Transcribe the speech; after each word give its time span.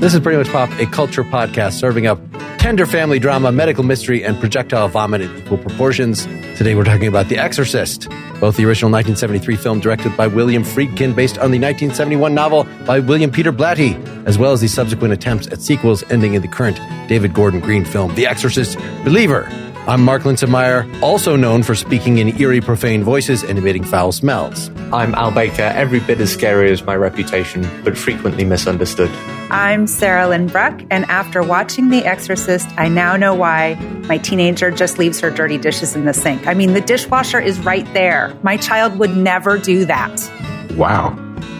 This 0.00 0.14
is 0.14 0.20
Pretty 0.20 0.38
Much 0.38 0.48
Pop, 0.48 0.70
a 0.80 0.86
culture 0.86 1.22
podcast 1.22 1.72
serving 1.74 2.06
up 2.06 2.18
tender 2.56 2.86
family 2.86 3.18
drama, 3.18 3.52
medical 3.52 3.84
mystery, 3.84 4.24
and 4.24 4.40
projectile 4.40 4.88
vomit 4.88 5.20
in 5.20 5.36
equal 5.36 5.58
proportions. 5.58 6.24
Today 6.56 6.74
we're 6.74 6.84
talking 6.84 7.06
about 7.06 7.28
The 7.28 7.36
Exorcist, 7.36 8.08
both 8.40 8.56
the 8.56 8.64
original 8.64 8.90
1973 8.90 9.56
film 9.56 9.78
directed 9.78 10.16
by 10.16 10.26
William 10.26 10.64
Friedkin 10.64 11.14
based 11.14 11.36
on 11.36 11.50
the 11.50 11.58
1971 11.58 12.34
novel 12.34 12.64
by 12.86 12.98
William 12.98 13.30
Peter 13.30 13.52
Blatty, 13.52 13.94
as 14.24 14.38
well 14.38 14.52
as 14.52 14.62
the 14.62 14.68
subsequent 14.68 15.12
attempts 15.12 15.48
at 15.48 15.60
sequels 15.60 16.02
ending 16.10 16.32
in 16.32 16.40
the 16.40 16.48
current 16.48 16.80
David 17.06 17.34
Gordon 17.34 17.60
Green 17.60 17.84
film, 17.84 18.14
The 18.14 18.26
Exorcist 18.26 18.78
Believer. 19.04 19.48
I'm 19.86 20.02
Mark 20.02 20.22
Linsenmayer, 20.22 21.02
also 21.02 21.36
known 21.36 21.62
for 21.62 21.74
speaking 21.74 22.16
in 22.16 22.40
eerie, 22.40 22.62
profane 22.62 23.04
voices 23.04 23.44
and 23.44 23.58
emitting 23.58 23.84
foul 23.84 24.12
smells. 24.12 24.70
I'm 24.94 25.14
Al 25.14 25.30
Baker, 25.30 25.60
every 25.60 26.00
bit 26.00 26.22
as 26.22 26.32
scary 26.32 26.70
as 26.70 26.82
my 26.82 26.96
reputation, 26.96 27.68
but 27.84 27.98
frequently 27.98 28.46
misunderstood. 28.46 29.10
I'm 29.52 29.86
Sarahlyn 29.86 30.50
Bruck, 30.50 30.80
and 30.90 31.04
after 31.06 31.42
watching 31.42 31.88
The 31.88 32.04
Exorcist, 32.04 32.68
I 32.76 32.88
now 32.88 33.16
know 33.16 33.34
why 33.34 33.74
my 34.06 34.16
teenager 34.18 34.70
just 34.70 34.96
leaves 34.98 35.18
her 35.20 35.30
dirty 35.30 35.58
dishes 35.58 35.96
in 35.96 36.04
the 36.04 36.14
sink. 36.14 36.46
I 36.46 36.54
mean, 36.54 36.72
the 36.72 36.80
dishwasher 36.80 37.40
is 37.40 37.58
right 37.60 37.84
there. 37.92 38.32
My 38.44 38.56
child 38.56 38.96
would 39.00 39.16
never 39.16 39.58
do 39.58 39.84
that. 39.86 40.30
Wow. 40.76 41.10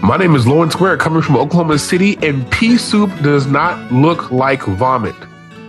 My 0.05 0.17
name 0.17 0.37
is 0.37 0.47
Lawrence 0.47 0.79
Ware, 0.79 0.97
coming 0.97 1.21
from 1.21 1.37
Oklahoma 1.37 1.79
City, 1.81 2.17
and 2.23 2.49
pea 2.53 2.77
soup 2.79 3.11
does 3.23 3.47
not 3.49 3.93
look 3.93 4.31
like 4.31 4.63
vomit. 4.63 5.17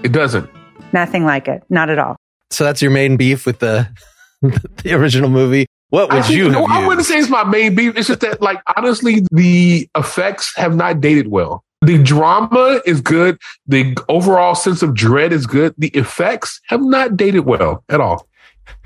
It 0.04 0.12
doesn't. 0.12 0.48
Nothing 0.94 1.26
like 1.26 1.48
it. 1.48 1.64
Not 1.70 1.90
at 1.90 1.98
all. 1.98 2.18
So 2.52 2.64
that's 2.64 2.84
your 2.84 2.92
main 2.92 3.18
beef 3.18 3.48
with 3.48 3.60
the 3.60 3.88
the 4.42 4.94
original 4.94 5.30
movie. 5.30 5.66
What 5.90 6.10
would 6.10 6.20
I 6.20 6.22
think- 6.22 6.38
you 6.38 6.44
have 6.46 6.54
no, 6.54 6.66
I 6.68 6.86
wouldn't 6.86 7.06
say 7.08 7.18
it's 7.18 7.30
my 7.30 7.44
main 7.46 7.74
beef. 7.74 7.98
It's 7.98 8.08
just 8.08 8.20
that, 8.22 8.42
like, 8.42 8.62
honestly, 8.78 9.26
the 9.32 9.90
effects 9.98 10.56
have 10.56 10.76
not 10.76 11.02
dated 11.02 11.28
well. 11.28 11.64
The 11.84 11.98
drama 12.02 12.80
is 12.86 13.02
good. 13.02 13.40
The 13.66 13.98
overall 14.08 14.54
sense 14.56 14.84
of 14.84 14.94
dread 14.94 15.34
is 15.34 15.48
good. 15.48 15.74
The 15.78 15.88
effects 15.90 16.62
have 16.68 16.82
not 16.82 17.18
dated 17.18 17.46
well 17.46 17.84
at 17.90 18.00
all. 18.00 18.28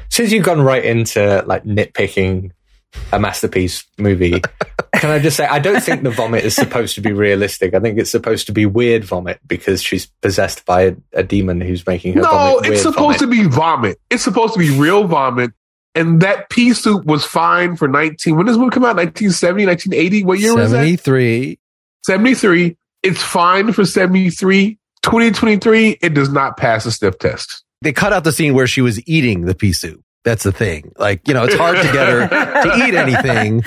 Since 0.09 0.31
you've 0.31 0.45
gone 0.45 0.61
right 0.61 0.83
into 0.83 1.43
like 1.45 1.63
nitpicking 1.65 2.51
a 3.11 3.19
masterpiece 3.19 3.83
movie, 3.97 4.41
can 4.95 5.09
I 5.09 5.19
just 5.19 5.35
say 5.35 5.45
I 5.45 5.59
don't 5.59 5.81
think 5.83 6.03
the 6.03 6.09
vomit 6.09 6.45
is 6.45 6.55
supposed 6.55 6.95
to 6.95 7.01
be 7.01 7.11
realistic. 7.11 7.73
I 7.73 7.81
think 7.81 7.99
it's 7.99 8.11
supposed 8.11 8.45
to 8.47 8.53
be 8.53 8.65
weird 8.65 9.03
vomit 9.03 9.41
because 9.45 9.83
she's 9.83 10.05
possessed 10.21 10.65
by 10.65 10.81
a, 10.83 10.95
a 11.11 11.23
demon 11.23 11.59
who's 11.59 11.85
making 11.85 12.13
her 12.13 12.21
No, 12.21 12.31
vomit 12.31 12.71
it's 12.71 12.81
supposed 12.83 13.19
vomit. 13.19 13.19
to 13.19 13.27
be 13.27 13.43
vomit. 13.43 13.99
It's 14.09 14.23
supposed 14.23 14.53
to 14.53 14.59
be 14.59 14.69
real 14.69 15.05
vomit. 15.05 15.51
And 15.95 16.21
that 16.21 16.49
pea 16.49 16.71
soup 16.73 17.03
was 17.05 17.25
fine 17.25 17.75
for 17.75 17.89
19. 17.89 18.37
When 18.37 18.45
does 18.45 18.55
this 18.55 18.59
movie 18.59 18.71
come 18.73 18.83
out? 18.83 18.95
1970, 18.95 19.65
1980? 19.65 20.23
What 20.23 20.39
year 20.39 20.55
was 20.55 20.71
that? 20.71 20.77
73. 20.77 21.59
73. 22.05 22.77
It's 23.05 23.21
fine 23.21 23.71
for 23.71 23.85
73. 23.85 24.79
2023, 25.03 25.99
it 26.01 26.15
does 26.15 26.31
not 26.31 26.57
pass 26.57 26.85
a 26.85 26.91
sniff 26.91 27.19
test. 27.19 27.63
They 27.81 27.93
cut 27.93 28.11
out 28.11 28.23
the 28.23 28.31
scene 28.31 28.55
where 28.55 28.65
she 28.65 28.81
was 28.81 29.07
eating 29.07 29.45
the 29.45 29.53
pea 29.53 29.73
soup. 29.73 30.01
That's 30.23 30.43
the 30.43 30.51
thing. 30.51 30.91
Like, 30.97 31.27
you 31.27 31.35
know, 31.35 31.43
it's 31.43 31.55
hard 31.55 31.77
to 31.77 31.83
get 31.93 32.07
her 32.07 32.27
to 32.27 32.87
eat 32.87 32.95
anything. 32.95 33.63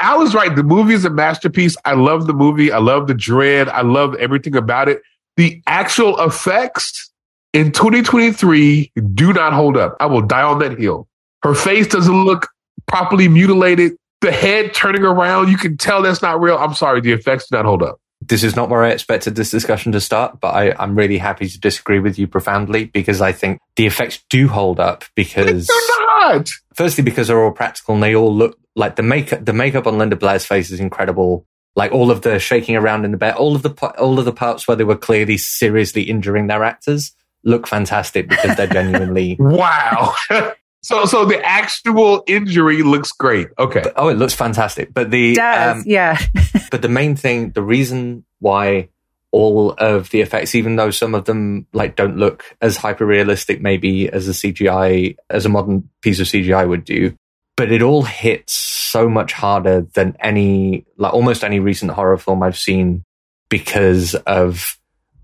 Al 0.00 0.22
is 0.22 0.34
right. 0.34 0.54
The 0.54 0.64
movie 0.64 0.94
is 0.94 1.04
a 1.04 1.10
masterpiece. 1.10 1.76
I 1.84 1.94
love 1.94 2.26
the 2.26 2.32
movie. 2.32 2.72
I 2.72 2.78
love 2.78 3.06
the 3.06 3.14
dread. 3.14 3.68
I 3.68 3.82
love 3.82 4.16
everything 4.16 4.56
about 4.56 4.88
it. 4.88 5.00
The 5.36 5.62
actual 5.68 6.18
effects 6.20 7.12
in 7.52 7.70
2023 7.70 8.90
do 9.14 9.32
not 9.32 9.52
hold 9.52 9.76
up. 9.76 9.96
I 10.00 10.06
will 10.06 10.22
die 10.22 10.42
on 10.42 10.58
that 10.58 10.76
hill. 10.76 11.06
Her 11.44 11.54
face 11.54 11.86
doesn't 11.86 12.24
look 12.24 12.48
properly 12.88 13.28
mutilated. 13.28 13.92
The 14.22 14.32
head 14.32 14.72
turning 14.72 15.02
around, 15.04 15.48
you 15.50 15.58
can 15.58 15.76
tell 15.76 16.00
that's 16.02 16.22
not 16.22 16.40
real. 16.40 16.56
I'm 16.56 16.74
sorry, 16.74 17.00
the 17.00 17.12
effects 17.12 17.48
do 17.50 17.56
not 17.56 17.64
hold 17.66 17.82
up. 17.82 17.98
this 18.20 18.42
is 18.44 18.54
not 18.56 18.68
where 18.70 18.82
I 18.84 18.90
expected 18.90 19.34
this 19.34 19.50
discussion 19.50 19.92
to 19.92 20.00
start, 20.00 20.40
but 20.40 20.54
I, 20.54 20.72
I'm 20.78 20.94
really 20.96 21.18
happy 21.18 21.48
to 21.48 21.60
disagree 21.60 21.98
with 21.98 22.18
you 22.18 22.26
profoundly 22.28 22.84
because 22.84 23.20
I 23.20 23.32
think 23.32 23.58
the 23.76 23.84
effects 23.86 24.22
do 24.30 24.46
hold 24.48 24.78
up 24.80 25.04
because 25.16 25.66
They're 25.66 26.30
not. 26.30 26.48
firstly 26.74 27.02
because 27.04 27.26
they're 27.28 27.42
all 27.42 27.50
practical 27.50 27.94
and 27.94 28.02
they 28.02 28.14
all 28.14 28.32
look 28.34 28.56
like 28.76 28.96
the 28.96 29.02
makeup 29.02 29.44
the 29.44 29.52
makeup 29.52 29.86
on 29.86 29.98
Linda 29.98 30.16
Blair's 30.16 30.46
face 30.46 30.70
is 30.70 30.78
incredible. 30.80 31.44
Like 31.74 31.90
all 31.90 32.10
of 32.10 32.22
the 32.22 32.38
shaking 32.38 32.76
around 32.76 33.04
in 33.04 33.10
the 33.10 33.16
bed, 33.16 33.34
all 33.34 33.56
of 33.56 33.62
the 33.62 33.70
all 33.98 34.18
of 34.20 34.24
the 34.24 34.32
parts 34.32 34.68
where 34.68 34.76
they 34.76 34.84
were 34.84 34.96
clearly 34.96 35.36
seriously 35.36 36.02
injuring 36.02 36.46
their 36.46 36.62
actors 36.62 37.12
look 37.44 37.66
fantastic 37.66 38.28
because 38.28 38.56
they're 38.56 38.66
genuinely 38.78 39.36
Wow. 39.40 40.14
so 40.82 41.04
so 41.04 41.24
the 41.24 41.40
actual 41.44 42.24
injury 42.26 42.82
looks 42.82 43.12
great. 43.12 43.48
Okay. 43.58 43.84
Oh, 43.96 44.08
it 44.08 44.16
looks 44.16 44.34
fantastic. 44.34 44.92
But 44.92 45.10
the 45.10 45.34
Does, 45.34 45.76
um, 45.78 45.84
yeah. 45.86 46.18
but 46.70 46.82
the 46.82 46.88
main 46.88 47.16
thing, 47.16 47.50
the 47.50 47.62
reason 47.62 48.24
why 48.40 48.88
all 49.30 49.72
of 49.78 50.10
the 50.10 50.20
effects, 50.20 50.54
even 50.54 50.76
though 50.76 50.90
some 50.90 51.14
of 51.14 51.24
them 51.24 51.66
like 51.72 51.96
don't 51.96 52.16
look 52.16 52.56
as 52.60 52.76
hyper 52.76 53.06
realistic, 53.06 53.62
maybe 53.62 54.08
as 54.10 54.28
a 54.28 54.32
CGI, 54.32 55.16
as 55.30 55.46
a 55.46 55.48
modern 55.48 55.88
piece 56.02 56.20
of 56.20 56.26
CGI 56.26 56.68
would 56.68 56.84
do, 56.84 57.16
but 57.56 57.70
it 57.70 57.82
all 57.82 58.02
hits 58.02 58.52
so 58.52 59.08
much 59.08 59.32
harder 59.32 59.82
than 59.94 60.16
any, 60.20 60.84
like 60.96 61.14
almost 61.14 61.44
any 61.44 61.60
recent 61.60 61.92
horror 61.92 62.18
film 62.18 62.42
I've 62.42 62.58
seen 62.58 63.04
because 63.48 64.14
of 64.26 64.78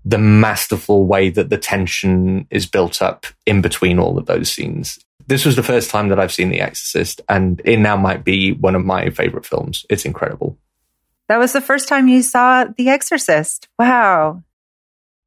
the 0.05 0.17
masterful 0.17 1.05
way 1.05 1.29
that 1.29 1.49
the 1.49 1.57
tension 1.57 2.47
is 2.49 2.65
built 2.65 3.01
up 3.01 3.25
in 3.45 3.61
between 3.61 3.99
all 3.99 4.17
of 4.17 4.25
those 4.25 4.51
scenes. 4.51 4.99
This 5.29 5.45
was 5.45 5.55
the 5.55 5.61
first 5.61 5.91
time 5.91 6.09
that 6.09 6.19
I've 6.19 6.33
seen 6.33 6.49
The 6.49 6.59
Exorcist, 6.59 7.21
and 7.29 7.61
it 7.63 7.77
now 7.77 7.95
might 7.95 8.23
be 8.23 8.51
one 8.51 8.73
of 8.73 8.83
my 8.83 9.11
favorite 9.11 9.45
films. 9.45 9.85
It's 9.87 10.03
incredible. 10.03 10.57
That 11.27 11.37
was 11.37 11.53
the 11.53 11.61
first 11.61 11.87
time 11.87 12.07
you 12.07 12.23
saw 12.23 12.65
The 12.65 12.89
Exorcist. 12.89 13.67
Wow. 13.77 14.43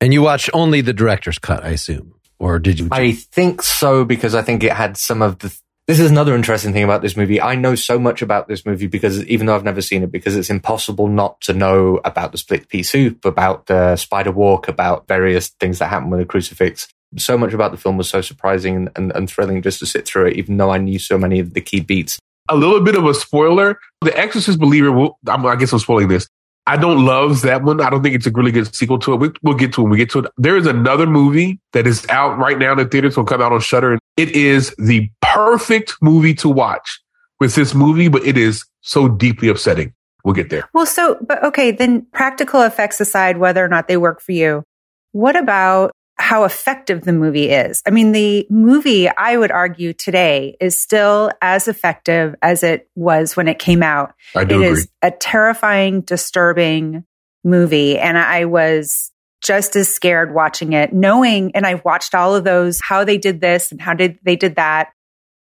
And 0.01 0.13
you 0.13 0.21
watched 0.21 0.51
only 0.53 0.81
the 0.81 0.93
director's 0.93 1.39
cut, 1.39 1.65
I 1.65 1.69
assume. 1.69 2.15
Or 2.41 2.59
did 2.59 2.81
you? 2.81 2.89
I 2.91 3.13
think 3.13 3.63
so 3.63 4.05
because 4.05 4.35
I 4.35 4.43
think 4.43 4.65
it 4.65 4.73
had 4.73 4.97
some 4.97 5.23
of 5.23 5.39
the. 5.39 5.57
This 5.87 6.01
is 6.01 6.11
another 6.11 6.35
interesting 6.35 6.73
thing 6.73 6.83
about 6.83 7.03
this 7.03 7.17
movie. 7.17 7.41
I 7.41 7.55
know 7.55 7.77
so 7.77 8.01
much 8.01 8.23
about 8.23 8.49
this 8.49 8.67
movie 8.67 8.89
because 8.89 9.25
even 9.27 9.47
though 9.47 9.55
I've 9.55 9.63
never 9.63 9.81
seen 9.81 10.03
it, 10.03 10.11
because 10.11 10.37
it's 10.37 10.51
impossible 10.51 11.07
not 11.07 11.41
to 11.43 11.53
know 11.53 12.01
about 12.05 12.33
the 12.33 12.39
split 12.39 12.69
pea 12.69 12.83
soup, 12.83 13.25
about 13.25 13.67
the 13.67 13.95
spider 13.95 14.33
walk, 14.33 14.67
about 14.67 15.07
various 15.07 15.51
things 15.61 15.79
that 15.79 15.91
happen 15.91 16.11
with 16.11 16.19
the 16.19 16.27
crucifix. 16.27 16.89
So 17.17 17.37
much 17.37 17.53
about 17.53 17.73
the 17.73 17.77
film 17.77 17.97
was 17.97 18.09
so 18.09 18.21
surprising 18.21 18.77
and, 18.77 18.91
and, 18.97 19.13
and 19.13 19.29
thrilling 19.29 19.63
just 19.63 19.79
to 19.81 19.87
sit 19.87 20.07
through 20.07 20.27
it, 20.27 20.37
even 20.37 20.57
though 20.57 20.71
I 20.71 20.79
knew 20.79 20.99
so 20.99 21.19
many 21.19 21.39
of 21.39 21.55
the 21.55 21.61
key 21.61 21.81
beats. 21.81 22.19
A 22.49 22.57
little 22.57 22.81
bit 22.81 22.97
of 22.97 23.05
a 23.05 23.15
spoiler. 23.15 23.79
The 24.01 24.17
Exorcist 24.19 24.59
Believer, 24.59 24.91
will, 24.91 25.19
I'm, 25.27 25.45
I 25.47 25.57
guess 25.57 25.73
I'm 25.73 25.79
spoiling 25.79 26.09
this. 26.09 26.27
I 26.67 26.77
don't 26.77 27.05
love 27.05 27.43
that 27.43 27.65
one. 27.65 27.81
I 27.81 27.91
don't 27.91 28.03
think 28.03 28.15
it's 28.15 28.27
a 28.27 28.31
really 28.31 28.53
good 28.53 28.75
sequel 28.75 28.99
to 29.01 29.15
it. 29.15 29.17
We, 29.17 29.31
we'll 29.43 29.57
get 29.57 29.73
to 29.75 29.81
it 29.81 29.85
when 29.85 29.91
we 29.91 29.97
get 29.97 30.11
to 30.11 30.21
it. 30.21 30.27
There 30.37 30.57
is 30.57 30.67
another 30.67 31.07
movie 31.07 31.59
that 31.73 31.87
is 31.87 32.07
out 32.09 32.39
right 32.39 32.59
now 32.59 32.73
in 32.73 32.79
the 32.79 32.85
theaters. 32.85 33.17
Will 33.17 33.25
come 33.25 33.43
out 33.43 33.53
on 33.53 33.61
Shudder. 33.61 33.99
It 34.17 34.31
is 34.31 34.75
the 34.79 35.11
perfect 35.21 35.97
movie 36.01 36.35
to 36.35 36.49
watch 36.49 37.01
with 37.41 37.55
this 37.57 37.75
movie, 37.75 38.09
but 38.09 38.25
it 38.25 38.39
is 38.39 38.65
so 38.81 39.09
deeply 39.09 39.49
upsetting. 39.49 39.93
We'll 40.25 40.35
get 40.35 40.51
there. 40.51 40.69
Well, 40.73 40.87
so, 40.87 41.19
but 41.21 41.43
okay, 41.43 41.73
then 41.73 42.07
practical 42.13 42.63
effects 42.63 43.01
aside, 43.01 43.39
whether 43.39 43.65
or 43.65 43.69
not 43.69 43.89
they 43.89 43.97
work 43.97 44.21
for 44.21 44.33
you, 44.33 44.63
what 45.11 45.35
about 45.35 45.91
how 46.23 46.45
effective 46.45 47.03
the 47.03 47.13
movie 47.13 47.51
is? 47.51 47.83
I 47.85 47.91
mean, 47.91 48.13
the 48.13 48.47
movie, 48.49 49.09
I 49.09 49.37
would 49.37 49.51
argue 49.51 49.93
today 49.93 50.57
is 50.61 50.81
still 50.81 51.31
as 51.43 51.67
effective 51.67 52.37
as 52.41 52.63
it 52.63 52.89
was 52.95 53.37
when 53.37 53.49
it 53.49 53.59
came 53.59 53.83
out. 53.83 54.15
I 54.37 54.43
It 54.43 54.53
agree. 54.53 54.67
is 54.67 54.89
a 55.03 55.11
terrifying, 55.11 56.03
disturbing 56.03 57.05
movie. 57.43 57.99
And 57.99 58.17
I 58.17 58.45
was 58.45 59.11
just 59.43 59.75
as 59.75 59.93
scared 59.93 60.33
watching 60.33 60.75
it, 60.75 60.93
knowing, 60.93 61.57
and 61.57 61.67
I've 61.67 61.85
watched 61.85 62.15
all 62.15 62.37
of 62.37 62.45
those, 62.45 62.81
how 62.85 63.03
they 63.03 63.19
did 63.19 63.41
this 63.41 63.73
and 63.73 63.81
how 63.81 63.93
did 63.93 64.21
they 64.23 64.37
did 64.37 64.55
that 64.55 64.93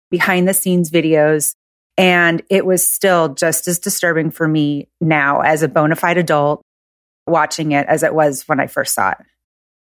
behind 0.10 0.48
the 0.48 0.54
scenes 0.54 0.90
videos. 0.90 1.56
And 1.98 2.42
it 2.50 2.66
was 2.66 2.90
still 2.90 3.34
just 3.34 3.68
as 3.68 3.80
disturbing 3.80 4.32
for 4.32 4.48
me 4.48 4.88
now 5.02 5.42
as 5.42 5.62
a 5.62 5.68
bona 5.68 5.98
fide 5.98 6.18
adult 6.18 6.62
watching 7.28 7.74
it 7.74 7.86
as 7.88 8.02
it 8.02 8.16
was 8.16 8.44
when 8.48 8.62
I 8.62 8.68
first 8.68 8.96
saw 8.96 9.12
it. 9.12 9.18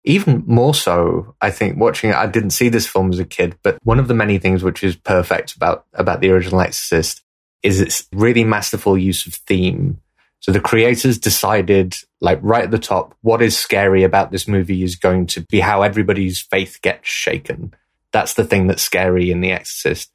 Even 0.05 0.43
more 0.47 0.75
so, 0.75 1.35
I 1.41 1.51
think 1.51 1.79
watching 1.79 2.11
it, 2.11 2.17
I 2.17 2.27
didn't 2.27 2.51
see 2.51 2.69
this 2.69 2.87
film 2.87 3.13
as 3.13 3.19
a 3.19 3.25
kid, 3.25 3.57
but 3.63 3.79
one 3.85 3.99
of 3.99 4.09
the 4.09 4.15
many 4.15 4.39
things 4.39 4.63
which 4.65 4.83
is 4.83 4.97
perfect 4.97 5.55
about, 5.55 5.87
about 5.95 6.21
the 6.21 6.31
original 6.31 6.61
Exorcist 6.61 7.23
is 7.63 7.81
its 7.81 8.09
really 8.13 8.45
masterful 8.45 8.99
use 8.99 9.27
of 9.27 9.35
theme. 9.35 10.01
So 10.41 10.51
the 10.51 10.61
creators 10.61 11.19
decided, 11.19 11.95
like 12.21 12.41
right 12.43 12.65
at 12.65 12.73
the 12.73 12.79
top, 12.79 13.15
what 13.23 13.43
is 13.43 13.57
scary 13.57 14.03
about 14.03 14.33
this 14.33 14.49
movie 14.49 14.83
is 14.83 14.97
going 14.97 15.27
to 15.27 15.43
be 15.43 15.61
how 15.61 15.83
everybody's 15.83 16.41
faith 16.41 16.81
gets 16.83 17.09
shaken. 17.09 17.73
That's 18.13 18.35
the 18.35 18.45
thing 18.45 18.67
that's 18.67 18.83
scary 18.83 19.31
in 19.31 19.41
The 19.41 19.53
Exorcist. 19.53 20.11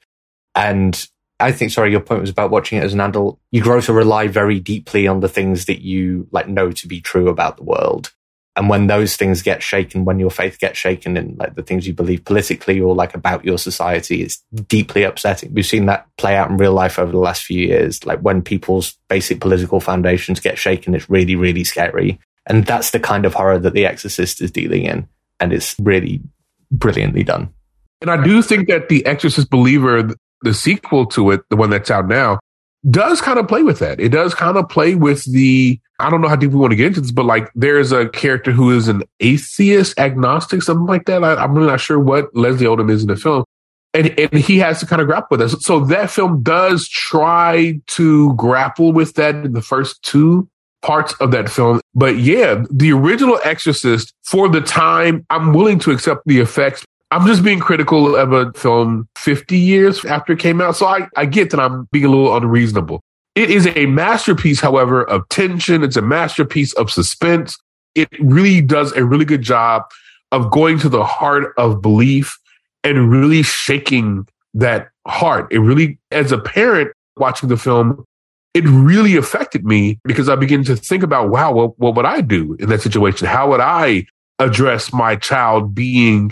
And 0.54 1.07
I 1.39 1.54
think, 1.54 1.72
sorry, 1.72 1.92
your 1.92 2.01
point 2.01 2.22
was 2.22 2.30
about 2.30 2.51
watching 2.51 2.78
it 2.78 2.84
as 2.84 2.94
an 2.94 3.00
adult. 3.00 3.39
You 3.51 3.62
grow 3.62 3.80
to 3.81 3.94
rely 3.94 4.28
very 4.28 4.60
deeply 4.60 5.07
on 5.07 5.22
the 5.22 5.30
things 5.30 5.66
that 5.66 5.81
you 5.81 6.28
like 6.31 6.50
know 6.50 6.72
to 6.72 6.88
be 6.88 7.00
true 7.00 7.30
about 7.30 7.56
the 7.56 7.63
world. 7.63 8.12
And 8.57 8.69
when 8.69 8.88
those 8.88 9.15
things 9.15 9.44
get 9.44 9.62
shaken, 9.62 10.04
when 10.04 10.18
your 10.18 10.31
faith 10.31 10.57
gets 10.57 10.80
shaken 10.80 11.15
in 11.15 11.36
like 11.38 11.54
the 11.54 11.62
things 11.62 11.86
you 11.86 11.94
believe 11.94 12.25
politically 12.25 12.81
or 12.81 12.95
like 12.95 13.13
about 13.13 13.45
your 13.45 13.59
society, 13.59 14.24
it's 14.24 14.38
deeply 14.68 15.04
upsetting. 15.04 15.54
We've 15.54 15.63
seen 15.63 15.86
that 15.86 16.07
play 16.18 16.36
out 16.36 16.50
in 16.50 16.57
real 16.57 16.74
life 16.74 16.98
over 16.98 17.12
the 17.12 17.19
last 17.19 17.44
few 17.44 17.68
years. 17.68 18.04
Like 18.04 18.19
when 18.21 18.42
people's 18.42 18.98
basic 19.09 19.39
political 19.42 19.80
foundations 19.80 20.39
get 20.39 20.57
shaken, 20.57 20.95
it's 20.95 21.07
really, 21.07 21.36
really 21.36 21.63
scary. 21.63 22.19
And 22.48 22.65
that's 22.65 22.89
the 22.89 23.00
kind 23.00 23.27
of 23.27 23.36
horror 23.36 23.59
that 23.59 23.74
The 23.74 23.86
Exorcist 23.86 24.42
is 24.42 24.50
dealing 24.50 24.86
in. 24.86 25.07
And 25.39 25.53
it's 25.53 25.75
really 25.80 26.21
brilliantly 26.71 27.24
done. 27.24 27.53
And 28.01 28.10
I 28.10 28.24
do 28.24 28.42
think 28.42 28.69
that 28.69 28.89
The 28.89 29.06
Exorcist 29.06 29.51
Believer, 29.51 30.15
the 30.42 30.53
sequel 30.56 31.06
to 31.07 31.30
it, 31.30 31.42
the 31.51 31.57
one 31.57 31.69
that's 31.69 31.92
out 31.92 32.07
now, 32.07 32.39
does 32.89 33.22
kind 33.22 33.39
of 33.39 33.48
play 33.48 33.63
with 33.63 33.80
that. 33.80 34.00
It 34.00 34.10
does 34.10 34.34
kind 34.34 34.57
of 34.57 34.69
play 34.69 34.95
with 34.95 35.24
the, 35.31 35.80
I 36.00 36.10
don't 36.10 36.22
know 36.22 36.28
how 36.28 36.36
deep 36.36 36.51
we 36.51 36.57
want 36.57 36.72
to 36.72 36.75
get 36.75 36.88
into 36.88 37.01
this, 37.01 37.12
but 37.12 37.25
like 37.25 37.51
there's 37.56 37.92
a 37.92 38.10
character 38.10 38.51
who 38.51 38.75
is 38.75 38.88
an 38.88 39.04
atheist, 39.19 40.00
agnostic, 40.00 40.62
something 40.62 40.86
like 40.86 41.06
that. 41.06 41.24
I, 41.24 41.44
am 41.44 41.54
really 41.54 41.68
not 41.68 41.81
sure 41.81 42.00
what 42.00 42.34
Leslie 42.36 42.68
Odom 42.68 42.92
is 42.92 43.01
in 43.01 43.07
the 43.07 43.16
film. 43.16 43.44
And, 43.94 44.18
and 44.19 44.34
he 44.34 44.60
has 44.60 44.80
to 44.81 44.86
kind 44.86 45.01
of 45.01 45.07
grapple 45.07 45.38
with 45.38 45.39
this. 45.39 45.60
So 45.63 45.80
that 45.86 46.12
film 46.12 46.44
does 46.44 46.88
try 46.88 47.81
to 47.88 48.34
grapple 48.36 48.92
with 48.92 49.16
that 49.16 49.36
in 49.36 49.54
the 49.54 49.62
first 49.62 50.01
two 50.04 50.48
parts 50.81 51.13
of 51.13 51.31
that 51.31 51.50
film. 51.50 51.81
But 51.95 52.18
yeah, 52.18 52.63
the 52.69 52.92
original 52.92 53.39
Exorcist 53.44 54.13
for 54.24 54.48
the 54.50 54.62
time, 54.62 55.25
I'm 55.30 55.54
willing 55.54 55.80
to 55.80 55.92
accept 55.92 56.22
the 56.25 56.39
effects 56.39 56.86
I'm 57.12 57.25
just 57.25 57.44
being 57.44 57.59
critical 57.59 58.15
of 58.15 58.33
a 58.33 58.51
film 58.54 59.07
50 59.15 59.57
years 59.57 60.04
after 60.06 60.33
it 60.33 60.39
came 60.39 60.59
out. 60.59 60.75
So 60.75 60.86
I, 60.86 61.07
I 61.15 61.25
get 61.25 61.51
that 61.51 61.59
I'm 61.59 61.88
being 61.92 62.06
a 62.06 62.09
little 62.09 62.36
unreasonable. 62.36 63.01
It 63.36 63.50
is 63.50 63.68
a 63.75 63.86
masterpiece, 63.86 64.59
however, 64.59 65.04
of 65.04 65.27
tension. 65.30 65.83
It's 65.83 65.95
a 65.95 66.01
masterpiece 66.01 66.74
of 66.74 66.92
suspense. 66.92 67.57
It 67.95 68.09
really 68.19 68.62
does 68.62 68.92
a 68.94 69.06
really 69.06 69.25
good 69.25 69.42
job 69.42 69.83
of 70.31 70.51
going 70.51 70.80
to 70.80 70.89
the 70.89 71.06
heart 71.06 71.54
of 71.57 71.81
belief 71.81 72.38
and 72.83 73.10
really 73.10 73.44
shaking 73.44 74.27
that 74.53 74.89
heart. 75.07 75.48
It 75.51 75.60
really, 75.60 76.00
as 76.12 76.31
a 76.31 76.38
parent 76.38 76.92
watching 77.15 77.48
the 77.48 77.57
film, 77.57 78.03
it 78.53 78.65
really 78.65 79.15
affected 79.15 79.65
me 79.65 80.00
because 80.03 80.30
I 80.30 80.36
began 80.36 80.63
to 80.65 80.75
think 80.75 81.03
about, 81.03 81.30
wow, 81.30 81.53
what, 81.53 81.80
what 81.80 81.95
would 81.95 82.06
I 82.06 82.21
do 82.21 82.56
in 82.60 82.69
that 82.69 82.81
situation? 82.81 83.27
How 83.27 83.50
would 83.50 83.60
I 83.60 84.07
address 84.39 84.92
my 84.92 85.15
child 85.15 85.74
being 85.74 86.31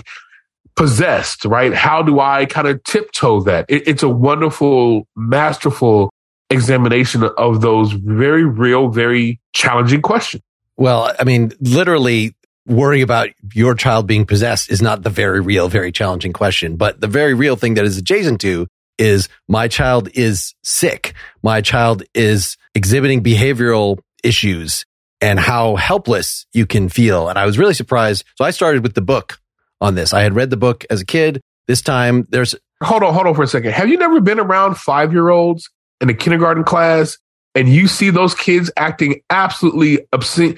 possessed, 0.75 1.45
right? 1.45 1.73
How 1.73 2.01
do 2.01 2.19
I 2.19 2.45
kind 2.45 2.67
of 2.67 2.83
tiptoe 2.83 3.41
that? 3.41 3.65
It, 3.69 3.87
it's 3.87 4.03
a 4.03 4.09
wonderful, 4.09 5.07
masterful 5.15 6.11
examination 6.49 7.23
of 7.37 7.61
those 7.61 7.91
very 7.91 8.45
real, 8.45 8.89
very 8.89 9.39
challenging 9.53 10.01
questions. 10.01 10.43
Well, 10.77 11.13
I 11.17 11.23
mean, 11.23 11.53
literally 11.59 12.35
worrying 12.67 13.03
about 13.03 13.29
your 13.53 13.75
child 13.75 14.07
being 14.07 14.25
possessed 14.25 14.71
is 14.71 14.81
not 14.81 15.03
the 15.03 15.09
very 15.09 15.39
real, 15.39 15.69
very 15.69 15.91
challenging 15.91 16.33
question, 16.33 16.75
but 16.75 16.99
the 16.99 17.07
very 17.07 17.33
real 17.33 17.55
thing 17.55 17.75
that 17.75 17.85
is 17.85 17.97
adjacent 17.97 18.41
to 18.41 18.67
is 18.97 19.29
my 19.47 19.67
child 19.67 20.09
is 20.13 20.53
sick. 20.63 21.13
My 21.43 21.61
child 21.61 22.03
is 22.13 22.57
exhibiting 22.73 23.23
behavioral 23.23 23.99
issues 24.23 24.85
and 25.21 25.39
how 25.39 25.75
helpless 25.75 26.45
you 26.53 26.65
can 26.65 26.89
feel. 26.89 27.29
And 27.29 27.37
I 27.37 27.45
was 27.45 27.57
really 27.57 27.73
surprised. 27.73 28.25
So 28.35 28.45
I 28.45 28.51
started 28.51 28.83
with 28.83 28.93
the 28.93 29.01
book 29.01 29.39
on 29.85 29.95
this. 29.95 30.13
I 30.13 30.21
had 30.21 30.35
read 30.35 30.49
the 30.49 30.57
book 30.57 30.85
as 30.89 31.01
a 31.01 31.05
kid. 31.05 31.41
This 31.67 31.81
time 31.81 32.27
there's. 32.29 32.55
Hold 32.83 33.03
on, 33.03 33.13
hold 33.13 33.27
on 33.27 33.35
for 33.35 33.43
a 33.43 33.47
second. 33.47 33.71
Have 33.71 33.87
you 33.87 33.97
never 33.97 34.19
been 34.19 34.39
around 34.39 34.75
five 34.75 35.13
year 35.13 35.29
olds 35.29 35.69
in 36.01 36.09
a 36.09 36.13
kindergarten 36.13 36.63
class 36.63 37.17
and 37.53 37.69
you 37.69 37.87
see 37.87 38.09
those 38.09 38.35
kids 38.35 38.69
acting 38.75 39.21
absolutely 39.29 40.05
obscene? 40.11 40.57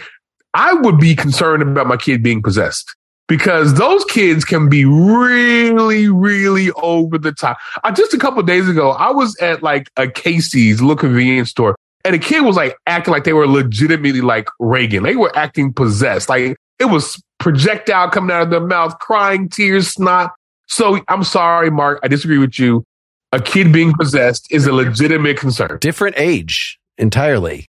I 0.54 0.74
would 0.74 0.98
be 0.98 1.16
concerned 1.16 1.62
about 1.62 1.86
my 1.86 1.98
kid 1.98 2.24
being 2.24 2.42
possessed 2.42 2.96
because 3.28 3.76
those 3.76 4.04
kids 4.06 4.44
can 4.44 4.70
be 4.70 4.86
really, 4.86 6.08
really 6.08 6.72
over 6.72 7.20
the 7.20 7.32
top. 7.32 7.60
Uh, 7.84 7.92
just 7.92 8.14
a 8.14 8.18
couple 8.18 8.42
days 8.42 8.68
ago, 8.68 8.92
I 8.92 9.12
was 9.12 9.38
at 9.40 9.62
like 9.62 9.90
a 9.98 10.08
Casey's 10.08 10.82
little 10.82 10.96
convenience 10.96 11.52
store 11.52 11.76
and 12.04 12.16
a 12.16 12.20
kid 12.20 12.42
was 12.42 12.56
like 12.56 12.78
acting 12.88 13.12
like 13.12 13.26
they 13.26 13.34
were 13.34 13.48
legitimately 13.48 14.22
like 14.22 14.48
Regan. 14.60 15.04
They 15.04 15.16
were 15.16 15.36
acting 15.38 15.74
possessed. 15.74 16.30
Like 16.30 16.58
it 16.80 16.86
was 16.86 17.22
projectile 17.40 18.10
coming 18.10 18.36
out 18.36 18.44
of 18.44 18.50
their 18.50 18.60
mouth, 18.60 18.98
crying, 19.00 19.50
tears, 19.50 19.90
snot. 19.90 20.32
So 20.68 21.00
I'm 21.08 21.24
sorry, 21.24 21.70
Mark. 21.70 22.00
I 22.04 22.08
disagree 22.08 22.38
with 22.38 22.60
you. 22.60 22.84
A 23.32 23.42
kid 23.42 23.72
being 23.72 23.94
possessed 23.94 24.48
is 24.52 24.68
a 24.68 24.74
legitimate 24.74 25.38
concern. 25.38 25.78
Different 25.80 26.16
age 26.18 26.80
entirely. 26.98 27.68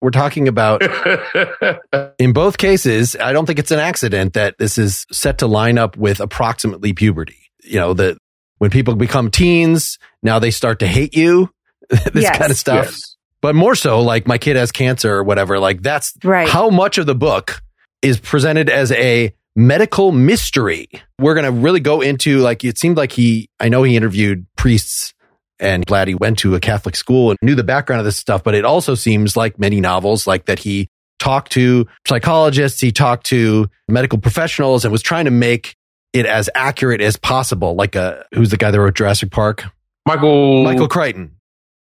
We're 0.00 0.10
talking 0.10 0.46
about, 0.46 0.82
in 2.18 2.32
both 2.32 2.58
cases, 2.58 3.16
I 3.16 3.32
don't 3.32 3.46
think 3.46 3.58
it's 3.58 3.70
an 3.70 3.78
accident 3.78 4.34
that 4.34 4.58
this 4.58 4.78
is 4.78 5.06
set 5.10 5.38
to 5.38 5.46
line 5.46 5.78
up 5.78 5.96
with 5.96 6.20
approximately 6.20 6.92
puberty. 6.92 7.38
You 7.62 7.80
know, 7.80 7.94
that 7.94 8.18
when 8.58 8.70
people 8.70 8.94
become 8.94 9.30
teens, 9.30 9.98
now 10.22 10.38
they 10.38 10.50
start 10.50 10.80
to 10.80 10.86
hate 10.86 11.16
you, 11.16 11.50
this 11.88 12.24
yes. 12.24 12.38
kind 12.38 12.50
of 12.50 12.56
stuff. 12.56 12.86
Yes. 12.86 13.16
But 13.40 13.54
more 13.54 13.74
so, 13.74 14.00
like 14.00 14.26
my 14.26 14.38
kid 14.38 14.56
has 14.56 14.72
cancer 14.72 15.14
or 15.14 15.22
whatever, 15.22 15.58
like 15.58 15.82
that's 15.82 16.12
right. 16.24 16.48
how 16.48 16.68
much 16.68 16.98
of 16.98 17.06
the 17.06 17.14
book 17.14 17.62
is 18.06 18.18
presented 18.18 18.70
as 18.70 18.92
a 18.92 19.34
medical 19.54 20.12
mystery. 20.12 20.88
We're 21.18 21.34
going 21.34 21.46
to 21.46 21.52
really 21.52 21.80
go 21.80 22.00
into 22.00 22.38
like, 22.38 22.64
it 22.64 22.78
seemed 22.78 22.96
like 22.96 23.12
he, 23.12 23.48
I 23.58 23.68
know 23.68 23.82
he 23.82 23.96
interviewed 23.96 24.46
priests 24.56 25.14
and 25.58 25.84
glad 25.86 26.08
he 26.08 26.14
went 26.14 26.38
to 26.40 26.54
a 26.54 26.60
Catholic 26.60 26.94
school 26.94 27.30
and 27.30 27.38
knew 27.42 27.54
the 27.54 27.64
background 27.64 28.00
of 28.00 28.04
this 28.04 28.16
stuff, 28.16 28.44
but 28.44 28.54
it 28.54 28.64
also 28.64 28.94
seems 28.94 29.36
like 29.36 29.58
many 29.58 29.80
novels 29.80 30.26
like 30.26 30.46
that 30.46 30.58
he 30.58 30.88
talked 31.18 31.52
to 31.52 31.86
psychologists, 32.06 32.80
he 32.80 32.92
talked 32.92 33.26
to 33.26 33.68
medical 33.88 34.18
professionals 34.18 34.84
and 34.84 34.92
was 34.92 35.00
trying 35.02 35.24
to 35.24 35.30
make 35.30 35.74
it 36.12 36.26
as 36.26 36.50
accurate 36.54 37.00
as 37.00 37.16
possible. 37.16 37.74
Like, 37.74 37.94
a, 37.94 38.26
who's 38.34 38.50
the 38.50 38.56
guy 38.58 38.70
that 38.70 38.78
wrote 38.78 38.94
Jurassic 38.94 39.30
Park? 39.30 39.64
Michael 40.06 40.62
Michael 40.62 40.88
Crichton. 40.88 41.32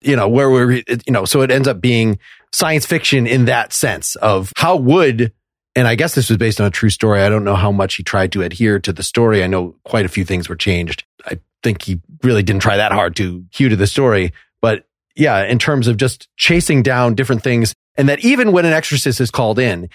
You 0.01 0.15
know, 0.15 0.27
where 0.27 0.49
we're, 0.49 0.71
you 0.71 0.83
know, 1.09 1.23
so 1.25 1.41
it 1.41 1.49
ends 1.51 1.67
up 1.67 1.79
being 1.79 2.19
science 2.51 2.85
fiction 2.85 3.25
in 3.25 3.45
that 3.45 3.73
sense 3.73 4.15
of 4.17 4.51
how 4.57 4.75
would 4.75 5.31
and 5.75 5.87
I 5.87 5.95
guess 5.95 6.15
this 6.15 6.29
was 6.29 6.37
based 6.37 6.61
on 6.61 6.67
a 6.67 6.71
true 6.71 6.89
story. 6.89 7.21
I 7.21 7.29
don't 7.29 7.43
know 7.43 7.55
how 7.55 7.71
much 7.71 7.95
he 7.95 8.03
tried 8.03 8.31
to 8.33 8.43
adhere 8.43 8.79
to 8.79 8.93
the 8.93 9.03
story. 9.03 9.43
I 9.43 9.47
know 9.47 9.75
quite 9.83 10.05
a 10.05 10.09
few 10.09 10.23
things 10.23 10.47
were 10.47 10.55
changed. 10.55 11.03
I 11.25 11.39
think 11.63 11.81
he 11.81 11.99
really 12.21 12.43
didn't 12.43 12.61
try 12.61 12.77
that 12.77 12.91
hard 12.91 13.15
to 13.17 13.45
hew 13.51 13.69
to 13.69 13.75
the 13.75 13.87
story. 13.87 14.33
But 14.61 14.85
yeah, 15.15 15.43
in 15.43 15.59
terms 15.59 15.87
of 15.87 15.97
just 15.97 16.27
chasing 16.37 16.83
down 16.83 17.15
different 17.15 17.43
things 17.43 17.73
and 17.95 18.09
that 18.09 18.23
even 18.23 18.51
when 18.51 18.65
an 18.65 18.73
exorcist 18.73 19.19
is 19.19 19.31
called 19.31 19.59
in, 19.59 19.89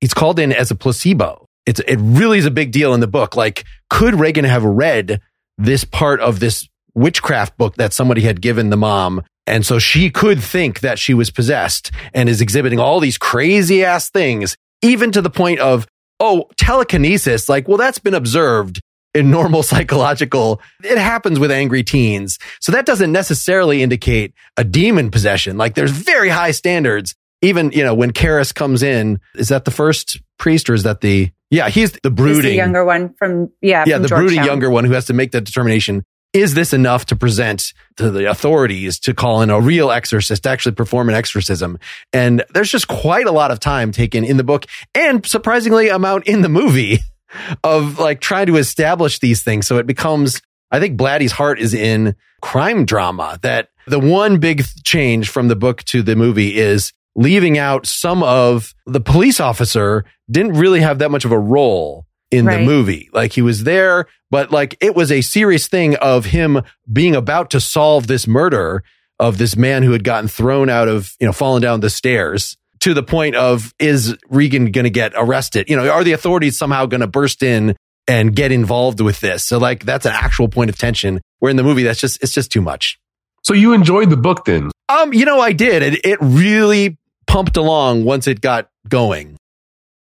he's 0.00 0.14
called 0.14 0.38
in 0.38 0.52
as 0.52 0.70
a 0.70 0.74
placebo. 0.74 1.46
It's, 1.66 1.80
it 1.80 1.98
really 2.00 2.38
is 2.38 2.46
a 2.46 2.50
big 2.50 2.72
deal 2.72 2.94
in 2.94 3.00
the 3.00 3.06
book. 3.06 3.36
Like, 3.36 3.64
could 3.88 4.18
Regan 4.18 4.44
have 4.44 4.64
read 4.64 5.20
this 5.58 5.84
part 5.84 6.20
of 6.20 6.40
this 6.40 6.68
witchcraft 6.94 7.56
book 7.56 7.76
that 7.76 7.92
somebody 7.92 8.22
had 8.22 8.40
given 8.40 8.70
the 8.70 8.76
mom? 8.76 9.22
And 9.46 9.64
so 9.66 9.78
she 9.78 10.10
could 10.10 10.42
think 10.42 10.80
that 10.80 10.98
she 10.98 11.12
was 11.14 11.30
possessed 11.30 11.90
and 12.14 12.28
is 12.28 12.40
exhibiting 12.40 12.78
all 12.78 13.00
these 13.00 13.18
crazy 13.18 13.84
ass 13.84 14.08
things 14.08 14.56
even 14.82 15.12
to 15.12 15.22
the 15.22 15.30
point 15.30 15.60
of, 15.60 15.86
oh, 16.18 16.48
telekinesis. 16.56 17.48
Like, 17.48 17.68
well, 17.68 17.78
that's 17.78 17.98
been 17.98 18.14
observed 18.14 18.80
in 19.14 19.30
normal 19.30 19.62
psychological. 19.64 20.60
It 20.82 20.98
happens 20.98 21.38
with 21.38 21.50
angry 21.50 21.82
teens. 21.82 22.38
So 22.60 22.72
that 22.72 22.86
doesn't 22.86 23.12
necessarily 23.12 23.82
indicate 23.82 24.34
a 24.56 24.64
demon 24.64 25.10
possession. 25.10 25.56
Like 25.56 25.74
there's 25.74 25.92
very 25.92 26.28
high 26.28 26.52
standards. 26.52 27.14
Even, 27.42 27.72
you 27.72 27.82
know, 27.82 27.94
when 27.94 28.12
Karras 28.12 28.54
comes 28.54 28.82
in, 28.82 29.18
is 29.34 29.48
that 29.48 29.64
the 29.64 29.70
first 29.70 30.20
priest 30.38 30.68
or 30.68 30.74
is 30.74 30.82
that 30.82 31.00
the, 31.00 31.30
yeah, 31.48 31.70
he's 31.70 31.92
the 31.92 32.10
brooding 32.10 32.34
he's 32.36 32.44
the 32.44 32.56
younger 32.56 32.84
one 32.84 33.14
from, 33.14 33.50
yeah, 33.62 33.84
yeah, 33.86 33.94
from 33.94 34.02
the 34.02 34.08
brooding 34.08 34.44
younger 34.44 34.68
one 34.68 34.84
who 34.84 34.92
has 34.92 35.06
to 35.06 35.14
make 35.14 35.32
that 35.32 35.44
determination 35.44 36.04
is 36.32 36.54
this 36.54 36.72
enough 36.72 37.06
to 37.06 37.16
present 37.16 37.72
to 37.96 38.10
the 38.10 38.30
authorities 38.30 38.98
to 39.00 39.14
call 39.14 39.42
in 39.42 39.50
a 39.50 39.60
real 39.60 39.90
exorcist 39.90 40.44
to 40.44 40.48
actually 40.48 40.74
perform 40.74 41.08
an 41.08 41.14
exorcism? 41.14 41.78
And 42.12 42.44
there's 42.54 42.70
just 42.70 42.88
quite 42.88 43.26
a 43.26 43.32
lot 43.32 43.50
of 43.50 43.60
time 43.60 43.92
taken 43.92 44.24
in 44.24 44.36
the 44.36 44.44
book 44.44 44.66
and 44.94 45.26
surprisingly 45.26 45.88
amount 45.88 46.26
in 46.26 46.42
the 46.42 46.48
movie 46.48 47.00
of 47.64 47.98
like 47.98 48.20
trying 48.20 48.46
to 48.46 48.56
establish 48.56 49.18
these 49.18 49.42
things. 49.42 49.66
So 49.66 49.78
it 49.78 49.86
becomes, 49.86 50.40
I 50.70 50.80
think 50.80 50.96
Blatty's 50.96 51.32
heart 51.32 51.58
is 51.58 51.74
in 51.74 52.14
crime 52.40 52.84
drama 52.84 53.38
that 53.42 53.70
the 53.86 53.98
one 54.00 54.38
big 54.38 54.64
change 54.84 55.28
from 55.28 55.48
the 55.48 55.56
book 55.56 55.82
to 55.84 56.02
the 56.02 56.16
movie 56.16 56.56
is 56.56 56.92
leaving 57.16 57.58
out 57.58 57.86
some 57.86 58.22
of 58.22 58.72
the 58.86 59.00
police 59.00 59.40
officer 59.40 60.04
didn't 60.30 60.52
really 60.52 60.80
have 60.80 61.00
that 61.00 61.10
much 61.10 61.24
of 61.24 61.32
a 61.32 61.38
role 61.38 62.06
in 62.30 62.46
right. 62.46 62.58
the 62.58 62.64
movie. 62.64 63.10
Like 63.12 63.32
he 63.32 63.42
was 63.42 63.64
there, 63.64 64.06
but 64.30 64.50
like 64.50 64.76
it 64.80 64.94
was 64.94 65.10
a 65.10 65.20
serious 65.20 65.66
thing 65.66 65.96
of 65.96 66.26
him 66.26 66.62
being 66.90 67.16
about 67.16 67.50
to 67.50 67.60
solve 67.60 68.06
this 68.06 68.26
murder 68.26 68.82
of 69.18 69.38
this 69.38 69.56
man 69.56 69.82
who 69.82 69.92
had 69.92 70.04
gotten 70.04 70.28
thrown 70.28 70.70
out 70.70 70.88
of, 70.88 71.14
you 71.20 71.26
know, 71.26 71.32
fallen 71.32 71.60
down 71.60 71.80
the 71.80 71.90
stairs 71.90 72.56
to 72.80 72.94
the 72.94 73.02
point 73.02 73.36
of 73.36 73.74
is 73.78 74.16
Regan 74.28 74.72
going 74.72 74.84
to 74.84 74.90
get 74.90 75.12
arrested? 75.14 75.68
You 75.68 75.76
know, 75.76 75.88
are 75.90 76.04
the 76.04 76.12
authorities 76.12 76.56
somehow 76.56 76.86
going 76.86 77.02
to 77.02 77.06
burst 77.06 77.42
in 77.42 77.76
and 78.08 78.34
get 78.34 78.52
involved 78.52 79.00
with 79.00 79.20
this? 79.20 79.44
So 79.44 79.58
like 79.58 79.84
that's 79.84 80.06
an 80.06 80.12
actual 80.14 80.48
point 80.48 80.70
of 80.70 80.78
tension 80.78 81.20
where 81.38 81.50
in 81.50 81.56
the 81.56 81.62
movie 81.62 81.82
that's 81.82 82.00
just 82.00 82.22
it's 82.22 82.32
just 82.32 82.50
too 82.50 82.62
much. 82.62 82.98
So 83.42 83.54
you 83.54 83.72
enjoyed 83.72 84.10
the 84.10 84.16
book 84.16 84.44
then? 84.44 84.70
Um, 84.88 85.12
you 85.12 85.24
know, 85.24 85.40
I 85.40 85.52
did. 85.52 85.82
It 85.82 86.04
it 86.04 86.18
really 86.20 86.98
pumped 87.26 87.56
along 87.56 88.04
once 88.04 88.26
it 88.26 88.40
got 88.40 88.70
going. 88.88 89.36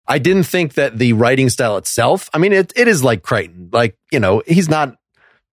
I 0.08 0.18
didn't 0.18 0.44
think 0.44 0.74
that 0.74 0.98
the 0.98 1.12
writing 1.12 1.48
style 1.48 1.76
itself, 1.76 2.28
I 2.34 2.38
mean, 2.38 2.52
it, 2.52 2.72
it 2.76 2.88
is 2.88 3.04
like 3.04 3.22
Crichton. 3.22 3.70
Like, 3.72 3.96
you 4.10 4.18
know, 4.20 4.42
he's 4.46 4.68
not 4.68 4.96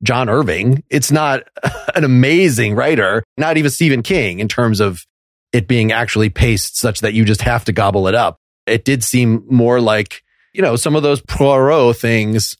John 0.03 0.29
Irving. 0.29 0.83
It's 0.89 1.11
not 1.11 1.43
an 1.95 2.03
amazing 2.03 2.75
writer, 2.75 3.23
not 3.37 3.57
even 3.57 3.69
Stephen 3.69 4.01
King 4.01 4.39
in 4.39 4.47
terms 4.47 4.79
of 4.79 5.05
it 5.53 5.67
being 5.67 5.91
actually 5.91 6.29
paced 6.29 6.77
such 6.77 7.01
that 7.01 7.13
you 7.13 7.25
just 7.25 7.41
have 7.41 7.65
to 7.65 7.71
gobble 7.71 8.07
it 8.07 8.15
up. 8.15 8.37
it 8.67 8.85
did 8.85 9.03
seem 9.03 9.43
more 9.49 9.79
like, 9.81 10.23
you 10.53 10.61
know, 10.61 10.75
some 10.75 10.95
of 10.95 11.03
those 11.03 11.21
Poirot 11.21 11.95
things, 11.97 12.55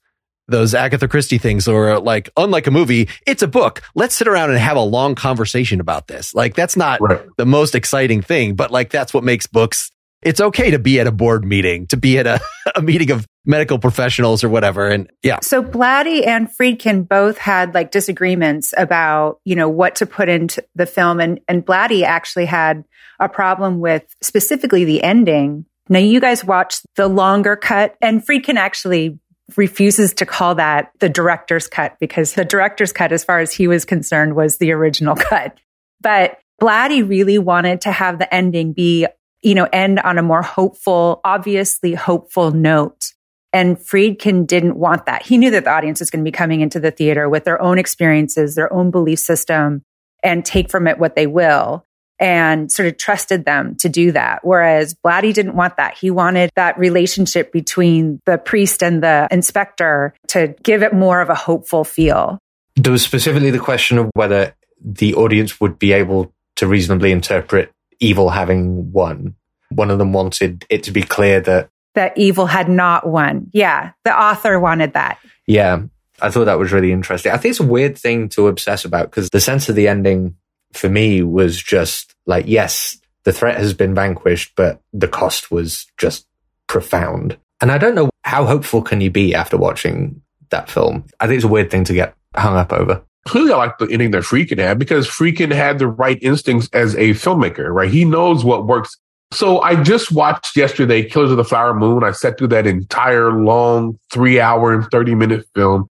those 0.48 0.74
Agatha 0.74 1.08
Christie 1.08 1.38
things, 1.38 1.68
or 1.68 1.92
uh, 1.92 2.00
like, 2.00 2.30
unlike 2.38 2.66
a 2.68 2.72
movie, 2.72 3.08
it's 3.28 3.44
a 3.44 3.48
book. 3.48 3.82
Let's 3.96 4.16
sit 4.16 4.28
around 4.28 4.50
and 4.50 4.58
have 4.60 4.78
a 4.78 4.82
long 4.82 5.14
conversation 5.16 5.80
about 5.80 6.08
this. 6.08 6.34
Like, 6.34 6.56
that's 6.56 6.76
not 6.76 7.00
Right. 7.02 7.22
the 7.38 7.46
most 7.46 7.76
exciting 7.76 8.22
thing, 8.22 8.56
but 8.56 8.72
like, 8.72 8.90
that's 8.90 9.14
what 9.14 9.24
makes 9.24 9.46
books. 9.48 9.92
It's 10.22 10.42
okay 10.42 10.72
to 10.72 10.80
be 10.80 11.00
at 11.00 11.08
a 11.08 11.12
board 11.12 11.46
meeting, 11.46 11.88
to 11.88 11.98
be 11.98 12.18
at 12.20 12.28
a, 12.28 12.42
a 12.76 12.82
meeting 12.82 13.12
of 13.12 13.26
medical 13.46 13.80
professionals 13.80 14.44
or 14.44 14.50
whatever. 14.50 14.88
And 14.88 15.10
yeah, 15.24 15.40
So 15.42 15.64
Blatty 15.64 16.28
and 16.28 16.50
Friedkin 16.50 17.08
both 17.08 17.38
had 17.38 17.74
like 17.74 17.92
disagreements 17.92 18.74
about, 18.78 19.40
you 19.46 19.56
know, 19.56 19.70
what 19.70 19.96
to 19.96 20.06
put 20.06 20.30
into 20.30 20.64
the 20.76 20.86
film. 20.86 21.20
And, 21.20 21.40
and 21.48 21.66
Blatty 21.66 22.04
actually 22.04 22.46
had 22.46 22.84
a 23.20 23.30
problem 23.30 23.80
with 23.80 24.04
specifically 24.22 24.86
the 24.86 25.02
ending. 25.04 25.66
Now 25.88 26.00
you 26.00 26.20
guys 26.20 26.44
watched 26.44 26.86
the 26.96 27.08
longer 27.08 27.56
cut 27.56 27.96
and 28.02 28.26
Friedkin 28.26 28.58
actually 28.58 29.20
refuses 29.58 30.14
to 30.16 30.26
call 30.26 30.56
that 30.56 30.92
the 31.00 31.10
director's 31.10 31.68
cut 31.68 31.98
because 32.00 32.34
the 32.34 32.46
director's 32.46 32.92
cut, 32.92 33.12
as 33.12 33.24
far 33.24 33.40
as 33.40 33.52
he 33.52 33.68
was 33.68 33.86
concerned, 33.86 34.36
was 34.36 34.58
the 34.58 34.72
original 34.72 35.16
cut. 35.20 35.58
But 36.02 36.40
Blatty 36.62 37.08
really 37.08 37.40
wanted 37.40 37.82
to 37.82 37.92
have 37.92 38.20
the 38.20 38.34
ending 38.34 38.74
be, 38.74 39.08
you 39.42 39.56
know, 39.56 39.68
end 39.72 40.00
on 40.00 40.18
a 40.18 40.24
more 40.24 40.42
hopeful, 40.42 41.22
obviously 41.24 41.94
hopeful 41.94 42.52
note. 42.52 43.14
And 43.52 43.78
Friedkin 43.78 44.46
didn't 44.46 44.76
want 44.76 45.08
that. 45.08 45.26
He 45.26 45.38
knew 45.38 45.50
that 45.52 45.64
the 45.64 45.72
audience 45.72 46.00
was 46.00 46.12
going 46.12 46.24
to 46.24 46.28
be 46.30 46.36
coming 46.36 46.62
into 46.62 46.80
the 46.80 46.92
theater 46.92 47.28
with 47.28 47.46
their 47.46 47.60
own 47.62 47.80
experiences, 47.80 48.56
their 48.56 48.72
own 48.72 48.92
belief 48.92 49.20
system, 49.20 49.82
and 50.24 50.46
take 50.46 50.70
from 50.70 50.88
it 50.88 51.00
what 51.00 51.16
they 51.16 51.26
will, 51.26 51.84
and 52.20 52.72
sort 52.72 52.88
of 52.88 52.98
trusted 52.98 53.46
them 53.46 53.76
to 53.78 53.90
do 53.90 54.12
that. 54.12 54.42
Whereas 54.44 54.94
Blatty 54.94 55.34
didn't 55.34 55.56
want 55.56 55.78
that. 55.78 55.98
He 55.98 56.12
wanted 56.12 56.52
that 56.56 56.78
relationship 56.78 57.52
between 57.52 58.20
the 58.26 58.38
priest 58.38 58.84
and 58.84 59.02
the 59.02 59.28
inspector 59.32 60.14
to 60.28 60.54
give 60.62 60.84
it 60.84 60.94
more 60.94 61.22
of 61.22 61.30
a 61.30 61.36
hopeful 61.36 61.84
feel. 61.84 62.38
There 62.76 62.92
was 62.92 63.02
specifically 63.02 63.50
the 63.50 63.60
question 63.60 63.98
of 63.98 64.12
whether 64.14 64.54
the 64.80 65.16
audience 65.16 65.60
would 65.60 65.80
be 65.80 65.92
able 65.92 66.32
to 66.58 66.68
reasonably 66.68 67.12
interpret 67.12 67.72
evil 68.00 68.30
having 68.30 68.92
won. 68.92 69.36
One 69.70 69.92
of 69.92 70.00
them 70.00 70.14
wanted 70.14 70.66
it 70.70 70.84
to 70.84 70.92
be 70.92 71.04
clear 71.04 71.42
that, 71.42 71.70
That 71.96 72.18
evil 72.18 72.46
had 72.48 72.70
not 72.70 73.08
won. 73.08 73.50
Yeah, 73.54 73.92
the 74.04 74.18
author 74.20 74.60
wanted 74.60 74.94
that. 74.94 75.20
yeah, 75.48 75.82
I 76.22 76.30
thought 76.32 76.46
that 76.46 76.60
was 76.60 76.72
really 76.74 76.92
interesting. 76.92 77.32
I 77.32 77.38
think 77.38 77.52
it's 77.52 77.60
a 77.62 77.64
weird 77.64 77.98
thing 77.98 78.28
to 78.30 78.48
obsess 78.48 78.84
about 78.84 79.10
because 79.10 79.30
the 79.30 79.40
sense 79.40 79.70
of 79.70 79.76
the 79.76 79.88
ending 79.88 80.36
for 80.74 80.90
me 80.90 81.24
was 81.24 81.62
just 81.62 82.14
like, 82.26 82.46
yes, 82.48 82.98
the 83.24 83.32
threat 83.32 83.58
has 83.58 83.74
been 83.74 83.96
vanquished, 83.96 84.54
but 84.56 84.82
the 84.92 85.08
cost 85.08 85.50
was 85.50 85.88
just 85.98 86.26
profound. 86.68 87.38
And 87.62 87.72
I 87.72 87.78
don't 87.78 87.96
know 87.96 88.10
how 88.24 88.46
hopeful 88.46 88.82
can 88.82 89.02
you 89.02 89.10
be 89.12 89.34
after 89.34 89.58
watching 89.58 90.22
that 90.50 90.70
film. 90.70 91.06
I 91.20 91.28
think 91.28 91.38
it's 91.38 91.46
a 91.46 91.50
weird 91.50 91.72
thing 91.72 91.84
to 91.86 91.94
get 91.94 92.16
hung 92.36 92.56
up 92.56 92.74
over. 92.74 93.02
Clearly 93.26 93.54
I 93.54 93.58
like 93.58 93.78
the 93.78 93.88
ending 93.92 94.12
that 94.12 94.24
Friedkin 94.24 94.58
had 94.58 94.80
because 94.80 95.08
Friedkin 95.08 95.52
had 95.52 95.80
the 95.80 95.88
right 95.88 96.18
instincts 96.22 96.70
as 96.74 96.96
a 96.96 97.12
filmmaker, 97.12 97.72
right? 97.74 97.92
He 97.92 98.06
knows 98.06 98.44
what 98.44 98.66
works. 98.66 98.98
So 99.32 99.62
I 99.62 99.82
just 99.82 100.12
watched 100.12 100.56
yesterday 100.56 101.08
Killers 101.08 101.30
of 101.30 101.38
the 101.38 101.44
Flower 101.44 101.74
Moon. 101.74 102.04
I 102.04 102.12
sat 102.12 102.38
through 102.38 102.48
that 102.48 102.66
entire 102.66 103.32
long 103.32 104.00
three 104.12 104.40
hour 104.40 104.74
and 104.74 104.90
30 104.90 105.16
minute 105.16 105.46
film. 105.54 105.88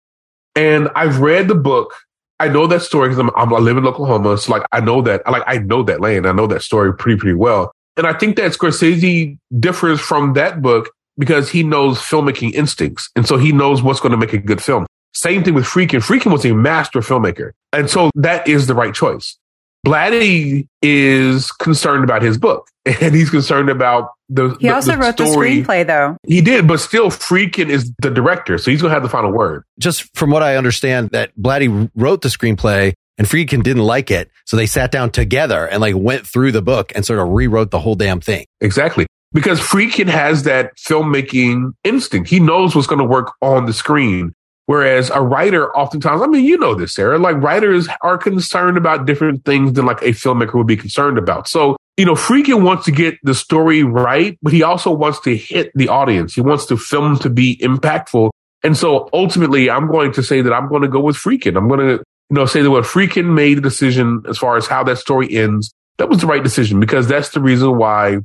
And 0.56 0.88
I've 0.96 1.20
read 1.20 1.46
the 1.46 1.54
book. 1.54 1.94
I 2.40 2.48
know 2.48 2.66
that 2.66 2.82
story 2.82 3.08
because 3.08 3.20
I'm, 3.20 3.30
I'm, 3.36 3.52
I 3.54 3.58
live 3.58 3.76
in 3.76 3.86
Oklahoma. 3.86 4.38
So 4.38 4.52
like, 4.52 4.64
I 4.72 4.80
know 4.80 5.02
that, 5.02 5.22
I 5.26 5.30
like, 5.30 5.44
I 5.46 5.58
know 5.58 5.82
that 5.84 6.00
land. 6.00 6.26
I 6.26 6.32
know 6.32 6.46
that 6.48 6.62
story 6.62 6.92
pretty, 6.94 7.18
pretty 7.18 7.34
well. 7.34 7.72
And 7.96 8.06
I 8.06 8.12
think 8.12 8.36
that 8.36 8.52
Scorsese 8.52 9.38
differs 9.58 10.00
from 10.00 10.32
that 10.34 10.62
book 10.62 10.90
because 11.18 11.50
he 11.50 11.62
knows 11.62 11.98
filmmaking 11.98 12.54
instincts. 12.54 13.10
And 13.16 13.26
so 13.26 13.36
he 13.36 13.52
knows 13.52 13.82
what's 13.82 14.00
going 14.00 14.12
to 14.12 14.18
make 14.18 14.32
a 14.32 14.38
good 14.38 14.62
film. 14.62 14.86
Same 15.18 15.42
thing 15.42 15.54
with 15.54 15.64
Friedkin. 15.64 16.00
Friedkin 16.00 16.30
was 16.32 16.44
a 16.44 16.54
master 16.54 17.00
filmmaker. 17.00 17.50
And 17.72 17.90
so 17.90 18.10
that 18.14 18.46
is 18.46 18.66
the 18.68 18.74
right 18.74 18.94
choice. 18.94 19.36
Blatty 19.86 20.66
is 20.82 21.50
concerned 21.52 22.04
about 22.04 22.22
his 22.22 22.36
book 22.36 22.68
and 22.86 23.14
he's 23.14 23.30
concerned 23.30 23.68
about 23.70 24.10
the 24.28 24.56
He 24.60 24.68
the- 24.68 24.74
also 24.74 24.92
the 24.92 24.98
wrote 24.98 25.14
story. 25.20 25.60
the 25.60 25.64
screenplay, 25.64 25.86
though. 25.86 26.16
He 26.26 26.40
did, 26.40 26.66
but 26.68 26.78
still 26.80 27.10
Friedkin 27.10 27.68
is 27.68 27.92
the 28.00 28.10
director. 28.10 28.58
So 28.58 28.70
he's 28.70 28.80
going 28.82 28.90
to 28.90 28.94
have 28.94 29.02
the 29.02 29.08
final 29.08 29.32
word. 29.32 29.64
just 29.78 30.14
from 30.16 30.30
what 30.30 30.42
I 30.42 30.56
understand, 30.56 31.10
that 31.10 31.30
Blatty 31.36 31.90
wrote 31.94 32.22
the 32.22 32.28
screenplay 32.28 32.92
and 33.16 33.26
Friedkin 33.26 33.62
didn't 33.62 33.82
like 33.84 34.10
it. 34.10 34.30
So 34.46 34.56
they 34.56 34.66
sat 34.66 34.90
down 34.92 35.10
together 35.10 35.66
and 35.66 35.80
like 35.80 35.94
went 35.96 36.26
through 36.26 36.52
the 36.52 36.62
book 36.62 36.92
and 36.94 37.04
sort 37.04 37.18
of 37.18 37.28
rewrote 37.28 37.70
the 37.70 37.80
whole 37.80 37.94
damn 37.96 38.20
thing. 38.20 38.44
Exactly. 38.60 39.06
Because 39.32 39.60
Friedkin 39.60 40.08
has 40.08 40.44
that 40.44 40.72
filmmaking 40.76 41.72
instinct. 41.84 42.30
He 42.30 42.40
knows 42.40 42.74
what's 42.74 42.86
going 42.86 43.00
to 43.00 43.04
work 43.04 43.32
on 43.42 43.66
the 43.66 43.72
screen. 43.74 44.32
Whereas 44.68 45.08
a 45.08 45.22
writer 45.22 45.74
oftentimes, 45.74 46.20
I 46.20 46.26
mean, 46.26 46.44
you 46.44 46.58
know 46.58 46.74
this, 46.74 46.92
Sarah, 46.92 47.16
like 47.16 47.36
writers 47.36 47.88
are 48.02 48.18
concerned 48.18 48.76
about 48.76 49.06
different 49.06 49.46
things 49.46 49.72
than 49.72 49.86
like 49.86 50.02
a 50.02 50.10
filmmaker 50.10 50.56
would 50.56 50.66
be 50.66 50.76
concerned 50.76 51.16
about. 51.16 51.48
So, 51.48 51.78
you 51.96 52.04
know, 52.04 52.12
Friedkin 52.12 52.62
wants 52.62 52.84
to 52.84 52.92
get 52.92 53.16
the 53.22 53.34
story 53.34 53.82
right, 53.82 54.38
but 54.42 54.52
he 54.52 54.62
also 54.62 54.90
wants 54.90 55.20
to 55.20 55.34
hit 55.34 55.72
the 55.74 55.88
audience. 55.88 56.34
He 56.34 56.42
wants 56.42 56.66
the 56.66 56.76
film 56.76 57.18
to 57.20 57.30
be 57.30 57.56
impactful. 57.62 58.28
And 58.62 58.76
so 58.76 59.08
ultimately, 59.14 59.70
I'm 59.70 59.90
going 59.90 60.12
to 60.12 60.22
say 60.22 60.42
that 60.42 60.52
I'm 60.52 60.68
going 60.68 60.82
to 60.82 60.88
go 60.88 61.00
with 61.00 61.16
Friedkin. 61.16 61.56
I'm 61.56 61.66
going 61.66 61.80
to, 61.80 61.92
you 61.94 62.34
know, 62.34 62.44
say 62.44 62.60
that 62.60 62.70
what 62.70 62.84
Friedkin 62.84 63.32
made 63.32 63.56
the 63.56 63.62
decision 63.62 64.22
as 64.28 64.36
far 64.36 64.58
as 64.58 64.66
how 64.66 64.84
that 64.84 64.98
story 64.98 65.34
ends, 65.34 65.72
that 65.96 66.10
was 66.10 66.20
the 66.20 66.26
right 66.26 66.44
decision 66.44 66.78
because 66.78 67.08
that's 67.08 67.30
the 67.30 67.40
reason 67.40 67.78
why 67.78 68.18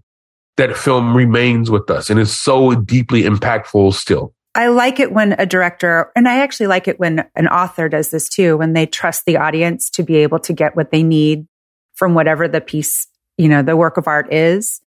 that 0.57 0.75
film 0.75 1.15
remains 1.15 1.71
with 1.71 1.89
us 1.89 2.09
and 2.09 2.19
is 2.19 2.37
so 2.37 2.75
deeply 2.75 3.23
impactful 3.23 3.93
still. 3.93 4.33
I 4.55 4.67
like 4.67 4.99
it 4.99 5.11
when 5.11 5.33
a 5.33 5.45
director, 5.45 6.11
and 6.15 6.27
I 6.27 6.39
actually 6.41 6.67
like 6.67 6.87
it 6.87 6.99
when 6.99 7.25
an 7.35 7.47
author 7.47 7.89
does 7.89 8.11
this 8.11 8.29
too, 8.29 8.57
when 8.57 8.73
they 8.73 8.85
trust 8.85 9.25
the 9.25 9.37
audience 9.37 9.89
to 9.91 10.03
be 10.03 10.17
able 10.17 10.39
to 10.39 10.53
get 10.53 10.75
what 10.75 10.91
they 10.91 11.01
need 11.01 11.47
from 11.95 12.13
whatever 12.13 12.47
the 12.47 12.61
piece, 12.61 13.07
you 13.37 13.49
know, 13.49 13.63
the 13.63 13.77
work 13.77 13.97
of 13.97 14.07
art 14.07 14.31
is. 14.31 14.81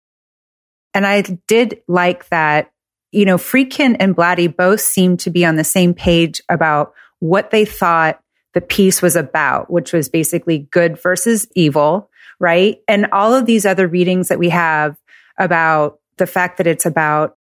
And 0.93 1.05
I 1.05 1.21
did 1.47 1.81
like 1.87 2.29
that, 2.29 2.71
you 3.11 3.25
know, 3.25 3.37
Friedkin 3.37 3.97
and 3.99 4.15
Blatty 4.15 4.55
both 4.55 4.81
seemed 4.81 5.19
to 5.21 5.29
be 5.29 5.45
on 5.45 5.55
the 5.55 5.63
same 5.63 5.93
page 5.93 6.41
about 6.47 6.93
what 7.19 7.51
they 7.51 7.65
thought 7.65 8.19
the 8.53 8.61
piece 8.61 9.01
was 9.01 9.15
about, 9.15 9.71
which 9.71 9.91
was 9.93 10.09
basically 10.09 10.59
good 10.71 11.01
versus 11.01 11.47
evil, 11.55 12.09
right? 12.39 12.79
And 12.87 13.07
all 13.11 13.33
of 13.33 13.45
these 13.45 13.65
other 13.65 13.87
readings 13.87 14.29
that 14.29 14.39
we 14.39 14.49
have 14.49 14.95
about 15.37 15.99
the 16.17 16.27
fact 16.27 16.57
that 16.57 16.67
it's 16.67 16.85
about 16.85 17.35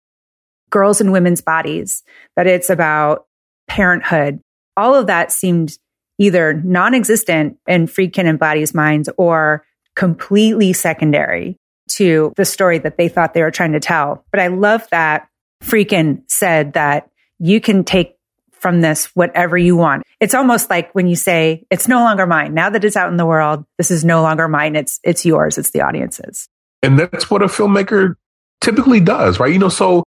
girls 0.75 1.00
and 1.00 1.12
women's 1.12 1.40
bodies, 1.40 2.02
that 2.35 2.49
it's 2.49 2.69
about 2.69 3.26
parenthood. 3.69 4.40
All 4.76 4.97
of 4.97 5.07
that 5.07 5.31
seemed 5.31 5.78
either 6.19 6.52
non 6.52 6.95
existent 6.95 7.59
in 7.69 7.87
Friedkin 7.87 8.28
and 8.28 8.40
Blatty's 8.40 8.75
minds 8.75 9.09
or 9.16 9.64
completely 9.95 10.73
secondary 10.73 11.57
to 11.93 12.33
the 12.37 12.45
story 12.45 12.78
that 12.78 12.97
they 12.97 13.09
thought 13.09 13.35
they 13.35 13.43
were 13.43 13.52
trying 13.52 13.73
to 13.73 13.81
tell. 13.81 14.25
But 14.33 14.40
I 14.40 14.49
love 14.49 14.87
that 14.90 15.28
Friedkin 15.62 16.25
said 16.26 16.73
that 16.73 17.09
you 17.38 17.61
can 17.61 17.85
take 17.85 18.16
from 18.50 18.81
this 18.81 19.07
whatever 19.14 19.57
you 19.57 19.76
want. 19.76 20.02
It's 20.19 20.35
almost 20.35 20.71
like 20.71 20.93
when 20.93 21.07
you 21.07 21.14
say, 21.14 21.66
it's 21.71 21.87
no 21.87 22.00
longer 22.00 22.26
mine. 22.26 22.52
Now 22.52 22.71
that 22.71 22.83
it's 22.83 22.97
out 22.97 23.11
in 23.11 23.16
the 23.16 23.26
world, 23.26 23.64
this 23.78 23.93
is 23.93 24.04
no 24.04 24.23
longer 24.23 24.49
mine. 24.49 24.75
It's, 24.75 24.99
it's 25.04 25.25
yours. 25.25 25.57
It's 25.57 25.71
the 25.71 25.83
audience's. 25.83 26.49
And 26.83 26.99
that's 26.99 27.31
what 27.31 27.43
a 27.43 27.47
filmmaker 27.47 28.16
typically 28.61 29.00
does, 29.00 29.38
right? 29.38 29.52
You 29.52 29.59
know, 29.59 29.69
so 29.69 30.02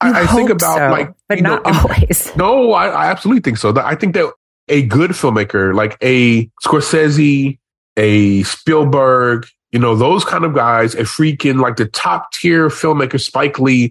I, 0.00 0.22
I 0.22 0.26
think 0.26 0.50
about 0.50 0.78
so, 0.78 0.90
like, 0.90 1.12
but 1.28 1.38
you 1.38 1.44
know, 1.44 1.58
not 1.58 1.84
always. 1.84 2.30
No, 2.36 2.72
I, 2.72 2.88
I 2.88 3.06
absolutely 3.10 3.42
think 3.42 3.58
so. 3.58 3.74
I 3.76 3.94
think 3.94 4.14
that 4.14 4.32
a 4.68 4.82
good 4.82 5.10
filmmaker, 5.10 5.74
like 5.74 5.98
a 6.00 6.46
Scorsese, 6.64 7.58
a 7.96 8.42
Spielberg, 8.44 9.46
you 9.72 9.78
know, 9.78 9.94
those 9.94 10.24
kind 10.24 10.44
of 10.44 10.54
guys, 10.54 10.94
a 10.94 11.02
Friedkin 11.02 11.60
like 11.60 11.76
the 11.76 11.86
top 11.86 12.32
tier 12.32 12.68
filmmaker, 12.68 13.20
Spike 13.20 13.58
Lee, 13.58 13.90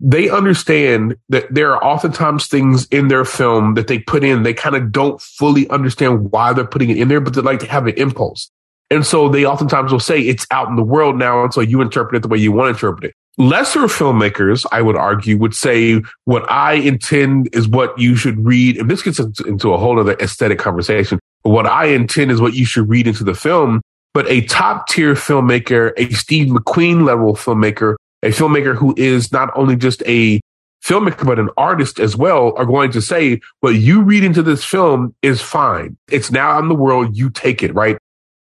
they 0.00 0.28
understand 0.28 1.16
that 1.28 1.52
there 1.54 1.72
are 1.74 1.82
oftentimes 1.82 2.48
things 2.48 2.86
in 2.86 3.08
their 3.08 3.24
film 3.24 3.74
that 3.74 3.86
they 3.86 3.98
put 3.98 4.24
in, 4.24 4.42
they 4.42 4.52
kind 4.52 4.76
of 4.76 4.92
don't 4.92 5.20
fully 5.20 5.68
understand 5.70 6.30
why 6.30 6.52
they're 6.52 6.66
putting 6.66 6.90
it 6.90 6.98
in 6.98 7.08
there, 7.08 7.20
but 7.20 7.34
they 7.34 7.40
like 7.40 7.60
to 7.60 7.66
have 7.66 7.86
an 7.86 7.94
impulse. 7.96 8.50
And 8.90 9.06
so 9.06 9.28
they 9.28 9.44
oftentimes 9.44 9.90
will 9.90 10.00
say 10.00 10.20
it's 10.20 10.46
out 10.50 10.68
in 10.68 10.76
the 10.76 10.82
world 10.82 11.16
now. 11.16 11.42
And 11.42 11.52
so 11.52 11.60
you 11.60 11.80
interpret 11.80 12.16
it 12.16 12.22
the 12.22 12.28
way 12.28 12.38
you 12.38 12.52
want 12.52 12.66
to 12.66 12.70
interpret 12.70 13.10
it. 13.10 13.14
Lesser 13.38 13.80
filmmakers, 13.80 14.64
I 14.72 14.80
would 14.80 14.96
argue, 14.96 15.36
would 15.36 15.54
say 15.54 16.00
what 16.24 16.50
I 16.50 16.74
intend 16.74 17.54
is 17.54 17.68
what 17.68 17.98
you 17.98 18.16
should 18.16 18.42
read. 18.44 18.78
And 18.78 18.90
this 18.90 19.02
gets 19.02 19.18
into, 19.18 19.72
a 19.72 19.78
whole 19.78 20.00
other 20.00 20.16
aesthetic 20.20 20.58
conversation. 20.58 21.18
What 21.42 21.66
I 21.66 21.86
intend 21.86 22.30
is 22.30 22.40
what 22.40 22.54
you 22.54 22.64
should 22.64 22.88
read 22.88 23.06
into 23.06 23.24
the 23.24 23.34
film. 23.34 23.82
But 24.14 24.26
a 24.30 24.40
top 24.46 24.88
tier 24.88 25.12
filmmaker, 25.12 25.92
a 25.98 26.10
Steve 26.14 26.48
McQueen 26.48 27.04
level 27.04 27.34
filmmaker, 27.34 27.96
a 28.22 28.30
filmmaker 28.30 28.74
who 28.74 28.94
is 28.96 29.30
not 29.30 29.50
only 29.54 29.76
just 29.76 30.02
a 30.06 30.40
filmmaker, 30.82 31.26
but 31.26 31.38
an 31.38 31.50
artist 31.58 32.00
as 32.00 32.16
well, 32.16 32.54
are 32.56 32.64
going 32.64 32.90
to 32.92 33.02
say, 33.02 33.40
what 33.60 33.74
you 33.74 34.00
read 34.00 34.24
into 34.24 34.42
this 34.42 34.64
film 34.64 35.14
is 35.20 35.42
fine. 35.42 35.98
It's 36.10 36.30
now 36.30 36.58
in 36.58 36.68
the 36.68 36.74
world. 36.74 37.14
You 37.14 37.28
take 37.28 37.62
it, 37.62 37.74
right? 37.74 37.98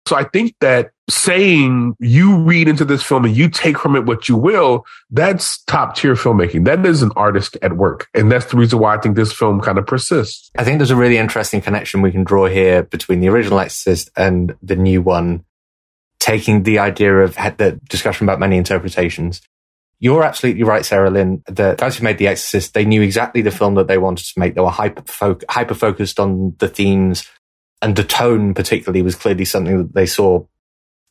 So 0.06 0.16
I 0.16 0.26
think 0.26 0.54
that 0.62 0.92
saying 1.10 1.96
you 2.00 2.38
read 2.38 2.68
into 2.68 2.84
this 2.84 3.02
film 3.02 3.24
and 3.26 3.36
you 3.36 3.50
take 3.50 3.78
from 3.78 3.96
it 3.96 4.06
what 4.06 4.28
you 4.28 4.36
will, 4.36 4.86
that's 5.10 5.64
top 5.64 5.96
tier 5.96 6.16
filmmaking. 6.16 6.66
That 6.66 6.86
is 6.86 7.02
an 7.02 7.12
artist 7.16 7.58
at 7.62 7.78
work. 7.78 8.08
And 8.14 8.32
that's 8.32 8.46
the 8.46 8.58
reason 8.58 8.80
why 8.80 8.96
I 8.96 9.00
think 9.00 9.16
this 9.16 9.32
film 9.32 9.62
kind 9.62 9.78
of 9.78 9.88
persists. 9.88 10.52
I 10.58 10.64
think 10.64 10.80
there's 10.80 10.92
a 10.92 10.98
really 10.98 11.18
interesting 11.18 11.62
connection 11.62 12.02
we 12.02 12.12
can 12.12 12.26
draw 12.26 12.48
here 12.48 12.84
between 12.84 13.22
the 13.22 13.30
original 13.30 13.60
Exorcist 13.60 14.10
and 14.18 14.56
the 14.62 14.76
new 14.76 15.02
one, 15.02 15.46
taking 16.20 16.64
the 16.64 16.80
idea 16.80 17.16
of 17.20 17.36
the 17.36 17.80
discussion 17.90 18.26
about 18.26 18.40
many 18.40 18.58
interpretations. 18.58 19.42
You're 20.00 20.24
absolutely 20.24 20.64
right, 20.64 20.84
Sarahlyn. 20.84 21.44
The 21.46 21.76
guys 21.76 21.98
who 21.98 22.04
made 22.04 22.18
The 22.18 22.28
Exorcist, 22.28 22.74
they 22.74 22.86
knew 22.86 23.02
exactly 23.02 23.42
the 23.42 23.50
film 23.50 23.76
that 23.76 23.88
they 23.88 23.98
wanted 23.98 24.26
to 24.26 24.40
make. 24.40 24.56
They 24.56 24.62
were 24.62 24.70
hyper, 24.70 25.74
focused 25.74 26.20
on 26.20 26.56
the 26.60 26.68
themes 26.68 27.28
and 27.82 27.96
the 27.96 28.04
tone 28.04 28.54
particularly 28.54 29.02
was 29.02 29.16
clearly 29.16 29.46
something 29.46 29.78
that 29.78 29.94
they 29.94 30.06
saw 30.06 30.44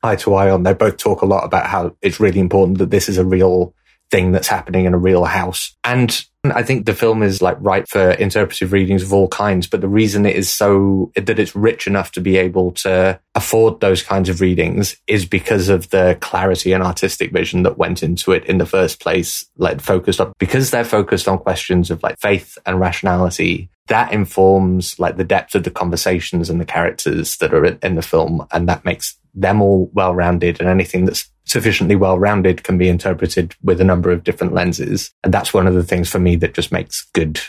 eye 0.02 0.16
to 0.16 0.34
eye 0.34 0.50
on. 0.50 0.62
They 0.62 0.74
both 0.74 0.96
talk 0.96 1.22
a 1.22 1.26
lot 1.26 1.44
about 1.44 1.66
how 1.66 1.96
it's 2.02 2.20
really 2.20 2.40
important 2.40 2.78
that 2.78 2.90
this 2.90 3.08
is 3.08 3.18
a 3.18 3.24
real 3.24 3.74
thing 4.10 4.32
that's 4.32 4.48
happening 4.48 4.84
in 4.84 4.94
a 4.94 4.98
real 4.98 5.24
house. 5.24 5.76
And 5.82 6.24
I 6.52 6.62
think 6.62 6.86
the 6.86 6.94
film 6.94 7.22
is 7.22 7.42
like 7.42 7.56
right 7.60 7.88
for 7.88 8.12
interpretive 8.12 8.72
readings 8.72 9.02
of 9.02 9.12
all 9.12 9.28
kinds, 9.28 9.66
but 9.66 9.80
the 9.80 9.88
reason 9.88 10.26
it 10.26 10.36
is 10.36 10.52
so 10.52 11.12
that 11.16 11.38
it's 11.38 11.54
rich 11.54 11.86
enough 11.86 12.12
to 12.12 12.20
be 12.20 12.36
able 12.36 12.72
to 12.72 13.20
afford 13.34 13.80
those 13.80 14.02
kinds 14.02 14.28
of 14.28 14.40
readings 14.40 14.96
is 15.06 15.26
because 15.26 15.68
of 15.68 15.90
the 15.90 16.16
clarity 16.20 16.72
and 16.72 16.82
artistic 16.82 17.32
vision 17.32 17.62
that 17.62 17.78
went 17.78 18.02
into 18.02 18.32
it 18.32 18.44
in 18.46 18.58
the 18.58 18.66
first 18.66 19.00
place, 19.00 19.46
like 19.56 19.80
focused 19.80 20.20
on 20.20 20.32
because 20.38 20.70
they're 20.70 20.84
focused 20.84 21.28
on 21.28 21.38
questions 21.38 21.90
of 21.90 22.02
like 22.02 22.18
faith 22.18 22.58
and 22.66 22.80
rationality 22.80 23.68
that 23.88 24.12
informs 24.12 24.98
like 24.98 25.16
the 25.16 25.24
depth 25.24 25.54
of 25.54 25.62
the 25.62 25.70
conversations 25.70 26.50
and 26.50 26.60
the 26.60 26.64
characters 26.64 27.36
that 27.36 27.54
are 27.54 27.64
in 27.64 27.94
the 27.94 28.02
film. 28.02 28.46
And 28.52 28.68
that 28.68 28.84
makes 28.84 29.16
them 29.34 29.62
all 29.62 29.90
well 29.92 30.14
rounded 30.14 30.60
and 30.60 30.68
anything 30.68 31.04
that's 31.04 31.30
sufficiently 31.46 31.96
well 31.96 32.18
rounded 32.18 32.64
can 32.64 32.76
be 32.76 32.88
interpreted 32.88 33.54
with 33.62 33.80
a 33.80 33.84
number 33.84 34.10
of 34.10 34.24
different 34.24 34.52
lenses. 34.52 35.12
And 35.24 35.32
that's 35.32 35.54
one 35.54 35.66
of 35.66 35.74
the 35.74 35.84
things 35.84 36.10
for 36.10 36.18
me 36.18 36.36
that 36.36 36.54
just 36.54 36.72
makes 36.72 37.06
good, 37.12 37.40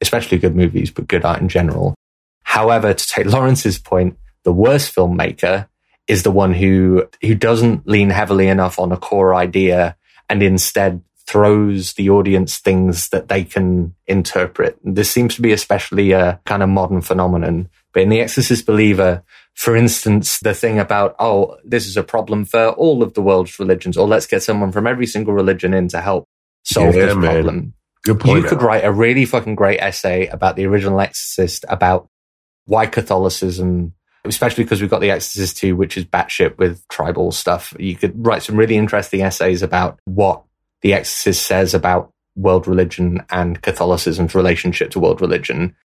especially 0.00 0.38
good 0.38 0.56
movies, 0.56 0.90
but 0.90 1.08
good 1.08 1.24
art 1.24 1.40
in 1.40 1.48
general. 1.48 1.94
However, 2.42 2.92
to 2.92 3.06
take 3.06 3.26
Lawrence's 3.26 3.78
point, 3.78 4.18
the 4.44 4.52
worst 4.52 4.94
filmmaker 4.94 5.68
is 6.08 6.22
the 6.22 6.30
one 6.30 6.52
who, 6.52 7.08
who 7.20 7.34
doesn't 7.34 7.86
lean 7.86 8.10
heavily 8.10 8.48
enough 8.48 8.78
on 8.78 8.90
a 8.90 8.96
core 8.96 9.34
idea 9.34 9.96
and 10.28 10.42
instead 10.42 11.02
throws 11.26 11.92
the 11.94 12.10
audience 12.10 12.58
things 12.58 13.10
that 13.10 13.28
they 13.28 13.44
can 13.44 13.94
interpret. 14.06 14.78
This 14.82 15.10
seems 15.10 15.36
to 15.36 15.42
be 15.42 15.52
especially 15.52 16.12
a 16.12 16.40
kind 16.44 16.62
of 16.62 16.68
modern 16.68 17.00
phenomenon. 17.00 17.68
But 17.92 18.02
in 18.02 18.08
The 18.08 18.20
Exorcist 18.20 18.66
Believer, 18.66 19.22
for 19.54 19.76
instance, 19.76 20.38
the 20.40 20.54
thing 20.54 20.78
about, 20.78 21.14
oh, 21.18 21.56
this 21.64 21.86
is 21.86 21.96
a 21.96 22.02
problem 22.02 22.44
for 22.44 22.68
all 22.70 23.02
of 23.02 23.14
the 23.14 23.22
world's 23.22 23.58
religions, 23.58 23.96
or 23.96 24.06
let's 24.06 24.26
get 24.26 24.42
someone 24.42 24.72
from 24.72 24.86
every 24.86 25.06
single 25.06 25.34
religion 25.34 25.74
in 25.74 25.88
to 25.88 26.00
help 26.00 26.26
solve 26.64 26.94
yeah, 26.94 27.06
this 27.06 27.16
man. 27.16 27.22
problem. 27.22 27.74
Good 28.04 28.20
point. 28.20 28.42
You 28.42 28.48
could 28.48 28.62
write 28.62 28.84
a 28.84 28.90
really 28.90 29.24
fucking 29.24 29.54
great 29.54 29.78
essay 29.78 30.26
about 30.26 30.56
the 30.56 30.66
original 30.66 31.00
Exorcist, 31.00 31.64
about 31.68 32.08
why 32.64 32.86
Catholicism, 32.86 33.94
especially 34.24 34.64
because 34.64 34.80
we've 34.80 34.90
got 34.90 35.00
The 35.00 35.10
Exorcist 35.10 35.56
2, 35.58 35.76
which 35.76 35.96
is 35.96 36.04
batshit 36.04 36.58
with 36.58 36.86
tribal 36.88 37.30
stuff. 37.30 37.74
You 37.78 37.94
could 37.94 38.26
write 38.26 38.42
some 38.42 38.56
really 38.56 38.76
interesting 38.76 39.20
essays 39.20 39.62
about 39.62 40.00
what 40.04 40.42
The 40.80 40.94
Exorcist 40.94 41.46
says 41.46 41.74
about 41.74 42.10
world 42.34 42.66
religion 42.66 43.24
and 43.30 43.60
Catholicism's 43.62 44.34
relationship 44.34 44.90
to 44.92 45.00
world 45.00 45.20
religion. 45.20 45.76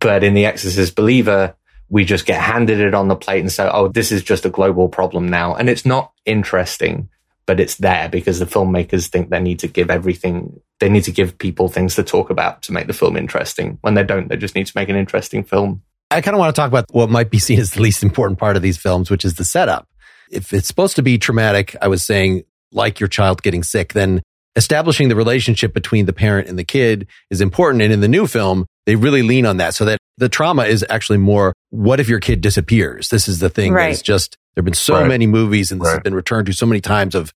But 0.00 0.24
in 0.24 0.34
The 0.34 0.44
Exorcist 0.44 0.94
Believer, 0.94 1.54
we 1.90 2.04
just 2.04 2.26
get 2.26 2.40
handed 2.40 2.80
it 2.80 2.94
on 2.94 3.08
the 3.08 3.16
plate 3.16 3.40
and 3.40 3.50
say, 3.50 3.68
oh, 3.72 3.88
this 3.88 4.12
is 4.12 4.22
just 4.22 4.44
a 4.44 4.50
global 4.50 4.88
problem 4.88 5.28
now. 5.28 5.54
And 5.54 5.68
it's 5.68 5.86
not 5.86 6.12
interesting, 6.26 7.08
but 7.46 7.60
it's 7.60 7.76
there 7.76 8.08
because 8.08 8.38
the 8.38 8.44
filmmakers 8.44 9.08
think 9.08 9.30
they 9.30 9.40
need 9.40 9.58
to 9.60 9.68
give 9.68 9.90
everything, 9.90 10.60
they 10.80 10.88
need 10.88 11.04
to 11.04 11.12
give 11.12 11.38
people 11.38 11.68
things 11.68 11.94
to 11.94 12.02
talk 12.02 12.30
about 12.30 12.62
to 12.62 12.72
make 12.72 12.86
the 12.86 12.92
film 12.92 13.16
interesting. 13.16 13.78
When 13.80 13.94
they 13.94 14.04
don't, 14.04 14.28
they 14.28 14.36
just 14.36 14.54
need 14.54 14.66
to 14.66 14.72
make 14.76 14.90
an 14.90 14.96
interesting 14.96 15.44
film. 15.44 15.82
I 16.10 16.20
kind 16.20 16.34
of 16.34 16.38
want 16.38 16.54
to 16.54 16.58
talk 16.58 16.68
about 16.68 16.86
what 16.90 17.10
might 17.10 17.30
be 17.30 17.38
seen 17.38 17.58
as 17.58 17.72
the 17.72 17.82
least 17.82 18.02
important 18.02 18.38
part 18.38 18.56
of 18.56 18.62
these 18.62 18.78
films, 18.78 19.10
which 19.10 19.24
is 19.24 19.34
the 19.34 19.44
setup. 19.44 19.88
If 20.30 20.52
it's 20.52 20.68
supposed 20.68 20.96
to 20.96 21.02
be 21.02 21.18
traumatic, 21.18 21.74
I 21.80 21.88
was 21.88 22.02
saying, 22.02 22.44
like 22.70 23.00
your 23.00 23.08
child 23.08 23.42
getting 23.42 23.62
sick, 23.62 23.94
then 23.94 24.22
establishing 24.58 25.08
the 25.08 25.14
relationship 25.14 25.72
between 25.72 26.04
the 26.04 26.12
parent 26.12 26.48
and 26.48 26.58
the 26.58 26.64
kid 26.64 27.06
is 27.30 27.40
important. 27.40 27.80
And 27.80 27.92
in 27.92 28.00
the 28.00 28.08
new 28.08 28.26
film, 28.26 28.66
they 28.86 28.96
really 28.96 29.22
lean 29.22 29.46
on 29.46 29.58
that 29.58 29.72
so 29.72 29.84
that 29.84 29.98
the 30.16 30.28
trauma 30.28 30.64
is 30.64 30.84
actually 30.90 31.18
more, 31.18 31.54
what 31.70 32.00
if 32.00 32.08
your 32.08 32.18
kid 32.18 32.40
disappears? 32.40 33.08
This 33.08 33.28
is 33.28 33.38
the 33.38 33.48
thing 33.48 33.72
right. 33.72 33.84
that 33.84 33.90
is 33.92 34.02
just, 34.02 34.36
there 34.54 34.62
have 34.62 34.64
been 34.64 34.74
so 34.74 34.94
right. 34.94 35.06
many 35.06 35.28
movies 35.28 35.70
and 35.70 35.80
this 35.80 35.86
right. 35.86 35.92
has 35.92 36.02
been 36.02 36.14
returned 36.14 36.46
to 36.48 36.52
so 36.52 36.66
many 36.66 36.80
times 36.80 37.14
of 37.14 37.32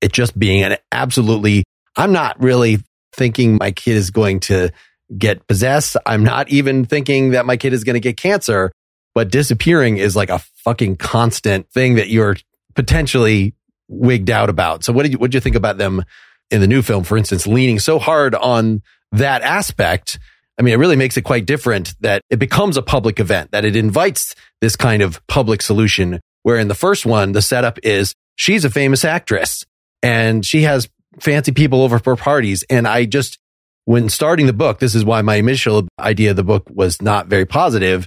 it 0.00 0.12
just 0.12 0.36
being 0.36 0.64
an 0.64 0.76
absolutely, 0.90 1.62
I'm 1.94 2.10
not 2.10 2.42
really 2.42 2.80
thinking 3.12 3.56
my 3.60 3.70
kid 3.70 3.96
is 3.96 4.10
going 4.10 4.40
to 4.40 4.70
get 5.16 5.46
possessed. 5.46 5.96
I'm 6.04 6.24
not 6.24 6.48
even 6.48 6.86
thinking 6.86 7.30
that 7.30 7.46
my 7.46 7.56
kid 7.56 7.72
is 7.72 7.84
going 7.84 7.94
to 7.94 8.00
get 8.00 8.16
cancer, 8.16 8.72
but 9.14 9.30
disappearing 9.30 9.98
is 9.98 10.16
like 10.16 10.30
a 10.30 10.40
fucking 10.64 10.96
constant 10.96 11.70
thing 11.70 11.94
that 11.94 12.08
you're 12.08 12.36
potentially 12.74 13.54
wigged 13.86 14.30
out 14.30 14.50
about. 14.50 14.82
So 14.82 14.92
what 14.92 15.04
did 15.04 15.12
you, 15.12 15.18
what 15.18 15.30
did 15.30 15.36
you 15.36 15.40
think 15.40 15.54
about 15.54 15.78
them 15.78 16.02
in 16.50 16.60
the 16.60 16.66
new 16.66 16.82
film, 16.82 17.04
for 17.04 17.16
instance, 17.16 17.46
leaning 17.46 17.78
so 17.78 17.98
hard 17.98 18.34
on 18.34 18.82
that 19.12 19.42
aspect. 19.42 20.18
I 20.58 20.62
mean, 20.62 20.74
it 20.74 20.78
really 20.78 20.96
makes 20.96 21.16
it 21.16 21.22
quite 21.22 21.46
different 21.46 21.94
that 22.00 22.22
it 22.30 22.38
becomes 22.38 22.76
a 22.76 22.82
public 22.82 23.18
event, 23.18 23.50
that 23.52 23.64
it 23.64 23.76
invites 23.76 24.34
this 24.60 24.76
kind 24.76 25.02
of 25.02 25.24
public 25.26 25.62
solution. 25.62 26.20
Where 26.42 26.58
in 26.58 26.68
the 26.68 26.74
first 26.74 27.06
one, 27.06 27.32
the 27.32 27.42
setup 27.42 27.78
is 27.82 28.14
she's 28.36 28.64
a 28.64 28.70
famous 28.70 29.04
actress 29.04 29.64
and 30.02 30.44
she 30.44 30.62
has 30.62 30.88
fancy 31.20 31.52
people 31.52 31.82
over 31.82 31.98
for 31.98 32.16
parties. 32.16 32.64
And 32.68 32.86
I 32.86 33.06
just, 33.06 33.38
when 33.86 34.08
starting 34.08 34.46
the 34.46 34.52
book, 34.52 34.78
this 34.78 34.94
is 34.94 35.04
why 35.04 35.22
my 35.22 35.36
initial 35.36 35.88
idea 35.98 36.30
of 36.30 36.36
the 36.36 36.44
book 36.44 36.68
was 36.70 37.00
not 37.00 37.28
very 37.28 37.46
positive. 37.46 38.06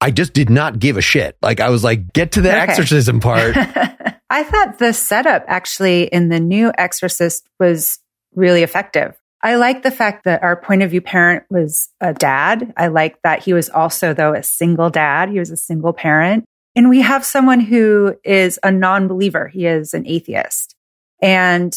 I 0.00 0.10
just 0.10 0.32
did 0.34 0.50
not 0.50 0.78
give 0.78 0.96
a 0.96 1.00
shit. 1.00 1.36
Like 1.42 1.60
I 1.60 1.70
was 1.70 1.82
like, 1.82 2.12
get 2.12 2.32
to 2.32 2.40
the 2.40 2.50
okay. 2.50 2.58
exorcism 2.58 3.20
part. 3.20 3.56
I 4.34 4.42
thought 4.42 4.80
the 4.80 4.92
setup 4.92 5.44
actually 5.46 6.06
in 6.06 6.28
the 6.28 6.40
new 6.40 6.72
Exorcist 6.76 7.48
was 7.60 8.00
really 8.34 8.64
effective. 8.64 9.14
I 9.40 9.54
like 9.54 9.84
the 9.84 9.92
fact 9.92 10.24
that 10.24 10.42
our 10.42 10.56
point 10.56 10.82
of 10.82 10.90
view 10.90 11.00
parent 11.00 11.44
was 11.50 11.88
a 12.00 12.12
dad. 12.12 12.74
I 12.76 12.88
like 12.88 13.22
that 13.22 13.44
he 13.44 13.52
was 13.52 13.70
also, 13.70 14.12
though, 14.12 14.34
a 14.34 14.42
single 14.42 14.90
dad. 14.90 15.28
He 15.28 15.38
was 15.38 15.52
a 15.52 15.56
single 15.56 15.92
parent. 15.92 16.46
And 16.74 16.88
we 16.88 17.02
have 17.02 17.24
someone 17.24 17.60
who 17.60 18.16
is 18.24 18.58
a 18.64 18.72
non 18.72 19.06
believer. 19.06 19.46
He 19.46 19.66
is 19.66 19.94
an 19.94 20.04
atheist. 20.04 20.74
And 21.22 21.72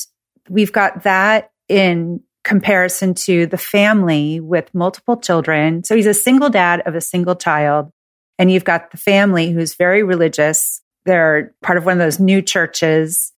we've 0.49 0.73
got 0.73 1.03
that 1.03 1.51
in 1.69 2.23
comparison 2.43 3.13
to 3.13 3.45
the 3.45 3.59
family 3.59 4.39
with 4.39 4.73
multiple 4.73 5.17
children. 5.17 5.83
So 5.83 5.95
he's 5.95 6.07
a 6.07 6.13
single 6.15 6.49
dad 6.49 6.81
of 6.87 6.95
a 6.95 7.01
single 7.01 7.35
child. 7.35 7.91
And 8.39 8.51
you've 8.51 8.65
got 8.65 8.89
the 8.89 8.97
family 8.97 9.51
who's 9.51 9.75
very 9.75 10.01
religious 10.01 10.81
they're 11.07 11.55
part 11.63 11.79
of 11.79 11.85
one 11.85 11.93
of 11.93 12.05
those 12.05 12.19
new 12.19 12.43
churches. 12.43 13.33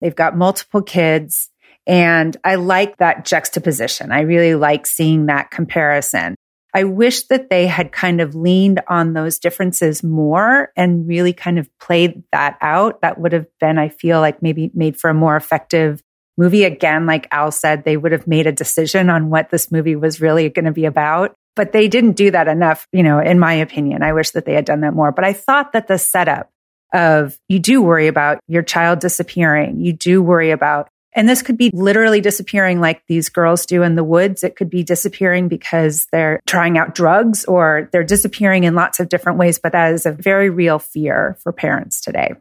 They've 0.00 0.14
got 0.14 0.36
multiple 0.36 0.82
kids. 0.82 1.50
And 1.86 2.34
I 2.44 2.54
like 2.54 2.96
that 2.96 3.26
juxtaposition. 3.26 4.10
I 4.10 4.20
really 4.20 4.54
like 4.54 4.86
seeing 4.86 5.26
that 5.26 5.50
comparison. 5.50 6.34
I 6.72 6.84
wish 6.84 7.24
that 7.24 7.50
they 7.50 7.66
had 7.66 7.92
kind 7.92 8.20
of 8.20 8.34
leaned 8.34 8.80
on 8.88 9.12
those 9.12 9.38
differences 9.38 10.02
more 10.02 10.72
and 10.76 11.06
really 11.06 11.32
kind 11.32 11.58
of 11.58 11.68
played 11.78 12.24
that 12.32 12.56
out. 12.60 13.02
That 13.02 13.20
would 13.20 13.32
have 13.32 13.46
been, 13.60 13.78
I 13.78 13.90
feel 13.90 14.20
like 14.20 14.42
maybe 14.42 14.70
made 14.74 14.96
for 14.98 15.10
a 15.10 15.14
more 15.14 15.36
effective 15.36 16.02
movie. 16.36 16.64
Again, 16.64 17.06
like 17.06 17.28
Al 17.30 17.52
said, 17.52 17.84
they 17.84 17.96
would 17.96 18.12
have 18.12 18.26
made 18.26 18.46
a 18.46 18.52
decision 18.52 19.08
on 19.08 19.30
what 19.30 19.50
this 19.50 19.70
movie 19.70 19.94
was 19.94 20.20
really 20.20 20.48
going 20.48 20.64
to 20.64 20.72
be 20.72 20.86
about. 20.86 21.34
But 21.54 21.70
they 21.70 21.86
didn't 21.86 22.16
do 22.16 22.32
that 22.32 22.48
enough, 22.48 22.88
you 22.92 23.04
know, 23.04 23.20
in 23.20 23.38
my 23.38 23.54
opinion. 23.54 24.02
I 24.02 24.12
wish 24.12 24.30
that 24.30 24.44
they 24.44 24.54
had 24.54 24.64
done 24.64 24.80
that 24.80 24.94
more. 24.94 25.12
But 25.12 25.24
I 25.24 25.32
thought 25.32 25.72
that 25.74 25.86
the 25.86 25.98
setup 25.98 26.50
of 26.94 27.36
you 27.48 27.58
do 27.58 27.82
worry 27.82 28.06
about 28.06 28.38
your 28.46 28.62
child 28.62 29.00
disappearing. 29.00 29.80
You 29.80 29.92
do 29.92 30.22
worry 30.22 30.52
about, 30.52 30.88
and 31.14 31.28
this 31.28 31.42
could 31.42 31.58
be 31.58 31.70
literally 31.74 32.20
disappearing 32.20 32.80
like 32.80 33.02
these 33.08 33.28
girls 33.28 33.66
do 33.66 33.82
in 33.82 33.96
the 33.96 34.04
woods. 34.04 34.42
It 34.44 34.56
could 34.56 34.70
be 34.70 34.82
disappearing 34.82 35.48
because 35.48 36.06
they're 36.12 36.40
trying 36.46 36.78
out 36.78 36.94
drugs 36.94 37.44
or 37.44 37.90
they're 37.92 38.04
disappearing 38.04 38.64
in 38.64 38.74
lots 38.74 39.00
of 39.00 39.08
different 39.08 39.38
ways. 39.38 39.58
But 39.58 39.72
that 39.72 39.92
is 39.92 40.06
a 40.06 40.12
very 40.12 40.48
real 40.48 40.78
fear 40.78 41.36
for 41.42 41.52
parents 41.52 42.00
today. 42.00 42.34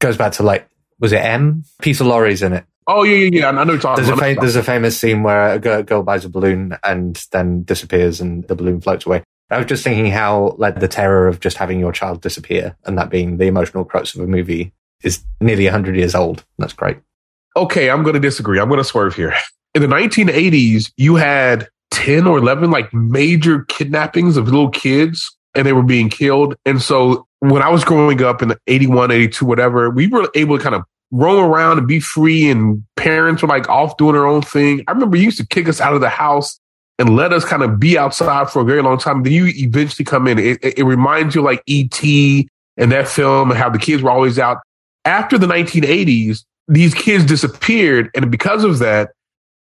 Goes 0.00 0.16
back 0.16 0.32
to 0.32 0.42
like, 0.42 0.66
was 0.98 1.12
it 1.12 1.18
M? 1.18 1.64
Peter 1.80 2.04
Lorre's 2.04 2.42
in 2.42 2.54
it. 2.54 2.64
Oh 2.86 3.02
yeah, 3.02 3.16
yeah, 3.16 3.30
yeah. 3.32 3.48
I 3.48 3.64
know. 3.64 3.76
There's 3.76 4.08
a, 4.08 4.16
fam- 4.16 4.36
there's 4.36 4.56
a 4.56 4.62
famous 4.62 4.98
scene 4.98 5.22
where 5.22 5.54
a 5.54 5.58
girl, 5.58 5.82
girl, 5.82 6.02
buys 6.02 6.24
a 6.24 6.28
balloon 6.28 6.76
and 6.82 7.16
then 7.32 7.62
disappears, 7.62 8.20
and 8.20 8.46
the 8.46 8.54
balloon 8.54 8.80
floats 8.82 9.06
away. 9.06 9.22
I 9.50 9.58
was 9.58 9.66
just 9.66 9.84
thinking 9.84 10.10
how 10.10 10.54
like 10.58 10.80
the 10.80 10.88
terror 10.88 11.28
of 11.28 11.40
just 11.40 11.56
having 11.56 11.78
your 11.78 11.92
child 11.92 12.20
disappear 12.22 12.76
and 12.84 12.98
that 12.98 13.10
being 13.10 13.36
the 13.36 13.46
emotional 13.46 13.84
crux 13.84 14.14
of 14.14 14.20
a 14.20 14.26
movie 14.26 14.72
is 15.02 15.24
nearly 15.40 15.64
100 15.64 15.96
years 15.96 16.14
old. 16.14 16.44
That's 16.58 16.72
great. 16.72 16.98
Okay, 17.56 17.90
I'm 17.90 18.02
going 18.02 18.14
to 18.14 18.20
disagree. 18.20 18.58
I'm 18.58 18.68
going 18.68 18.78
to 18.78 18.84
swerve 18.84 19.14
here. 19.14 19.34
In 19.74 19.82
the 19.82 19.88
1980s, 19.88 20.92
you 20.96 21.16
had 21.16 21.68
10 21.90 22.26
or 22.26 22.38
11 22.38 22.70
like 22.70 22.92
major 22.92 23.64
kidnappings 23.64 24.36
of 24.36 24.46
little 24.46 24.70
kids 24.70 25.36
and 25.54 25.66
they 25.66 25.72
were 25.72 25.82
being 25.82 26.08
killed. 26.08 26.56
And 26.64 26.82
so 26.82 27.26
when 27.40 27.62
I 27.62 27.68
was 27.68 27.84
growing 27.84 28.22
up 28.22 28.42
in 28.42 28.48
the 28.48 28.58
81, 28.66 29.10
82, 29.10 29.44
whatever, 29.44 29.90
we 29.90 30.08
were 30.08 30.28
able 30.34 30.56
to 30.56 30.62
kind 30.62 30.74
of 30.74 30.82
roam 31.10 31.44
around 31.44 31.78
and 31.78 31.86
be 31.86 32.00
free 32.00 32.50
and 32.50 32.82
parents 32.96 33.42
were 33.42 33.48
like 33.48 33.68
off 33.68 33.96
doing 33.96 34.14
their 34.14 34.26
own 34.26 34.42
thing. 34.42 34.82
I 34.88 34.92
remember 34.92 35.16
you 35.16 35.24
used 35.24 35.38
to 35.38 35.46
kick 35.46 35.68
us 35.68 35.80
out 35.80 35.94
of 35.94 36.00
the 36.00 36.08
house 36.08 36.58
and 36.98 37.16
let 37.16 37.32
us 37.32 37.44
kind 37.44 37.62
of 37.62 37.80
be 37.80 37.98
outside 37.98 38.50
for 38.50 38.62
a 38.62 38.64
very 38.64 38.82
long 38.82 38.98
time. 38.98 39.22
Then 39.22 39.32
you 39.32 39.46
eventually 39.48 40.04
come 40.04 40.28
in. 40.28 40.38
It, 40.38 40.58
it, 40.62 40.84
reminds 40.84 41.34
you 41.34 41.42
like 41.42 41.62
E.T. 41.66 42.48
and 42.76 42.92
that 42.92 43.08
film 43.08 43.50
and 43.50 43.58
how 43.58 43.68
the 43.68 43.78
kids 43.78 44.02
were 44.02 44.10
always 44.10 44.38
out. 44.38 44.58
After 45.04 45.36
the 45.36 45.46
1980s, 45.46 46.44
these 46.68 46.94
kids 46.94 47.24
disappeared. 47.24 48.10
And 48.14 48.30
because 48.30 48.64
of 48.64 48.78
that, 48.78 49.10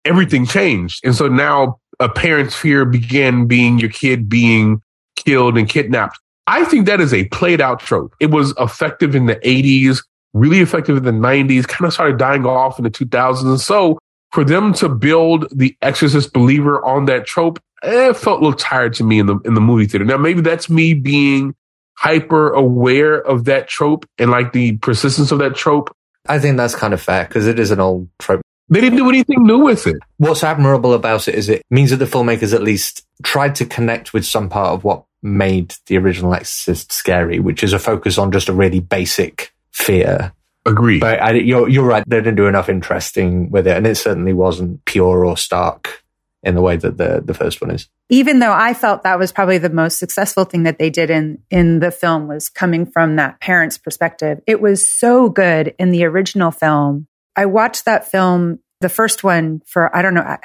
everything 0.04 0.46
changed. 0.46 1.00
And 1.04 1.14
so 1.14 1.28
now 1.28 1.78
a 2.00 2.08
parent's 2.08 2.54
fear 2.54 2.84
began 2.84 3.46
being 3.46 3.78
your 3.78 3.90
kid 3.90 4.28
being 4.28 4.82
killed 5.16 5.56
and 5.56 5.68
kidnapped. 5.68 6.18
I 6.46 6.64
think 6.64 6.86
that 6.86 7.00
is 7.00 7.14
a 7.14 7.24
played 7.26 7.60
out 7.60 7.80
trope. 7.80 8.14
It 8.20 8.30
was 8.30 8.52
effective 8.58 9.14
in 9.14 9.26
the 9.26 9.36
80s, 9.36 10.04
really 10.34 10.60
effective 10.60 10.96
in 10.96 11.04
the 11.04 11.12
90s, 11.12 11.66
kind 11.66 11.86
of 11.86 11.92
started 11.92 12.18
dying 12.18 12.44
off 12.44 12.78
in 12.78 12.84
the 12.84 12.90
2000s. 12.90 13.42
And 13.42 13.60
so 13.60 13.98
for 14.32 14.44
them 14.44 14.72
to 14.74 14.88
build 14.88 15.46
the 15.56 15.76
Exorcist 15.82 16.32
believer 16.32 16.84
on 16.84 17.04
that 17.04 17.26
trope, 17.26 17.60
eh, 17.82 18.10
it 18.10 18.16
felt 18.16 18.40
a 18.40 18.44
little 18.44 18.58
tired 18.58 18.94
to 18.94 19.04
me 19.04 19.18
in 19.18 19.26
the 19.26 19.38
in 19.44 19.54
the 19.54 19.60
movie 19.60 19.86
theater. 19.86 20.04
Now 20.04 20.16
maybe 20.16 20.40
that's 20.40 20.68
me 20.68 20.94
being 20.94 21.54
hyper 21.94 22.50
aware 22.50 23.20
of 23.20 23.44
that 23.44 23.68
trope 23.68 24.06
and 24.18 24.30
like 24.30 24.52
the 24.52 24.78
persistence 24.78 25.30
of 25.30 25.38
that 25.38 25.54
trope. 25.54 25.94
I 26.26 26.38
think 26.38 26.56
that's 26.56 26.74
kind 26.74 26.94
of 26.94 27.02
fair 27.02 27.24
because 27.24 27.46
it 27.46 27.58
is 27.58 27.70
an 27.70 27.80
old 27.80 28.08
trope. 28.18 28.40
They 28.68 28.80
didn't 28.80 28.96
do 28.96 29.08
anything 29.08 29.44
new 29.44 29.58
with 29.58 29.86
it. 29.86 29.96
What's 30.16 30.42
admirable 30.42 30.94
about 30.94 31.28
it 31.28 31.34
is 31.34 31.48
it 31.48 31.62
means 31.70 31.90
that 31.90 31.96
the 31.96 32.06
filmmakers 32.06 32.54
at 32.54 32.62
least 32.62 33.04
tried 33.22 33.54
to 33.56 33.66
connect 33.66 34.14
with 34.14 34.24
some 34.24 34.48
part 34.48 34.68
of 34.68 34.84
what 34.84 35.04
made 35.22 35.74
the 35.86 35.98
original 35.98 36.32
Exorcist 36.32 36.90
scary, 36.90 37.38
which 37.38 37.62
is 37.62 37.72
a 37.72 37.78
focus 37.78 38.18
on 38.18 38.32
just 38.32 38.48
a 38.48 38.52
really 38.52 38.80
basic 38.80 39.52
fear 39.72 40.32
Agree. 40.64 41.00
But 41.00 41.20
I, 41.20 41.32
you're 41.32 41.68
you're 41.68 41.84
right. 41.84 42.04
They 42.06 42.18
didn't 42.18 42.36
do 42.36 42.46
enough 42.46 42.68
interesting 42.68 43.50
with 43.50 43.66
it, 43.66 43.76
and 43.76 43.86
it 43.86 43.96
certainly 43.96 44.32
wasn't 44.32 44.84
pure 44.84 45.24
or 45.24 45.36
stark 45.36 46.04
in 46.42 46.54
the 46.54 46.62
way 46.62 46.76
that 46.76 46.98
the 46.98 47.22
the 47.24 47.34
first 47.34 47.60
one 47.60 47.70
is. 47.70 47.88
Even 48.10 48.38
though 48.38 48.52
I 48.52 48.74
felt 48.74 49.02
that 49.02 49.18
was 49.18 49.32
probably 49.32 49.58
the 49.58 49.70
most 49.70 49.98
successful 49.98 50.44
thing 50.44 50.64
that 50.64 50.78
they 50.78 50.90
did 50.90 51.10
in 51.10 51.38
in 51.50 51.80
the 51.80 51.90
film 51.90 52.28
was 52.28 52.48
coming 52.48 52.86
from 52.86 53.16
that 53.16 53.40
parent's 53.40 53.78
perspective. 53.78 54.40
It 54.46 54.60
was 54.60 54.88
so 54.88 55.28
good 55.28 55.74
in 55.78 55.90
the 55.90 56.04
original 56.04 56.50
film. 56.50 57.08
I 57.34 57.46
watched 57.46 57.84
that 57.86 58.10
film, 58.10 58.60
the 58.80 58.88
first 58.88 59.24
one, 59.24 59.62
for 59.66 59.94
I 59.96 60.02
don't 60.02 60.14
know 60.14 60.36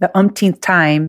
the 0.00 0.10
umpteenth 0.16 0.60
time, 0.60 1.06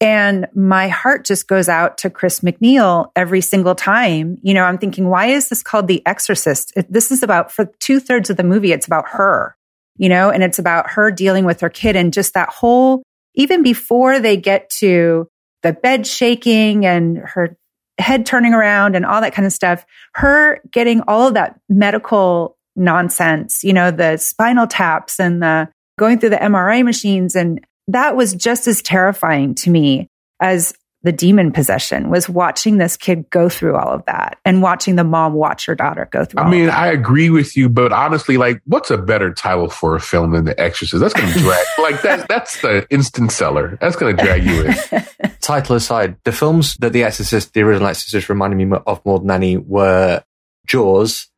and 0.00 0.46
my 0.54 0.88
heart 0.88 1.24
just 1.24 1.48
goes 1.48 1.68
out 1.68 1.98
to 1.98 2.10
Chris 2.10 2.40
MacNeil 2.40 3.10
every 3.16 3.40
single 3.40 3.74
time. 3.74 4.38
You 4.42 4.54
know, 4.54 4.62
I'm 4.62 4.78
thinking, 4.78 5.08
why 5.08 5.26
is 5.26 5.48
this 5.48 5.62
called 5.62 5.88
The 5.88 6.06
Exorcist? 6.06 6.72
This 6.88 7.10
is 7.10 7.22
about, 7.22 7.50
for 7.50 7.66
two 7.80 7.98
thirds 7.98 8.30
of 8.30 8.36
the 8.36 8.44
movie, 8.44 8.72
it's 8.72 8.86
about 8.86 9.08
her, 9.08 9.56
you 9.96 10.08
know, 10.08 10.30
and 10.30 10.44
it's 10.44 10.60
about 10.60 10.90
her 10.90 11.10
dealing 11.10 11.44
with 11.44 11.60
her 11.60 11.68
kid 11.68 11.96
and 11.96 12.12
just 12.12 12.34
that 12.34 12.48
whole, 12.48 13.02
even 13.34 13.62
before 13.62 14.20
they 14.20 14.36
get 14.36 14.70
to 14.78 15.28
the 15.62 15.72
bed 15.72 16.06
shaking 16.06 16.86
and 16.86 17.18
her 17.18 17.56
head 17.98 18.24
turning 18.24 18.54
around 18.54 18.94
and 18.94 19.04
all 19.04 19.20
that 19.20 19.34
kind 19.34 19.46
of 19.46 19.52
stuff, 19.52 19.84
her 20.14 20.60
getting 20.70 21.00
all 21.08 21.26
of 21.26 21.34
that 21.34 21.58
medical 21.68 22.56
nonsense, 22.76 23.64
you 23.64 23.72
know, 23.72 23.90
the 23.90 24.16
spinal 24.16 24.68
taps 24.68 25.18
and 25.18 25.42
the 25.42 25.68
going 25.98 26.20
through 26.20 26.30
the 26.30 26.36
MRI 26.36 26.84
machines 26.84 27.34
and 27.34 27.60
that 27.88 28.16
was 28.16 28.34
just 28.34 28.68
as 28.68 28.82
terrifying 28.82 29.54
to 29.56 29.70
me 29.70 30.08
as 30.40 30.74
the 31.02 31.12
demon 31.12 31.52
possession 31.52 32.10
was 32.10 32.28
watching 32.28 32.78
this 32.78 32.96
kid 32.96 33.30
go 33.30 33.48
through 33.48 33.76
all 33.76 33.88
of 33.88 34.04
that 34.06 34.36
and 34.44 34.62
watching 34.62 34.96
the 34.96 35.04
mom 35.04 35.32
watch 35.32 35.66
her 35.66 35.74
daughter 35.74 36.08
go 36.10 36.24
through. 36.24 36.42
I 36.42 36.50
mean, 36.50 36.68
I 36.68 36.88
agree 36.88 37.30
with 37.30 37.56
you, 37.56 37.68
but 37.68 37.92
honestly, 37.92 38.36
like, 38.36 38.60
what's 38.64 38.90
a 38.90 38.98
better 38.98 39.32
title 39.32 39.68
for 39.68 39.94
a 39.94 40.00
film 40.00 40.32
than 40.32 40.44
The 40.44 40.60
Exorcist? 40.60 41.00
That's 41.00 41.14
going 41.14 41.32
to 41.32 41.38
drag, 41.38 41.66
like, 41.78 42.02
that, 42.02 42.26
that's 42.28 42.60
the 42.62 42.86
instant 42.90 43.30
seller. 43.30 43.78
That's 43.80 43.94
going 43.94 44.16
to 44.16 44.22
drag 44.22 44.44
you 44.44 44.64
in. 44.64 45.04
Title 45.40 45.76
aside, 45.76 46.16
the 46.24 46.32
films 46.32 46.76
that 46.78 46.92
The 46.92 47.04
Exorcist, 47.04 47.54
the 47.54 47.62
original 47.62 47.88
Exorcist 47.88 48.28
reminded 48.28 48.56
me 48.56 48.76
of 48.86 49.00
more 49.06 49.20
than 49.20 49.30
any 49.30 49.56
were 49.56 50.24
Jaws 50.66 51.28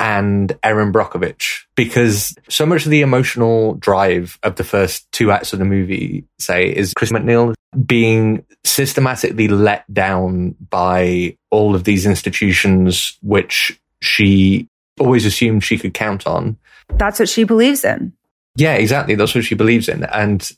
and 0.00 0.58
Erin 0.62 0.92
Brockovich 0.92 1.66
because 1.76 2.34
so 2.48 2.64
much 2.64 2.86
of 2.86 2.90
the 2.90 3.02
emotional 3.02 3.74
drive 3.74 4.38
of 4.42 4.56
the 4.56 4.64
first 4.64 5.10
two 5.12 5.30
acts 5.30 5.52
of 5.52 5.58
the 5.58 5.64
movie, 5.66 6.24
say, 6.38 6.74
is 6.74 6.94
Chris 6.94 7.12
MacNeil 7.12 7.54
being 7.86 8.44
systematically 8.64 9.46
let 9.46 9.92
down 9.92 10.56
by 10.70 11.36
all 11.50 11.74
of 11.74 11.84
these 11.84 12.06
institutions 12.06 13.18
which 13.22 13.78
she 14.00 14.66
always 14.98 15.26
assumed 15.26 15.62
she 15.62 15.78
could 15.78 15.92
count 15.92 16.26
on. 16.26 16.56
That's 16.88 17.20
what 17.20 17.28
she 17.28 17.44
believes 17.44 17.84
in. 17.84 18.14
Yeah, 18.56 18.74
exactly. 18.74 19.14
That's 19.14 19.34
what 19.34 19.44
she 19.44 19.54
believes 19.54 19.88
in. 19.88 20.04
And 20.04 20.48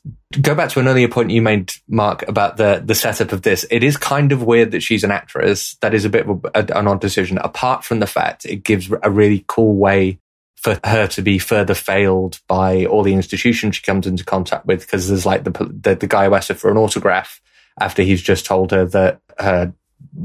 go 0.41 0.55
back 0.55 0.69
to 0.69 0.79
an 0.79 0.87
earlier 0.87 1.07
point 1.07 1.29
you 1.29 1.41
made, 1.41 1.71
Mark, 1.87 2.27
about 2.27 2.57
the, 2.57 2.81
the 2.83 2.95
setup 2.95 3.31
of 3.31 3.43
this. 3.43 3.65
It 3.69 3.83
is 3.83 3.97
kind 3.97 4.31
of 4.31 4.43
weird 4.43 4.71
that 4.71 4.81
she's 4.81 5.03
an 5.03 5.11
actress. 5.11 5.77
That 5.81 5.93
is 5.93 6.03
a 6.03 6.09
bit 6.09 6.27
of 6.27 6.43
a, 6.55 6.77
an 6.77 6.87
odd 6.87 7.01
decision. 7.01 7.37
Apart 7.37 7.85
from 7.85 7.99
the 7.99 8.07
fact 8.07 8.45
it 8.45 8.63
gives 8.63 8.91
a 9.03 9.11
really 9.11 9.45
cool 9.47 9.75
way 9.75 10.19
for 10.55 10.79
her 10.83 11.07
to 11.07 11.21
be 11.21 11.37
further 11.37 11.75
failed 11.75 12.39
by 12.47 12.85
all 12.85 13.03
the 13.03 13.13
institutions 13.13 13.75
she 13.75 13.83
comes 13.83 14.07
into 14.07 14.25
contact 14.25 14.65
with. 14.65 14.81
Because 14.81 15.07
there's 15.07 15.25
like 15.25 15.43
the, 15.43 15.51
the, 15.51 15.95
the 15.95 16.07
guy 16.07 16.25
who 16.25 16.33
asked 16.33 16.47
her 16.47 16.55
for 16.55 16.71
an 16.71 16.77
autograph 16.77 17.41
after 17.79 18.01
he's 18.01 18.21
just 18.21 18.45
told 18.45 18.71
her 18.71 18.85
that 18.85 19.21
her 19.37 19.71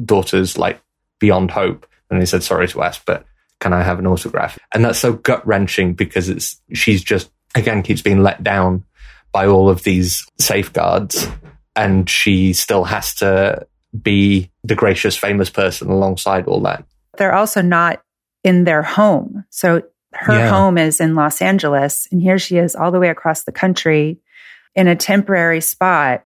daughter's 0.04 0.57
like 0.57 0.81
beyond 1.18 1.50
hope. 1.50 1.87
And 2.11 2.18
he 2.18 2.26
said, 2.26 2.42
sorry 2.42 2.66
to 2.68 2.83
ask, 2.83 3.04
but 3.04 3.26
can 3.61 3.74
I 3.74 3.83
have 3.83 3.98
an 3.98 4.07
autograph? 4.07 4.59
And 4.72 4.85
that's 4.85 4.98
so 4.98 5.12
gut 5.12 5.46
wrenching 5.46 5.92
because 5.92 6.31
it's, 6.31 6.61
she's 6.72 7.04
just 7.04 7.31
again 7.58 7.82
keeps 7.82 8.02
being 8.02 8.22
let 8.22 8.42
down 8.42 8.84
by 9.32 9.46
all 9.46 9.68
of 9.68 9.82
these 9.82 10.26
safeguards 10.38 11.28
and 11.76 12.08
she 12.08 12.52
still 12.52 12.84
has 12.84 13.14
to 13.14 13.66
be 14.00 14.50
the 14.64 14.74
gracious 14.74 15.16
famous 15.16 15.50
person 15.50 15.88
alongside 15.88 16.46
all 16.46 16.60
that. 16.60 16.84
They're 17.16 17.34
also 17.34 17.62
not 17.62 18.02
in 18.44 18.64
their 18.64 18.82
home. 18.82 19.44
So 19.50 19.82
her 20.12 20.38
yeah. 20.38 20.50
home 20.50 20.78
is 20.78 21.00
in 21.00 21.14
los 21.14 21.42
angeles 21.42 22.08
and 22.10 22.22
here 22.22 22.38
she 22.38 22.56
is 22.56 22.74
all 22.74 22.90
the 22.90 22.98
way 22.98 23.08
across 23.08 23.44
the 23.44 23.52
country 23.52 24.18
in 24.74 24.88
a 24.88 24.96
temporary 24.96 25.60
spot. 25.60 26.24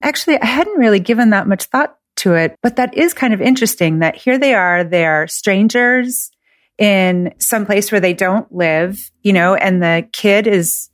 Actually 0.00 0.40
i 0.40 0.46
hadn't 0.46 0.78
really 0.78 1.00
given 1.00 1.30
that 1.30 1.48
much 1.48 1.64
thought 1.64 1.96
to 2.16 2.34
it 2.34 2.56
but 2.62 2.76
that 2.76 2.96
is 2.96 3.14
kind 3.14 3.34
of 3.34 3.40
interesting 3.40 3.98
that 3.98 4.16
here 4.16 4.38
they 4.38 4.54
are 4.54 4.84
they're 4.84 5.26
strangers 5.26 6.30
in 6.78 7.34
some 7.38 7.66
place 7.66 7.90
where 7.90 8.00
they 8.00 8.14
don't 8.14 8.50
live, 8.54 9.10
you 9.22 9.32
know, 9.32 9.54
and 9.54 9.82
the 9.82 10.08
kid 10.12 10.46
is, 10.46 10.90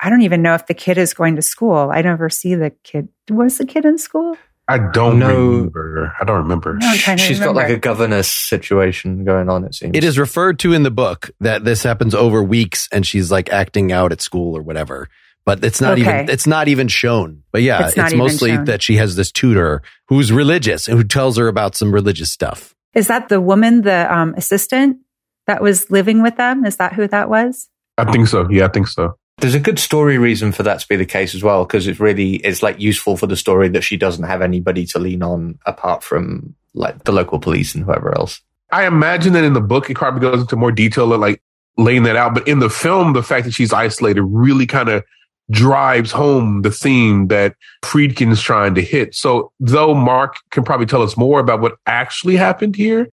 I 0.00 0.10
don't 0.10 0.22
even 0.22 0.42
know 0.42 0.54
if 0.54 0.66
the 0.66 0.74
kid 0.74 0.98
is 0.98 1.14
going 1.14 1.36
to 1.36 1.42
school. 1.42 1.90
I 1.92 2.02
never 2.02 2.28
see 2.30 2.54
the 2.54 2.70
kid. 2.82 3.08
Was 3.30 3.58
the 3.58 3.66
kid 3.66 3.84
in 3.84 3.98
school? 3.98 4.36
I 4.68 4.78
don't 4.78 5.20
know. 5.20 5.36
remember. 5.36 6.12
I 6.20 6.24
don't 6.24 6.38
remember. 6.38 6.74
No, 6.74 6.92
She's 6.94 7.38
remember. 7.38 7.44
got 7.44 7.54
like 7.54 7.70
a 7.70 7.78
governess 7.78 8.28
situation 8.28 9.24
going 9.24 9.48
on, 9.48 9.64
it 9.64 9.74
seems. 9.74 9.96
It 9.96 10.02
is 10.02 10.18
referred 10.18 10.58
to 10.60 10.72
in 10.72 10.82
the 10.82 10.90
book 10.90 11.30
that 11.40 11.64
this 11.64 11.84
happens 11.84 12.14
over 12.14 12.42
weeks 12.42 12.88
and 12.90 13.06
she's 13.06 13.30
like 13.30 13.48
acting 13.50 13.92
out 13.92 14.10
at 14.10 14.20
school 14.20 14.56
or 14.56 14.62
whatever. 14.62 15.08
But 15.44 15.64
it's 15.64 15.80
not 15.80 15.92
okay. 15.92 16.22
even 16.22 16.28
it's 16.28 16.48
not 16.48 16.66
even 16.66 16.88
shown. 16.88 17.44
But 17.52 17.62
yeah, 17.62 17.86
it's, 17.86 17.96
it's 17.96 18.14
mostly 18.14 18.50
shown. 18.50 18.64
that 18.64 18.82
she 18.82 18.96
has 18.96 19.14
this 19.14 19.30
tutor 19.30 19.82
who's 20.08 20.32
religious 20.32 20.88
and 20.88 20.98
who 20.98 21.04
tells 21.04 21.36
her 21.36 21.46
about 21.46 21.76
some 21.76 21.92
religious 21.92 22.32
stuff. 22.32 22.74
Is 22.94 23.06
that 23.06 23.28
the 23.28 23.40
woman, 23.40 23.82
the 23.82 24.12
um, 24.12 24.34
assistant? 24.36 24.98
That 25.46 25.62
was 25.62 25.90
living 25.90 26.22
with 26.22 26.36
them? 26.36 26.64
Is 26.64 26.76
that 26.76 26.92
who 26.92 27.06
that 27.08 27.28
was? 27.28 27.68
I 27.98 28.10
think 28.10 28.28
so. 28.28 28.48
Yeah, 28.50 28.66
I 28.66 28.68
think 28.68 28.88
so. 28.88 29.16
There's 29.38 29.54
a 29.54 29.60
good 29.60 29.78
story 29.78 30.16
reason 30.16 30.52
for 30.52 30.62
that 30.62 30.80
to 30.80 30.88
be 30.88 30.96
the 30.96 31.04
case 31.04 31.34
as 31.34 31.42
well, 31.42 31.64
because 31.64 31.86
it's 31.86 32.00
really 32.00 32.36
it's 32.36 32.62
like 32.62 32.80
useful 32.80 33.16
for 33.16 33.26
the 33.26 33.36
story 33.36 33.68
that 33.68 33.82
she 33.82 33.96
doesn't 33.96 34.24
have 34.24 34.42
anybody 34.42 34.86
to 34.86 34.98
lean 34.98 35.22
on 35.22 35.58
apart 35.66 36.02
from 36.02 36.54
like 36.74 37.04
the 37.04 37.12
local 37.12 37.38
police 37.38 37.74
and 37.74 37.84
whoever 37.84 38.16
else. 38.16 38.40
I 38.72 38.86
imagine 38.86 39.32
that 39.34 39.44
in 39.44 39.52
the 39.52 39.60
book 39.60 39.90
it 39.90 39.96
probably 39.96 40.20
goes 40.20 40.40
into 40.40 40.56
more 40.56 40.72
detail 40.72 41.12
of 41.12 41.20
like 41.20 41.42
laying 41.76 42.04
that 42.04 42.16
out, 42.16 42.34
but 42.34 42.48
in 42.48 42.58
the 42.58 42.70
film, 42.70 43.12
the 43.12 43.22
fact 43.22 43.44
that 43.44 43.52
she's 43.52 43.72
isolated 43.72 44.22
really 44.22 44.66
kind 44.66 44.88
of 44.88 45.04
drives 45.50 46.10
home 46.10 46.62
the 46.62 46.70
theme 46.70 47.28
that 47.28 47.54
Friedkin's 47.84 48.40
trying 48.40 48.74
to 48.74 48.82
hit. 48.82 49.14
So 49.14 49.52
though 49.60 49.94
Mark 49.94 50.36
can 50.50 50.64
probably 50.64 50.86
tell 50.86 51.02
us 51.02 51.16
more 51.16 51.38
about 51.38 51.60
what 51.60 51.76
actually 51.86 52.36
happened 52.36 52.74
here, 52.74 53.08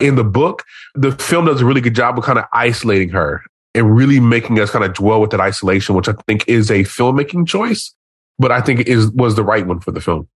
in 0.00 0.14
the 0.16 0.24
book, 0.24 0.64
the 0.94 1.12
film 1.12 1.46
does 1.46 1.60
a 1.60 1.64
really 1.64 1.80
good 1.80 1.94
job 1.94 2.18
of 2.18 2.24
kind 2.24 2.38
of 2.38 2.44
isolating 2.52 3.10
her 3.10 3.42
and 3.74 3.94
really 3.94 4.20
making 4.20 4.58
us 4.58 4.70
kind 4.70 4.84
of 4.84 4.94
dwell 4.94 5.20
with 5.20 5.30
that 5.30 5.40
isolation, 5.40 5.94
which 5.94 6.08
I 6.08 6.14
think 6.26 6.48
is 6.48 6.70
a 6.70 6.80
filmmaking 6.80 7.46
choice, 7.46 7.94
but 8.38 8.50
I 8.50 8.60
think 8.60 8.80
is 8.80 9.10
was 9.10 9.36
the 9.36 9.44
right 9.44 9.66
one 9.66 9.80
for 9.80 9.92
the 9.92 10.00
film. 10.00 10.28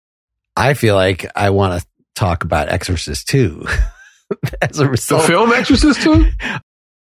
I 0.57 0.75
feel 0.75 0.95
like 0.95 1.27
I 1.37 1.51
want 1.51 1.81
to 1.81 1.87
talk 2.15 2.43
about 2.43 2.69
Exorcist 2.69 3.29
2 3.29 3.67
as 4.63 4.81
a 4.81 4.89
result. 4.89 5.23
The 5.23 5.29
film 5.29 5.53
Exorcist 5.53 6.03
2? 6.03 6.31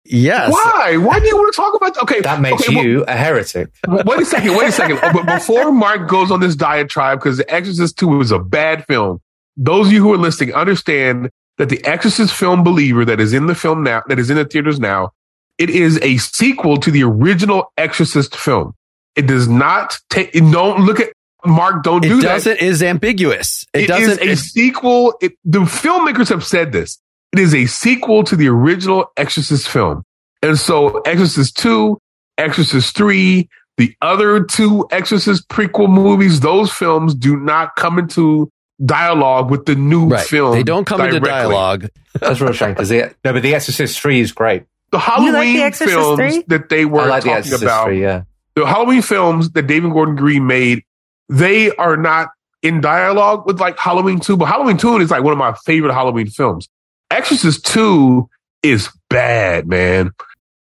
Yes. 0.04 0.52
Why? 0.52 0.96
Why 0.96 1.20
do 1.20 1.26
you 1.26 1.36
want 1.36 1.52
to 1.52 1.56
talk 1.56 1.74
about? 1.74 2.02
Okay, 2.02 2.20
that 2.20 2.40
makes 2.40 2.68
okay, 2.68 2.80
you 2.80 2.98
well, 2.98 3.04
a 3.08 3.16
heretic. 3.16 3.68
wait 3.86 4.20
a 4.20 4.24
second. 4.24 4.56
Wait 4.56 4.68
a 4.68 4.72
second. 4.72 4.98
but 5.12 5.26
before 5.26 5.70
Mark 5.72 6.08
goes 6.08 6.30
on 6.30 6.40
this 6.40 6.56
diatribe, 6.56 7.18
because 7.18 7.36
The 7.36 7.52
Exorcist 7.52 7.98
Two 7.98 8.08
was 8.08 8.32
a 8.32 8.38
bad 8.38 8.84
film. 8.86 9.20
Those 9.56 9.88
of 9.88 9.92
you 9.92 10.02
who 10.02 10.12
are 10.12 10.18
listening 10.18 10.54
understand 10.54 11.30
that 11.60 11.68
the 11.68 11.84
Exorcist 11.84 12.34
film 12.34 12.64
believer 12.64 13.04
that 13.04 13.20
is 13.20 13.34
in 13.34 13.46
the 13.46 13.54
film 13.54 13.82
now, 13.82 14.02
that 14.08 14.18
is 14.18 14.30
in 14.30 14.38
the 14.38 14.46
theaters 14.46 14.80
now, 14.80 15.12
it 15.58 15.68
is 15.68 16.00
a 16.00 16.16
sequel 16.16 16.78
to 16.78 16.90
the 16.90 17.02
original 17.02 17.70
Exorcist 17.76 18.34
film. 18.34 18.74
It 19.14 19.26
does 19.26 19.46
not 19.46 19.98
take, 20.08 20.32
don't 20.32 20.86
look 20.86 21.00
at, 21.00 21.12
Mark, 21.44 21.82
don't 21.82 22.02
it 22.02 22.08
do 22.08 22.22
that. 22.22 22.24
It 22.24 22.28
doesn't 22.28 22.56
is 22.62 22.82
ambiguous. 22.82 23.66
It, 23.74 23.82
It 23.82 23.86
doesn't. 23.88 24.22
is 24.22 24.40
a 24.40 24.42
sequel. 24.42 25.12
It, 25.20 25.32
the 25.44 25.58
filmmakers 25.60 26.30
have 26.30 26.46
said 26.46 26.72
this. 26.72 26.98
It 27.34 27.38
is 27.38 27.54
a 27.54 27.66
sequel 27.66 28.24
to 28.24 28.36
the 28.36 28.48
original 28.48 29.12
Exorcist 29.18 29.68
film. 29.68 30.02
And 30.42 30.58
so 30.58 31.00
Exorcist 31.00 31.58
2, 31.58 31.98
Exorcist 32.38 32.96
3, 32.96 33.46
the 33.76 33.94
other 34.00 34.44
two 34.44 34.88
Exorcist 34.90 35.46
prequel 35.50 35.90
movies, 35.90 36.40
those 36.40 36.72
films 36.72 37.14
do 37.14 37.36
not 37.36 37.76
come 37.76 37.98
into 37.98 38.50
dialogue 38.84 39.50
with 39.50 39.66
the 39.66 39.74
new 39.74 40.08
right. 40.08 40.26
film. 40.26 40.54
They 40.54 40.62
don't 40.62 40.84
come 40.84 41.00
into 41.00 41.20
directly. 41.20 41.30
dialogue. 41.30 41.88
That's 42.20 42.40
real 42.40 42.52
shame 42.52 42.70
because 42.70 42.88
the 42.88 43.14
no, 43.24 43.32
but 43.32 43.42
the 43.42 43.54
Exorcist 43.54 44.00
Three 44.00 44.20
is 44.20 44.32
great. 44.32 44.64
The 44.90 44.98
Halloween 44.98 45.58
The 45.58 45.72
films 45.72 46.18
3? 46.18 46.44
that 46.48 46.68
they 46.68 46.84
were 46.84 47.02
I 47.02 47.06
like 47.06 47.22
talking 47.22 47.38
Exorcist 47.38 47.62
about, 47.62 47.86
Three. 47.86 48.02
Yeah, 48.02 48.22
the 48.54 48.66
Halloween 48.66 49.02
films 49.02 49.50
that 49.50 49.66
David 49.66 49.92
Gordon 49.92 50.16
Green 50.16 50.46
made, 50.46 50.84
they 51.28 51.70
are 51.76 51.96
not 51.96 52.30
in 52.62 52.80
dialogue 52.80 53.46
with 53.46 53.60
like 53.60 53.78
Halloween 53.78 54.20
2, 54.20 54.36
but 54.36 54.46
Halloween 54.46 54.76
2 54.76 54.98
is 54.98 55.10
like 55.10 55.22
one 55.22 55.32
of 55.32 55.38
my 55.38 55.54
favorite 55.64 55.94
Halloween 55.94 56.26
films. 56.26 56.68
Exorcist 57.10 57.64
2 57.66 58.28
is 58.62 58.90
bad, 59.08 59.66
man. 59.66 60.10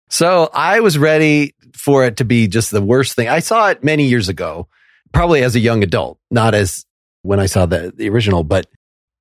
So 0.10 0.50
I 0.54 0.80
was 0.80 0.98
ready 0.98 1.54
for 1.74 2.06
it 2.06 2.18
to 2.18 2.26
be 2.26 2.48
just 2.48 2.72
the 2.72 2.82
worst 2.82 3.16
thing. 3.16 3.28
I 3.30 3.40
saw 3.40 3.70
it 3.70 3.84
many 3.84 4.06
years 4.08 4.30
ago, 4.30 4.68
probably 5.14 5.44
as 5.44 5.56
a 5.56 5.60
young 5.60 5.84
adult, 5.84 6.20
not 6.32 6.54
as 6.54 6.86
when 7.22 7.40
I 7.40 7.46
saw 7.46 7.66
the, 7.66 7.94
the 7.96 8.10
original, 8.10 8.44
but 8.44 8.68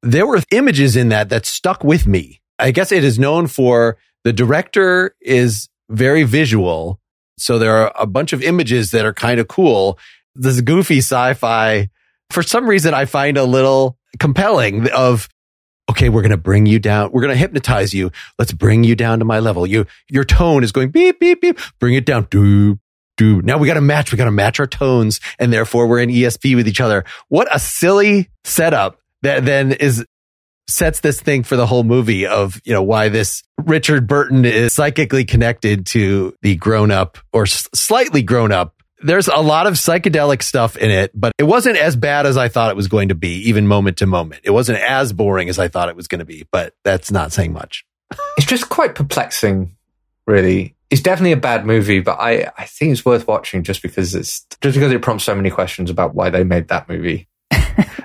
there 0.03 0.27
were 0.27 0.41
images 0.51 0.97
in 0.97 1.09
that 1.09 1.29
that 1.31 1.47
stuck 1.47 1.83
with 1.83 2.07
me. 2.07 2.41
I 2.59 2.71
guess 2.71 2.93
it 2.93 3.05
is 3.05 3.19
known 3.19 3.47
for 3.47 3.99
the 4.25 4.33
director 4.33 5.15
is 5.21 5.69
very 5.89 6.23
visual. 6.25 7.01
So 7.39 7.59
there 7.59 7.77
are 7.77 7.93
a 7.99 8.07
bunch 8.07 8.33
of 8.33 8.43
images 8.43 8.91
that 8.93 9.05
are 9.05 9.13
kind 9.13 9.41
of 9.41 9.49
cool. 9.49 9.99
This 10.35 10.61
goofy 10.61 10.99
sci-fi, 10.99 11.91
for 12.31 12.43
some 12.43 12.69
reason, 12.69 12.95
I 12.95 13.05
find 13.05 13.37
a 13.37 13.45
little 13.45 13.99
compelling 14.19 14.91
of, 14.91 15.29
okay, 15.91 16.09
we're 16.09 16.23
going 16.23 16.31
to 16.31 16.37
bring 16.37 16.67
you 16.67 16.79
down. 16.79 17.13
We're 17.13 17.21
going 17.21 17.35
to 17.35 17.39
hypnotize 17.39 17.95
you. 17.95 18.11
Let's 18.39 18.53
bring 18.53 18.85
you 18.85 18.97
down 18.97 19.19
to 19.19 19.25
my 19.25 19.39
level. 19.39 19.67
You, 19.67 19.87
your 20.09 20.25
tone 20.25 20.65
is 20.65 20.73
going 20.73 20.91
beep, 20.91 21.21
beep, 21.21 21.41
beep. 21.41 21.59
Bring 21.79 21.95
it 21.95 22.07
down. 22.07 22.27
Do, 22.31 22.79
do. 23.16 23.42
Now 23.42 23.59
we 23.59 23.66
got 23.66 23.74
to 23.74 23.81
match. 23.81 24.12
We 24.12 24.18
got 24.18 24.24
to 24.26 24.31
match 24.31 24.61
our 24.61 24.66
tones. 24.66 25.20
And 25.38 25.52
therefore 25.52 25.87
we're 25.87 26.00
in 26.00 26.11
ESP 26.11 26.57
with 26.57 26.68
each 26.68 26.81
other. 26.81 27.05
What 27.29 27.48
a 27.55 27.59
silly 27.59 28.31
setup 28.44 29.00
that 29.22 29.44
then 29.44 29.72
is 29.72 30.05
sets 30.68 31.00
this 31.00 31.20
thing 31.20 31.42
for 31.42 31.57
the 31.57 31.66
whole 31.66 31.85
movie 31.85 32.26
of, 32.26 32.61
you 32.64 32.72
know, 32.72 32.83
why 32.83 33.09
this 33.09 33.42
Richard 33.64 34.07
Burton 34.07 34.44
is 34.44 34.74
psychically 34.74 35.24
connected 35.24 35.87
to 35.87 36.35
the 36.42 36.57
grown 36.57 36.90
up 36.90 37.18
or 37.33 37.46
slightly 37.46 38.22
grown 38.22 38.52
up. 38.52 38.74
There's 39.02 39.29
a 39.29 39.37
lot 39.37 39.66
of 39.66 39.74
psychedelic 39.74 40.42
stuff 40.42 40.76
in 40.76 40.90
it, 40.90 41.12
but 41.14 41.33
it 41.38 41.44
wasn't 41.44 41.76
as 41.76 41.96
bad 41.96 42.26
as 42.26 42.37
I 42.37 42.48
thought 42.48 42.70
it 42.70 42.76
was 42.76 42.88
going 42.88 43.11
to 43.11 43.14
be, 43.14 43.48
even 43.48 43.66
moment 43.66 43.98
to 43.98 44.07
moment. 44.07 44.40
It 44.44 44.50
wasn't 44.50 44.81
as 44.81 45.12
boring 45.12 45.48
as 45.48 45.59
I 45.59 45.68
thought 45.68 45.88
it 45.88 45.96
was 45.96 46.09
going 46.09 46.18
to 46.20 46.24
be, 46.24 46.46
but 46.50 46.74
that's 46.83 47.11
not 47.11 47.33
saying 47.33 47.52
much. 47.52 47.85
it's 48.37 48.46
just 48.46 48.68
quite 48.68 48.94
perplexing. 48.94 49.76
Really, 50.26 50.76
it's 50.90 51.03
definitely 51.03 51.33
a 51.33 51.37
bad 51.37 51.66
movie, 51.66 52.01
but 52.01 52.18
I 52.20 52.51
I 52.57 52.64
think 52.64 52.92
it's 52.92 53.05
worth 53.05 53.27
watching 53.27 53.62
just 53.62 53.83
because 53.83 54.14
it's 54.14 54.46
just 54.61 54.75
because 54.77 54.92
it 54.92 55.03
prompts 55.03 55.25
so 55.25 55.35
many 55.35 55.51
questions 55.51 55.90
about 55.90 56.14
why 56.14 56.31
they 56.31 56.44
made 56.44 56.68
that 56.68 56.88
movie. 56.88 57.29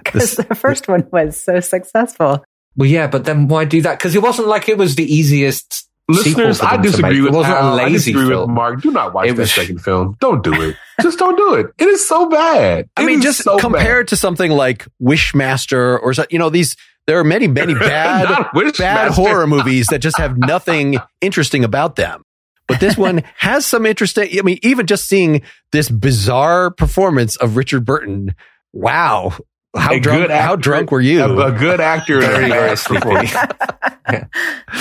Because 0.03 0.35
the 0.35 0.55
first 0.55 0.89
one 0.89 1.07
was 1.13 1.39
so 1.39 1.61
successful. 1.61 2.43
Well, 2.75 2.89
yeah, 2.89 3.07
but 3.07 3.23
then 3.23 3.47
why 3.47 3.63
do 3.63 3.81
that? 3.83 3.97
Because 3.97 4.13
it 4.13 4.21
wasn't 4.21 4.49
like 4.49 4.67
it 4.67 4.77
was 4.77 4.95
the 4.95 5.05
easiest. 5.05 5.87
Listeners, 6.09 6.59
I 6.59 6.75
disagree 6.75 7.21
with 7.21 7.33
It 7.33 7.37
wasn't 7.37 7.55
Al. 7.55 7.77
a 7.79 7.81
I 7.83 7.85
lazy 7.85 8.11
disagree 8.11 8.23
with 8.23 8.31
film. 8.33 8.53
Mark. 8.53 8.81
Do 8.81 8.91
not 8.91 9.13
watch 9.13 9.29
It 9.29 9.35
that 9.37 9.47
second 9.47 9.77
film. 9.79 10.17
Don't 10.19 10.43
do 10.43 10.51
it. 10.61 10.75
Just 11.01 11.17
don't 11.19 11.37
do 11.37 11.53
it. 11.53 11.67
It 11.77 11.87
is 11.87 12.05
so 12.05 12.27
bad. 12.27 12.89
I 12.97 13.05
mean, 13.05 13.21
just 13.21 13.43
so 13.43 13.57
compare 13.57 14.01
it 14.01 14.09
to 14.09 14.17
something 14.17 14.51
like 14.51 14.85
Wishmaster 15.01 15.97
or 16.01 16.13
so- 16.13 16.25
you 16.29 16.39
know 16.39 16.49
these. 16.49 16.75
There 17.07 17.17
are 17.17 17.23
many, 17.23 17.47
many 17.47 17.73
bad, 17.79 18.47
bad 18.77 19.11
horror 19.11 19.47
movies 19.47 19.87
that 19.87 19.99
just 19.99 20.17
have 20.17 20.37
nothing 20.37 20.97
interesting 21.21 21.63
about 21.63 21.95
them. 21.95 22.23
But 22.71 22.79
this 22.79 22.97
one 22.97 23.23
has 23.37 23.65
some 23.65 23.85
interesting. 23.85 24.37
I 24.37 24.41
mean, 24.41 24.59
even 24.63 24.87
just 24.87 25.07
seeing 25.07 25.41
this 25.71 25.89
bizarre 25.89 26.71
performance 26.71 27.35
of 27.37 27.55
Richard 27.57 27.85
Burton. 27.85 28.35
Wow, 28.73 29.33
how 29.75 29.93
A 29.93 29.99
drunk? 29.99 30.21
good 30.21 30.31
how 30.31 30.55
drunk 30.55 30.91
were 30.91 31.01
you? 31.01 31.21
A, 31.23 31.47
a 31.47 31.51
good 31.51 31.81
actor 31.81 32.17
and 32.21 32.25
a 32.25 32.27
Very, 32.27 32.49
very 32.49 32.77
sleepy. 32.77 33.01
performance. 33.01 33.33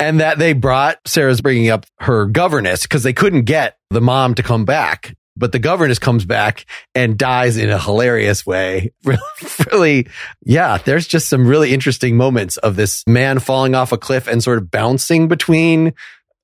and 0.00 0.20
that 0.20 0.38
they 0.38 0.52
brought 0.52 0.98
Sarah's 1.06 1.40
bringing 1.40 1.70
up 1.70 1.86
her 2.00 2.26
governess 2.26 2.82
because 2.82 3.02
they 3.02 3.12
couldn't 3.12 3.42
get 3.42 3.76
the 3.90 4.00
mom 4.00 4.34
to 4.34 4.42
come 4.42 4.64
back. 4.64 5.16
But 5.36 5.52
the 5.52 5.60
governess 5.60 6.00
comes 6.00 6.24
back 6.24 6.66
and 6.96 7.16
dies 7.16 7.56
in 7.56 7.70
a 7.70 7.78
hilarious 7.78 8.44
way. 8.44 8.92
Really, 9.04 9.20
really, 9.72 10.06
yeah, 10.44 10.78
there's 10.78 11.06
just 11.06 11.28
some 11.28 11.46
really 11.46 11.72
interesting 11.72 12.16
moments 12.16 12.56
of 12.56 12.74
this 12.74 13.04
man 13.06 13.38
falling 13.38 13.76
off 13.76 13.92
a 13.92 13.98
cliff 13.98 14.26
and 14.26 14.42
sort 14.42 14.58
of 14.58 14.68
bouncing 14.68 15.28
between 15.28 15.94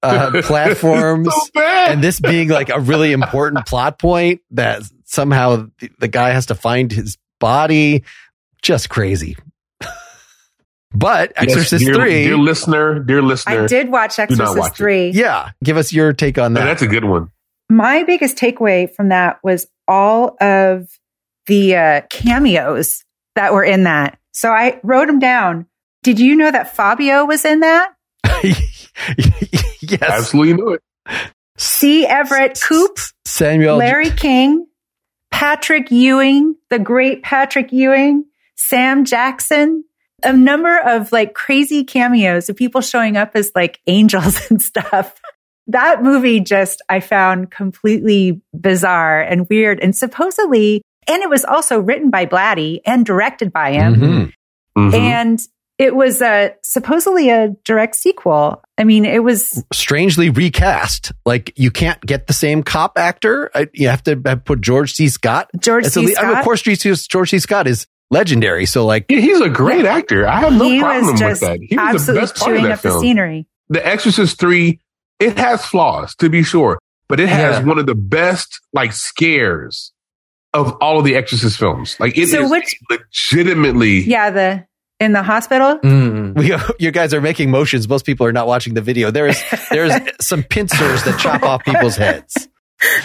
uh, 0.05 0.43
platforms. 0.43 1.29
so 1.33 1.41
bad. 1.55 1.93
and 1.93 2.05
this 2.05 2.21
being 2.21 2.49
like 2.49 2.69
a 2.69 2.81
really 2.81 3.13
important 3.13 3.67
plot 3.67 3.99
point 3.99 4.41
that 4.53 4.83
somehow 5.05 5.69
the, 5.79 5.91
the 5.99 6.09
guy 6.09 6.31
has 6.31 6.47
to 6.47 6.55
find 6.55 6.93
his 6.93 7.19
body. 7.41 8.05
Just 8.63 8.89
crazy. 8.91 9.37
but 10.95 11.33
Yes, 11.37 11.49
Exorcist 11.49 11.85
dear, 11.85 11.95
3. 11.95 12.25
Dear 12.25 12.37
listener, 12.37 12.99
dear 13.01 13.23
listener. 13.23 13.65
I 13.65 13.67
did 13.67 13.91
watch 13.91 14.19
Exorcist 14.19 14.59
watch 14.59 14.73
it. 14.73 14.77
3. 14.77 15.11
Yeah, 15.11 15.51
give 15.63 15.77
us 15.77 15.93
your 15.93 16.13
take 16.13 16.39
on 16.39 16.53
Man, 16.53 16.63
that. 16.65 16.69
that's 16.71 16.83
a 16.83 16.87
good 16.87 17.05
one. 17.05 17.31
My 17.71 18.05
biggest 18.05 18.37
takeaway 18.37 18.91
from 18.93 19.09
that 19.09 19.39
was 19.43 19.67
all 19.89 20.37
of 20.41 20.89
the 21.47 21.77
uh, 21.77 22.01
cameos 22.11 23.05
that 23.35 23.53
were 23.53 23.65
in 23.65 23.85
that. 23.85 24.19
So 24.33 24.51
I 24.51 24.81
wrote 24.83 25.07
them 25.07 25.19
down. 25.19 25.67
Did 26.03 26.19
you 26.21 26.37
know 26.37 26.51
that 26.51 26.75
Fabio 26.75 27.25
was 27.25 27.45
in 27.45 27.61
that? 27.61 27.93
Yes. 29.91 30.03
Absolutely 30.03 30.55
knew 30.55 30.69
it. 30.75 30.83
C. 31.57 32.05
Everett 32.07 32.61
Koop, 32.61 32.99
Samuel. 33.25 33.77
Larry 33.77 34.11
King, 34.11 34.67
Patrick 35.31 35.91
Ewing, 35.91 36.57
the 36.71 36.79
great 36.79 37.23
Patrick 37.23 37.73
Ewing, 37.73 38.25
Sam 38.57 39.05
Jackson, 39.05 39.85
a 40.23 40.33
number 40.33 40.79
of 40.79 41.13
like 41.13 41.35
crazy 41.35 41.85
cameos 41.85 42.49
of 42.49 42.57
people 42.57 42.81
showing 42.81 43.17
up 43.17 43.33
as 43.35 43.53
like 43.55 43.81
angels 43.87 44.39
and 44.51 44.61
stuff. 44.61 45.21
That 45.69 46.03
movie 46.03 46.41
just 46.41 46.83
I 46.89 47.01
found 47.01 47.51
completely 47.51 48.43
bizarre 48.59 49.21
and 49.21 49.49
weird 49.49 49.81
and 49.81 49.97
supposedly, 49.97 50.83
and 51.09 51.23
it 51.23 51.31
was 51.31 51.45
also 51.45 51.79
written 51.81 52.11
by 52.11 52.27
Blatty 52.27 52.81
and 52.85 53.05
directed 53.07 53.53
by 53.53 53.73
him. 53.73 53.95
Mhm. 53.95 54.33
Mhm. 54.77 54.95
And 54.95 55.41
it 55.79 55.97
was 55.97 56.23
a 56.23 56.55
supposedly 56.63 57.31
a 57.31 57.49
direct 57.65 57.97
sequel. 57.97 58.63
I 58.79 58.85
mean, 58.85 59.05
it 59.05 59.23
was 59.25 59.65
Strangely 59.73 60.31
recast. 60.31 61.13
Like 61.27 61.53
you 61.57 61.71
can't 61.71 62.01
get 62.01 62.27
the 62.29 62.33
same 62.33 62.63
cop 62.63 62.99
actor. 62.99 63.51
I, 63.55 63.69
you 63.73 63.89
have 63.89 64.03
to 64.05 64.21
have 64.25 64.45
put 64.45 64.61
George 64.61 64.93
C. 64.95 65.09
Scott. 65.09 65.51
George 65.59 65.87
It's 65.87 65.97
a 65.97 66.01
C. 66.01 66.07
le- 66.07 66.13
I 66.19 66.23
mean, 66.23 66.31
Scott. 66.31 66.39
of 66.39 66.45
course, 66.45 66.63
George 66.63 67.31
C. 67.31 67.39
Scott 67.41 67.67
is 67.67 67.87
legendary. 68.11 68.67
So 68.67 68.87
like, 68.87 69.07
Yeah, 69.09 69.19
he's 69.21 69.41
a 69.41 69.49
great 69.49 69.85
actor. 69.85 70.27
I 70.29 70.41
have 70.41 70.53
no 70.53 70.69
he 70.69 70.79
problem 70.81 71.13
was 71.13 71.21
with 71.23 71.41
that. 71.41 71.59
He 71.61 71.77
was 71.77 72.07
the 72.07 72.13
absolutely 72.13 72.21
best 72.21 72.37
part 72.37 72.51
of 72.53 72.57
chewing 72.59 72.69
that 72.69 72.73
up 72.73 72.81
the 72.83 73.01
scenery. 73.01 73.47
The 73.69 73.85
Exorcist 73.87 74.39
3, 74.39 74.79
it 75.21 75.39
has 75.39 75.65
flaws, 75.65 76.15
to 76.17 76.29
be 76.29 76.43
sure, 76.45 76.79
but 77.09 77.19
it 77.19 77.29
has 77.29 77.59
Yeah. 77.61 77.65
one 77.65 77.79
of 77.79 77.87
the 77.87 77.95
best 77.95 78.61
like 78.73 78.93
scares 78.93 79.93
of 80.53 80.73
all 80.81 80.99
of 80.99 81.05
the 81.05 81.17
Exorcist 81.17 81.59
films. 81.59 81.97
Like 81.99 82.17
it 82.17 82.23
is 82.23 82.31
So 82.33 82.49
which- 82.49 82.77
legitimately 82.91 84.01
Yeah, 84.03 84.31
the 84.31 84.67
in 85.05 85.13
the 85.13 85.23
hospital. 85.23 85.79
Mm. 85.79 86.35
we, 86.35 86.55
you 86.85 86.91
guys 86.91 87.15
are 87.15 87.21
making 87.21 87.51
motions. 87.51 87.89
Most 87.89 88.07
people 88.07 88.27
are 88.27 88.33
not 88.33 88.47
watching 88.47 88.75
the 88.75 88.81
video. 88.81 89.11
There 89.11 89.27
is 89.27 89.43
there's 89.71 89.93
some 90.21 90.43
pincers 90.43 91.05
that 91.05 91.21
chop 91.21 91.43
off 91.43 91.65
people's 91.65 91.97
heads 91.97 92.49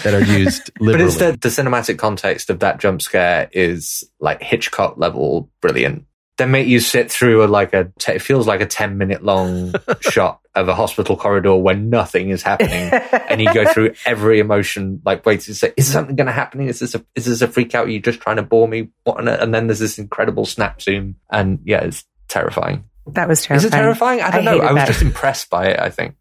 that 0.02 0.14
are 0.14 0.24
used 0.24 0.70
But 0.80 1.00
instead, 1.00 1.40
the, 1.40 1.48
the 1.48 1.62
cinematic 1.62 1.98
context 1.98 2.50
of 2.50 2.60
that 2.60 2.80
jump 2.80 3.02
scare 3.02 3.48
is 3.52 4.04
like 4.18 4.42
Hitchcock 4.42 4.96
level 4.96 5.50
brilliant. 5.60 6.06
They 6.38 6.46
make 6.46 6.66
you 6.66 6.80
sit 6.80 7.10
through 7.10 7.44
a 7.44 7.46
like 7.46 7.74
a 7.74 7.92
it 8.08 8.22
feels 8.22 8.46
like 8.46 8.62
a 8.62 8.66
ten 8.66 8.96
minute 8.98 9.22
long 9.22 9.74
shot 10.00 10.39
of 10.54 10.68
a 10.68 10.74
hospital 10.74 11.16
corridor 11.16 11.54
where 11.56 11.76
nothing 11.76 12.30
is 12.30 12.42
happening, 12.42 12.90
and 13.28 13.40
you 13.40 13.52
go 13.54 13.64
through 13.72 13.94
every 14.06 14.40
emotion 14.40 15.00
like 15.04 15.24
wait 15.24 15.40
to 15.42 15.54
say 15.54 15.72
is 15.76 15.86
something 15.90 16.16
going 16.16 16.26
to 16.26 16.32
happen? 16.32 16.60
Is 16.62 16.80
this 16.80 16.94
a 16.94 17.04
is 17.14 17.26
this 17.26 17.40
a 17.42 17.48
freak 17.48 17.74
out? 17.74 17.86
Are 17.86 17.90
you 17.90 18.00
just 18.00 18.20
trying 18.20 18.36
to 18.36 18.42
bore 18.42 18.66
me? 18.68 18.88
What? 19.04 19.18
on? 19.18 19.28
And 19.28 19.54
then 19.54 19.66
there's 19.68 19.78
this 19.78 19.98
incredible 19.98 20.44
snap 20.46 20.82
zoom, 20.82 21.16
and 21.30 21.60
yeah, 21.64 21.80
it's 21.84 22.04
terrifying. 22.28 22.84
that 23.06 23.28
was 23.28 23.40
Is 23.40 23.46
terrifying. 23.46 23.72
it 23.72 23.76
terrifying? 23.76 24.20
I 24.22 24.30
don't 24.30 24.48
I 24.48 24.52
know. 24.56 24.60
I 24.60 24.72
was 24.72 24.80
that. 24.82 24.86
just 24.88 25.02
impressed 25.02 25.50
by 25.50 25.66
it. 25.68 25.78
I 25.80 25.90
think. 25.90 26.16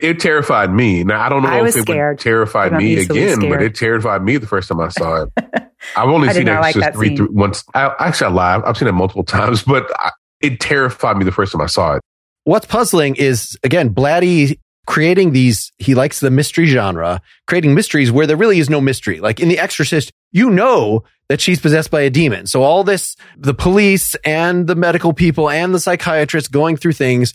it 0.00 0.18
terrified 0.20 0.72
me. 0.72 1.04
Now 1.04 1.20
I 1.24 1.28
don't 1.28 1.42
know 1.42 1.48
I 1.48 1.60
if 1.66 1.76
it 1.76 1.82
scared. 1.82 2.18
would 2.18 2.22
terrify 2.22 2.68
me 2.70 2.94
easily 2.94 3.22
again, 3.24 3.48
but 3.48 3.62
it 3.62 3.74
terrified 3.74 4.22
me 4.22 4.36
the 4.36 4.46
first 4.46 4.68
time 4.68 4.80
I 4.80 4.88
saw 4.88 5.22
it. 5.22 5.30
I've 5.96 6.08
only 6.08 6.28
I 6.28 6.32
seen 6.32 6.46
not 6.46 6.60
like 6.62 6.76
Exorcist 6.76 6.92
that 6.92 6.94
three 6.94 7.28
once. 7.30 7.62
I, 7.74 7.94
actually, 8.00 8.26
I 8.28 8.30
lied. 8.30 8.62
I've 8.64 8.76
seen 8.76 8.88
it 8.88 8.92
multiple 8.92 9.22
times, 9.38 9.62
but 9.62 9.90
I, 9.98 10.10
it 10.40 10.58
terrified 10.58 11.16
me 11.18 11.24
the 11.24 11.32
first 11.32 11.52
time 11.52 11.60
I 11.60 11.66
saw 11.66 11.94
it. 11.96 12.02
What's 12.44 12.66
puzzling 12.66 13.16
is 13.16 13.58
again, 13.62 13.94
Blatty 13.94 14.58
creating 14.86 15.32
these, 15.32 15.72
he 15.78 15.94
likes 15.94 16.20
the 16.20 16.30
mystery 16.30 16.66
genre, 16.66 17.20
creating 17.46 17.74
mysteries 17.74 18.12
where 18.12 18.26
there 18.26 18.36
really 18.36 18.58
is 18.58 18.68
no 18.68 18.80
mystery. 18.80 19.20
Like 19.20 19.40
in 19.40 19.48
The 19.48 19.58
Exorcist, 19.58 20.12
you 20.32 20.50
know 20.50 21.04
that 21.28 21.40
she's 21.40 21.60
possessed 21.60 21.90
by 21.90 22.02
a 22.02 22.10
demon. 22.10 22.46
So 22.46 22.62
all 22.62 22.84
this, 22.84 23.16
the 23.36 23.54
police 23.54 24.14
and 24.24 24.66
the 24.66 24.74
medical 24.74 25.12
people 25.12 25.48
and 25.48 25.74
the 25.74 25.80
psychiatrists 25.80 26.48
going 26.48 26.76
through 26.76 26.92
things 26.92 27.32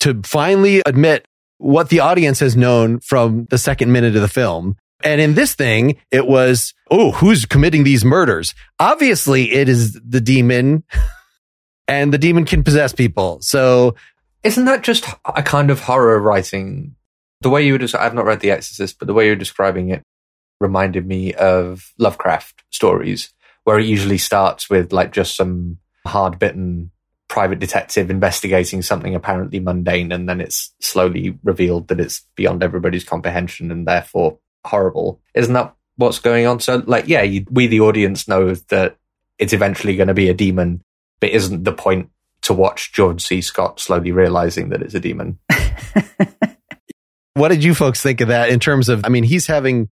to 0.00 0.20
finally 0.22 0.82
admit 0.84 1.24
what 1.58 1.88
the 1.88 2.00
audience 2.00 2.40
has 2.40 2.56
known 2.56 3.00
from 3.00 3.46
the 3.50 3.58
second 3.58 3.92
minute 3.92 4.16
of 4.16 4.22
the 4.22 4.28
film. 4.28 4.76
And 5.04 5.20
in 5.20 5.34
this 5.34 5.54
thing, 5.54 5.96
it 6.10 6.26
was, 6.26 6.74
oh, 6.90 7.12
who's 7.12 7.44
committing 7.44 7.84
these 7.84 8.04
murders? 8.04 8.54
Obviously, 8.78 9.52
it 9.52 9.68
is 9.68 9.98
the 10.04 10.20
demon, 10.20 10.84
and 11.88 12.12
the 12.12 12.18
demon 12.18 12.44
can 12.44 12.62
possess 12.62 12.92
people. 12.92 13.38
So 13.40 13.94
isn't 14.44 14.64
that 14.64 14.82
just 14.82 15.06
a 15.24 15.42
kind 15.42 15.70
of 15.70 15.80
horror 15.80 16.18
writing? 16.18 16.96
The 17.40 17.50
way 17.50 17.64
you 17.64 17.72
were 17.72 17.78
just, 17.78 17.94
I've 17.94 18.14
not 18.14 18.24
read 18.24 18.40
The 18.40 18.50
Exorcist, 18.50 18.98
but 18.98 19.06
the 19.06 19.14
way 19.14 19.26
you're 19.26 19.36
describing 19.36 19.90
it 19.90 20.02
reminded 20.60 21.06
me 21.06 21.34
of 21.34 21.92
Lovecraft 21.98 22.62
stories, 22.70 23.32
where 23.64 23.78
it 23.78 23.86
usually 23.86 24.18
starts 24.18 24.70
with 24.70 24.92
like 24.92 25.12
just 25.12 25.36
some 25.36 25.78
hard 26.06 26.38
bitten 26.38 26.90
private 27.32 27.58
detective 27.58 28.10
investigating 28.10 28.82
something 28.82 29.14
apparently 29.14 29.58
mundane, 29.58 30.12
and 30.12 30.28
then 30.28 30.40
it's 30.40 30.74
slowly 30.80 31.38
revealed 31.42 31.88
that 31.88 31.98
it's 31.98 32.26
beyond 32.36 32.62
everybody's 32.62 33.04
comprehension 33.04 33.70
and 33.70 33.88
therefore 33.88 34.38
horrible. 34.66 35.18
Isn't 35.34 35.54
that 35.54 35.74
what's 35.96 36.18
going 36.18 36.46
on? 36.46 36.60
So, 36.60 36.82
like, 36.86 37.08
yeah, 37.08 37.22
you, 37.22 37.46
we, 37.50 37.68
the 37.68 37.80
audience, 37.80 38.28
know 38.28 38.54
that 38.54 38.96
it's 39.38 39.54
eventually 39.54 39.96
going 39.96 40.08
to 40.08 40.14
be 40.14 40.28
a 40.28 40.34
demon, 40.34 40.82
but 41.20 41.30
isn't 41.30 41.64
the 41.64 41.72
point 41.72 42.10
to 42.42 42.52
watch 42.52 42.92
George 42.92 43.24
C. 43.24 43.40
Scott 43.40 43.80
slowly 43.80 44.12
realizing 44.12 44.68
that 44.70 44.82
it's 44.82 44.94
a 44.94 45.00
demon. 45.00 45.38
what 47.34 47.48
did 47.48 47.64
you 47.64 47.74
folks 47.74 48.02
think 48.02 48.20
of 48.20 48.28
that 48.28 48.50
in 48.50 48.60
terms 48.60 48.88
of, 48.88 49.04
I 49.04 49.08
mean, 49.08 49.24
he's 49.24 49.46
having, 49.46 49.88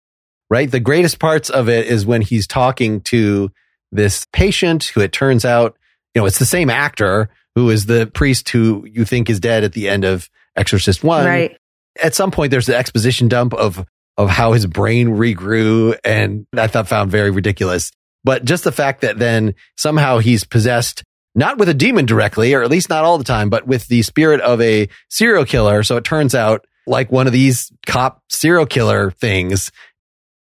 right? 0.50 0.70
The 0.70 0.80
greatest 0.80 1.18
parts 1.18 1.48
of 1.48 1.68
it 1.68 1.86
is 1.86 2.04
when 2.04 2.22
he's 2.22 2.46
talking 2.46 3.00
to 3.02 3.50
this 3.92 4.26
patient 4.32 4.84
who 4.84 5.00
it 5.00 5.12
turns 5.12 5.44
out, 5.44 5.76
you 6.14 6.20
know, 6.20 6.26
it's 6.26 6.38
the 6.38 6.44
same 6.44 6.70
actor 6.70 7.30
who 7.54 7.70
is 7.70 7.86
the 7.86 8.06
priest 8.06 8.48
who 8.50 8.86
you 8.90 9.04
think 9.04 9.30
is 9.30 9.40
dead 9.40 9.64
at 9.64 9.72
the 9.72 9.88
end 9.88 10.04
of 10.04 10.28
Exorcist 10.56 11.02
One. 11.02 11.26
Right. 11.26 11.56
At 12.00 12.14
some 12.14 12.30
point, 12.30 12.50
there's 12.50 12.66
the 12.66 12.76
exposition 12.76 13.28
dump 13.28 13.54
of, 13.54 13.84
of 14.16 14.28
how 14.28 14.52
his 14.52 14.66
brain 14.66 15.08
regrew 15.08 15.96
and 16.04 16.46
I 16.56 16.66
thought 16.66 16.88
found 16.88 17.10
very 17.10 17.30
ridiculous. 17.30 17.90
But 18.22 18.44
just 18.44 18.64
the 18.64 18.72
fact 18.72 19.00
that 19.00 19.18
then 19.18 19.54
somehow 19.76 20.18
he's 20.18 20.44
possessed 20.44 21.02
not 21.34 21.58
with 21.58 21.68
a 21.68 21.74
demon 21.74 22.06
directly, 22.06 22.54
or 22.54 22.62
at 22.62 22.70
least 22.70 22.88
not 22.88 23.04
all 23.04 23.18
the 23.18 23.24
time, 23.24 23.50
but 23.50 23.66
with 23.66 23.86
the 23.88 24.02
spirit 24.02 24.40
of 24.40 24.60
a 24.60 24.88
serial 25.08 25.44
killer. 25.44 25.82
So 25.82 25.96
it 25.96 26.04
turns 26.04 26.34
out 26.34 26.66
like 26.86 27.12
one 27.12 27.26
of 27.26 27.32
these 27.32 27.72
cop 27.86 28.22
serial 28.28 28.66
killer 28.66 29.10
things. 29.10 29.70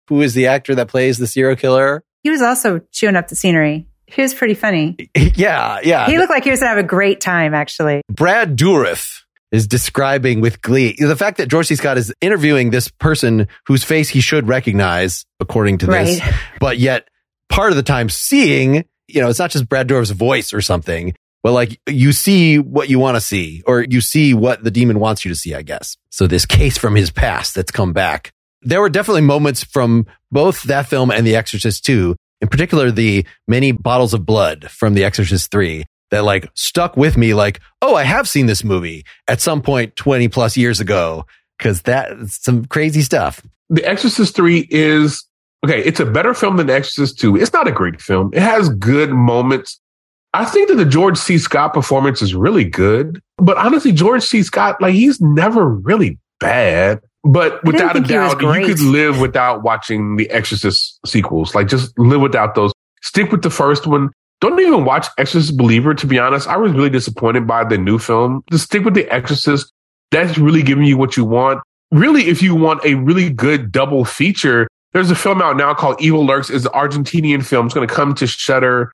Who 0.10 0.22
is 0.22 0.34
the 0.34 0.48
actor 0.48 0.76
that 0.76 0.88
plays 0.88 1.18
the 1.18 1.28
serial 1.28 1.56
killer? 1.56 2.04
He 2.24 2.30
was 2.30 2.42
also 2.42 2.82
chewing 2.92 3.16
up 3.16 3.28
the 3.28 3.36
scenery. 3.36 3.88
He 4.06 4.22
was 4.22 4.34
pretty 4.34 4.54
funny. 4.54 4.98
Yeah, 5.36 5.82
yeah. 5.84 6.08
He 6.08 6.18
looked 6.18 6.32
like 6.32 6.44
he 6.44 6.50
was 6.50 6.62
going 6.62 6.72
to 6.72 6.76
have 6.78 6.84
a 6.84 6.88
great 6.88 7.22
time, 7.22 7.54
actually. 7.54 8.02
Brad 8.10 8.58
Dourif 8.58 9.22
is 9.52 9.68
describing 9.68 10.42
with 10.42 10.63
glee 10.63 10.96
the 10.98 11.16
fact 11.16 11.38
that 11.38 11.48
George 11.48 11.68
C. 11.68 11.76
Scott 11.76 11.98
is 11.98 12.12
interviewing 12.22 12.72
this 12.72 12.88
person 12.88 13.48
whose 13.68 13.84
face 13.84 14.10
he 14.10 14.20
should 14.20 14.48
recognize, 14.48 15.26
according 15.40 15.78
to 15.80 15.86
this, 15.86 16.20
right. 16.20 16.34
but 16.60 16.80
yet 16.80 17.08
part 17.50 17.72
of 17.72 17.76
the 17.76 17.84
time 17.84 18.10
seeing 18.10 18.86
you 19.08 19.22
know, 19.22 19.30
it's 19.30 19.39
not 19.39 19.52
just 19.52 19.70
Brad 19.70 19.88
Dourif's 19.88 20.12
voice 20.12 20.54
or 20.54 20.62
something, 20.62 21.13
but 21.43 21.54
like 21.54 21.80
you 21.88 22.12
see 22.12 22.60
what 22.60 22.89
you 22.89 23.00
want 23.00 23.15
to 23.15 23.22
see 23.22 23.63
or 23.65 23.82
you 23.82 24.02
see 24.02 24.34
what 24.34 24.63
the 24.63 24.72
demon 24.72 25.00
wants 25.00 25.24
you 25.24 25.30
to 25.30 25.36
see, 25.36 25.54
I 25.54 25.62
guess. 25.62 25.98
So 26.10 26.28
this 26.28 26.46
case 26.46 26.78
from 26.78 26.96
his 26.96 27.12
past 27.12 27.56
that's 27.56 27.72
come 27.72 27.93
back. 27.93 28.32
There 28.62 28.82
were 28.82 28.89
definitely 28.89 29.22
moments 29.22 29.63
from 29.63 30.08
both 30.32 30.63
that 30.63 30.88
film 30.88 31.12
and 31.12 31.26
The 31.26 31.36
Exorcist 31.36 31.86
2, 31.86 32.15
in 32.41 32.48
particular, 32.48 32.91
the 32.91 33.26
many 33.48 33.72
bottles 33.72 34.13
of 34.13 34.26
blood 34.26 34.70
from 34.70 34.93
The 34.93 35.04
Exorcist 35.04 35.52
3 35.52 35.86
that 36.12 36.24
like 36.24 36.50
stuck 36.54 36.98
with 36.98 37.17
me 37.17 37.34
like, 37.34 37.60
oh, 37.82 37.96
I 37.96 38.04
have 38.04 38.28
seen 38.28 38.46
this 38.46 38.63
movie 38.63 39.06
at 39.28 39.41
some 39.41 39.62
point 39.62 39.96
20 39.96 40.28
plus 40.30 40.58
years 40.58 40.80
ago. 40.80 41.26
Cause 41.60 41.82
that's 41.82 42.43
some 42.43 42.65
crazy 42.65 43.02
stuff. 43.02 43.41
The 43.70 43.84
Exorcist 43.84 44.36
3 44.36 44.67
is 44.70 45.26
okay, 45.65 45.82
it's 45.84 46.00
a 46.00 46.06
better 46.06 46.34
film 46.34 46.58
than 46.58 46.70
Exorcist 46.70 47.20
2. 47.20 47.38
It's 47.38 47.54
not 47.54 47.67
a 47.67 47.72
great 47.72 48.02
film. 48.02 48.32
It 48.34 48.41
has 48.41 48.70
good 48.70 49.12
moments. 49.12 49.80
I 50.34 50.46
think 50.46 50.70
that 50.70 50.76
the 50.76 50.86
George 50.86 51.17
C. 51.17 51.38
Scott 51.38 51.74
performance 51.74 52.22
is 52.22 52.36
really 52.36 52.65
good. 52.65 53.22
But 53.38 53.58
honestly, 53.58 53.91
George 53.91 54.24
C. 54.24 54.43
Scott, 54.43 54.82
like, 54.82 54.93
he's 54.93 55.20
never 55.22 55.67
really 55.67 56.20
bad. 56.39 57.02
But 57.24 57.63
without 57.63 57.96
a 57.96 58.02
doubt, 58.02 58.41
you 58.41 58.65
could 58.65 58.80
live 58.80 59.20
without 59.20 59.63
watching 59.63 60.15
the 60.15 60.30
Exorcist 60.30 61.00
sequels. 61.06 61.56
Like, 61.56 61.67
just 61.67 61.98
live 61.98 62.22
without 62.22 62.56
those. 62.56 62.72
Stick 63.02 63.32
with 63.32 63.41
the 63.41 63.50
first 63.50 63.88
one. 63.88 64.12
Don't 64.39 64.60
even 64.60 64.86
watch 64.86 65.08
Exorcist 65.17 65.58
Believer, 65.58 65.93
to 65.96 66.06
be 66.06 66.20
honest. 66.20 66.48
I 66.48 66.58
was 66.58 66.72
really 66.72 66.89
disappointed 66.89 67.48
by 67.48 67.63
the 67.63 67.78
new 67.78 67.98
film. 67.98 68.43
Just 68.52 68.65
stick 68.65 68.86
with 68.86 68.93
The 68.93 69.12
Exorcist. 69.12 69.72
That's 70.12 70.38
really 70.38 70.62
giving 70.62 70.86
you 70.86 70.98
what 70.98 71.17
you 71.17 71.26
want. 71.26 71.62
Really, 71.91 72.28
if 72.28 72.41
you 72.41 72.54
want 72.54 72.86
a 72.86 72.93
really 72.93 73.30
good 73.30 73.72
double 73.72 74.06
feature, 74.06 74.67
there's 74.98 75.12
a 75.12 75.16
film 75.16 75.44
out 75.44 75.56
now 75.56 75.76
called 75.76 76.02
Evil 76.02 76.26
Lurks. 76.26 76.50
It's 76.50 76.66
an 76.66 76.72
Argentinian 76.72 77.46
film. 77.46 77.68
It's 77.68 77.76
going 77.76 77.88
to 77.88 77.94
come 77.94 78.16
to 78.16 78.26
Shudder 78.26 78.92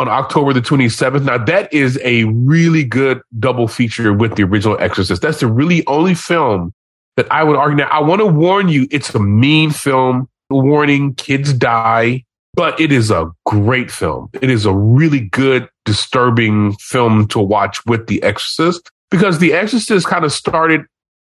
on 0.00 0.08
October 0.08 0.52
the 0.52 0.60
27th. 0.60 1.22
Now 1.22 1.38
that 1.38 1.72
is 1.72 1.96
a 2.02 2.24
really 2.24 2.82
good 2.82 3.22
double 3.38 3.68
feature 3.68 4.12
with 4.12 4.34
the 4.34 4.42
original 4.42 4.76
Exorcist. 4.80 5.22
That's 5.22 5.38
the 5.38 5.46
really 5.46 5.86
only 5.86 6.14
film 6.14 6.72
that 7.16 7.30
I 7.30 7.44
would 7.44 7.54
argue. 7.54 7.76
Now 7.76 7.88
I 7.88 8.00
want 8.00 8.20
to 8.20 8.26
warn 8.26 8.68
you, 8.68 8.88
it's 8.90 9.14
a 9.14 9.20
mean 9.20 9.70
film. 9.70 10.28
Warning, 10.50 11.14
kids 11.14 11.52
die, 11.52 12.24
but 12.54 12.78
it 12.80 12.90
is 12.90 13.12
a 13.12 13.30
great 13.46 13.92
film. 13.92 14.30
It 14.42 14.50
is 14.50 14.66
a 14.66 14.72
really 14.74 15.20
good, 15.20 15.68
disturbing 15.84 16.74
film 16.80 17.28
to 17.28 17.38
watch 17.38 17.78
with 17.86 18.08
The 18.08 18.22
Exorcist 18.24 18.90
because 19.10 19.38
The 19.38 19.52
Exorcist 19.52 20.06
kind 20.06 20.24
of 20.24 20.32
started 20.32 20.82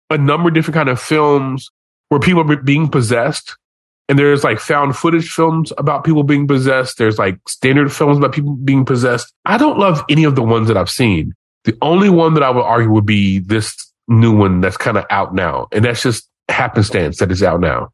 a 0.10 0.18
number 0.18 0.48
of 0.48 0.56
different 0.56 0.76
kind 0.76 0.90
of 0.90 1.00
films 1.00 1.70
where 2.08 2.20
people 2.20 2.50
are 2.50 2.56
being 2.56 2.88
possessed 2.88 3.58
and 4.10 4.20
there's 4.20 4.44
like 4.44 4.60
found 4.60 4.96
footage 4.96 5.30
films 5.30 5.72
about 5.78 6.04
people 6.04 6.24
being 6.24 6.48
possessed. 6.48 6.98
There's 6.98 7.18
like 7.18 7.38
standard 7.48 7.92
films 7.92 8.18
about 8.18 8.34
people 8.34 8.56
being 8.56 8.86
possessed. 8.86 9.34
I 9.46 9.58
don't 9.58 9.80
love 9.80 10.04
any 10.10 10.24
of 10.24 10.36
the 10.36 10.44
ones 10.44 10.68
that 10.68 10.78
I've 10.78 10.90
seen. 10.90 11.34
The 11.64 11.78
only 11.82 12.10
one 12.10 12.34
that 12.34 12.44
I 12.44 12.50
would 12.50 12.62
argue 12.64 12.92
would 12.92 13.06
be 13.06 13.40
this 13.40 13.76
new 14.08 14.36
one 14.36 14.62
that's 14.62 14.78
kind 14.78 14.98
of 14.98 15.06
out 15.10 15.34
now. 15.34 15.68
And 15.72 15.86
that's 15.86 16.04
just 16.04 16.30
happenstance 16.50 17.20
that 17.20 17.32
is 17.32 17.42
out 17.42 17.62
now. 17.62 17.90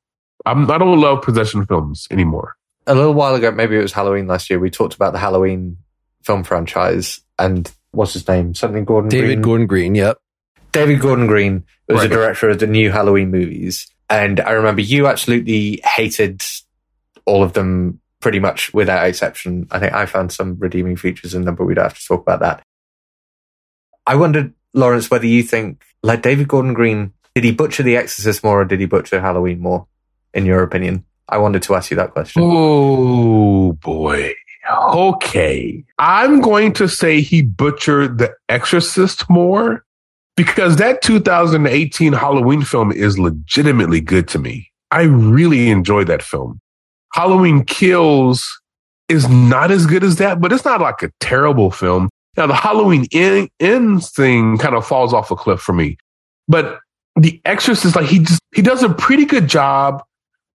I'm, 0.45 0.69
I 0.71 0.77
don't 0.77 0.99
love 0.99 1.21
possession 1.21 1.65
films 1.65 2.07
anymore. 2.09 2.55
A 2.87 2.95
little 2.95 3.13
while 3.13 3.35
ago, 3.35 3.51
maybe 3.51 3.77
it 3.77 3.81
was 3.81 3.93
Halloween 3.93 4.25
last 4.25 4.49
year, 4.49 4.57
we 4.57 4.71
talked 4.71 4.95
about 4.95 5.13
the 5.13 5.19
Halloween 5.19 5.77
film 6.23 6.43
franchise 6.43 7.21
and 7.37 7.71
what's 7.91 8.13
his 8.13 8.27
name? 8.27 8.55
Something 8.55 8.85
Gordon 8.85 9.09
David 9.09 9.27
Green? 9.27 9.41
Gordon 9.41 9.67
Green, 9.67 9.95
yep. 9.95 10.17
David 10.71 10.99
Gordon 10.99 11.27
Green 11.27 11.63
was 11.87 11.97
right. 11.97 12.09
the 12.09 12.15
director 12.15 12.49
of 12.49 12.59
the 12.59 12.67
new 12.67 12.91
Halloween 12.91 13.31
movies. 13.31 13.87
And 14.09 14.39
I 14.39 14.51
remember 14.51 14.81
you 14.81 15.07
absolutely 15.07 15.81
hated 15.83 16.43
all 17.25 17.43
of 17.43 17.53
them 17.53 17.99
pretty 18.21 18.39
much 18.39 18.73
without 18.73 19.05
exception. 19.07 19.67
I 19.71 19.79
think 19.79 19.93
I 19.93 20.05
found 20.05 20.31
some 20.31 20.57
redeeming 20.59 20.97
features 20.97 21.33
in 21.33 21.45
them, 21.45 21.55
but 21.55 21.65
we'd 21.65 21.77
have 21.77 21.97
to 21.97 22.05
talk 22.05 22.21
about 22.21 22.39
that. 22.41 22.63
I 24.07 24.15
wondered, 24.15 24.53
Lawrence, 24.73 25.11
whether 25.11 25.27
you 25.27 25.43
think, 25.43 25.83
like 26.01 26.21
David 26.21 26.47
Gordon 26.47 26.73
Green, 26.73 27.13
did 27.35 27.43
he 27.43 27.51
butcher 27.51 27.83
The 27.83 27.97
Exorcist 27.97 28.43
more 28.43 28.61
or 28.61 28.65
did 28.65 28.79
he 28.79 28.87
butcher 28.87 29.21
Halloween 29.21 29.59
more, 29.59 29.85
in 30.33 30.45
your 30.45 30.63
opinion? 30.63 31.05
I 31.27 31.37
wanted 31.37 31.61
to 31.63 31.75
ask 31.75 31.91
you 31.91 31.97
that 31.97 32.11
question. 32.11 32.41
Oh, 32.43 33.73
boy. 33.73 34.33
Okay. 34.71 35.83
I'm 35.99 36.41
going 36.41 36.73
to 36.73 36.87
say 36.87 37.21
he 37.21 37.43
butchered 37.43 38.17
The 38.17 38.35
Exorcist 38.49 39.29
more 39.29 39.85
because 40.39 40.77
that 40.77 41.01
2018 41.01 42.13
Halloween 42.13 42.61
film 42.61 42.93
is 42.93 43.19
legitimately 43.19 43.99
good 43.99 44.25
to 44.29 44.39
me. 44.39 44.71
I 44.89 45.01
really 45.01 45.69
enjoy 45.69 46.05
that 46.05 46.23
film. 46.23 46.61
Halloween 47.13 47.65
Kills 47.65 48.47
is 49.09 49.27
not 49.27 49.69
as 49.69 49.85
good 49.85 50.01
as 50.01 50.15
that, 50.15 50.39
but 50.39 50.53
it's 50.53 50.63
not 50.63 50.79
like 50.79 51.03
a 51.03 51.11
terrible 51.19 51.71
film. 51.71 52.07
Now 52.37 52.47
the 52.47 52.55
Halloween 52.55 53.05
ends 53.11 54.11
thing 54.11 54.57
kind 54.57 54.75
of 54.75 54.87
falls 54.87 55.13
off 55.13 55.29
a 55.29 55.35
cliff 55.35 55.59
for 55.59 55.73
me, 55.73 55.97
but 56.47 56.79
The 57.17 57.41
Exorcist, 57.43 57.97
like 57.97 58.05
he 58.05 58.19
just 58.19 58.39
he 58.55 58.61
does 58.61 58.81
a 58.81 58.87
pretty 58.93 59.25
good 59.25 59.49
job 59.49 60.01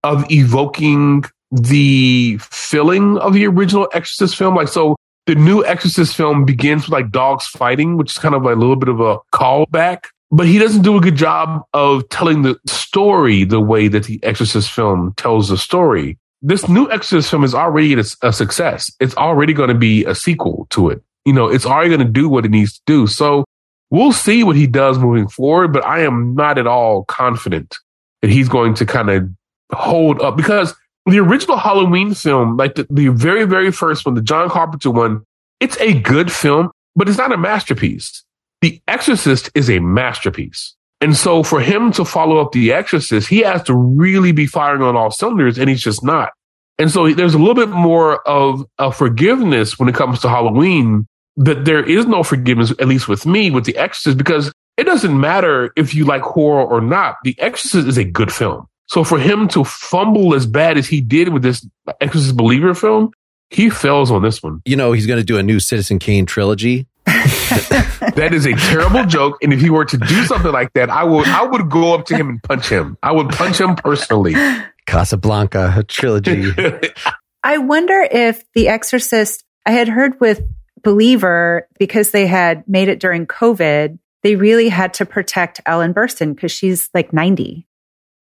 of 0.03 0.25
evoking 0.31 1.25
the 1.51 2.39
feeling 2.41 3.19
of 3.19 3.35
the 3.35 3.47
original 3.47 3.87
Exorcist 3.93 4.35
film. 4.35 4.55
Like 4.55 4.69
so, 4.69 4.97
the 5.27 5.35
new 5.35 5.65
Exorcist 5.65 6.15
film 6.15 6.45
begins 6.45 6.85
with 6.85 6.93
like 6.93 7.11
dogs 7.11 7.47
fighting, 7.47 7.97
which 7.97 8.13
is 8.13 8.19
kind 8.19 8.35
of 8.35 8.43
like 8.43 8.57
a 8.57 8.59
little 8.59 8.77
bit 8.77 8.89
of 8.89 9.01
a 9.01 9.19
callback. 9.33 10.07
But 10.31 10.47
he 10.47 10.59
doesn't 10.59 10.83
do 10.83 10.97
a 10.97 11.01
good 11.01 11.17
job 11.17 11.63
of 11.73 12.09
telling 12.09 12.43
the 12.43 12.59
story 12.67 13.45
the 13.45 13.61
way 13.61 13.89
that 13.89 14.05
the 14.05 14.23
Exorcist 14.23 14.71
film 14.71 15.15
tells 15.17 15.49
the 15.49 15.57
story. 15.57 16.19
This 16.43 16.69
new 16.69 16.91
Exorcist 16.91 17.31
film 17.31 17.45
is 17.45 17.55
already 17.55 17.95
a, 17.95 18.05
a 18.23 18.33
success. 18.33 18.91
It's 19.01 19.15
already 19.17 19.53
going 19.53 19.69
to 19.69 19.75
be 19.75 20.05
a 20.05 20.15
sequel 20.15 20.67
to 20.71 20.91
it. 20.91 21.03
you 21.25 21.33
know, 21.33 21.49
it's 21.49 21.67
already 21.67 21.89
going 21.89 22.07
to 22.07 22.13
do 22.13 22.29
what 22.29 22.45
it 22.45 22.51
needs 22.51 22.75
to 22.75 22.81
do. 22.87 23.07
So 23.07 23.45
we'll 23.91 24.13
see 24.13 24.45
what 24.45 24.57
he 24.57 24.67
does 24.67 24.99
moving 24.99 25.29
forward, 25.29 25.73
but 25.73 25.85
I 25.85 26.01
am 26.01 26.35
not 26.35 26.59
at 26.59 26.67
all 26.67 27.05
confident 27.05 27.77
that 28.23 28.31
he's 28.31 28.49
going 28.49 28.75
to 28.75 28.87
kind 28.87 29.11
of 29.11 29.29
hold 29.73 30.21
up 30.21 30.37
because 30.37 30.75
the 31.07 31.19
original 31.19 31.57
Halloween 31.57 32.15
film, 32.15 32.57
like 32.57 32.77
the, 32.77 32.87
the 32.91 33.09
very, 33.09 33.45
very 33.45 33.71
first 33.71 34.07
one, 34.07 34.15
the 34.15 34.23
John 34.23 34.49
Carpenter 34.49 34.91
one, 34.91 35.25
it's 35.61 35.79
a 35.81 36.01
good 36.01 36.33
film, 36.33 36.71
but 36.97 37.09
it's 37.09 37.19
not 37.19 37.33
a 37.33 37.37
masterpiece. 37.37 38.25
The 38.61 38.81
Exorcist 38.89 39.51
is 39.55 39.69
a 39.69 39.79
masterpiece. 39.81 40.75
And 41.01 41.15
so 41.15 41.43
for 41.43 41.61
him 41.61 41.93
to 41.93 42.05
follow 42.05 42.39
up 42.39 42.53
The 42.53 42.73
Exorcist, 42.73 43.29
he 43.29 43.41
has 43.41 43.63
to 43.65 43.75
really 43.75 44.33
be 44.33 44.47
firing 44.47 44.83
on 44.83 44.97
all 44.97 45.11
cylinders, 45.11 45.59
and 45.59 45.69
he's 45.69 45.83
just 45.83 46.03
not. 46.03 46.31
And 46.79 46.91
so 46.91 47.13
there's 47.13 47.35
a 47.35 47.39
little 47.39 47.55
bit 47.55 47.69
more 47.69 48.27
of 48.27 48.65
a 48.79 48.91
forgiveness 48.91 49.79
when 49.79 49.89
it 49.89 49.95
comes 49.95 50.21
to 50.21 50.29
Halloween 50.29 51.07
that 51.37 51.65
there 51.65 51.85
is 51.85 52.07
no 52.07 52.23
forgiveness, 52.23 52.71
at 52.73 52.89
least 52.89 53.09
with 53.09 53.27
me, 53.27 53.51
with 53.51 53.65
The 53.65 53.77
Exorcist, 53.77 54.17
because 54.17 54.53
it 54.77 54.85
doesn't 54.85 55.19
matter 55.19 55.73
if 55.77 55.95
you 55.95 56.05
like 56.05 56.23
horror 56.23 56.65
or 56.65 56.81
not. 56.81 57.17
The 57.25 57.39
Exorcist 57.39 57.87
is 57.87 57.99
a 57.99 58.05
good 58.05 58.33
film. 58.33 58.67
So 58.87 59.05
for 59.05 59.19
him 59.19 59.49
to 59.49 59.65
fumble 59.65 60.35
as 60.35 60.47
bad 60.47 60.77
as 60.77 60.87
he 60.87 61.01
did 61.01 61.31
with 61.31 61.43
this 61.43 61.67
Exorcist 62.01 62.37
Believer 62.37 62.75
film, 62.75 63.13
he 63.51 63.71
fails 63.71 64.11
on 64.11 64.23
this 64.23 64.43
one. 64.43 64.61
You 64.65 64.77
know, 64.77 64.93
he's 64.93 65.07
going 65.07 65.21
to 65.21 65.25
do 65.25 65.39
a 65.39 65.43
new 65.43 65.61
Citizen 65.61 65.99
Kane 65.99 66.27
trilogy. 66.27 66.87
that 67.07 68.31
is 68.33 68.47
a 68.47 68.55
terrible 68.55 69.05
joke. 69.05 69.39
And 69.43 69.53
if 69.53 69.61
he 69.61 69.71
were 69.71 69.85
to 69.85 69.97
do 69.97 70.25
something 70.25 70.53
like 70.53 70.73
that, 70.73 70.91
I 70.91 71.05
would 71.05 71.29
I 71.29 71.45
would 71.45 71.71
go 71.71 71.95
up 71.95 72.07
to 72.07 72.17
him 72.17 72.29
and 72.29 72.43
punch 72.43 72.69
him. 72.69 72.97
I 73.03 73.13
would 73.13 73.29
punch 73.31 73.61
him 73.61 73.77
personally. 73.77 74.35
Casablanca 74.87 75.85
trilogy. 75.87 76.51
I 77.43 77.59
wonder 77.59 78.07
if 78.11 78.43
The 78.55 78.69
Exorcist, 78.69 79.45
I 79.67 79.73
had 79.73 79.89
heard 79.89 80.19
with 80.21 80.43
Believer, 80.83 81.69
because 81.79 82.11
they 82.11 82.27
had 82.27 82.67
made 82.69 82.89
it 82.89 83.01
during 83.01 83.27
COVID, 83.27 83.99
they 84.23 84.37
really 84.37 84.69
had 84.69 84.95
to 84.95 85.07
protect 85.07 85.61
Ellen 85.67 85.95
Burstyn 85.95 86.35
because 86.35 86.53
she's 86.53 86.89
like 86.95 87.13
90. 87.13 87.67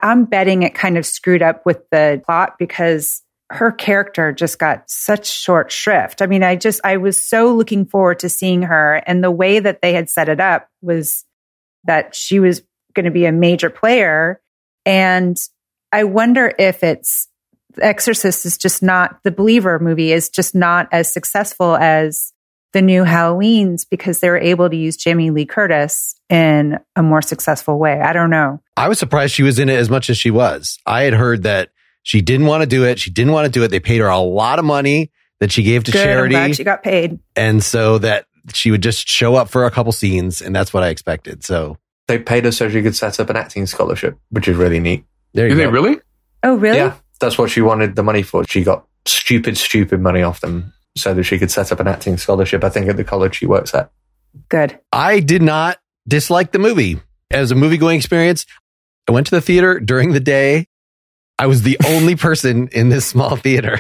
I'm 0.03 0.25
betting 0.25 0.63
it 0.63 0.75
kind 0.75 0.99
of 0.99 1.07
screwed 1.07 1.43
up 1.43 1.65
with 1.65 1.89
the 1.91 2.21
plot 2.27 2.57
because 2.59 3.23
her 3.51 3.71
character 3.71 4.33
just 4.33 4.59
got 4.59 4.89
such 4.89 5.27
short 5.27 5.71
shrift. 5.71 6.23
I 6.23 6.27
mean, 6.27 6.43
I 6.43 6.57
just, 6.57 6.81
I 6.85 6.97
was 6.97 7.23
so 7.23 7.55
looking 7.55 7.85
forward 7.85 8.19
to 8.21 8.29
seeing 8.29 8.63
her. 8.63 9.03
And 9.07 9.23
the 9.23 9.31
way 9.31 9.61
that 9.61 9.83
they 9.83 9.93
had 9.93 10.09
set 10.09 10.29
it 10.29 10.41
up 10.41 10.69
was 10.81 11.25
that 11.85 12.15
she 12.15 12.41
was 12.41 12.63
going 12.95 13.05
to 13.05 13.11
be 13.11 13.27
a 13.27 13.33
major 13.33 13.71
player. 13.71 14.41
And 14.87 15.37
I 15.93 16.05
wonder 16.05 16.53
if 16.59 16.83
it's 16.83 17.29
the 17.75 17.85
Exorcist 17.85 18.45
is 18.47 18.59
just 18.59 18.83
not 18.83 19.19
the 19.23 19.31
believer 19.31 19.79
movie 19.79 20.13
is 20.13 20.29
just 20.29 20.55
not 20.55 20.89
as 20.93 21.13
successful 21.13 21.77
as 21.77 22.33
the 22.73 22.83
new 22.83 23.05
Halloweens 23.05 23.87
because 23.89 24.21
they 24.21 24.31
were 24.31 24.39
able 24.39 24.69
to 24.69 24.77
use 24.77 24.97
Jamie 24.97 25.31
Lee 25.31 25.45
Curtis 25.47 26.15
in 26.29 26.79
a 26.97 27.03
more 27.03 27.23
successful 27.23 27.79
way. 27.79 28.01
I 28.01 28.13
don't 28.13 28.31
know. 28.31 28.61
I 28.77 28.89
was 28.89 28.99
surprised 28.99 29.35
she 29.35 29.43
was 29.43 29.59
in 29.59 29.69
it 29.69 29.77
as 29.77 29.91
much 29.91 30.11
as 30.11 30.19
she 30.19 30.31
was. 30.31 30.79
I 30.87 31.03
had 31.03 31.13
heard 31.13 31.43
that 31.43 31.71
she 32.03 32.21
didn't 32.23 32.47
want 32.47 32.63
to 32.63 32.67
do 32.67 32.85
it. 32.85 32.99
She 32.99 33.11
didn't 33.11 33.33
want 33.33 33.47
to 33.47 33.51
do 33.51 33.63
it. 33.63 33.69
They 33.69 33.81
paid 33.81 33.99
her 33.99 34.09
a 34.09 34.19
lot 34.19 34.59
of 34.59 34.65
money 34.65 35.11
that 35.41 35.53
she 35.53 35.63
gave 35.63 35.85
to 35.85 35.93
Good, 35.93 36.03
charity. 36.03 36.37
I'm 36.37 36.49
glad 36.49 36.57
she 36.57 36.65
got 36.65 36.83
paid. 36.83 37.19
And 37.37 37.63
so 37.63 37.99
that 37.99 38.27
she 38.55 38.71
would 38.71 38.83
just 38.83 39.07
show 39.09 39.35
up 39.35 39.49
for 39.49 39.65
a 39.65 39.71
couple 39.71 39.93
scenes. 39.93 40.41
And 40.41 40.57
that's 40.57 40.73
what 40.73 40.83
I 40.83 40.89
expected. 40.89 41.45
So 41.45 41.79
they 42.09 42.19
paid 42.19 42.45
her 42.45 42.53
so 42.53 42.69
she 42.69 42.83
could 42.83 42.97
set 42.97 43.21
up 43.21 43.31
an 43.31 43.37
acting 43.37 43.67
scholarship, 43.67 44.19
which 44.31 44.49
is 44.49 44.57
really 44.57 44.81
neat. 44.81 45.05
There 45.35 45.47
you 45.47 45.53
Is 45.53 45.59
go. 45.59 45.65
it 45.65 45.73
really? 45.73 46.01
Oh, 46.43 46.57
really? 46.57 46.79
Yeah, 46.79 46.95
that's 47.21 47.39
what 47.39 47.51
she 47.51 47.61
wanted 47.61 47.97
the 47.97 48.03
money 48.03 48.23
for. 48.23 48.45
She 48.45 48.65
got 48.65 48.87
stupid, 49.07 49.57
stupid 49.57 50.01
money 50.01 50.23
off 50.23 50.41
them 50.41 50.73
so 50.97 51.15
that 51.15 51.25
she 51.25 51.39
could 51.39 51.51
set 51.51 51.73
up 51.73 51.81
an 51.81 51.89
acting 51.89 52.17
scholarship, 52.17 52.65
I 52.65 52.69
think, 52.69 52.89
at 52.89 52.97
the 52.97 53.05
college 53.05 53.37
she 53.37 53.47
works 53.47 53.75
at. 53.75 53.91
Good. 54.49 54.79
I 54.93 55.21
did 55.21 55.43
not 55.43 55.79
dislike 56.07 56.53
the 56.53 56.59
movie 56.59 57.01
as 57.31 57.51
a 57.51 57.55
movie 57.55 57.79
going 57.79 57.99
experience. 57.99 58.47
I 59.09 59.13
went 59.13 59.27
to 59.29 59.35
the 59.35 59.41
theater 59.41 59.81
during 59.81 60.13
the 60.13 60.21
day. 60.21 60.67
I 61.39 61.47
was 61.47 61.63
the 61.63 61.79
only 61.87 62.17
person 62.17 62.69
in 62.69 62.89
this 62.89 63.07
small 63.07 63.37
theater. 63.37 63.79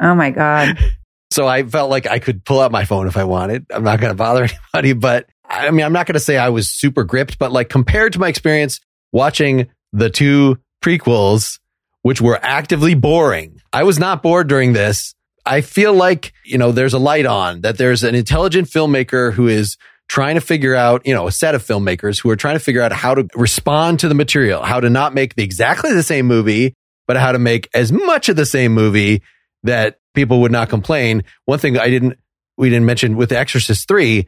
Oh 0.00 0.14
my 0.14 0.30
God. 0.30 0.78
So 1.30 1.46
I 1.46 1.62
felt 1.62 1.90
like 1.90 2.06
I 2.06 2.20
could 2.20 2.42
pull 2.44 2.58
out 2.58 2.72
my 2.72 2.86
phone 2.86 3.06
if 3.06 3.18
I 3.18 3.24
wanted. 3.24 3.66
I'm 3.70 3.84
not 3.84 4.00
going 4.00 4.10
to 4.10 4.16
bother 4.16 4.44
anybody, 4.74 4.94
but 4.94 5.28
I 5.44 5.70
mean, 5.70 5.84
I'm 5.84 5.92
not 5.92 6.06
going 6.06 6.14
to 6.14 6.20
say 6.20 6.38
I 6.38 6.48
was 6.48 6.68
super 6.68 7.04
gripped, 7.04 7.38
but 7.38 7.52
like 7.52 7.68
compared 7.68 8.14
to 8.14 8.18
my 8.18 8.28
experience 8.28 8.80
watching 9.12 9.68
the 9.92 10.08
two 10.10 10.58
prequels, 10.82 11.58
which 12.00 12.20
were 12.20 12.38
actively 12.42 12.94
boring, 12.94 13.60
I 13.72 13.82
was 13.82 13.98
not 13.98 14.22
bored 14.22 14.48
during 14.48 14.72
this. 14.72 15.14
I 15.48 15.62
feel 15.62 15.94
like, 15.94 16.32
you 16.44 16.58
know, 16.58 16.72
there's 16.72 16.92
a 16.92 16.98
light 16.98 17.24
on 17.24 17.62
that 17.62 17.78
there's 17.78 18.04
an 18.04 18.14
intelligent 18.14 18.68
filmmaker 18.68 19.32
who 19.32 19.48
is 19.48 19.78
trying 20.06 20.34
to 20.34 20.40
figure 20.42 20.74
out, 20.74 21.06
you 21.06 21.14
know, 21.14 21.26
a 21.26 21.32
set 21.32 21.54
of 21.54 21.62
filmmakers 21.62 22.20
who 22.20 22.28
are 22.28 22.36
trying 22.36 22.56
to 22.56 22.60
figure 22.60 22.82
out 22.82 22.92
how 22.92 23.14
to 23.14 23.26
respond 23.34 24.00
to 24.00 24.08
the 24.08 24.14
material, 24.14 24.62
how 24.62 24.78
to 24.78 24.90
not 24.90 25.14
make 25.14 25.34
the, 25.34 25.42
exactly 25.42 25.92
the 25.94 26.02
same 26.02 26.26
movie, 26.26 26.74
but 27.06 27.16
how 27.16 27.32
to 27.32 27.38
make 27.38 27.68
as 27.72 27.90
much 27.90 28.28
of 28.28 28.36
the 28.36 28.44
same 28.44 28.72
movie 28.74 29.22
that 29.62 29.98
people 30.14 30.42
would 30.42 30.52
not 30.52 30.68
complain. 30.68 31.24
One 31.46 31.58
thing 31.58 31.78
I 31.78 31.88
didn't, 31.88 32.18
we 32.58 32.68
didn't 32.68 32.86
mention 32.86 33.16
with 33.16 33.32
Exorcist 33.32 33.88
3, 33.88 34.26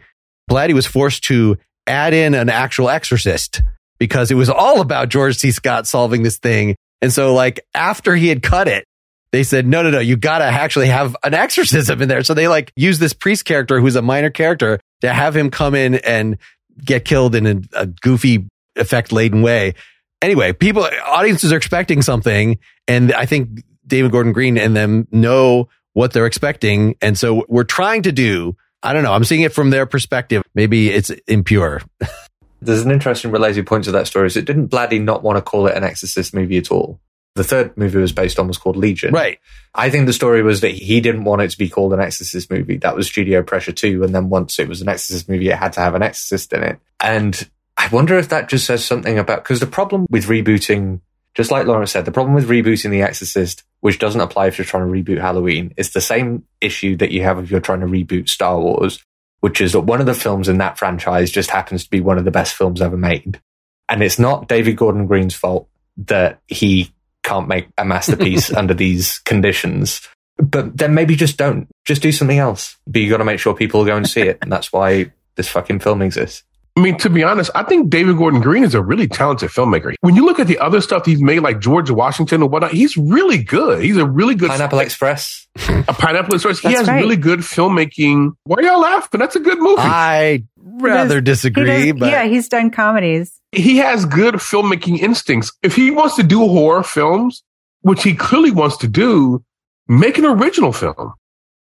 Blatty 0.51 0.73
was 0.73 0.87
forced 0.87 1.25
to 1.25 1.59
add 1.87 2.15
in 2.15 2.35
an 2.35 2.49
actual 2.49 2.89
exorcist 2.89 3.63
because 3.99 4.31
it 4.31 4.37
was 4.37 4.49
all 4.49 4.81
about 4.81 5.11
George 5.11 5.37
C. 5.37 5.51
Scott 5.51 5.87
solving 5.87 6.23
this 6.23 6.39
thing. 6.39 6.77
And 7.03 7.13
so 7.13 7.35
like 7.35 7.61
after 7.75 8.17
he 8.17 8.29
had 8.29 8.43
cut 8.43 8.69
it, 8.69 8.87
they 9.33 9.43
said, 9.43 9.67
no, 9.67 9.83
no, 9.83 9.91
no, 9.91 10.01
you 10.01 10.17
gotta 10.17 10.45
actually 10.45 10.89
have 10.89 11.17
an 11.23 11.35
exorcism 11.35 12.03
in 12.03 12.09
there. 12.09 12.23
So 12.25 12.35
they 12.35 12.49
like 12.49 12.73
use 12.77 12.99
this 12.99 13.13
priest 13.13 13.45
character 13.45 13.81
who's 13.81 13.97
a 13.97 14.03
minor 14.03 14.31
character 14.31 14.81
to 15.03 15.13
have 15.13 15.37
him 15.37 15.51
come 15.51 15.75
in 15.75 15.97
and 15.97 16.39
get 16.85 17.05
killed 17.05 17.35
in 17.35 17.47
a, 17.47 17.61
a 17.73 17.87
goofy 17.87 18.49
effect 18.77 19.13
laden 19.13 19.43
way. 19.43 19.75
Anyway, 20.23 20.53
people, 20.53 20.87
audiences 21.05 21.53
are 21.53 21.57
expecting 21.57 22.03
something. 22.03 22.59
And 22.87 23.13
I 23.13 23.27
think 23.27 23.63
David 23.87 24.13
Gordon 24.13 24.33
Green 24.33 24.59
and 24.59 24.77
them 24.77 25.07
know 25.11 25.69
what 25.93 26.13
they're 26.13 26.27
expecting. 26.27 26.97
And 27.01 27.19
so 27.19 27.45
we're 27.49 27.65
trying 27.65 28.03
to 28.03 28.13
do, 28.13 28.57
I 28.83 28.93
don't 28.93 29.03
know, 29.03 29.13
I'm 29.13 29.25
seeing 29.25 29.43
it 29.43 29.53
from 29.53 29.71
their 29.71 29.87
perspective. 29.87 30.43
Maybe 30.55 30.91
it's 30.91 31.11
impure. 31.27 31.83
There's 32.63 32.83
an 32.83 32.91
interesting 32.91 33.31
related 33.31 33.67
point 33.67 33.85
to 33.85 33.93
that 33.93 34.07
story 34.07 34.27
is 34.27 34.37
it 34.37 34.45
didn't 34.45 34.69
Blatty 34.69 35.03
not 35.03 35.23
want 35.23 35.39
to 35.39 35.43
call 35.43 35.67
it 35.67 35.75
an 35.75 35.83
Exorcist 35.83 36.35
movie 36.35 36.59
at 36.59 36.71
all. 36.71 37.01
The 37.37 37.45
third 37.45 37.77
movie 37.77 37.99
was 37.99 38.13
based 38.13 38.39
on 38.39 38.49
was 38.49 38.59
called 38.59 38.77
Legion. 38.77 39.13
Right. 39.15 39.39
I 39.75 39.89
think 39.89 40.07
the 40.07 40.13
story 40.13 40.43
was 40.43 40.63
that 40.63 40.73
he 40.73 41.01
didn't 41.01 41.25
want 41.25 41.43
it 41.43 41.51
to 41.51 41.59
be 41.59 41.69
called 41.69 41.93
an 41.93 42.01
Exorcist 42.01 42.51
movie. 42.51 42.79
That 42.79 42.97
was 42.97 43.07
studio 43.07 43.43
pressure 43.43 43.73
too. 43.73 44.03
And 44.03 44.15
then 44.15 44.29
once 44.29 44.59
it 44.59 44.69
was 44.69 44.83
an 44.83 44.89
Exorcist 44.89 45.29
movie, 45.29 45.49
it 45.49 45.57
had 45.57 45.73
to 45.75 45.81
have 45.81 45.95
an 45.95 46.03
Exorcist 46.03 46.53
in 46.53 46.65
it. 46.65 46.81
And 46.99 47.49
I 47.77 47.89
wonder 47.89 48.19
if 48.19 48.31
that 48.31 48.49
just 48.49 48.67
says 48.67 48.85
something 48.85 49.19
about, 49.19 49.45
because 49.45 49.61
the 49.61 49.67
problem 49.67 50.07
with 50.11 50.27
rebooting, 50.27 51.01
just 51.35 51.53
like 51.53 51.67
Lawrence 51.67 51.93
said, 51.93 52.05
the 52.05 52.13
problem 52.13 52.35
with 52.35 52.49
rebooting 52.49 52.91
The 52.91 53.03
Exorcist, 53.03 53.63
which 53.79 54.01
doesn't 54.01 54.21
apply 54.21 54.49
if 54.49 54.59
you're 54.59 54.65
trying 54.65 54.87
to 54.87 54.93
reboot 54.93 55.21
Halloween, 55.21 55.73
is 55.77 55.91
the 55.91 56.01
same 56.01 56.45
issue 56.61 56.97
that 56.97 57.13
you 57.13 57.23
have 57.23 57.39
if 57.39 57.51
you're 57.51 57.61
trying 57.61 57.81
to 57.81 57.87
reboot 57.87 58.29
Star 58.29 58.59
Wars, 58.59 59.05
which 59.39 59.61
is 59.61 59.73
that 59.73 59.81
one 59.81 60.01
of 60.01 60.07
the 60.07 60.15
films 60.15 60.49
in 60.49 60.59
that 60.59 60.79
franchise 60.79 61.31
just 61.31 61.51
happens 61.51 61.85
to 61.85 61.91
be 61.91 62.01
one 62.01 62.19
of 62.19 62.25
the 62.25 62.33
best 62.33 62.55
films 62.55 62.83
ever 62.83 62.97
made. 62.97 63.41
And 63.89 64.03
it's 64.03 64.19
not 64.19 64.49
David 64.49 64.77
Gordon 64.77 65.07
Green's 65.07 65.35
fault 65.35 65.69
that 65.97 66.41
he 66.49 66.93
can't 67.23 67.49
make 67.49 67.69
a 67.79 67.85
masterpiece 67.85 68.53
under 68.55 68.75
these 68.75 69.19
conditions. 69.21 70.07
But 70.37 70.77
then 70.77 70.95
maybe 70.95 71.17
just 71.17 71.37
don't. 71.37 71.69
Just 71.85 72.03
do 72.03 72.13
something 72.13 72.39
else. 72.39 72.77
But 72.87 73.03
you 73.03 73.11
got 73.11 73.19
to 73.19 73.25
make 73.25 73.41
sure 73.41 73.55
people 73.55 73.85
go 73.85 73.97
and 73.97 74.09
see 74.09 74.23
it. 74.23 74.39
And 74.41 74.51
that's 74.51 74.73
why 74.73 75.13
this 75.37 75.49
fucking 75.49 75.81
film 75.81 76.03
exists. 76.03 76.45
I 76.81 76.83
mean, 76.83 76.97
to 77.01 77.11
be 77.11 77.23
honest, 77.23 77.51
I 77.55 77.63
think 77.63 77.91
David 77.91 78.17
Gordon 78.17 78.41
Green 78.41 78.65
is 78.65 78.75
a 78.75 78.81
really 78.83 79.07
talented 79.07 79.51
filmmaker. 79.51 79.95
When 80.01 80.17
you 80.17 80.25
look 80.25 80.39
at 80.41 80.47
the 80.47 80.59
other 80.61 80.81
stuff 80.81 81.05
he's 81.05 81.21
made, 81.21 81.41
like 81.41 81.61
George 81.61 81.91
Washington 81.91 82.41
and 82.41 82.51
whatnot, 82.51 82.73
he's 82.73 82.97
really 82.97 83.37
good. 83.43 83.85
He's 83.85 83.99
a 83.99 84.07
really 84.07 84.35
good 84.35 84.49
Pineapple 84.49 84.79
Express. 84.79 85.47
A 85.59 85.93
Pineapple 85.93 86.37
Express. 86.37 86.61
He 86.61 86.73
has 86.73 86.89
right. 86.89 87.03
really 87.03 87.17
good 87.17 87.41
filmmaking. 87.41 88.31
Why 88.45 88.57
are 88.57 88.63
y'all 88.63 88.81
laughing? 88.81 89.21
That's 89.21 89.37
a 89.37 89.41
good 89.41 89.59
movie. 89.59 89.83
I 89.83 90.45
rather 90.57 91.21
does- 91.21 91.37
disagree, 91.41 91.93
does- 91.93 92.01
but 92.01 92.11
yeah, 92.13 92.25
he's 92.25 92.49
done 92.49 92.71
comedies. 92.71 93.39
he 93.53 93.77
has 93.77 94.07
good 94.07 94.37
filmmaking 94.37 95.01
instincts. 95.01 95.53
If 95.63 95.77
he 95.77 95.91
wants 95.91 96.17
to 96.17 96.23
do 96.23 96.39
horror 96.39 96.83
films, 96.83 97.43
which 97.83 98.03
he 98.03 98.15
clearly 98.15 98.53
wants 98.53 98.79
to 98.79 98.89
do, 98.89 99.45
make 99.87 100.17
an 100.17 100.25
original 100.25 100.73
film. 100.73 101.13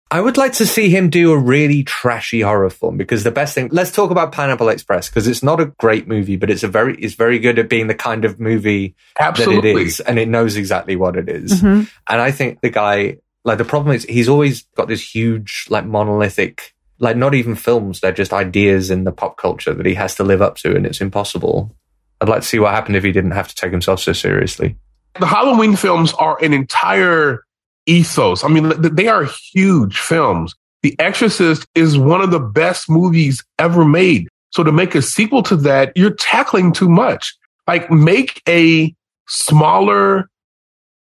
I 0.10 0.22
would 0.22 0.38
like 0.38 0.54
to 0.54 0.66
see 0.66 0.90
him 0.90 1.10
do 1.10 1.34
a 1.34 1.38
really 1.38 1.84
trashy 1.84 2.42
horror 2.42 2.70
film 2.70 2.96
because 2.96 3.24
the 3.24 3.32
best 3.32 3.54
thing. 3.54 3.68
Let's 3.72 3.92
talk 3.92 4.10
about 4.10 4.32
Pineapple 4.32 4.70
Express 4.70 5.10
because 5.10 5.28
it's 5.28 5.44
not 5.44 5.60
a 5.60 5.66
great 5.66 6.08
movie, 6.08 6.38
but 6.38 6.50
it's 6.50 6.64
a 6.64 6.68
very 6.68 6.96
it's 6.96 7.16
very 7.16 7.40
good 7.40 7.60
at 7.60 7.68
being 7.68 7.88
the 7.88 7.96
kind 7.96 8.24
of 8.24 8.40
movie 8.40 8.96
that 9.20 9.38
it 9.40 9.66
is, 9.66 10.00
and 10.00 10.18
it 10.18 10.30
knows 10.30 10.56
exactly 10.56 10.96
what 10.96 11.18
it 11.18 11.28
is. 11.28 11.62
Mhm. 11.62 11.90
And 12.08 12.22
I 12.22 12.32
think 12.32 12.62
the 12.62 12.70
guy, 12.70 13.18
like 13.44 13.58
the 13.58 13.66
problem 13.66 13.96
is, 13.96 14.06
he's 14.06 14.30
always 14.30 14.64
got 14.76 14.88
this 14.88 15.02
huge, 15.02 15.66
like 15.70 15.86
monolithic, 15.86 16.74
like 17.00 17.18
not 17.18 17.34
even 17.34 17.56
films; 17.56 18.00
they're 18.00 18.14
just 18.14 18.32
ideas 18.32 18.90
in 18.90 19.04
the 19.04 19.12
pop 19.12 19.36
culture 19.38 19.74
that 19.74 19.86
he 19.86 19.96
has 19.96 20.16
to 20.16 20.24
live 20.24 20.42
up 20.42 20.56
to, 20.58 20.74
and 20.74 20.86
it's 20.86 21.02
impossible. 21.02 21.76
I'd 22.22 22.30
like 22.30 22.42
to 22.42 22.48
see 22.48 22.60
what 22.60 22.72
happened 22.74 22.96
if 22.96 23.04
he 23.04 23.12
didn't 23.12 23.32
have 23.32 23.50
to 23.50 23.56
take 23.56 23.72
himself 23.72 24.00
so 24.00 24.14
seriously. 24.14 24.78
the 25.20 25.26
Halloween 25.26 25.76
films 25.76 26.14
are 26.14 26.38
an 26.44 26.54
entire 26.54 27.44
ethos. 27.88 28.44
I 28.44 28.48
mean, 28.48 28.74
they 28.80 29.08
are 29.08 29.26
huge 29.54 29.98
films. 29.98 30.54
The 30.84 30.96
Exorcist 31.00 31.68
is 31.74 31.98
one 31.98 32.22
of 32.22 32.32
the 32.32 32.40
best 32.40 32.90
movies 32.90 33.44
ever 33.58 33.84
made. 33.84 34.28
So 34.52 34.64
to 34.64 34.72
make 34.72 34.96
a 34.96 35.02
sequel 35.02 35.44
to 35.44 35.56
that, 35.58 35.92
you're 35.96 36.14
tackling 36.16 36.72
too 36.72 36.90
much. 36.90 37.36
Like 37.66 37.92
make 37.92 38.42
a 38.48 38.96
smaller, 39.28 40.30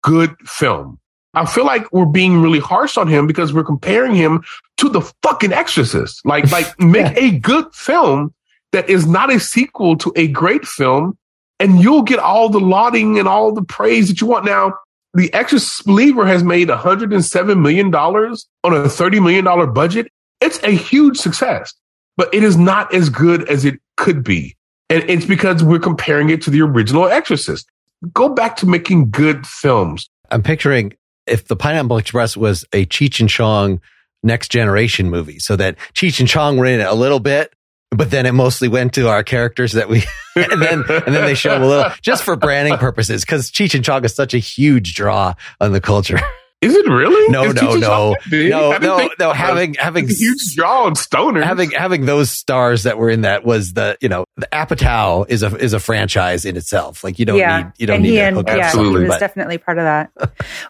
good 0.02 0.36
film. 0.46 1.00
I 1.34 1.46
feel 1.46 1.66
like 1.66 1.92
we're 1.92 2.06
being 2.06 2.42
really 2.42 2.60
harsh 2.60 2.98
on 2.98 3.08
him 3.08 3.26
because 3.26 3.54
we're 3.54 3.64
comparing 3.64 4.14
him 4.14 4.44
to 4.78 4.90
the 4.90 5.02
fucking 5.24 5.52
Exorcist. 5.52 6.24
Like, 6.26 6.52
like 6.52 6.80
make 6.80 7.18
a 7.18 7.40
good 7.40 7.74
film 7.74 8.34
that 8.72 8.90
is 8.90 9.08
not 9.08 9.34
a 9.34 9.40
sequel 9.40 9.98
to 9.98 10.14
a 10.16 10.28
great 10.28 10.66
film, 10.66 11.18
and 11.60 11.82
you'll 11.82 12.04
get 12.04 12.20
all 12.20 12.50
the 12.50 12.60
lauding 12.60 13.18
and 13.18 13.28
all 13.28 13.52
the 13.52 13.64
praise 13.64 14.10
that 14.10 14.22
you 14.22 14.28
want. 14.28 14.46
Now, 14.46 14.74
The 15.14 15.32
Exorcist 15.34 15.86
Believer 15.86 16.26
has 16.26 16.44
made 16.44 16.70
$107 16.70 17.62
million 17.62 17.94
on 17.94 18.74
a 18.74 18.88
$30 18.88 19.24
million 19.24 19.74
budget. 19.74 20.08
It's 20.42 20.62
a 20.64 20.72
huge 20.72 21.18
success, 21.18 21.74
but 22.18 22.34
it 22.34 22.44
is 22.44 22.58
not 22.58 22.94
as 22.94 23.10
good 23.10 23.48
as 23.48 23.64
it 23.64 23.80
could 23.98 24.24
be. 24.24 24.56
And 24.90 25.08
it's 25.10 25.26
because 25.26 25.64
we're 25.64 25.80
comparing 25.80 26.30
it 26.30 26.42
to 26.44 26.50
the 26.50 26.62
original 26.62 27.06
Exorcist. 27.06 27.68
Go 28.14 28.30
back 28.30 28.56
to 28.58 28.66
making 28.66 29.12
good 29.12 29.46
films. 29.46 30.10
I'm 30.32 30.44
picturing 30.44 30.94
if 31.28 31.48
the 31.48 31.56
Pineapple 31.56 31.98
Express 31.98 32.36
was 32.36 32.66
a 32.74 32.86
Cheech 32.88 33.20
and 33.20 33.30
Chong 33.30 33.80
next 34.24 34.52
generation 34.52 35.10
movie, 35.10 35.40
so 35.40 35.56
that 35.56 35.78
Cheech 35.94 36.20
and 36.20 36.28
Chong 36.28 36.58
were 36.58 36.66
in 36.66 36.80
it 36.80 36.88
a 36.88 36.94
little 36.94 37.20
bit, 37.20 37.54
but 37.96 38.12
then 38.12 38.26
it 38.26 38.34
mostly 38.34 38.68
went 38.68 38.94
to 38.94 39.08
our 39.10 39.24
characters 39.24 39.74
that 39.74 39.90
we, 39.90 40.04
and 40.36 40.62
then, 40.62 40.84
and 40.90 41.16
then 41.16 41.26
they 41.26 41.36
show 41.36 41.52
them 41.52 41.64
a 41.64 41.68
little 41.68 41.92
just 42.02 42.24
for 42.24 42.36
branding 42.36 42.78
purposes, 42.78 43.24
because 43.24 43.52
Cheech 43.52 43.76
and 43.76 43.84
Chong 43.84 44.04
is 44.06 44.14
such 44.16 44.34
a 44.34 44.40
huge 44.40 44.96
draw 44.96 45.34
on 45.60 45.72
the 45.72 45.82
culture. 45.82 46.20
Is 46.64 46.74
it 46.76 46.88
really? 46.88 47.30
No, 47.30 47.44
Is 47.44 47.56
no, 47.56 47.62
no, 47.76 47.82
Chong 47.82 48.12
that 48.14 48.30
big? 48.30 48.52
I 48.54 48.60
no, 48.60 48.78
no, 48.80 49.10
no. 49.20 49.34
Having 49.34 49.74
having 49.74 50.10
a 50.10 50.14
huge 50.14 50.56
draw 50.56 50.86
on 50.86 50.94
stoners. 50.94 51.44
having 51.44 51.72
having 51.72 52.06
those 52.06 52.32
stars 52.32 52.84
that 52.84 52.98
were 52.98 53.10
in 53.10 53.22
that 53.22 53.44
was 53.44 53.74
the 53.74 53.98
you 54.00 54.08
know 54.08 54.24
the 54.38 54.48
Apatow 54.54 55.30
is 55.30 55.44
a 55.44 55.54
is 55.58 55.74
a 55.74 55.80
franchise 55.82 56.46
in 56.46 56.56
itself. 56.56 57.04
Like 57.04 57.20
you 57.20 57.26
don't 57.26 57.38
yeah, 57.38 57.58
need 57.58 57.72
you 57.80 57.88
don't 57.88 57.96
and 57.96 58.04
need 58.04 58.12
he 58.12 58.16
to 58.16 58.24
and 58.24 58.36
hook 58.38 58.48
yeah, 58.48 58.54
up 58.54 58.58
he 58.60 58.64
Absolutely. 58.64 59.02
was 59.02 59.10
but- 59.10 59.20
definitely 59.20 59.58
part 59.58 59.78
of 59.78 59.84
that. 59.84 60.12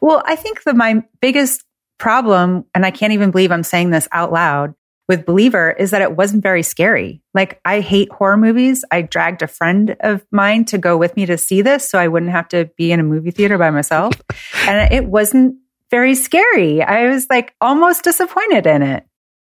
well, 0.01 0.23
I 0.25 0.35
think 0.35 0.63
that 0.63 0.75
my 0.75 1.03
biggest 1.21 1.63
problem, 1.99 2.65
and 2.73 2.87
I 2.87 2.89
can't 2.91 3.13
even 3.13 3.29
believe 3.29 3.51
I'm 3.51 3.63
saying 3.63 3.91
this 3.91 4.07
out 4.11 4.31
loud 4.31 4.73
with 5.07 5.25
Believer, 5.25 5.71
is 5.71 5.91
that 5.91 6.01
it 6.01 6.15
wasn't 6.15 6.43
very 6.43 6.63
scary. 6.63 7.21
Like 7.33 7.59
I 7.65 7.79
hate 7.81 8.11
horror 8.11 8.37
movies. 8.37 8.83
I 8.91 9.01
dragged 9.01 9.41
a 9.41 9.47
friend 9.47 9.95
of 9.99 10.25
mine 10.31 10.65
to 10.65 10.77
go 10.77 10.97
with 10.97 11.15
me 11.15 11.25
to 11.25 11.37
see 11.37 11.61
this, 11.61 11.89
so 11.89 11.97
I 11.99 12.07
wouldn't 12.07 12.31
have 12.31 12.47
to 12.49 12.69
be 12.77 12.91
in 12.91 12.99
a 12.99 13.03
movie 13.03 13.31
theater 13.31 13.57
by 13.57 13.69
myself, 13.69 14.13
and 14.67 14.91
it 14.93 15.05
wasn't 15.05 15.55
very 15.91 16.15
scary. 16.15 16.81
I 16.81 17.09
was 17.09 17.27
like 17.29 17.53
almost 17.61 18.03
disappointed 18.03 18.65
in 18.65 18.81
it. 18.81 19.05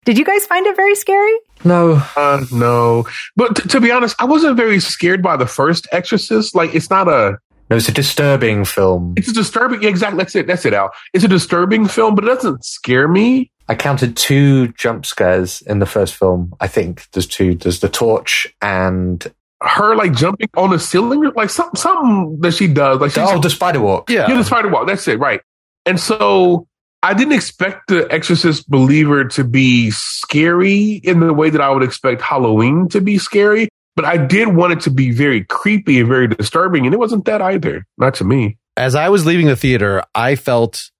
Did 0.04 0.18
you 0.18 0.24
guys 0.24 0.46
find 0.46 0.66
it 0.66 0.76
very 0.76 0.94
scary? 0.94 1.34
No, 1.64 2.00
Uh, 2.16 2.44
no, 2.52 3.06
but 3.34 3.56
t- 3.56 3.68
to 3.70 3.80
be 3.80 3.90
honest, 3.90 4.14
I 4.20 4.24
wasn't 4.24 4.56
very 4.56 4.78
scared 4.78 5.20
by 5.22 5.36
the 5.36 5.46
first 5.46 5.88
Exorcist. 5.90 6.54
Like, 6.54 6.74
it's 6.76 6.90
not 6.90 7.08
a. 7.08 7.38
no, 7.70 7.76
it's 7.76 7.88
a 7.88 7.92
disturbing 7.92 8.64
film. 8.64 9.14
It's 9.16 9.28
a 9.28 9.32
disturbing. 9.32 9.82
yeah, 9.82 9.88
Exactly. 9.88 10.18
That's 10.18 10.36
it. 10.36 10.46
That's 10.46 10.64
it. 10.64 10.74
Al. 10.74 10.90
It's 11.12 11.24
a 11.24 11.28
disturbing 11.28 11.88
film, 11.88 12.14
but 12.14 12.22
it 12.24 12.28
doesn't 12.28 12.64
scare 12.64 13.08
me. 13.08 13.50
I 13.68 13.74
counted 13.74 14.16
two 14.16 14.68
jump 14.68 15.04
scares 15.06 15.62
in 15.62 15.80
the 15.80 15.86
first 15.86 16.14
film. 16.14 16.54
I 16.60 16.68
think 16.68 17.10
there's 17.12 17.26
two. 17.26 17.54
There's 17.54 17.80
the 17.80 17.88
torch 17.88 18.46
and 18.62 19.26
Her 19.62 19.96
like 19.96 20.12
jumping 20.14 20.48
on 20.56 20.70
the 20.70 20.78
ceiling, 20.78 21.30
like 21.34 21.50
something, 21.50 21.80
something 21.80 22.40
that 22.40 22.52
she 22.52 22.68
does. 22.68 23.00
Like 23.00 23.10
she's 23.12 23.28
oh, 23.28 23.40
the 23.40 23.50
spider 23.50 23.80
walk. 23.80 24.08
yeah. 24.10 24.28
Yeah, 24.28 24.36
the 24.36 24.44
spider 24.44 24.68
walk. 24.68 24.86
That's 24.86 25.08
it, 25.08 25.18
right? 25.18 25.40
And 25.84 25.98
so 25.98 26.68
I 27.02 27.14
didn't 27.14 27.32
expect 27.34 27.88
the 27.88 28.06
Exorcist 28.12 28.68
believer 28.68 29.24
to 29.24 29.44
be 29.44 29.90
scary 29.90 31.00
in 31.04 31.20
the 31.20 31.32
way 31.32 31.50
that 31.50 31.60
I 31.60 31.70
would 31.70 31.82
expect 31.82 32.20
Halloween 32.22 32.88
to 32.88 33.00
be 33.00 33.18
scary, 33.18 33.68
but 33.94 34.04
I 34.04 34.16
did 34.16 34.54
want 34.56 34.72
it 34.72 34.80
to 34.82 34.90
be 34.90 35.10
very 35.10 35.44
creepy 35.44 36.00
and 36.00 36.08
very 36.08 36.28
disturbing, 36.28 36.84
and 36.84 36.92
it 36.94 36.98
wasn't 36.98 37.24
that 37.26 37.40
either. 37.40 37.86
Not 37.98 38.14
to 38.14 38.24
me. 38.24 38.58
as 38.76 38.94
I 38.94 39.08
was 39.08 39.24
leaving 39.24 39.46
the 39.46 39.56
theater, 39.56 40.02
I 40.14 40.36
felt 40.36 40.90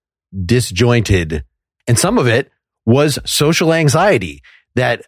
disjointed. 0.45 1.43
And 1.87 1.97
some 1.97 2.17
of 2.17 2.27
it 2.27 2.51
was 2.87 3.19
social 3.25 3.71
anxiety 3.73 4.41
that 4.75 5.05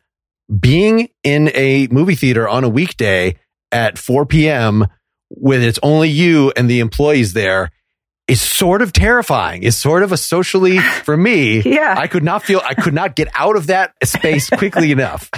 being 0.60 1.08
in 1.24 1.50
a 1.56 1.88
movie 1.88 2.14
theater 2.16 2.48
on 2.48 2.64
a 2.64 2.70
weekday 2.70 3.36
at 3.72 3.98
4 3.98 4.26
p.m. 4.28 4.86
with 5.30 5.64
it's 5.64 5.80
only 5.82 6.10
you 6.10 6.52
and 6.58 6.70
the 6.70 6.82
employees 6.82 7.34
there 7.34 7.72
is 8.28 8.42
sort 8.42 8.82
of 8.82 8.92
terrifying. 8.94 9.64
Is 9.64 9.78
sort 9.78 10.04
of 10.04 10.12
a 10.12 10.18
socially, 10.18 10.78
for 10.80 11.16
me, 11.18 11.62
Yeah. 11.66 11.96
I 11.98 12.08
could 12.08 12.24
not 12.24 12.44
feel, 12.44 12.62
I 12.64 12.74
could 12.76 12.94
not 12.94 13.16
get 13.16 13.28
out 13.34 13.56
of 13.56 13.68
that 13.68 13.94
space 14.04 14.50
quickly 14.50 14.92
enough. 14.98 15.32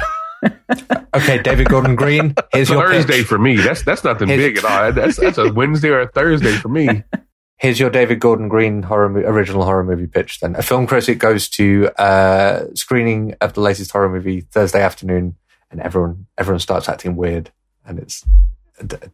Okay, 1.13 1.41
David 1.43 1.69
Gordon 1.69 1.95
Green. 1.95 2.33
Here's 2.51 2.69
It's 2.69 2.71
a 2.71 2.73
your 2.73 2.89
Thursday 2.91 3.17
pitch. 3.19 3.27
for 3.27 3.37
me. 3.37 3.57
That's 3.57 3.83
that's 3.83 4.03
nothing 4.03 4.27
His- 4.29 4.37
big 4.37 4.57
at 4.57 4.65
all. 4.65 4.91
That's 4.91 5.17
that's 5.17 5.37
a 5.37 5.53
Wednesday 5.53 5.89
or 5.89 5.99
a 6.01 6.07
Thursday 6.07 6.53
for 6.55 6.69
me. 6.69 7.03
Here's 7.61 7.79
your 7.79 7.91
David 7.91 8.19
Gordon 8.19 8.47
Green 8.47 8.81
horror 8.81 9.07
mo- 9.07 9.19
original 9.19 9.63
horror 9.63 9.83
movie 9.83 10.07
pitch. 10.07 10.39
Then 10.39 10.55
a 10.55 10.63
film 10.63 10.87
critic 10.87 11.19
goes 11.19 11.47
to 11.49 11.89
uh, 11.95 12.65
screening 12.73 13.35
of 13.39 13.53
the 13.53 13.61
latest 13.61 13.91
horror 13.91 14.09
movie 14.09 14.41
Thursday 14.41 14.81
afternoon, 14.81 15.35
and 15.69 15.79
everyone 15.79 16.25
everyone 16.39 16.59
starts 16.59 16.89
acting 16.89 17.15
weird, 17.15 17.51
and 17.85 17.99
it's 17.99 18.25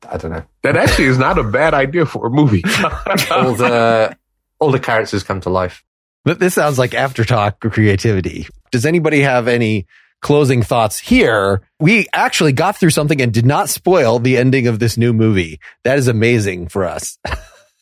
I 0.10 0.16
don't 0.16 0.32
know. 0.32 0.46
That 0.64 0.78
actually 0.78 1.08
is 1.08 1.18
not 1.18 1.38
a 1.38 1.44
bad 1.44 1.74
idea 1.74 2.06
for 2.06 2.28
a 2.28 2.30
movie. 2.30 2.64
All 3.32 3.54
the 3.54 4.16
all 4.60 4.72
the 4.72 4.80
characters 4.80 5.24
come 5.24 5.42
to 5.42 5.50
life. 5.50 5.84
But 6.24 6.40
this 6.40 6.54
sounds 6.54 6.80
like 6.80 6.94
after 6.94 7.26
talk 7.26 7.60
creativity. 7.60 8.48
Does 8.72 8.86
anybody 8.86 9.20
have 9.24 9.50
any 9.50 9.88
closing 10.22 10.64
thoughts 10.64 11.00
here? 11.00 11.64
We 11.82 12.08
actually 12.14 12.54
got 12.54 12.78
through 12.78 12.92
something 12.92 13.22
and 13.22 13.34
did 13.34 13.46
not 13.46 13.68
spoil 13.68 14.20
the 14.20 14.38
ending 14.38 14.68
of 14.68 14.80
this 14.80 14.96
new 14.96 15.12
movie. 15.12 15.60
That 15.84 15.98
is 15.98 16.08
amazing 16.08 16.70
for 16.70 16.86
us. 16.86 17.18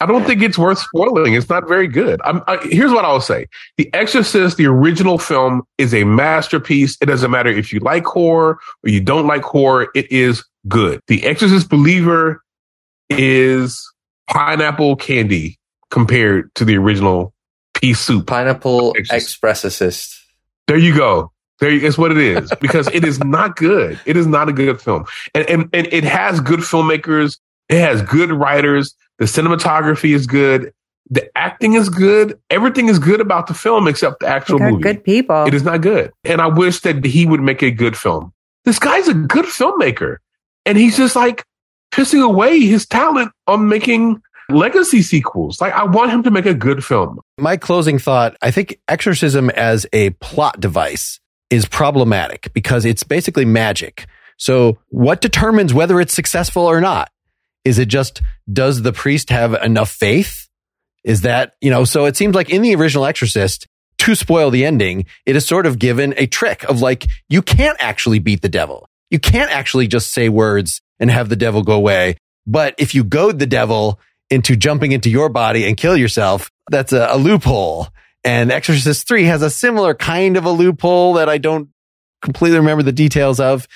I 0.02 0.06
don't 0.06 0.26
think 0.26 0.42
it's 0.42 0.58
worth 0.58 0.80
spoiling. 0.80 1.34
It's 1.36 1.50
not 1.50 1.68
very 1.68 1.88
good. 1.88 2.20
I'm, 2.26 2.42
I, 2.48 2.58
here's 2.64 2.92
what 2.92 3.06
I'll 3.06 3.22
say: 3.22 3.48
The 3.78 3.94
Exorcist, 3.94 4.58
the 4.58 4.66
original 4.66 5.18
film, 5.18 5.64
is 5.78 5.94
a 5.94 6.04
masterpiece. 6.04 6.98
It 7.02 7.06
doesn't 7.06 7.32
matter 7.32 7.50
if 7.50 7.72
you 7.72 7.80
like 7.80 8.06
horror 8.06 8.60
or 8.84 8.90
you 8.90 9.00
don't 9.00 9.28
like 9.28 9.44
horror; 9.44 9.88
it 9.96 10.12
is 10.12 10.44
good. 10.68 11.00
The 11.08 11.26
Exorcist 11.26 11.70
Believer 11.70 12.44
is 13.10 13.82
pineapple 14.30 14.96
candy 14.98 15.58
compared 15.92 16.54
to 16.56 16.66
the 16.66 16.78
original 16.78 17.34
pea 17.74 17.94
soup. 17.94 18.28
Pineapple 18.28 18.94
Exorcist. 18.98 19.14
Express 19.14 19.64
Assist. 19.64 20.16
There 20.68 20.78
you 20.78 20.96
go. 20.96 21.32
There 21.60 21.72
is 21.72 21.98
what 21.98 22.12
it 22.12 22.18
is 22.18 22.52
because 22.62 22.88
it 22.88 23.06
is 23.06 23.24
not 23.24 23.56
good. 23.56 24.00
It 24.06 24.18
is 24.18 24.28
not 24.28 24.50
a 24.50 24.54
good 24.54 24.82
film, 24.82 25.06
and 25.34 25.50
and 25.50 25.70
and 25.74 25.88
it 25.92 26.04
has 26.04 26.42
good 26.42 26.60
filmmakers. 26.60 27.38
It 27.70 27.80
has 27.80 28.02
good 28.02 28.32
writers. 28.32 28.94
The 29.20 29.26
cinematography 29.26 30.14
is 30.14 30.28
good. 30.28 30.74
The 31.10 31.30
acting 31.38 31.74
is 31.74 31.90
good. 31.90 32.40
Everything 32.50 32.88
is 32.90 32.98
good 33.00 33.22
about 33.22 33.48
the 33.48 33.54
film 33.54 33.88
except 33.88 34.22
the 34.22 34.28
actual 34.28 34.60
movie. 34.60 34.82
good 34.82 35.04
people. 35.04 35.46
It 35.46 35.54
is 35.54 35.64
not 35.64 35.82
good, 35.82 36.12
and 36.24 36.42
I 36.42 36.48
wish 36.48 36.80
that 36.82 37.06
he 37.06 37.26
would 37.26 37.42
make 37.42 37.62
a 37.62 37.72
good 37.72 37.96
film. 37.96 38.34
This 38.66 38.80
guy's 38.80 39.08
a 39.08 39.14
good 39.14 39.46
filmmaker, 39.46 40.18
and 40.66 40.78
he's 40.78 40.98
just 40.98 41.16
like 41.16 41.46
pissing 41.92 42.24
away 42.24 42.60
his 42.60 42.86
talent 42.88 43.32
on 43.48 43.70
making 43.70 44.22
legacy 44.50 45.02
sequels. 45.02 45.62
Like 45.62 45.74
I 45.74 45.84
want 45.86 46.12
him 46.12 46.24
to 46.24 46.32
make 46.32 46.46
a 46.48 46.54
good 46.54 46.84
film. 46.84 47.20
My 47.38 47.58
closing 47.58 48.00
thought, 48.00 48.36
I 48.42 48.52
think 48.52 48.80
exorcism 48.88 49.50
as 49.52 49.86
a 49.94 50.10
plot 50.12 50.60
device 50.60 51.20
is 51.50 51.68
problematic 51.68 52.52
because 52.54 52.86
it's 52.86 53.04
basically 53.04 53.46
magic. 53.46 54.08
So 54.38 54.78
what 54.90 55.22
determines 55.22 55.74
whether 55.74 56.02
it's 56.02 56.14
successful 56.14 56.64
or 56.64 56.82
not? 56.82 57.10
Is 57.66 57.80
it 57.80 57.88
just, 57.88 58.22
does 58.52 58.84
the 58.84 58.94
priest 58.94 59.30
have 59.32 59.54
enough 59.56 59.90
faith? 59.90 60.48
Is 61.04 61.22
that, 61.22 61.56
you 61.60 61.70
know, 61.70 61.84
so 61.84 62.06
it 62.06 62.16
seems 62.16 62.36
like 62.36 62.50
in 62.50 62.62
the 62.62 62.76
original 62.76 63.06
Exorcist, 63.06 63.68
to 63.98 64.16
spoil 64.16 64.52
the 64.52 64.66
ending, 64.66 65.06
it 65.26 65.36
is 65.36 65.46
sort 65.46 65.66
of 65.66 65.80
given 65.80 66.14
a 66.18 66.28
trick 66.28 66.64
of 66.64 66.82
like, 66.82 67.08
you 67.30 67.42
can't 67.42 67.78
actually 67.80 68.20
beat 68.20 68.42
the 68.42 68.50
devil. 68.50 68.88
You 69.10 69.20
can't 69.20 69.52
actually 69.52 69.88
just 69.88 70.12
say 70.12 70.30
words 70.30 70.82
and 71.00 71.10
have 71.10 71.30
the 71.30 71.36
devil 71.36 71.64
go 71.64 71.74
away. 71.74 72.18
But 72.46 72.76
if 72.78 72.94
you 72.94 73.04
goad 73.04 73.40
the 73.40 73.48
devil 73.48 74.00
into 74.30 74.56
jumping 74.56 74.92
into 74.92 75.10
your 75.10 75.30
body 75.30 75.66
and 75.66 75.78
kill 75.78 75.98
yourself, 75.98 76.52
that's 76.70 76.94
a, 76.94 77.08
a 77.12 77.18
loophole. 77.18 77.88
And 78.24 78.52
Exorcist 78.52 79.08
3 79.08 79.26
has 79.26 79.42
a 79.42 79.50
similar 79.50 79.94
kind 79.94 80.38
of 80.38 80.46
a 80.46 80.52
loophole 80.52 81.14
that 81.14 81.30
I 81.30 81.38
don't 81.38 81.70
completely 82.22 82.58
remember 82.58 82.84
the 82.84 82.92
details 82.92 83.40
of. 83.40 83.68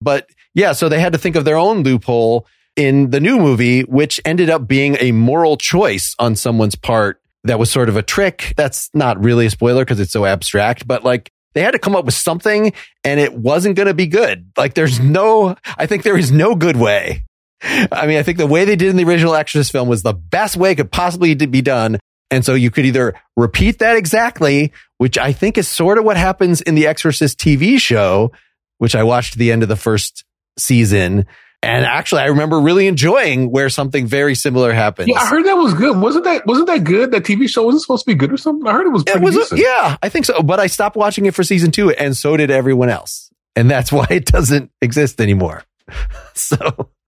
But 0.00 0.28
yeah, 0.54 0.72
so 0.72 0.88
they 0.88 1.00
had 1.00 1.12
to 1.12 1.18
think 1.18 1.36
of 1.36 1.44
their 1.44 1.58
own 1.58 1.82
loophole 1.82 2.46
in 2.76 3.10
the 3.10 3.20
new 3.20 3.38
movie, 3.38 3.82
which 3.82 4.20
ended 4.24 4.50
up 4.50 4.66
being 4.66 4.96
a 5.00 5.12
moral 5.12 5.56
choice 5.56 6.14
on 6.18 6.36
someone's 6.36 6.74
part 6.74 7.20
that 7.44 7.58
was 7.58 7.70
sort 7.70 7.88
of 7.88 7.96
a 7.96 8.02
trick. 8.02 8.52
That's 8.56 8.90
not 8.94 9.22
really 9.22 9.46
a 9.46 9.50
spoiler 9.50 9.84
because 9.84 10.00
it's 10.00 10.12
so 10.12 10.24
abstract, 10.24 10.86
but 10.86 11.04
like 11.04 11.30
they 11.54 11.62
had 11.62 11.72
to 11.72 11.78
come 11.78 11.96
up 11.96 12.04
with 12.04 12.14
something 12.14 12.72
and 13.02 13.18
it 13.18 13.34
wasn't 13.34 13.76
going 13.76 13.88
to 13.88 13.94
be 13.94 14.06
good. 14.06 14.52
Like 14.56 14.74
there's 14.74 15.00
no, 15.00 15.56
I 15.76 15.86
think 15.86 16.02
there 16.02 16.18
is 16.18 16.30
no 16.30 16.54
good 16.54 16.76
way. 16.76 17.24
I 17.62 18.06
mean, 18.06 18.18
I 18.18 18.22
think 18.22 18.38
the 18.38 18.46
way 18.46 18.64
they 18.64 18.76
did 18.76 18.88
in 18.88 18.96
the 18.96 19.04
original 19.04 19.34
Exorcist 19.34 19.72
film 19.72 19.88
was 19.88 20.02
the 20.02 20.14
best 20.14 20.56
way 20.56 20.72
it 20.72 20.76
could 20.76 20.92
possibly 20.92 21.34
be 21.34 21.60
done 21.60 21.98
And 22.30 22.44
so 22.44 22.54
you 22.54 22.70
could 22.70 22.86
either 22.86 23.14
repeat 23.36 23.80
that 23.80 23.96
exactly, 23.96 24.72
which 24.98 25.18
I 25.18 25.32
think 25.32 25.58
is 25.58 25.68
sort 25.68 25.98
of 25.98 26.04
what 26.04 26.16
happens 26.16 26.60
in 26.60 26.74
the 26.76 26.86
Exorcist 26.86 27.38
TV 27.38 27.78
show, 27.80 28.32
which 28.78 28.94
I 28.94 29.02
watched 29.02 29.36
the 29.36 29.50
end 29.50 29.62
of 29.62 29.68
the 29.68 29.76
first 29.76 30.24
season. 30.56 31.26
And 31.62 31.84
actually, 31.84 32.22
I 32.22 32.26
remember 32.26 32.58
really 32.58 32.86
enjoying 32.86 33.50
where 33.50 33.68
something 33.68 34.06
very 34.06 34.34
similar 34.34 34.72
happened. 34.72 35.08
Yeah, 35.08 35.18
I 35.18 35.26
heard 35.26 35.44
that 35.44 35.54
was 35.54 35.74
good. 35.74 35.98
Wasn't 35.98 36.24
that 36.24 36.46
wasn't 36.46 36.68
that 36.68 36.84
good? 36.84 37.10
That 37.10 37.24
TV 37.24 37.48
show 37.48 37.64
wasn't 37.64 37.82
supposed 37.82 38.04
to 38.04 38.10
be 38.10 38.14
good 38.14 38.32
or 38.32 38.38
something. 38.38 38.66
I 38.66 38.72
heard 38.72 38.86
it 38.86 38.90
was 38.90 39.04
pretty 39.04 39.18
it 39.18 39.22
was, 39.22 39.34
decent. 39.34 39.60
yeah, 39.60 39.96
I 40.02 40.08
think 40.08 40.24
so. 40.24 40.42
But 40.42 40.58
I 40.58 40.68
stopped 40.68 40.96
watching 40.96 41.26
it 41.26 41.34
for 41.34 41.44
season 41.44 41.70
two, 41.70 41.90
and 41.90 42.16
so 42.16 42.36
did 42.36 42.50
everyone 42.50 42.88
else. 42.88 43.30
And 43.56 43.70
that's 43.70 43.92
why 43.92 44.06
it 44.08 44.24
doesn't 44.24 44.70
exist 44.80 45.20
anymore. 45.20 45.64
so 46.34 46.56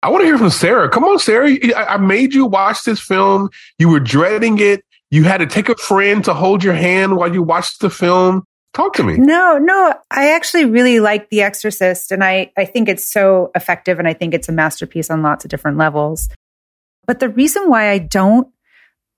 I 0.02 0.10
want 0.10 0.24
to 0.24 0.26
hear 0.26 0.38
from 0.38 0.50
Sarah. 0.50 0.90
Come 0.90 1.06
on, 1.06 1.20
Sarah. 1.20 1.50
I, 1.76 1.86
I 1.92 1.98
made 1.98 2.34
you 2.34 2.46
watch 2.46 2.84
this 2.84 3.00
film. 3.00 3.50
You 3.80 3.88
were 3.90 4.02
dreading 4.02 4.60
it. 4.60 4.84
You 5.10 5.24
had 5.24 5.38
to 5.38 5.46
take 5.46 5.70
a 5.70 5.76
friend 5.76 6.26
to 6.26 6.34
hold 6.34 6.64
your 6.64 6.74
hand 6.74 7.16
while 7.16 7.34
you 7.34 7.44
watched 7.44 7.80
the 7.80 7.90
film. 7.90 8.46
Talk 8.74 8.94
to 8.94 9.04
me. 9.04 9.18
No, 9.18 9.60
no, 9.60 9.94
I 10.10 10.32
actually 10.32 10.66
really 10.66 11.00
like 11.00 11.30
The 11.30 11.44
Exorcist 11.44 12.12
and 12.12 12.24
I, 12.24 12.52
I 12.58 12.66
think 12.66 12.90
it's 12.90 13.12
so 13.12 13.52
effective 13.56 14.00
and 14.00 14.08
I 14.08 14.14
think 14.14 14.34
it's 14.34 14.50
a 14.50 14.52
masterpiece 14.52 15.12
on 15.12 15.22
lots 15.22 15.46
of 15.46 15.52
different 15.52 15.78
levels. 15.78 16.28
But 17.06 17.20
the 17.20 17.30
reason 17.30 17.70
why 17.70 17.92
I 17.92 18.00
don't 18.00 18.48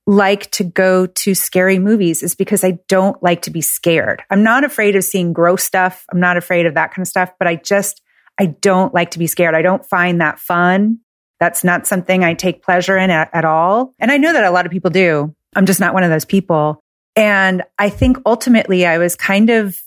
like 0.08 0.52
to 0.52 0.64
go 0.64 1.08
to 1.08 1.34
scary 1.34 1.80
movies 1.80 2.22
is 2.22 2.36
because 2.36 2.64
I 2.64 2.80
don't 2.90 3.22
like 3.24 3.44
to 3.44 3.52
be 3.52 3.62
scared. 3.62 4.24
I'm 4.30 4.44
not 4.44 4.64
afraid 4.64 4.96
of 4.96 5.04
seeing 5.04 5.34
gross 5.34 5.64
stuff. 5.64 6.06
I'm 6.12 6.20
not 6.20 6.38
afraid 6.38 6.66
of 6.66 6.76
that 6.76 6.94
kind 6.94 7.04
of 7.04 7.08
stuff, 7.08 7.32
but 7.40 7.48
I 7.48 7.56
just, 7.56 8.02
I 8.38 8.48
don't 8.48 8.94
like 8.94 9.12
to 9.12 9.20
be 9.20 9.28
scared. 9.28 9.56
I 9.56 9.62
don't 9.62 9.86
find 9.86 10.20
that 10.20 10.38
fun. 10.38 11.00
That's 11.40 11.64
not 11.64 11.88
something 11.88 12.24
I 12.24 12.34
take 12.34 12.62
pleasure 12.62 12.98
in 12.98 13.10
at, 13.10 13.30
at 13.34 13.46
all. 13.46 13.94
And 14.00 14.12
I 14.12 14.18
know 14.18 14.34
that 14.34 14.44
a 14.44 14.52
lot 14.52 14.66
of 14.66 14.72
people 14.72 14.92
do. 14.92 15.34
I'm 15.56 15.66
just 15.66 15.80
not 15.80 15.94
one 15.94 16.04
of 16.04 16.10
those 16.10 16.26
people. 16.26 16.84
And 17.16 17.64
I 17.80 17.90
think 17.90 18.18
ultimately 18.26 18.86
I 18.86 18.98
was 18.98 19.16
kind 19.16 19.50
of 19.50 19.80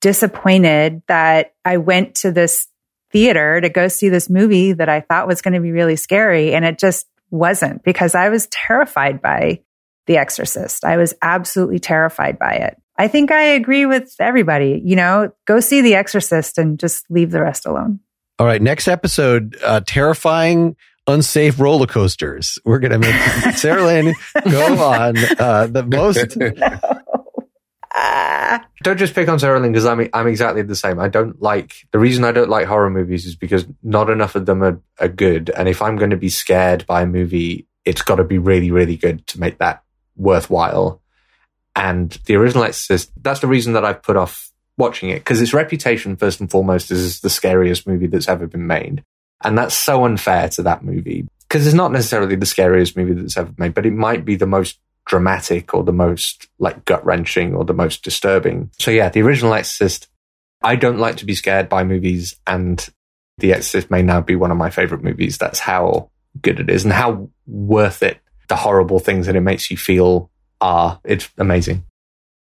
disappointed 0.00 1.02
that 1.06 1.54
I 1.64 1.76
went 1.76 2.16
to 2.16 2.32
this 2.32 2.66
theater 3.12 3.60
to 3.60 3.68
go 3.68 3.88
see 3.88 4.08
this 4.08 4.28
movie 4.28 4.72
that 4.72 4.88
I 4.88 5.00
thought 5.00 5.28
was 5.28 5.42
going 5.42 5.54
to 5.54 5.60
be 5.60 5.70
really 5.70 5.96
scary. 5.96 6.54
And 6.54 6.64
it 6.64 6.78
just 6.78 7.06
wasn't 7.30 7.84
because 7.84 8.14
I 8.14 8.28
was 8.28 8.46
terrified 8.48 9.22
by 9.22 9.60
The 10.06 10.16
Exorcist. 10.16 10.84
I 10.84 10.96
was 10.96 11.14
absolutely 11.22 11.78
terrified 11.78 12.38
by 12.38 12.54
it. 12.54 12.76
I 12.98 13.08
think 13.08 13.30
I 13.30 13.42
agree 13.42 13.86
with 13.86 14.14
everybody. 14.18 14.80
You 14.84 14.96
know, 14.96 15.32
go 15.46 15.60
see 15.60 15.80
The 15.82 15.94
Exorcist 15.94 16.58
and 16.58 16.78
just 16.78 17.04
leave 17.10 17.30
the 17.30 17.42
rest 17.42 17.64
alone. 17.64 18.00
All 18.38 18.46
right. 18.46 18.60
Next 18.60 18.88
episode, 18.88 19.56
uh, 19.64 19.82
terrifying 19.86 20.76
unsafe 21.06 21.58
roller 21.58 21.86
coasters. 21.86 22.58
We're 22.64 22.78
going 22.78 22.92
to 22.92 22.98
make 22.98 23.14
Sarahlyn 23.54 24.14
go 24.50 24.84
on 24.84 25.16
uh, 25.38 25.66
the 25.66 25.84
most. 25.84 26.36
Ah. 27.94 28.64
Don't 28.82 28.98
just 28.98 29.14
pick 29.14 29.28
on 29.28 29.38
Sarahlyn 29.38 29.68
because 29.68 29.86
I'm 29.86 30.08
I'm 30.12 30.26
exactly 30.26 30.62
the 30.62 30.74
same. 30.74 30.98
I 30.98 31.08
don't 31.08 31.40
like 31.40 31.86
the 31.92 31.98
reason 31.98 32.24
I 32.24 32.32
don't 32.32 32.48
like 32.48 32.66
horror 32.66 32.90
movies 32.90 33.26
is 33.26 33.36
because 33.36 33.66
not 33.82 34.10
enough 34.10 34.34
of 34.34 34.46
them 34.46 34.62
are, 34.62 34.80
are 34.98 35.08
good. 35.08 35.50
And 35.50 35.68
if 35.68 35.82
I'm 35.82 35.96
going 35.96 36.10
to 36.10 36.16
be 36.16 36.28
scared 36.28 36.86
by 36.86 37.02
a 37.02 37.06
movie, 37.06 37.66
it's 37.84 38.02
got 38.02 38.16
to 38.16 38.24
be 38.24 38.38
really 38.38 38.70
really 38.70 38.96
good 38.96 39.26
to 39.28 39.40
make 39.40 39.58
that 39.58 39.82
worthwhile. 40.16 41.00
And 41.76 42.10
the 42.26 42.36
original 42.36 42.64
Exorcist, 42.64 43.12
that's 43.22 43.40
the 43.40 43.46
reason 43.46 43.74
that 43.74 43.84
I've 43.84 44.02
put 44.02 44.16
off 44.16 44.50
watching 44.76 45.10
it 45.10 45.20
because 45.20 45.40
its 45.40 45.54
reputation 45.54 46.16
first 46.16 46.40
and 46.40 46.50
foremost 46.50 46.90
is 46.90 47.20
the 47.20 47.30
scariest 47.30 47.86
movie 47.86 48.06
that's 48.06 48.28
ever 48.28 48.46
been 48.46 48.66
made. 48.66 49.04
And 49.44 49.56
that's 49.56 49.74
so 49.74 50.04
unfair 50.04 50.48
to 50.50 50.62
that 50.62 50.84
movie 50.84 51.26
because 51.52 51.66
it's 51.66 51.74
not 51.74 51.92
necessarily 51.92 52.34
the 52.34 52.46
scariest 52.46 52.96
movie 52.96 53.12
that's 53.12 53.36
ever 53.36 53.52
made, 53.58 53.74
but 53.74 53.84
it 53.84 53.92
might 53.92 54.24
be 54.24 54.36
the 54.36 54.46
most 54.46 54.78
dramatic 55.04 55.74
or 55.74 55.82
the 55.82 55.92
most 55.92 56.48
like 56.58 56.84
gut 56.84 57.04
wrenching 57.04 57.54
or 57.54 57.64
the 57.64 57.74
most 57.74 58.02
disturbing. 58.02 58.70
So 58.78 58.90
yeah, 58.90 59.08
the 59.08 59.22
original 59.22 59.52
Exorcist, 59.52 60.08
I 60.62 60.76
don't 60.76 60.98
like 60.98 61.16
to 61.16 61.26
be 61.26 61.34
scared 61.34 61.68
by 61.68 61.84
movies 61.84 62.36
and 62.46 62.88
The 63.38 63.52
Exorcist 63.52 63.90
may 63.90 64.02
now 64.02 64.20
be 64.20 64.36
one 64.36 64.50
of 64.50 64.56
my 64.56 64.70
favorite 64.70 65.02
movies. 65.02 65.38
That's 65.38 65.58
how 65.58 66.10
good 66.40 66.60
it 66.60 66.70
is 66.70 66.84
and 66.84 66.92
how 66.92 67.28
worth 67.46 68.02
it 68.02 68.18
the 68.48 68.56
horrible 68.56 68.98
things 68.98 69.26
that 69.26 69.36
it 69.36 69.40
makes 69.40 69.70
you 69.70 69.76
feel 69.76 70.30
are. 70.60 71.00
It's 71.04 71.28
amazing. 71.36 71.84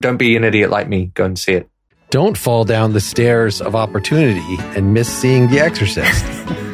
Don't 0.02 0.18
be 0.18 0.36
an 0.36 0.44
idiot 0.44 0.70
like 0.70 0.88
me. 0.88 1.12
Go 1.14 1.26
and 1.26 1.38
see 1.38 1.54
it. 1.54 1.70
Don't 2.10 2.38
fall 2.38 2.66
down 2.66 2.94
the 2.94 3.02
stairs 3.02 3.62
of 3.62 3.76
opportunity 3.76 4.58
and 4.76 4.94
miss 4.94 5.08
seeing 5.08 5.48
The 5.50 5.60
Exorcist. 5.60 6.26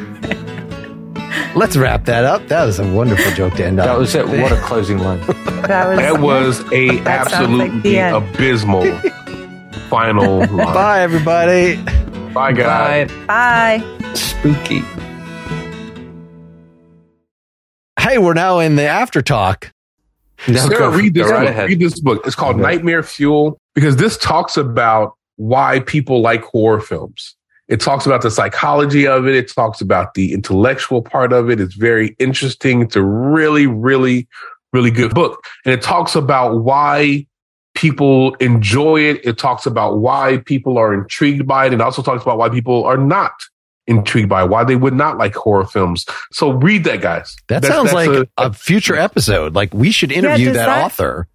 Let's 1.58 1.76
wrap 1.76 2.04
that 2.04 2.24
up. 2.24 2.46
That 2.46 2.64
was 2.66 2.78
a 2.78 2.92
wonderful 2.92 3.32
joke 3.32 3.54
to 3.54 3.66
end 3.66 3.80
on. 3.80 3.86
That 3.86 3.98
was 3.98 4.14
it. 4.14 4.28
What 4.28 4.52
a 4.52 4.56
closing 4.62 4.98
line. 4.98 5.18
That 5.66 5.88
was, 5.88 5.98
That 5.98 6.20
was 6.20 6.60
a 6.72 6.98
That 7.00 7.28
sounds 7.30 7.58
like 7.58 7.70
absolutely 7.72 7.98
abysmal 7.98 8.98
final 9.90 10.38
line. 10.38 10.56
Bye, 10.56 11.00
everybody. 11.02 11.76
Bye, 12.32 12.52
guys. 12.52 13.10
Bye. 13.26 13.78
Bye. 13.80 14.14
Spooky. 14.14 14.82
Hey, 17.98 18.18
we're 18.18 18.34
now 18.34 18.60
in 18.60 18.76
the 18.76 18.84
after 18.86 19.20
talk. 19.20 19.72
No, 20.46 20.54
Sarah, 20.68 20.78
go- 20.78 20.90
read 20.96 21.14
this 21.14 21.26
go 21.26 21.32
right 21.32 21.40
book. 21.40 21.48
ahead. 21.50 21.68
Read 21.68 21.80
this 21.80 21.98
book. 22.00 22.24
It's 22.24 22.36
called 22.36 22.54
Okay. 22.56 22.62
Nightmare 22.62 23.02
Fuel 23.02 23.58
because 23.74 23.96
this 23.96 24.16
talks 24.18 24.56
about 24.56 25.14
why 25.36 25.80
people 25.80 26.20
like 26.20 26.42
horror 26.44 26.80
films. 26.80 27.34
It 27.68 27.80
talks 27.80 28.06
about 28.06 28.22
the 28.22 28.30
psychology 28.30 29.06
of 29.06 29.26
it. 29.26 29.34
It 29.34 29.52
talks 29.52 29.80
about 29.80 30.14
the 30.14 30.32
intellectual 30.32 31.02
part 31.02 31.32
of 31.32 31.50
it. 31.50 31.60
It's 31.60 31.74
very 31.74 32.16
interesting. 32.18 32.80
It's 32.82 32.96
a 32.96 33.02
really, 33.02 33.66
really, 33.66 34.26
really 34.72 34.90
good 34.90 35.14
book. 35.14 35.44
And 35.64 35.74
it 35.74 35.82
talks 35.82 36.14
about 36.14 36.62
why 36.62 37.26
people 37.74 38.34
enjoy 38.36 39.00
it. 39.02 39.20
It 39.24 39.36
talks 39.38 39.66
about 39.66 39.98
why 39.98 40.38
people 40.46 40.78
are 40.78 40.94
intrigued 40.94 41.46
by 41.46 41.66
it. 41.66 41.72
And 41.72 41.82
also 41.82 42.02
talks 42.02 42.22
about 42.22 42.38
why 42.38 42.48
people 42.48 42.84
are 42.84 42.96
not 42.96 43.32
intrigued 43.86 44.28
by 44.28 44.44
it, 44.44 44.48
why 44.50 44.64
they 44.64 44.76
would 44.76 44.94
not 44.94 45.18
like 45.18 45.34
horror 45.34 45.64
films. 45.66 46.04
So 46.32 46.50
read 46.52 46.84
that, 46.84 47.00
guys. 47.00 47.36
That 47.48 47.62
That's- 47.62 47.76
sounds 47.76 47.92
that's 47.92 48.06
like 48.08 48.28
a- 48.38 48.46
a, 48.48 48.52
future 48.52 48.96
episode. 48.96 49.54
Like 49.54 49.72
we 49.74 49.90
should 49.90 50.10
interview 50.12 50.46
does 50.46 50.56
that, 50.56 50.66
that- 50.66 50.84
author. 50.84 51.28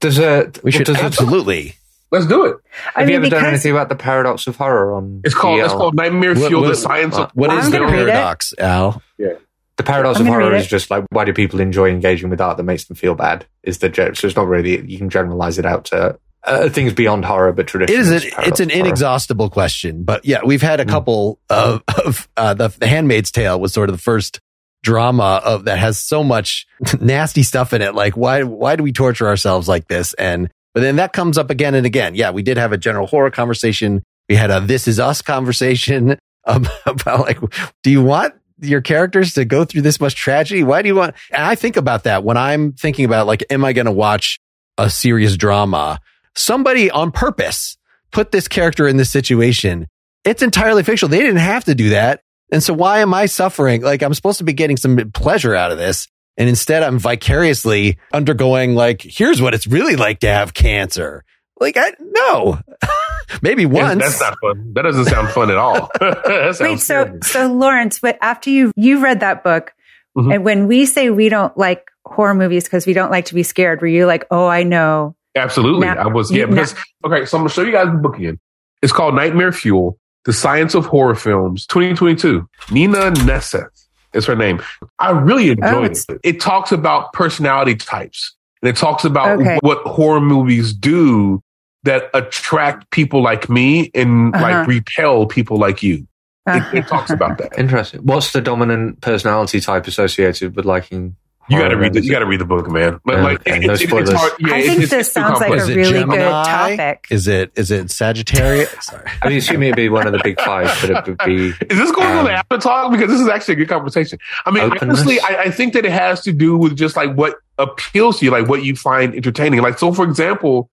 Does 0.00 0.18
a 0.18 0.50
We 0.64 0.72
should 0.72 0.86
does 0.86 0.96
a- 0.96 1.02
absolutely. 1.04 1.74
Let's 2.12 2.26
do 2.26 2.44
it. 2.44 2.56
I 2.94 3.00
have 3.00 3.10
you 3.10 3.16
ever 3.16 3.28
done 3.28 3.44
anything 3.46 3.72
about 3.72 3.88
the 3.88 3.96
paradox 3.96 4.46
of 4.46 4.56
horror 4.56 4.94
on? 4.94 5.22
It's 5.24 5.34
called 5.34 5.58
EL? 5.58 5.64
it's 5.64 5.74
called 5.74 5.94
Nightmare 5.96 6.34
What- 6.34 6.48
Fuel: 6.48 6.60
what- 6.62 6.68
The 6.68 6.76
Science 6.76 7.16
of 7.16 7.30
What 7.34 7.52
is 7.54 7.70
the 7.70 7.78
gonna 7.78 7.90
read 7.90 8.02
it. 8.02 8.10
paradox, 8.10 8.54
Al? 8.58 9.02
Yeah. 9.18 9.32
The 9.78 9.82
paradox 9.82 10.20
I'm 10.20 10.26
of 10.26 10.32
horror 10.34 10.54
is 10.54 10.66
just 10.68 10.90
like 10.90 11.04
why 11.10 11.24
do 11.24 11.32
people 11.32 11.58
enjoy 11.58 11.88
engaging 11.90 12.28
with 12.30 12.40
art 12.40 12.58
that 12.58 12.62
makes 12.62 12.84
them 12.84 12.94
feel 12.96 13.14
bad? 13.16 13.46
Is 13.64 13.78
the 13.78 13.88
joke. 13.88 14.14
So 14.16 14.26
it's 14.28 14.36
not 14.36 14.46
really 14.46 14.84
you 14.88 14.98
can 14.98 15.08
generalize 15.10 15.58
it 15.58 15.64
out 15.66 15.86
to 15.86 16.18
uh, 16.44 16.68
things 16.68 16.92
beyond 16.92 17.24
horror, 17.24 17.52
but 17.52 17.62
It 17.62 17.68
traditionally 17.68 18.00
is. 18.16 18.24
it's 18.24 18.36
An, 18.36 18.44
it's 18.44 18.60
an 18.60 18.66
of 18.70 18.72
horror. 18.76 18.86
inexhaustible 18.86 19.48
question, 19.50 20.02
but 20.04 20.24
yeah, 20.24 20.40
we've 20.44 20.60
had 20.62 20.80
a 20.80 20.84
couple 20.84 21.38
of, 21.48 21.82
of 22.04 22.28
uh, 22.36 22.52
the, 22.54 22.68
the 22.68 22.86
Handmaid's 22.88 23.30
Tale 23.30 23.58
was 23.60 23.72
sort 23.72 23.88
of 23.88 23.94
the 23.96 24.02
first 24.02 24.40
drama 24.82 25.40
of 25.44 25.64
that 25.66 25.78
has 25.78 25.98
so 25.98 26.24
much 26.24 26.66
nasty 27.00 27.42
stuff 27.42 27.72
in 27.72 27.80
it. 27.82 27.94
Like 27.94 28.16
why 28.16 28.42
why 28.42 28.76
do 28.76 28.82
we 28.82 28.92
torture 28.92 29.26
ourselves 29.28 29.68
like 29.68 29.86
this? 29.88 30.14
And 30.14 30.50
but 30.74 30.80
then 30.80 30.96
that 30.96 31.12
comes 31.12 31.38
up 31.38 31.50
again 31.50 31.74
and 31.74 31.86
again. 31.86 32.14
Yeah, 32.14 32.30
we 32.30 32.42
did 32.42 32.56
have 32.56 32.72
a 32.72 32.78
general 32.78 33.06
horror 33.06 33.30
conversation. 33.30 34.02
We 34.28 34.36
had 34.36 34.50
a 34.50 34.60
This 34.60 34.88
Is 34.88 34.98
Us 34.98 35.22
conversation 35.22 36.18
about 36.44 37.20
like, 37.20 37.38
do 37.82 37.90
you 37.90 38.02
want 38.02 38.34
your 38.60 38.80
characters 38.80 39.34
to 39.34 39.44
go 39.44 39.64
through 39.64 39.82
this 39.82 40.00
much 40.00 40.14
tragedy? 40.14 40.62
Why 40.62 40.82
do 40.82 40.88
you 40.88 40.94
want? 40.94 41.14
And 41.30 41.42
I 41.42 41.54
think 41.54 41.76
about 41.76 42.04
that 42.04 42.24
when 42.24 42.36
I'm 42.36 42.72
thinking 42.72 43.04
about 43.04 43.26
like, 43.26 43.44
am 43.50 43.64
I 43.64 43.72
going 43.72 43.86
to 43.86 43.92
watch 43.92 44.38
a 44.78 44.88
serious 44.88 45.36
drama? 45.36 46.00
Somebody 46.34 46.90
on 46.90 47.10
purpose 47.10 47.76
put 48.10 48.30
this 48.30 48.48
character 48.48 48.86
in 48.86 48.96
this 48.96 49.10
situation. 49.10 49.88
It's 50.24 50.42
entirely 50.42 50.82
fictional. 50.84 51.10
They 51.10 51.20
didn't 51.20 51.36
have 51.36 51.64
to 51.64 51.74
do 51.74 51.90
that. 51.90 52.22
And 52.52 52.62
so 52.62 52.74
why 52.74 52.98
am 53.00 53.12
I 53.14 53.26
suffering? 53.26 53.82
Like 53.82 54.02
I'm 54.02 54.14
supposed 54.14 54.38
to 54.38 54.44
be 54.44 54.52
getting 54.52 54.76
some 54.76 55.10
pleasure 55.12 55.54
out 55.54 55.72
of 55.72 55.78
this. 55.78 56.06
And 56.36 56.48
instead 56.48 56.82
I'm 56.82 56.98
vicariously 56.98 57.98
undergoing 58.12 58.74
like, 58.74 59.02
here's 59.02 59.40
what 59.42 59.54
it's 59.54 59.66
really 59.66 59.96
like 59.96 60.20
to 60.20 60.28
have 60.28 60.54
cancer. 60.54 61.24
Like 61.60 61.76
I, 61.76 61.92
no, 62.00 62.58
maybe 63.42 63.62
Yeah, 63.62 63.68
once. 63.68 64.00
That's 64.02 64.20
not 64.20 64.38
fun. 64.40 64.72
That 64.74 64.82
doesn't 64.82 65.04
sound 65.06 65.28
fun 65.30 65.50
at 65.50 65.56
all. 65.58 65.90
Wait, 66.00 66.54
so 66.80 67.04
terrible. 67.04 67.18
so 67.22 67.52
Lawrence, 67.52 68.02
what 68.02 68.18
after 68.20 68.50
you 68.50 68.72
you 68.76 69.00
read 69.00 69.20
that 69.20 69.44
book, 69.44 69.72
Mhm. 70.16 70.34
and 70.34 70.44
when 70.44 70.66
we 70.66 70.84
say 70.86 71.08
we 71.10 71.28
don't 71.28 71.56
like 71.56 71.84
horror 72.04 72.34
movies 72.34 72.64
because 72.64 72.84
we 72.86 72.92
don't 72.92 73.10
like 73.10 73.26
to 73.26 73.34
be 73.34 73.42
scared, 73.42 73.80
were 73.80 73.86
you 73.86 74.06
like, 74.06 74.26
oh, 74.30 74.46
I 74.46 74.62
know? 74.62 75.14
Absolutely. 75.36 75.86
Now- 75.86 75.94
I 76.02 76.06
was, 76.08 76.30
yeah, 76.30 76.40
you- 76.40 76.46
because, 76.48 76.74
okay, 77.06 77.24
so 77.24 77.38
I'm 77.38 77.42
going 77.42 77.48
to 77.48 77.54
show 77.54 77.62
you 77.62 77.72
guys 77.72 77.86
the 77.86 77.98
book 77.98 78.16
again. 78.18 78.38
It's 78.82 78.92
called 78.92 79.14
Nightmare 79.14 79.52
Fuel, 79.52 79.98
The 80.24 80.32
Science 80.34 80.74
of 80.74 80.84
Horror 80.86 81.14
Films, 81.14 81.64
2022. 81.68 82.46
Nina 82.70 83.10
Nesseth 83.24 83.81
is 84.14 84.26
her 84.26 84.36
name. 84.36 84.60
I 84.98 85.10
really 85.10 85.48
Oh, 85.50 85.52
enjoyed 85.52 85.84
it's- 85.92 86.06
it. 86.08 86.20
It 86.22 86.40
talks 86.40 86.72
about 86.72 87.12
personality 87.12 87.74
types 87.76 88.34
and 88.62 88.68
it 88.68 88.76
talks 88.76 89.04
about 89.04 89.40
Okay. 89.40 89.58
what 89.62 89.78
horror 89.86 90.20
movies 90.20 90.72
do 90.72 91.42
that 91.84 92.10
attract 92.14 92.90
people 92.90 93.22
like 93.22 93.48
me 93.50 93.90
and 93.94 94.34
Uh-huh. 94.34 94.42
like 94.44 94.66
repel 94.68 95.26
people 95.26 95.56
like 95.58 95.82
you. 95.82 96.06
It, 96.46 96.62
it 96.74 96.88
talks 96.88 97.10
about 97.10 97.38
that. 97.38 97.56
Interesting. 97.58 98.00
What's 98.02 98.32
the 98.32 98.40
dominant 98.40 99.00
personality 99.00 99.60
type 99.60 99.86
associated 99.86 100.56
with 100.56 100.64
liking? 100.64 101.16
You 101.52 101.58
got 101.58 101.68
to 101.68 101.76
read 101.76 101.92
the 101.92 102.02
you 102.02 102.10
got 102.10 102.20
to 102.20 102.26
read 102.26 102.40
the 102.40 102.44
book, 102.44 102.70
man. 102.70 103.00
But 103.04 103.16
Yeah, 103.16 103.22
like, 103.22 103.40
okay, 103.40 103.56
it- 103.58 103.66
no 103.66 103.72
it's- 103.74 103.80
it's 103.82 104.10
hard- 104.12 104.32
yeah, 104.40 104.54
I 104.54 104.58
it's- 104.58 104.66
think 104.66 104.82
it's- 104.82 104.90
this 104.90 105.06
it's 105.06 105.12
sounds 105.12 105.40
like 105.40 105.50
a 105.50 105.54
Is 105.54 105.68
it 105.68 105.76
really 105.76 105.92
Gemini? 106.00 106.16
good 106.16 106.76
topic. 106.78 107.06
Is 107.10 107.28
it 107.28 107.52
is 107.56 107.70
it 107.70 107.90
Sagittarius? 107.90 108.70
Sorry. 108.80 109.04
I 109.22 109.28
mean, 109.28 109.38
assuming 109.38 109.68
it'd 109.68 109.76
be 109.76 109.88
one 109.88 110.06
of 110.06 110.12
the 110.12 110.20
big 110.24 110.40
five, 110.40 110.66
but 110.80 110.90
it 110.90 111.06
would 111.06 111.18
be. 111.24 111.48
Is 111.70 111.78
this 111.78 111.92
going 111.92 112.08
on 112.08 112.18
Um, 112.18 112.24
the 112.24 112.32
after 112.32 112.58
talk? 112.58 112.90
Because 112.92 113.08
this 113.10 113.20
is 113.20 113.28
actually 113.28 113.54
a 113.54 113.56
good 113.58 113.68
conversation. 113.68 114.18
I 114.46 114.50
mean, 114.50 114.64
Openness? 114.64 114.82
honestly, 115.00 115.20
I, 115.20 115.42
I 115.42 115.50
think 115.50 115.74
that 115.74 115.84
it 115.84 115.92
has 115.92 116.22
to 116.22 116.32
do 116.32 116.56
with 116.56 116.76
just 116.76 116.96
like 116.96 117.14
what 117.14 117.36
appeals 117.58 118.18
to 118.20 118.24
you, 118.24 118.30
like 118.30 118.48
what 118.48 118.64
you 118.64 118.74
find 118.76 119.14
entertaining. 119.14 119.60
Like, 119.60 119.78
so 119.78 119.92
for 119.92 120.04
example, 120.04 120.68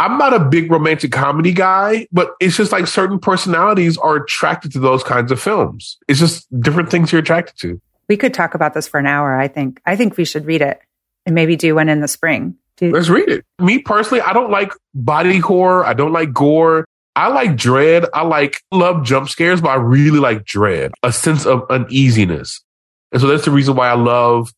I'm 0.00 0.18
not 0.18 0.34
a 0.34 0.40
big 0.40 0.72
romantic 0.72 1.12
comedy 1.12 1.52
guy, 1.52 2.08
but 2.10 2.34
it's 2.40 2.56
just 2.56 2.72
like 2.72 2.88
certain 2.88 3.20
personalities 3.20 3.96
are 3.96 4.16
attracted 4.16 4.72
to 4.72 4.80
those 4.80 5.04
kinds 5.04 5.30
of 5.30 5.40
films. 5.40 5.98
It's 6.08 6.18
just 6.18 6.48
different 6.60 6.90
things 6.90 7.12
you're 7.12 7.20
attracted 7.20 7.56
to. 7.60 7.80
We 8.08 8.16
could 8.16 8.34
talk 8.34 8.54
about 8.54 8.74
this 8.74 8.86
for 8.88 8.98
an 9.00 9.06
hour. 9.06 9.34
I 9.38 9.48
think. 9.48 9.80
I 9.86 9.96
think 9.96 10.16
we 10.16 10.24
should 10.24 10.46
read 10.46 10.62
it 10.62 10.80
and 11.26 11.34
maybe 11.34 11.56
do 11.56 11.74
one 11.74 11.88
in 11.88 12.00
the 12.00 12.08
spring. 12.08 12.56
Do, 12.76 12.90
Let's 12.90 13.08
read 13.08 13.28
it. 13.28 13.44
Me 13.60 13.78
personally, 13.78 14.20
I 14.20 14.32
don't 14.32 14.50
like 14.50 14.72
body 14.94 15.38
horror. 15.38 15.84
I 15.86 15.94
don't 15.94 16.12
like 16.12 16.32
gore. 16.32 16.84
I 17.16 17.28
like 17.28 17.56
dread. 17.56 18.06
I 18.12 18.22
like 18.22 18.60
love 18.72 19.04
jump 19.04 19.28
scares, 19.28 19.60
but 19.60 19.68
I 19.68 19.76
really 19.76 20.18
like 20.18 20.44
dread, 20.44 20.92
a 21.02 21.12
sense 21.12 21.46
of 21.46 21.64
uneasiness. 21.70 22.60
And 23.12 23.20
so 23.20 23.28
that's 23.28 23.44
the 23.44 23.52
reason 23.52 23.76
why 23.76 23.88
I 23.88 23.94
love 23.94 24.52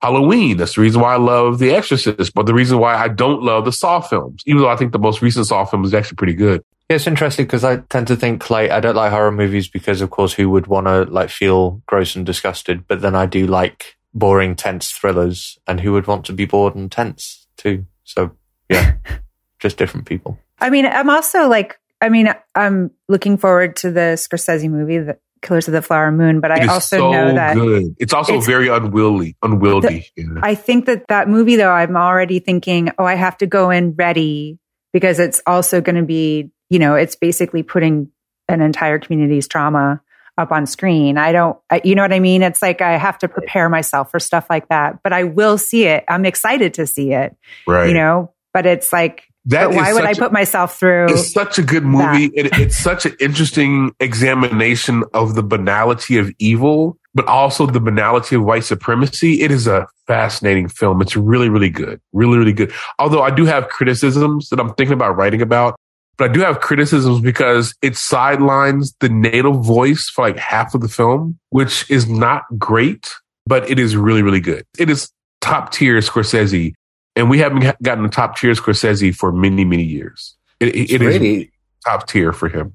Halloween. 0.00 0.56
That's 0.56 0.74
the 0.74 0.80
reason 0.80 1.02
why 1.02 1.14
I 1.14 1.18
love 1.18 1.58
The 1.58 1.72
Exorcist, 1.72 2.32
but 2.32 2.46
the 2.46 2.54
reason 2.54 2.78
why 2.78 2.94
I 2.94 3.08
don't 3.08 3.42
love 3.42 3.66
the 3.66 3.72
Saw 3.72 4.00
films, 4.00 4.42
even 4.46 4.62
though 4.62 4.70
I 4.70 4.76
think 4.76 4.92
the 4.92 4.98
most 4.98 5.20
recent 5.20 5.46
Saw 5.46 5.66
film 5.66 5.84
is 5.84 5.92
actually 5.92 6.16
pretty 6.16 6.34
good. 6.34 6.62
Yeah, 6.88 6.96
it's 6.96 7.06
interesting 7.06 7.44
because 7.44 7.64
I 7.64 7.76
tend 7.76 8.06
to 8.06 8.16
think 8.16 8.48
like 8.48 8.70
I 8.70 8.80
don't 8.80 8.96
like 8.96 9.10
horror 9.12 9.30
movies 9.30 9.68
because, 9.68 10.00
of 10.00 10.10
course, 10.10 10.32
who 10.32 10.48
would 10.50 10.66
want 10.66 10.86
to 10.86 11.04
like 11.04 11.28
feel 11.28 11.82
gross 11.86 12.16
and 12.16 12.24
disgusted? 12.24 12.86
But 12.88 13.02
then 13.02 13.14
I 13.14 13.26
do 13.26 13.46
like 13.46 13.96
boring, 14.14 14.56
tense 14.56 14.90
thrillers, 14.90 15.58
and 15.66 15.80
who 15.80 15.92
would 15.92 16.06
want 16.06 16.24
to 16.26 16.32
be 16.32 16.46
bored 16.46 16.74
and 16.74 16.90
tense 16.90 17.46
too? 17.58 17.84
So 18.04 18.30
yeah, 18.70 18.94
just 19.58 19.76
different 19.76 20.06
people. 20.06 20.38
I 20.60 20.70
mean, 20.70 20.86
I'm 20.86 21.10
also 21.10 21.46
like, 21.46 21.78
I 22.00 22.08
mean, 22.08 22.32
I'm 22.54 22.90
looking 23.08 23.36
forward 23.36 23.76
to 23.76 23.90
the 23.90 24.16
Scorsese 24.16 24.68
movie, 24.70 24.98
The 24.98 25.18
Killers 25.42 25.68
of 25.68 25.72
the 25.72 25.82
Flower 25.82 26.10
Moon, 26.10 26.40
but 26.40 26.50
It 26.50 26.64
I 26.68 26.72
also 26.72 26.96
so 26.98 27.12
know 27.12 27.34
that 27.34 27.54
good. 27.54 27.94
It's 27.98 28.12
also 28.12 28.32
it's- 28.32 28.46
very 28.46 28.68
unwieldy. 28.68 29.36
Unwieldy. 29.42 30.06
yeah. 30.16 30.24
I 30.42 30.54
think 30.54 30.86
that 30.86 31.04
that 31.08 31.28
movie, 31.28 31.56
though, 31.56 31.70
I'm 31.70 31.96
already 31.96 32.38
thinking, 32.40 32.90
oh, 32.98 33.04
I 33.04 33.14
have 33.14 33.36
to 33.38 33.46
go 33.46 33.70
in 33.70 33.92
ready 33.94 34.58
because 34.92 35.18
it's 35.20 35.42
also 35.46 35.80
going 35.80 35.96
to 35.96 36.02
be, 36.02 36.50
you 36.70 36.78
know, 36.78 36.94
it's 36.94 37.16
basically 37.16 37.62
putting 37.62 38.10
an 38.48 38.60
entire 38.60 38.98
community's 38.98 39.46
trauma 39.48 40.00
up 40.36 40.52
on 40.52 40.66
screen. 40.66 41.18
I 41.18 41.32
don't, 41.32 41.58
I, 41.68 41.80
you 41.84 41.94
know 41.94 42.02
what 42.02 42.12
I 42.12 42.20
mean? 42.20 42.42
It's 42.42 42.62
like 42.62 42.80
I 42.80 42.96
have 42.96 43.18
to 43.18 43.28
prepare 43.28 43.68
myself 43.68 44.10
for 44.10 44.20
stuff 44.20 44.46
like 44.48 44.68
that, 44.68 45.02
but 45.02 45.12
I 45.12 45.24
will 45.24 45.58
see 45.58 45.84
it. 45.84 46.04
I'm 46.08 46.24
excited 46.24 46.74
to 46.74 46.86
see 46.86 47.12
it, 47.12 47.36
right. 47.66 47.88
you 47.88 47.94
know, 47.94 48.32
but 48.54 48.64
it's 48.64 48.92
like, 48.92 49.24
That 49.46 49.66
but 49.66 49.74
why 49.74 49.92
would 49.92 50.04
I 50.04 50.12
such 50.12 50.18
a- 50.18 50.20
put 50.20 50.32
myself 50.32 50.78
through? 50.78 51.06
It's 51.10 51.32
such 51.32 51.58
a 51.58 51.62
good 51.62 51.84
movie. 51.84 52.26
It, 52.34 52.56
it's 52.58 52.76
such 52.76 53.04
an 53.04 53.16
interesting 53.18 53.92
examination 53.98 55.02
of 55.12 55.34
the 55.34 55.42
banality 55.42 56.18
of 56.18 56.30
evil, 56.38 56.96
but 57.14 57.26
also 57.26 57.66
the 57.66 57.80
banality 57.80 58.36
of 58.36 58.44
white 58.44 58.64
supremacy. 58.64 59.42
It 59.42 59.50
is 59.50 59.66
a 59.66 59.88
fascinating 60.06 60.68
film. 60.68 61.02
It's 61.02 61.16
really, 61.16 61.48
really 61.48 61.70
good. 61.70 62.00
Really, 62.12 62.38
really 62.38 62.52
good. 62.52 62.72
Although 63.00 63.22
I 63.22 63.30
do 63.30 63.44
have 63.44 63.68
criticisms 63.68 64.50
that 64.50 64.60
I'm 64.60 64.72
thinking 64.74 64.94
about 64.94 65.16
writing 65.16 65.42
about, 65.42 65.74
but 66.18 66.30
I 66.30 66.32
do 66.34 66.40
have 66.40 66.60
criticisms 66.60 67.20
because 67.20 67.74
it 67.80 67.96
sidelines 67.96 68.94
the 69.00 69.08
native 69.08 69.64
voice 69.64 70.08
for 70.10 70.26
like 70.28 70.36
half 70.36 70.74
of 70.74 70.80
the 70.82 70.88
film, 70.88 71.38
which 71.50 71.90
is 71.90 72.08
not 72.08 72.42
great, 72.58 73.10
but 73.46 73.68
it 73.70 73.78
is 73.78 73.96
really, 73.96 74.22
really 74.22 74.40
good. 74.40 74.64
It 74.78 74.90
is 74.90 75.10
top 75.40 75.72
tier 75.72 75.96
Scorsese. 76.00 76.74
And 77.16 77.30
we 77.30 77.38
haven't 77.38 77.80
gotten 77.82 78.04
a 78.04 78.08
top 78.08 78.36
tier 78.36 78.52
Scorsese 78.52 79.14
for 79.14 79.32
many, 79.32 79.64
many 79.64 79.82
years. 79.84 80.36
It, 80.60 80.68
it- 80.68 80.76
It's 80.76 80.92
it 80.92 81.02
is 81.02 81.14
really, 81.20 81.50
top 81.86 82.06
tier 82.06 82.32
for 82.32 82.48
him. 82.48 82.74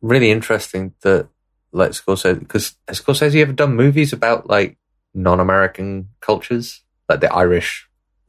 really 0.00 0.30
interesting 0.30 0.94
that 1.02 1.28
like 1.72 1.90
Scorsese 1.90 2.38
because 2.38 2.74
has 2.88 3.00
Scorsese 3.00 3.40
ever 3.42 3.52
done 3.52 3.76
movies 3.76 4.12
about 4.12 4.48
like 4.48 4.78
non-American 5.14 6.08
cultures, 6.20 6.82
like 7.08 7.20
the 7.20 7.32
Irish? 7.32 7.86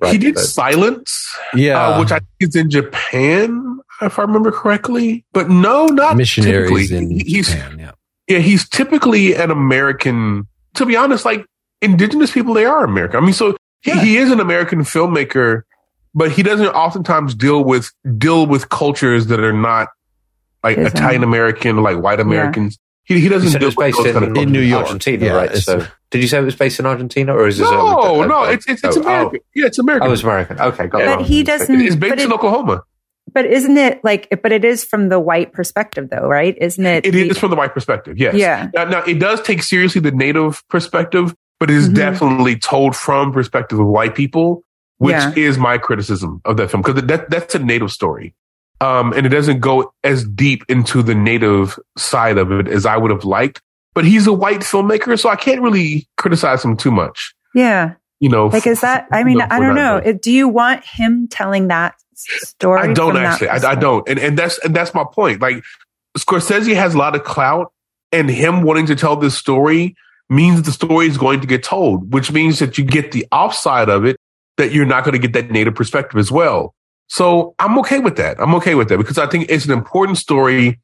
he 0.08 0.18
did 0.18 0.36
but- 0.36 0.41
Silence, 0.43 1.12
Yeah. 1.54 1.78
uh, 1.80 2.00
which 2.00 2.12
I 2.12 2.20
think 2.20 2.30
is 2.39 2.56
in 2.56 2.70
Japan, 2.70 3.80
if 4.02 4.18
I 4.20 4.22
remember 4.24 4.52
correctly. 4.52 5.26
But 5.34 5.50
no, 5.50 5.86
not 5.88 6.16
missionaries 6.18 6.89
typically. 6.89 6.97
in 7.20 7.26
he's 7.26 7.50
Japan. 7.50 7.80
Yeah. 7.80 7.91
yeah, 8.28 8.39
he's 8.39 8.68
typically 8.70 9.36
an 9.36 9.52
American. 9.52 10.47
To 10.76 10.86
be 10.86 10.95
honest, 10.95 11.26
like 11.26 11.45
indigenous 11.82 12.32
people, 12.32 12.54
they 12.54 12.66
are 12.66 12.84
American. 12.84 13.18
I 13.18 13.22
mean, 13.22 13.34
so 13.34 13.56
he, 13.82 13.91
Yeah. 13.91 14.02
he 14.04 14.18
is 14.18 14.32
an 14.32 14.39
American 14.39 14.80
filmmaker, 14.82 15.64
but 16.14 16.32
he 16.32 16.43
doesn't 16.43 16.68
oftentimes 16.68 17.34
deal 17.36 17.64
with 17.64 17.91
deal 18.18 18.45
with 18.45 18.70
cultures 18.70 19.28
that 19.28 19.39
are 19.39 19.54
not 19.54 19.89
like 20.64 20.78
His 20.78 20.88
own. 20.88 20.91
Italian 20.93 21.24
American, 21.24 21.78
like 21.84 21.97
white 22.00 22.20
Americans. 22.20 22.78
He, 23.04 23.20
he 23.22 23.28
doesn't 23.28 23.50
said 23.50 23.64
it 23.64 23.66
was 23.66 23.76
based 23.76 23.97
in, 24.06 24.14
kind 24.14 24.26
of 24.26 24.38
in. 24.38 24.52
New 24.52 24.60
York. 24.62 24.86
Argentina, 24.86 25.26
Yeah, 25.26 25.32
right? 25.32 25.56
So, 25.56 25.84
did 26.12 26.22
you 26.22 26.28
say 26.28 26.38
it 26.38 26.43
was 26.43 26.56
based 26.56 26.80
in 26.80 26.86
Argentina, 26.86 27.34
or 27.34 27.47
is 27.47 27.58
this? 27.58 27.68
No, 27.72 28.22
a, 28.22 28.28
no, 28.28 28.43
it's 28.43 28.68
it's, 28.68 28.84
it's 28.84 28.97
oh, 28.97 29.00
oh, 29.00 29.04
American. 29.04 29.39
Yeah, 29.56 29.66
it's 29.66 29.80
American. 29.80 30.10
Oh, 30.10 30.14
it's 30.14 30.22
American. 30.22 30.60
Okay, 30.62 30.88
got 30.88 31.02
it 31.02 31.06
But 31.18 31.26
he 31.26 31.41
doesn't- 31.43 31.82
it's 31.82 31.95
based 31.95 32.12
but 32.12 32.20
in 32.20 32.30
it- 32.30 32.34
Oklahoma. 32.34 32.84
But 33.34 33.45
isn't 33.45 33.77
it 33.77 34.03
like, 34.03 34.27
but 34.43 34.51
it 34.51 34.63
is 34.65 34.84
from 34.84 35.09
the 35.09 35.19
white 35.19 35.53
perspective 35.53 36.09
though, 36.09 36.27
right? 36.27 36.57
Isn't 36.59 36.86
it? 36.86 37.05
It 37.05 37.15
is 37.15 37.38
from 37.38 37.49
the 37.51 37.55
white 37.55 37.73
perspective, 37.73 38.17
yes. 38.17 38.36
Yeah. 38.36 38.69
Now, 38.73 38.86
now, 38.86 39.03
it 39.03 39.19
does 39.19 39.41
take 39.41 39.63
seriously 39.63 40.01
the 40.01 40.11
native 40.11 40.63
perspective, 40.69 41.36
but 41.59 41.69
it 41.69 41.75
is 41.75 41.89
Mhm. 41.89 41.95
definitely 41.95 42.57
told 42.57 42.95
from 42.95 43.32
perspective 43.32 43.80
of 43.80 43.88
white 43.88 44.15
people, 44.15 44.63
which 44.97 45.13
Yeah. 45.13 45.34
is 45.36 45.57
my 45.57 45.77
criticism 45.77 46.41
of 46.45 46.57
that 46.57 46.71
film 46.71 46.82
because 46.82 47.01
that 47.03 47.30
that's 47.30 47.55
a 47.55 47.59
native 47.59 47.91
story, 47.91 48.34
um, 48.82 49.13
and 49.13 49.25
it 49.25 49.30
doesn't 49.30 49.59
go 49.59 49.93
as 50.03 50.25
deep 50.25 50.63
into 50.69 51.01
the 51.03 51.15
native 51.15 51.77
side 51.97 52.38
of 52.38 52.51
it 52.51 52.67
as 52.67 52.86
I 52.86 52.97
would 52.97 53.11
have 53.11 53.23
liked. 53.25 53.61
But 53.95 54.05
he's 54.05 54.27
a 54.27 54.34
white 54.34 54.59
filmmaker, 54.61 55.19
so 55.19 55.30
I 55.30 55.36
can't 55.36 55.61
really 55.61 56.07
criticize 56.17 56.63
him 56.63 56.77
too 56.77 56.91
much. 56.91 57.34
Yeah. 57.55 57.93
You 58.21 58.30
know, 58.30 58.47
Like, 58.47 58.67
is 58.67 58.82
that, 58.82 59.07
I 59.11 59.23
mean, 59.23 59.41
I 59.41 59.59
don't 59.59 59.75
know. 59.75 60.01
Do 60.21 60.32
you 60.32 60.47
want 60.49 60.84
him 60.86 61.27
telling 61.30 61.69
that 61.69 61.95
story? 62.20 62.82
I 62.82 62.93
don't 62.93 63.17
actually. 63.17 63.49
I, 63.49 63.72
I 63.72 63.76
don't, 63.76 64.07
and 64.07 64.20
and 64.20 64.38
that's 64.38 64.57
and 64.59 64.76
that's 64.76 64.93
my 64.93 65.03
point. 65.03 65.41
Like 65.41 65.63
Scorsese 66.17 66.76
has 66.76 66.93
a 66.93 66.97
lot 66.97 67.15
of 67.15 67.24
clout, 67.24 67.72
and 68.11 68.30
him 68.30 68.63
wanting 68.63 68.86
to 68.88 68.95
tell 68.95 69.15
this 69.15 69.38
story 69.38 69.95
means 70.30 70.61
the 70.61 70.72
story 70.72 71.07
is 71.07 71.17
going 71.17 71.41
to 71.41 71.47
get 71.47 71.63
told, 71.63 72.13
which 72.13 72.32
means 72.32 72.59
that 72.59 72.78
you 72.78 72.84
get 72.84 73.11
the 73.11 73.26
offside 73.32 73.89
of 73.89 74.05
it 74.05 74.15
that 74.57 74.72
you're 74.72 74.86
not 74.86 75.03
going 75.03 75.13
to 75.13 75.20
get 75.20 75.34
that 75.34 75.51
native 75.51 75.74
perspective 75.74 76.20
as 76.20 76.32
well. 76.32 76.76
So 77.07 77.55
I'm 77.59 77.80
okay 77.80 77.99
with 77.99 78.17
that. 78.17 78.39
I'm 78.39 78.53
okay 78.55 78.76
with 78.76 78.89
that 78.89 78.97
because 78.97 79.17
I 79.17 79.26
think 79.26 79.49
it's 79.49 79.65
an 79.65 79.72
important 79.72 80.17
story. 80.17 80.80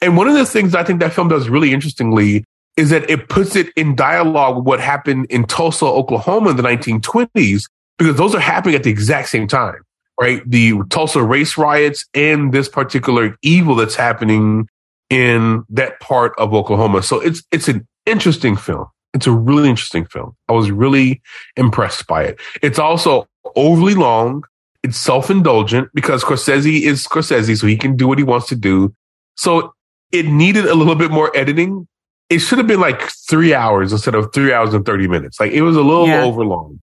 And 0.00 0.16
one 0.16 0.28
of 0.28 0.34
the 0.34 0.44
things 0.44 0.74
I 0.74 0.84
think 0.84 1.00
that 1.00 1.12
film 1.12 1.28
does 1.28 1.48
really 1.48 1.72
interestingly 1.72 2.44
is 2.76 2.90
that 2.90 3.08
it 3.08 3.28
puts 3.28 3.56
it 3.56 3.68
in 3.76 3.96
dialogue 3.96 4.56
with 4.56 4.66
what 4.66 4.80
happened 4.80 5.26
in 5.30 5.44
Tulsa, 5.44 5.86
Oklahoma 5.86 6.50
in 6.50 6.56
the 6.56 6.62
1920s, 6.62 7.64
because 7.98 8.16
those 8.16 8.34
are 8.34 8.40
happening 8.40 8.74
at 8.74 8.82
the 8.82 8.90
exact 8.90 9.28
same 9.28 9.48
time 9.48 9.82
right? 10.20 10.42
The 10.48 10.74
Tulsa 10.90 11.22
race 11.22 11.56
riots 11.58 12.06
and 12.14 12.52
this 12.52 12.68
particular 12.68 13.36
evil 13.42 13.74
that's 13.74 13.94
happening 13.96 14.68
in 15.10 15.64
that 15.70 16.00
part 16.00 16.32
of 16.38 16.54
Oklahoma. 16.54 17.02
So 17.02 17.20
it's 17.20 17.42
it's 17.50 17.68
an 17.68 17.86
interesting 18.06 18.56
film. 18.56 18.86
It's 19.12 19.26
a 19.26 19.32
really 19.32 19.68
interesting 19.70 20.06
film. 20.06 20.34
I 20.48 20.52
was 20.52 20.70
really 20.70 21.22
impressed 21.56 22.06
by 22.06 22.24
it. 22.24 22.40
It's 22.62 22.78
also 22.78 23.26
overly 23.54 23.94
long. 23.94 24.42
It's 24.82 24.98
self-indulgent 24.98 25.88
because 25.94 26.22
Scorsese 26.24 26.82
is 26.82 27.06
Scorsese, 27.06 27.56
so 27.58 27.66
he 27.66 27.76
can 27.76 27.96
do 27.96 28.06
what 28.08 28.18
he 28.18 28.24
wants 28.24 28.48
to 28.48 28.56
do. 28.56 28.92
So 29.36 29.72
it 30.12 30.26
needed 30.26 30.66
a 30.66 30.74
little 30.74 30.94
bit 30.94 31.10
more 31.10 31.34
editing. 31.36 31.86
It 32.28 32.40
should 32.40 32.58
have 32.58 32.66
been 32.66 32.80
like 32.80 33.02
three 33.02 33.54
hours 33.54 33.92
instead 33.92 34.14
of 34.14 34.32
three 34.34 34.52
hours 34.52 34.74
and 34.74 34.84
30 34.84 35.08
minutes. 35.08 35.38
Like 35.40 35.52
it 35.52 35.62
was 35.62 35.76
a 35.76 35.80
little 35.82 36.06
Yeah. 36.06 36.22
over 36.24 36.44
long. 36.44 36.80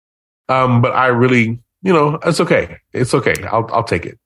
Um, 0.48 0.82
but 0.82 0.94
I 0.94 1.08
really, 1.08 1.60
you 1.82 1.94
know, 1.94 2.20
it's 2.26 2.40
okay. 2.40 2.78
It's 2.94 3.14
okay. 3.14 3.36
I'll, 3.44 3.70
I'll 3.72 3.84
take 3.84 4.06
it. 4.06 4.18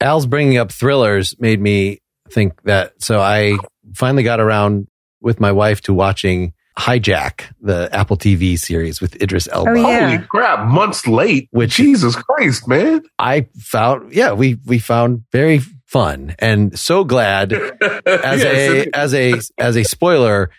Al's 0.00 0.26
bringing 0.26 0.58
up 0.58 0.70
thrillers 0.70 1.34
made 1.40 1.60
me 1.60 1.98
think 2.30 2.62
that. 2.62 3.02
So 3.02 3.20
I 3.20 3.56
finally 3.94 4.22
got 4.22 4.40
around 4.40 4.86
with 5.20 5.40
my 5.40 5.50
wife 5.52 5.80
to 5.82 5.94
watching 5.94 6.52
Hijack, 6.78 7.52
the 7.60 7.88
Apple 7.92 8.16
TV 8.16 8.56
series 8.56 9.00
with 9.00 9.20
Idris 9.20 9.48
Elba. 9.50 9.70
Oh, 9.70 9.74
yeah. 9.74 10.10
Holy 10.10 10.26
crap. 10.28 10.68
Months 10.68 11.08
late. 11.08 11.48
Which- 11.50 11.74
Jesus 11.74 12.14
Christ, 12.14 12.68
man. 12.68 13.02
I 13.18 13.48
found, 13.58 14.12
yeah, 14.12 14.32
we, 14.32 14.58
we 14.64 14.78
found 14.78 15.24
very 15.32 15.60
fun 15.86 16.36
and 16.38 16.78
so 16.78 17.02
glad 17.02 17.52
as 18.06 18.42
Yes. 18.42 18.86
a, 18.86 18.96
as 18.96 19.14
a, 19.14 19.34
as 19.58 19.76
a 19.76 19.82
spoiler, 19.82 20.50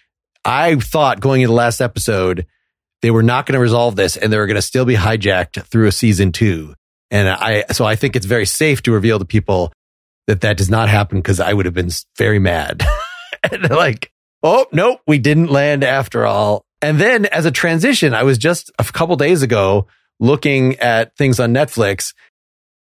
I 0.44 0.76
thought 0.76 1.22
going 1.22 1.42
into 1.42 1.52
the 1.52 1.56
last 1.56 1.80
episode, 1.80 2.46
they 3.02 3.12
were 3.12 3.24
not 3.24 3.45
going 3.45 3.54
to 3.54 3.60
resolve 3.60 3.95
this 3.95 4.18
and 4.18 4.32
they 4.32 4.38
were 4.38 4.47
going 4.47 4.56
to 4.56 4.62
still 4.62 4.86
be 4.86 4.95
hijacked 4.95 5.64
through 5.66 5.88
a 5.88 5.91
season 5.91 6.32
two. 6.32 6.74
And 7.12 7.28
I, 7.28 7.66
so 7.72 7.86
I 7.86 7.95
think 7.95 8.16
it's 8.16 8.26
very 8.26 8.45
safe 8.45 8.84
to 8.84 8.91
reveal 8.91 9.20
to 9.20 9.26
people 9.26 9.74
that 10.28 10.41
that 10.41 10.58
does 10.58 10.70
not 10.70 10.89
happen 10.89 11.20
because 11.20 11.39
I 11.39 11.54
would 11.54 11.66
have 11.66 11.74
been 11.74 11.89
very 12.18 12.39
mad. 12.39 12.86
and 13.52 13.64
they're 13.64 13.78
like, 13.78 14.12
oh, 14.43 14.68
nope, 14.72 15.02
we 15.08 15.18
didn't 15.18 15.47
land 15.47 15.84
after 15.84 16.26
all. 16.26 16.64
And 16.82 17.00
then 17.00 17.26
as 17.26 17.45
a 17.45 17.52
transition, 17.52 18.14
I 18.14 18.24
was 18.24 18.38
just 18.38 18.72
a 18.80 18.84
couple 18.84 19.16
days 19.16 19.41
ago 19.41 19.88
looking 20.20 20.78
at 20.80 21.16
things 21.18 21.39
on 21.39 21.54
Netflix 21.54 22.14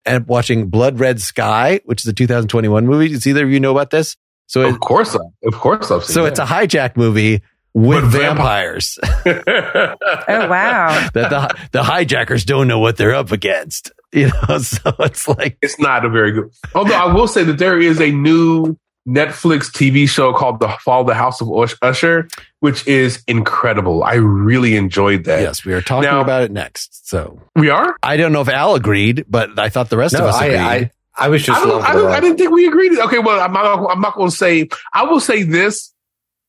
and 0.06 0.28
watching 0.28 0.70
Blood 0.70 1.00
Red 1.00 1.22
Sky, 1.22 1.82
which 1.86 2.02
is 2.02 2.08
a 2.08 2.14
2021 2.14 2.86
movie. 2.86 3.10
Does 3.10 3.28
either 3.28 3.44
of 3.44 3.52
you 3.52 3.60
know 3.60 3.72
about 3.72 3.90
this? 3.90 4.16
So, 4.48 4.62
it, 4.62 4.70
Of 4.70 4.80
course, 4.80 5.16
of 5.16 5.54
course, 5.54 5.90
I've 5.92 6.04
seen 6.04 6.14
so 6.14 6.26
it's 6.26 6.40
a 6.40 6.46
hijack 6.46 6.98
movie 6.98 7.42
with 7.76 8.12
But 8.12 8.18
vampires 8.20 8.98
a. 9.04 9.96
Oh 10.28 10.48
wow. 10.50 11.10
that 11.14 11.30
the, 11.30 11.56
the 11.72 11.84
hijackers 11.84 12.44
don't 12.46 12.68
know 12.68 12.80
what 12.80 12.98
they're 12.98 13.14
up 13.14 13.32
against. 13.32 13.92
You 14.16 14.30
know, 14.48 14.60
so 14.60 14.94
it's 15.00 15.28
like, 15.28 15.58
it's 15.62 15.78
not 15.78 16.06
a 16.06 16.10
very 16.10 16.32
good. 16.32 16.50
Although 16.74 16.94
I 16.96 17.14
will 17.14 17.28
say 17.28 17.44
that 17.44 17.58
there 17.58 17.78
is 17.78 18.00
a 18.00 18.12
new 18.12 18.78
Netflix 19.06 19.70
TV 19.70 20.08
show 20.08 20.32
called 20.32 20.62
The 20.62 20.70
Fall 20.86 21.02
of 21.02 21.08
the 21.08 21.14
House 21.14 21.42
of 21.42 21.50
Usher, 21.82 22.30
which 22.62 22.88
is 22.88 23.22
incredible. 23.28 24.06
I 24.06 24.14
really 24.14 24.78
enjoyed 24.78 25.26
that. 25.26 25.42
yes, 25.42 25.66
we 25.66 25.74
are 25.74 25.82
talking 25.82 26.10
Now- 26.10 26.22
about 26.22 26.44
it 26.44 26.52
next. 26.52 27.10
So 27.10 27.42
we 27.58 27.70
are. 27.70 27.98
I 28.04 28.16
don't 28.16 28.32
know 28.32 28.40
if 28.40 28.48
Al 28.48 28.76
agreed, 28.76 29.26
but 29.28 29.60
I 29.60 29.68
thought 29.68 29.90
the 29.90 29.98
rest 29.98 30.14
No, 30.14 30.20
of 30.22 30.26
us 30.28 30.36
I, 30.36 30.46
agreed. 30.46 30.60
I, 30.60 30.92
I 31.18 31.28
was 31.30 31.44
just 31.44 31.60
I, 31.60 31.64
I, 31.64 31.66
for 31.66 31.98
the 31.98 32.04
don't, 32.04 32.12
I 32.14 32.20
didn't 32.22 32.38
think 32.38 32.52
we 32.52 32.68
agreed. 32.68 32.98
Okay, 32.98 33.20
well, 33.20 33.42
I'm 33.42 33.52
not. 33.52 33.92
I'm 33.92 34.00
not 34.02 34.16
going 34.16 34.30
to 34.30 34.36
say. 34.36 34.70
I 34.94 35.04
will 35.04 35.20
say 35.20 35.44
this 35.44 35.94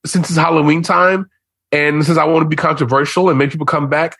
since 0.06 0.28
it's 0.30 0.38
Halloween 0.38 0.82
time, 0.82 1.28
and 1.72 2.04
since 2.04 2.18
I 2.18 2.24
want 2.24 2.44
to 2.44 2.48
be 2.48 2.56
controversial 2.56 3.28
and 3.28 3.38
make 3.38 3.50
people 3.50 3.66
come 3.66 3.88
back. 3.88 4.16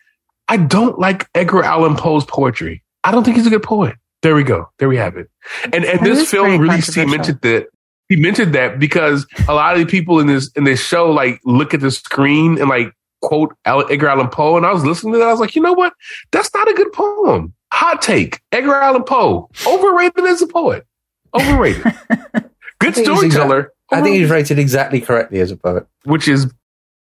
I 0.49 0.57
don't 0.57 0.97
like 0.97 1.27
Edgar 1.35 1.63
Allan 1.63 1.95
Poe's 1.95 2.23
poetry. 2.23 2.83
I 3.03 3.11
don't 3.11 3.23
think 3.23 3.35
he's 3.35 3.47
a 3.47 3.49
good 3.49 3.63
poet. 3.63 3.95
There 4.21 4.35
we 4.35 4.43
go. 4.43 4.69
There 4.79 4.89
we 4.89 4.97
have 4.97 5.17
it. 5.17 5.29
And 5.63 5.85
and 5.85 5.99
That 5.99 6.03
this 6.03 6.29
film 6.29 6.59
really 6.59 6.81
cemented 6.81 7.41
that. 7.41 7.67
He 8.09 8.15
mentioned 8.15 8.55
that 8.55 8.79
because 8.79 9.27
a 9.49 9.53
lot 9.53 9.73
of 9.73 9.79
the 9.79 9.85
people 9.85 10.19
in 10.19 10.27
this 10.27 10.49
in 10.55 10.63
this 10.63 10.81
show 10.81 11.11
like 11.11 11.41
look 11.43 11.73
at 11.73 11.81
the 11.81 11.91
screen 11.91 12.57
and 12.57 12.69
like 12.69 12.93
quote 13.21 13.53
Edgar 13.65 14.07
Allan 14.07 14.29
Poe, 14.29 14.55
and 14.55 14.65
I 14.65 14.71
was 14.71 14.85
listening 14.85 15.13
to 15.13 15.19
that. 15.19 15.27
I 15.27 15.31
was 15.31 15.41
like, 15.41 15.55
you 15.55 15.61
know 15.61 15.73
what? 15.73 15.93
That's 16.31 16.53
not 16.53 16.69
a 16.69 16.73
good 16.73 16.91
poem. 16.93 17.53
Hot 17.73 18.01
take: 18.01 18.39
Edgar 18.53 18.75
Allan 18.75 19.03
Poe 19.03 19.49
overrated 19.65 20.23
as 20.23 20.41
a 20.41 20.47
poet. 20.47 20.85
Overrated. 21.33 21.83
Good 22.79 22.95
think 22.95 23.05
storyteller. 23.07 23.73
I 23.91 24.01
think 24.01 24.17
he's 24.17 24.29
rated 24.29 24.59
exactly 24.59 25.01
correctly 25.01 25.39
as 25.39 25.51
a 25.51 25.57
poet. 25.57 25.87
which 26.03 26.27
is 26.27 26.51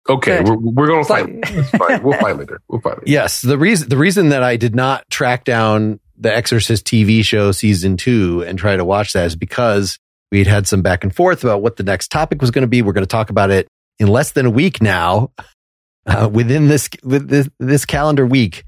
okay. 0.09 0.43
Good. 0.43 0.49
We're, 0.49 0.57
we're 0.57 0.87
gonna 0.87 0.99
It's 0.99 1.07
fight. 1.07 1.25
like- 1.27 1.51
It's 1.51 1.69
fine. 1.71 2.03
We'll 2.03 2.19
fight 2.19 2.37
later. 2.37 2.59
We'll 2.67 2.81
fight 2.81 2.97
later. 2.97 3.03
Yes, 3.07 3.41
the 3.41 3.57
reason 3.57 3.89
the 3.89 3.97
reason 3.97 4.29
that 4.29 4.43
I 4.43 4.57
did 4.57 4.75
not 4.75 5.09
track 5.09 5.43
down 5.45 5.99
the 6.17 6.33
Exorcist 6.35 6.85
TV 6.85 7.23
show 7.23 7.51
season 7.51 7.97
two 7.97 8.43
and 8.47 8.57
try 8.59 8.75
to 8.75 8.85
watch 8.85 9.13
that 9.13 9.25
is 9.25 9.35
because 9.35 9.97
we'd 10.31 10.47
had 10.47 10.67
some 10.67 10.81
back 10.81 11.03
and 11.03 11.15
forth 11.15 11.43
about 11.43 11.61
what 11.61 11.75
the 11.77 11.83
next 11.83 12.09
topic 12.11 12.41
was 12.41 12.51
going 12.51 12.61
to 12.63 12.67
be. 12.67 12.81
We're 12.81 12.93
going 12.93 13.03
to 13.03 13.07
talk 13.07 13.29
about 13.29 13.51
it 13.51 13.67
in 13.99 14.07
less 14.07 14.31
than 14.31 14.45
a 14.45 14.49
week 14.49 14.81
now, 14.81 15.31
uh, 16.05 16.29
within 16.31 16.67
this 16.67 16.89
with 17.03 17.27
this, 17.29 17.49
this 17.59 17.85
calendar 17.85 18.25
week, 18.25 18.63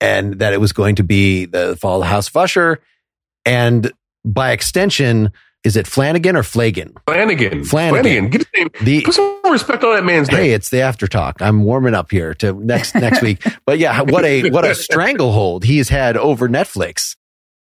and 0.00 0.38
that 0.38 0.52
it 0.52 0.60
was 0.60 0.72
going 0.72 0.96
to 0.96 1.02
be 1.04 1.44
the 1.46 1.76
Fall 1.76 2.02
of 2.02 2.08
House 2.08 2.28
of 2.28 2.36
Usher, 2.36 2.80
and 3.44 3.92
by 4.24 4.52
extension, 4.52 5.32
is 5.64 5.76
it 5.76 5.86
Flanagan 5.86 6.36
or 6.36 6.42
Flagan? 6.42 6.94
Flanagan. 7.06 7.64
Flanagan. 7.64 8.28
Get 8.30 8.40
his 8.42 8.46
name. 8.56 8.68
The 8.82 9.02
Put 9.02 9.14
some 9.14 9.40
respect 9.50 9.82
on 9.84 9.94
that 9.96 10.04
man's 10.04 10.28
name. 10.30 10.40
Hey, 10.40 10.50
it's 10.52 10.70
the 10.70 10.80
after 10.80 11.06
talk. 11.08 11.42
I'm 11.42 11.64
warming 11.64 11.94
up 11.94 12.10
here 12.10 12.34
to 12.34 12.52
next 12.52 12.94
next 12.94 13.22
week. 13.22 13.42
But 13.66 13.78
yeah, 13.78 14.00
what 14.02 14.24
a 14.24 14.50
what 14.50 14.64
a 14.64 14.74
stranglehold 14.74 15.64
he's 15.64 15.88
had 15.88 16.16
over 16.16 16.48
Netflix 16.48 17.16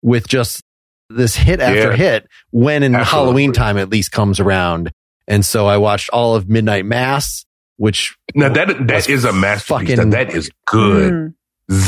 with 0.02 0.26
just 0.28 0.62
this 1.08 1.34
hit 1.36 1.60
after 1.60 1.90
Yeah. 1.90 1.96
hit 1.96 2.28
when 2.50 2.82
in 2.82 2.94
Absolutely. 2.94 3.10
Halloween 3.26 3.52
time 3.52 3.76
at 3.76 3.90
least 3.90 4.12
comes 4.12 4.40
around. 4.40 4.92
And 5.28 5.44
so 5.44 5.66
I 5.66 5.76
watched 5.76 6.08
all 6.10 6.34
of 6.36 6.48
Midnight 6.48 6.86
Mass, 6.86 7.44
which 7.76 8.16
now 8.34 8.48
that 8.48 8.86
that 8.88 9.08
is 9.10 9.24
a 9.24 9.32
masterpiece. 9.32 9.88
Fucking- 9.96 10.10
That, 10.10 10.28
that 10.28 10.34
is 10.36 10.50
good. 10.66 11.12
Mm. 11.12 11.34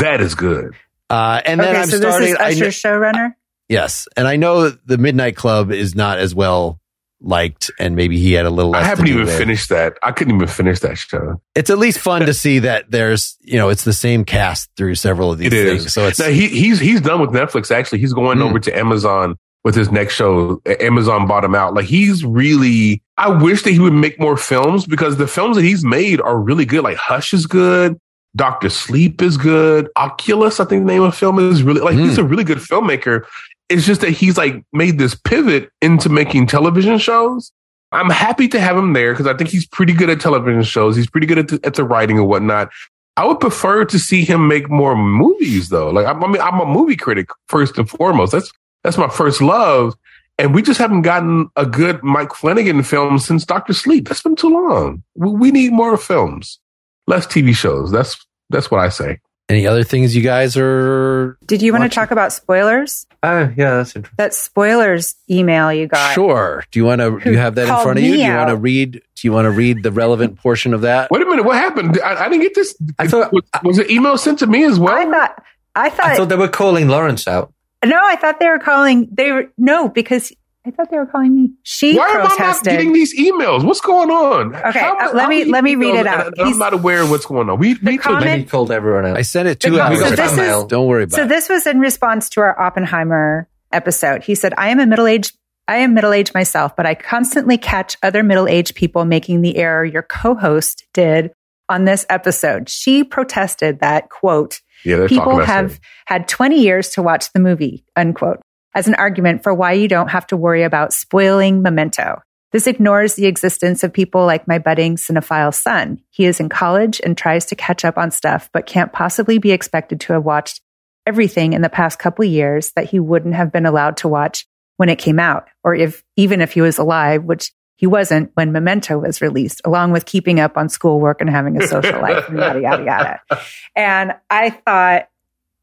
That 0.01 0.21
is 0.21 0.35
good. 0.35 0.75
uh 1.11 1.41
and 1.45 1.59
then 1.61 1.69
Okay, 1.71 1.81
I'm 1.83 1.89
so 1.89 1.97
starting 1.99 2.31
this 2.31 2.39
is 2.39 2.39
I 2.39 2.49
Usher's 2.51 2.81
kn- 2.81 2.93
showrunner. 3.01 3.35
Yes, 3.73 4.07
and 4.17 4.29
I 4.29 4.37
know 4.37 4.69
the 4.71 4.99
Midnight 4.99 5.37
Club 5.37 5.71
is 5.73 5.95
not 5.95 6.19
as 6.19 6.35
well 6.35 6.79
liked 7.25 7.71
and 7.79 7.95
maybe 7.95 8.19
he 8.19 8.33
had 8.33 8.47
a 8.47 8.51
little 8.51 8.73
less 8.73 8.83
I 8.83 8.87
haven't 8.89 9.07
even 9.07 9.27
with. 9.27 9.39
finished 9.39 9.69
that. 9.69 9.97
I 10.03 10.11
couldn't 10.11 10.35
even 10.35 10.49
finish 10.49 10.81
that 10.81 10.99
show. 10.99 11.41
It's 11.55 11.71
at 11.71 11.79
least 11.79 12.01
fun 12.01 12.23
to 12.27 12.35
see 12.35 12.59
that 12.61 12.91
there's, 12.91 13.37
you 13.43 13.59
know, 13.59 13.69
it's 13.69 13.85
the 13.85 13.93
same 13.93 14.25
cast 14.25 14.69
through 14.77 14.97
several 14.97 15.31
of 15.31 15.39
these 15.39 15.47
It 15.47 15.53
is. 15.53 15.83
things. 15.83 15.93
So 15.95 16.09
it's 16.09 16.19
Now 16.19 16.27
he 16.31 16.49
he's 16.49 16.81
he's 16.81 17.01
done 17.01 17.21
with 17.21 17.31
Netflix. 17.31 17.71
Actually, 17.71 18.01
he's 18.01 18.13
going 18.13 18.39
Hmm. 18.39 18.45
over 18.45 18.59
to 18.59 18.77
Amazon 18.77 19.37
with 19.63 19.77
his 19.77 19.93
next 19.93 20.15
show. 20.15 20.61
Amazon 20.81 21.29
bought 21.29 21.45
him 21.45 21.55
out. 21.55 21.75
Like 21.75 21.85
he's 21.87 22.25
really. 22.25 23.01
I 23.17 23.29
wish 23.29 23.63
that 23.63 23.71
he 23.71 23.79
would 23.79 23.93
make 23.93 24.19
more 24.19 24.37
films 24.37 24.85
because 24.85 25.17
the 25.17 25.29
films 25.29 25.55
that 25.57 25.63
he's 25.63 25.85
made 25.85 26.21
are 26.21 26.37
really 26.41 26.65
good. 26.65 26.83
Like 26.83 26.97
Hush 26.97 27.33
is 27.33 27.47
good. 27.47 27.97
Doctor 28.35 28.69
Sleep 28.71 29.23
is 29.23 29.37
good. 29.37 29.89
Oculus, 29.95 30.59
I 30.59 30.65
think 30.65 30.83
the 30.87 30.93
name 30.93 31.03
of 31.03 31.13
the 31.13 31.17
film 31.17 31.39
is 31.39 31.63
really 31.63 31.83
like 31.83 31.97
he's 31.97 32.19
a 32.19 32.25
really 32.25 32.43
good 32.45 32.59
filmmaker. 32.59 33.25
It's 33.69 33.87
just 33.87 34.01
that 34.03 34.11
he's 34.11 34.37
like 34.37 34.63
made 34.73 34.99
this 34.99 35.15
pivot 35.15 35.71
into 35.81 36.09
making 36.09 36.47
television 36.47 36.99
shows. 36.99 37.53
I'm 37.93 38.11
happy 38.11 38.49
to 38.49 38.61
have 38.61 38.77
him 38.77 38.95
there 38.95 39.13
because 39.13 39.27
I 39.27 39.35
think 39.35 39.51
he's 39.51 39.67
pretty 39.67 39.93
good 39.93 40.11
at 40.11 40.21
television 40.21 40.63
shows. 40.63 40.97
He's 40.97 41.09
pretty 41.09 41.27
good 41.27 41.39
at 41.39 41.49
the, 41.49 41.61
at 41.63 41.75
the 41.75 41.85
writing 41.85 42.19
and 42.19 42.27
whatnot. 42.27 42.71
I 43.17 43.27
would 43.27 43.41
prefer 43.41 43.85
to 43.85 43.99
see 43.99 44.25
him 44.25 44.49
make 44.49 44.71
more 44.71 44.97
movies 44.97 45.69
though. 45.69 45.91
Like 45.91 46.07
I, 46.07 46.13
I 46.13 46.27
mean, 46.27 46.41
I'm 46.41 46.61
a 46.61 46.67
movie 46.67 46.97
critic 46.97 47.29
first 47.49 47.77
and 47.77 47.89
foremost. 47.89 48.33
That's 48.33 48.51
that's 48.83 48.99
my 48.99 49.09
first 49.09 49.43
love, 49.43 49.95
and 50.39 50.55
we 50.55 50.63
just 50.63 50.79
haven't 50.79 51.03
gotten 51.03 51.49
a 51.57 51.67
good 51.67 52.03
Mike 52.03 52.35
Flanagan 52.35 52.83
film 52.83 53.19
since 53.19 53.45
Doctor 53.45 53.75
Sleep. 53.75 54.09
That's 54.09 54.23
been 54.23 54.37
too 54.37 54.49
long. 54.49 55.03
We, 55.15 55.31
we 55.31 55.51
need 55.51 55.73
more 55.73 55.97
films, 55.99 56.59
less 57.07 57.27
TV 57.27 57.55
shows. 57.55 57.93
That's 57.93 58.17
that's 58.49 58.71
what 58.71 58.81
I 58.81 58.89
say. 58.89 59.21
Any 59.49 59.67
other 59.67 59.85
things 59.85 60.15
you 60.17 60.23
guys 60.23 60.57
are 60.57 61.37
Did 61.47 61.63
you 61.63 61.73
want 61.73 61.85
to 61.85 61.91
talk 61.95 62.11
about 62.11 62.33
spoilers? 62.33 63.07
Oh, 63.23 63.53
yeah, 63.57 63.77
that's 63.77 63.95
interesting. 63.95 64.15
That 64.17 64.35
spoilers 64.35 65.15
email 65.31 65.73
you 65.73 65.87
got. 65.87 66.15
Sure. 66.15 66.65
Do 66.71 66.79
you 66.81 66.85
want 66.85 67.01
to? 67.01 67.21
Do 67.21 67.31
you 67.31 67.39
have 67.39 67.55
that 67.57 67.69
in 67.69 67.83
front 67.83 67.99
of 67.99 68.05
you? 68.05 68.13
Do 68.13 68.19
me 68.19 68.25
you 68.27 68.35
want 68.35 68.49
to 68.51 68.57
read? 68.57 68.93
Do 68.93 69.29
you 69.29 69.33
want 69.33 69.45
to 69.47 69.51
read 69.51 69.83
the 69.83 69.93
relevant 69.93 70.39
portion 70.39 70.75
of 70.75 70.81
that? 70.81 71.11
Wait 71.11 71.23
a 71.23 71.25
minute, 71.27 71.45
what 71.45 71.57
happened? 71.57 72.01
I, 72.03 72.25
I 72.25 72.29
didn't 72.29 72.43
get 72.43 72.55
this. 72.55 72.75
I 72.99 73.07
thought- 73.07 73.33
was, 73.33 73.43
was 73.63 73.79
an 73.79 73.91
email 73.91 74.17
sent 74.19 74.41
to 74.41 74.47
me 74.47 74.65
as 74.65 74.79
well? 74.79 74.95
I 74.97 75.05
thought. 75.11 75.45
I 75.75 75.91
thought. 75.91 76.07
I 76.07 76.17
thought 76.17 76.29
they 76.29 76.37
were 76.37 76.49
calling 76.49 76.89
Lawrence 76.89 77.29
out. 77.29 77.53
no, 77.85 77.97
I 78.03 78.17
thought 78.17 78.41
they 78.41 78.49
were 78.49 78.59
calling. 78.59 79.09
They 79.13 79.31
were 79.33 79.53
no 79.57 79.89
because 79.89 80.33
I 80.65 80.71
thought 80.71 80.91
they 80.91 80.97
were 80.97 81.07
calling 81.07 81.35
me. 81.35 81.51
She 81.65 81.97
Why 81.97 82.09
am 82.11 82.21
I 82.23 82.37
not 82.39 82.63
getting 82.63 82.93
these 82.93 83.19
emails? 83.19 83.65
What's 83.65 83.81
going 83.81 84.11
on? 84.11 84.55
Okay, 84.55 84.79
uh, 84.81 85.11
let 85.13 85.29
me- 85.29 85.45
let 85.47 85.65
me 85.65 85.75
read 85.75 85.97
it 85.97 86.07
out. 86.07 86.35
I'm 86.39 86.47
He's- 86.47 86.57
not 86.59 86.73
aware 86.73 87.01
of 87.03 87.11
what's 87.11 87.27
going 87.27 87.51
on. 87.51 87.59
We 87.59 87.71
need 87.83 87.85
to. 87.85 87.99
comment- 87.99 88.25
Maybe 88.27 88.43
he 88.43 88.49
called 88.49 88.71
everyone 88.71 89.05
out. 89.07 89.17
I 89.17 89.23
sent 89.23 89.49
it 89.49 89.59
The 89.61 89.71
two 89.71 89.81
hours 89.81 89.99
so 89.99 90.07
ago. 90.13 90.17
this 90.17 90.65
Don't 90.69 90.87
worry 90.87 91.03
about 91.05 91.17
So 91.17 91.23
it. 91.23 91.25
So 91.25 91.29
this 91.35 91.49
was 91.49 91.67
in 91.67 91.81
response 91.81 92.29
to 92.31 92.41
our 92.43 92.59
Oppenheimer 92.61 93.49
episode. 93.73 94.23
He 94.23 94.37
said, 94.37 94.55
I 94.57 94.69
am 94.69 94.79
a 94.79 94.87
middle 94.87 95.07
aged 95.07 95.37
I 95.69 95.77
am 95.77 95.95
middle 95.95 96.13
aged 96.13 96.35
myself, 96.35 96.75
but 96.77 96.87
I 96.87 96.95
constantly 96.97 97.57
catch 97.57 97.97
other 98.03 98.25
middle 98.25 98.49
aged 98.49 98.75
people 98.75 99.05
making 99.05 99.43
the 99.43 99.57
error 99.57 99.85
your 99.85 100.03
co 100.03 100.35
host 100.35 100.85
did 100.93 101.31
on 101.69 101.85
this 101.85 102.05
episode. 102.11 102.69
She 102.69 103.05
protested 103.05 103.79
that, 103.79 104.11
quote, 104.11 104.61
yeah, 104.85 104.97
they're 104.97 105.09
people 105.09 105.25
talking 105.27 105.39
about 105.43 105.47
have 105.49 105.81
had 106.07 106.27
20 106.29 106.61
years 106.61 106.91
to 106.91 107.03
watch 107.03 107.33
the 107.33 107.39
movie, 107.39 107.85
unquote, 107.95 108.41
as 108.75 108.89
an 108.89 108.95
argument 108.95 109.43
for 109.43 109.53
why 109.53 109.73
you 109.73 109.89
don't 109.89 110.09
have 110.09 110.27
to 110.29 110.37
worry 110.37 110.63
about 110.63 110.93
spoiling 110.93 111.63
memento. 111.63 112.23
This 112.53 112.67
ignores 112.67 113.15
the 113.15 113.27
existence 113.27 113.83
of 113.83 113.93
people 113.93 114.27
like 114.27 114.47
my 114.47 114.59
budding 114.59 114.97
cinephile 114.97 115.55
son. 115.55 116.01
He 116.11 116.27
is 116.27 116.39
in 116.39 116.51
college 116.51 117.01
and 117.03 117.17
tries 117.17 117.47
to 117.47 117.57
catch 117.57 117.85
up 117.85 117.97
on 117.97 118.11
stuff, 118.11 118.51
but 118.53 118.67
can't 118.67 118.93
possibly 118.93 119.39
be 119.39 119.53
expected 119.53 120.01
to 120.01 120.13
have 120.13 120.25
watched 120.25 120.61
everything 121.07 121.55
in 121.55 121.63
the 121.63 121.71
past 121.71 121.99
couple 121.99 122.25
of 122.25 122.31
years 122.31 122.73
that 122.73 122.91
he 122.91 123.01
wouldn't 123.01 123.35
have 123.35 123.53
been 123.53 123.67
allowed 123.67 123.97
to 123.99 124.09
watch 124.09 124.47
when 124.77 124.89
it 124.89 124.99
came 124.99 125.19
out, 125.19 125.49
or 125.65 125.75
if 125.75 126.05
even 126.17 126.41
if 126.41 126.53
he 126.53 126.61
was 126.61 126.79
alive, 126.79 127.25
which 127.25 127.53
he 127.77 127.87
wasn't 127.87 128.31
when 128.35 128.53
Memento 128.53 128.99
was 128.99 129.21
released, 129.21 129.61
along 129.65 129.93
with 129.93 130.05
keeping 130.05 130.39
up 130.39 130.57
on 130.57 130.69
schoolwork 130.69 131.21
and 131.21 131.29
having 131.29 131.61
a 131.61 131.67
social 131.67 132.01
life 132.01 132.29
and 132.29 132.39
yada 132.39 132.61
yada 132.61 132.85
yada. 132.85 133.21
And 133.77 134.15
I 134.31 134.51
thought, 134.51 135.09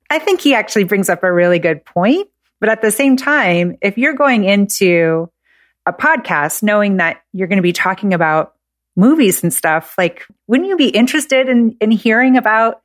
I 0.10 0.20
think 0.20 0.42
he 0.42 0.56
actually 0.56 0.86
brings 0.86 1.10
up 1.10 1.24
a 1.24 1.32
really 1.32 1.60
good 1.60 1.86
point. 1.86 2.28
But 2.60 2.70
at 2.70 2.82
the 2.82 2.92
same 2.92 3.18
time, 3.18 3.78
if 3.82 3.98
you're 3.98 4.16
going 4.16 4.44
into 4.44 5.30
a 5.86 5.94
podcast 5.94 6.62
knowing 6.62 6.98
that 6.98 7.22
you're 7.34 7.48
going 7.48 7.58
to 7.58 7.64
be 7.64 7.74
talking 7.74 8.14
about 8.14 8.54
movies 8.96 9.44
and 9.44 9.54
stuff, 9.54 9.96
like, 9.98 10.26
wouldn't 10.48 10.68
you 10.68 10.78
be 10.78 10.90
interested 10.90 11.48
in, 11.48 11.78
in 11.80 11.92
hearing 11.92 12.38
about 12.38 12.82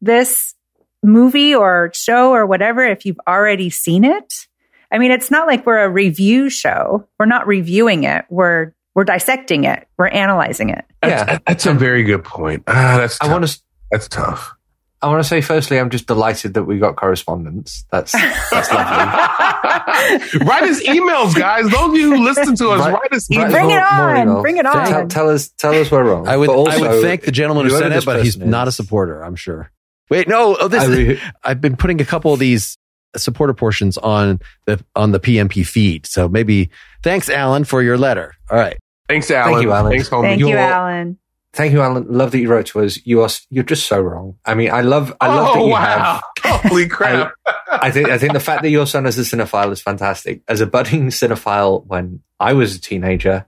this 0.00 0.54
movie 1.02 1.54
or 1.54 1.90
show 1.94 2.30
or 2.30 2.46
whatever 2.46 2.84
if 2.84 3.04
you've 3.04 3.20
already 3.26 3.70
seen 3.70 4.04
it? 4.04 4.46
I 4.90 4.98
mean, 4.98 5.10
it's 5.10 5.30
not 5.30 5.46
like 5.46 5.64
we're 5.64 5.82
a 5.82 5.88
review 5.88 6.50
show. 6.50 7.08
We're 7.18 7.26
not 7.26 7.46
reviewing 7.46 8.04
it. 8.04 8.26
We're 8.28 8.72
we're 8.94 9.04
dissecting 9.04 9.64
it. 9.64 9.88
We're 9.96 10.08
analyzing 10.08 10.68
it. 10.68 10.84
Yeah. 11.02 11.38
that's 11.46 11.64
a 11.64 11.72
very 11.72 12.02
good 12.02 12.24
point. 12.24 12.64
Ah, 12.66 12.98
that's 12.98 13.18
I 13.22 13.32
want 13.32 13.48
to. 13.48 13.60
that's 13.90 14.06
tough. 14.06 14.54
I 15.02 15.08
want 15.08 15.22
to 15.22 15.28
say 15.28 15.40
firstly, 15.40 15.78
I'm 15.80 15.90
just 15.90 16.06
delighted 16.06 16.54
that 16.54 16.64
we 16.64 16.78
got 16.78 16.96
correspondence. 16.96 17.84
That's 17.90 18.12
that's 18.12 18.70
lovely. 18.72 20.40
write 20.46 20.62
us 20.64 20.82
emails, 20.84 21.34
guys. 21.34 21.68
Those 21.68 21.90
of 21.90 21.94
you 21.96 22.14
who 22.16 22.24
listen 22.24 22.54
to 22.56 22.70
us, 22.70 22.80
Right- 22.80 22.92
write 22.92 23.12
us 23.12 23.28
emails. 23.28 23.50
Bring 23.50 23.70
it 23.70 23.78
on. 23.78 24.42
Bring 24.42 24.56
it 24.58 24.66
on. 24.66 25.08
tell 25.08 25.28
us, 25.28 25.48
tell 25.58 25.74
us 25.74 25.90
we're 25.90 26.04
wrong. 26.04 26.28
I 26.28 26.36
would, 26.36 26.48
also, 26.48 26.70
I 26.70 26.78
would 26.80 27.02
thank 27.02 27.22
the 27.22 27.32
gentleman 27.32 27.64
who 27.66 27.70
whoever 27.72 27.90
said 27.90 27.98
it, 27.98 28.04
but 28.04 28.22
he's 28.24 28.36
person 28.36 28.50
not 28.50 28.68
a 28.68 28.72
supporter. 28.72 29.22
I'm 29.24 29.34
sure. 29.36 29.70
Wait, 30.10 30.28
no. 30.28 30.56
Oh, 30.58 30.68
this 30.68 30.82
I 30.82 30.86
is, 30.92 30.98
re- 31.08 31.20
I've 31.42 31.60
been 31.60 31.76
putting 31.76 32.00
a 32.00 32.04
couple 32.04 32.32
of 32.32 32.38
these 32.38 32.78
supporter 33.16 33.54
portions 33.54 33.98
on 33.98 34.40
the 34.66 34.82
on 34.94 35.12
the 35.12 35.20
PMP 35.20 35.66
feed. 35.66 36.06
So 36.06 36.28
maybe 36.28 36.70
thanks, 37.02 37.28
Alan, 37.28 37.64
for 37.64 37.82
your 37.82 37.98
letter. 37.98 38.34
All 38.50 38.58
right. 38.58 38.78
Thanks, 39.08 39.30
Alan. 39.30 39.62
you, 39.62 39.72
Alan. 39.72 39.92
Thanks, 39.92 40.08
homie. 40.08 40.22
Thank 40.22 40.40
you, 40.40 40.48
You're- 40.48 40.60
Alan. 40.60 41.18
Thank 41.52 41.72
you, 41.72 41.82
Alan. 41.82 42.06
Love 42.08 42.30
that 42.30 42.38
you 42.38 42.48
wrote 42.48 42.66
to 42.66 42.80
us. 42.80 42.98
You 43.04 43.20
are 43.20 43.28
you're 43.50 43.64
just 43.64 43.86
so 43.86 44.00
wrong. 44.00 44.38
I 44.44 44.54
mean, 44.54 44.70
I 44.70 44.80
love 44.80 45.14
I 45.20 45.28
love 45.28 45.54
that 45.54 45.60
oh 45.60 45.66
you 45.66 45.72
wow! 45.72 46.20
have. 46.42 46.62
Holy 46.62 46.88
crap! 46.88 47.34
I 47.70 47.90
think 47.90 48.08
I 48.08 48.16
think 48.16 48.32
the 48.32 48.40
fact 48.40 48.62
that 48.62 48.70
your 48.70 48.86
son 48.86 49.04
is 49.04 49.18
a 49.18 49.22
cinephile 49.22 49.70
is 49.70 49.82
fantastic. 49.82 50.40
As 50.48 50.62
a 50.62 50.66
budding 50.66 51.08
cinephile, 51.08 51.84
when 51.86 52.22
I 52.40 52.54
was 52.54 52.74
a 52.74 52.80
teenager, 52.80 53.44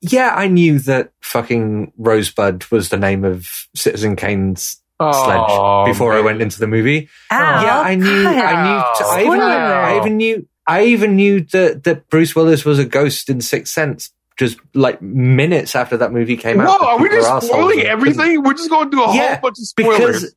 yeah, 0.00 0.32
I 0.34 0.48
knew 0.48 0.78
that 0.80 1.12
fucking 1.20 1.92
Rosebud 1.98 2.64
was 2.70 2.88
the 2.88 2.96
name 2.96 3.24
of 3.24 3.68
Citizen 3.74 4.16
Kane's 4.16 4.80
oh, 4.98 5.12
sledge 5.12 5.46
Oh, 5.48 5.84
before 5.84 6.14
I 6.14 6.20
went 6.20 6.40
into 6.40 6.60
the 6.60 6.66
movie. 6.66 7.10
Al, 7.30 7.62
yeah, 7.62 7.78
I 7.80 7.92
oh, 7.92 7.96
knew. 7.96 8.22
God. 8.22 8.36
I 8.36 8.62
knew. 8.62 9.06
I 9.06 9.20
even, 9.20 9.40
I 9.40 9.96
even 9.98 10.16
knew. 10.16 10.48
I 10.66 10.84
even 10.84 11.16
knew 11.16 11.40
that 11.40 11.84
that 11.84 12.08
Bruce 12.08 12.36
Willis 12.36 12.64
was 12.64 12.78
a 12.78 12.84
ghost 12.84 13.28
in 13.28 13.40
Sixth 13.40 13.72
Sense. 13.72 14.12
Just 14.38 14.58
like 14.74 15.02
minutes 15.02 15.74
after 15.74 15.96
that 15.96 16.12
movie 16.12 16.36
came 16.36 16.60
out. 16.60 16.80
Whoa, 16.80 16.86
are 16.86 16.98
we 17.00 17.08
just 17.08 17.46
spoiling 17.46 17.80
everything? 17.80 18.42
We're 18.42 18.54
just 18.54 18.70
going 18.70 18.90
to 18.90 18.96
do 18.96 19.02
a 19.02 19.14
Yeah, 19.14 19.32
whole 19.34 19.42
bunch 19.50 19.58
of 19.58 19.66
spoilers. 19.66 19.98
because 20.20 20.34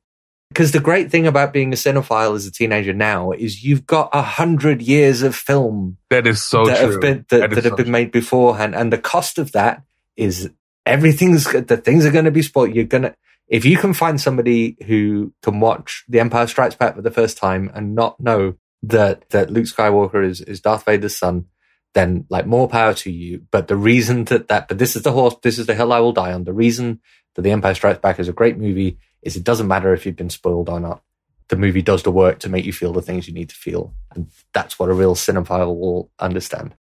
because 0.50 0.72
the 0.74 0.80
great 0.82 1.10
thing 1.12 1.28
about 1.28 1.54
being 1.54 1.72
a 1.72 1.76
cinephile 1.78 2.36
as 2.36 2.46
a 2.46 2.52
teenager 2.52 2.94
now 2.94 3.32
is 3.32 3.64
you've 3.64 3.86
got 3.86 4.10
a 4.12 4.22
hundred 4.22 4.82
years 4.82 5.22
of 5.22 5.34
film 5.36 5.98
that 6.10 6.28
is 6.28 6.44
so 6.44 6.66
that 6.66 6.80
true. 6.80 6.92
have 6.92 7.00
been 7.02 7.26
that, 7.30 7.40
That 7.42 7.50
that 7.52 7.64
have 7.64 7.72
so 7.72 7.76
been 7.78 7.86
true. 7.86 7.92
made 7.92 8.12
beforehand, 8.12 8.76
and 8.76 8.92
the 8.92 8.98
cost 8.98 9.38
of 9.38 9.52
that 9.54 9.84
is 10.18 10.50
everything's 10.86 11.46
the 11.46 11.78
things 11.78 12.06
are 12.06 12.12
going 12.12 12.26
to 12.26 12.32
be 12.32 12.42
spoiled. 12.42 12.76
You're 12.76 12.86
gonna 12.86 13.14
if 13.48 13.66
you 13.66 13.78
can 13.78 13.94
find 13.94 14.20
somebody 14.20 14.78
who 14.88 15.32
can 15.44 15.60
watch 15.60 16.04
The 16.10 16.20
Empire 16.20 16.48
Strikes 16.48 16.76
Back 16.76 16.96
for 16.96 17.02
the 17.02 17.12
first 17.12 17.38
time 17.38 17.70
and 17.74 17.94
not 17.96 18.20
know 18.20 18.56
that 18.84 19.30
that 19.30 19.52
Luke 19.52 19.66
Skywalker 19.66 20.26
is 20.26 20.42
is 20.42 20.60
Darth 20.60 20.86
Vader's 20.86 21.16
son, 21.18 21.46
then 21.94 22.26
like 22.30 22.46
more 22.46 22.68
power 22.68 22.94
to 22.94 23.12
you. 23.12 23.46
But 23.52 23.68
the 23.68 23.76
reason 23.76 24.26
that 24.26 24.48
that 24.48 24.68
but 24.68 24.78
this 24.78 24.96
is 24.96 25.04
the 25.04 25.12
horse, 25.12 25.36
this 25.42 25.60
is 25.60 25.66
the 25.66 25.76
hill 25.76 25.94
I 25.94 26.00
will 26.00 26.14
die 26.14 26.34
on. 26.34 26.44
The 26.44 26.54
reason 26.54 27.02
that 27.36 27.42
The 27.42 27.52
Empire 27.52 27.74
Strikes 27.74 28.00
Back 28.00 28.20
is 28.20 28.28
a 28.28 28.34
great 28.34 28.58
movie 28.58 28.98
is 29.22 29.36
it 29.36 29.44
doesn't 29.44 29.68
matter 29.68 29.94
if 29.94 30.06
you've 30.06 30.16
been 30.16 30.30
spoiled 30.30 30.70
or 30.70 30.80
not. 30.80 31.02
The 31.50 31.58
movie 31.58 31.82
does 31.82 32.04
the 32.04 32.12
work 32.12 32.40
to 32.40 32.50
make 32.50 32.66
you 32.66 32.74
feel 32.74 32.94
the 32.94 33.02
things 33.02 33.28
you 33.28 33.34
need 33.34 33.50
to 33.50 33.56
feel, 33.56 33.94
and 34.16 34.32
that's 34.54 34.80
what 34.80 34.90
a 34.90 34.94
real 34.94 35.16
cinephile 35.16 35.78
will 35.78 36.10
understand. 36.18 36.76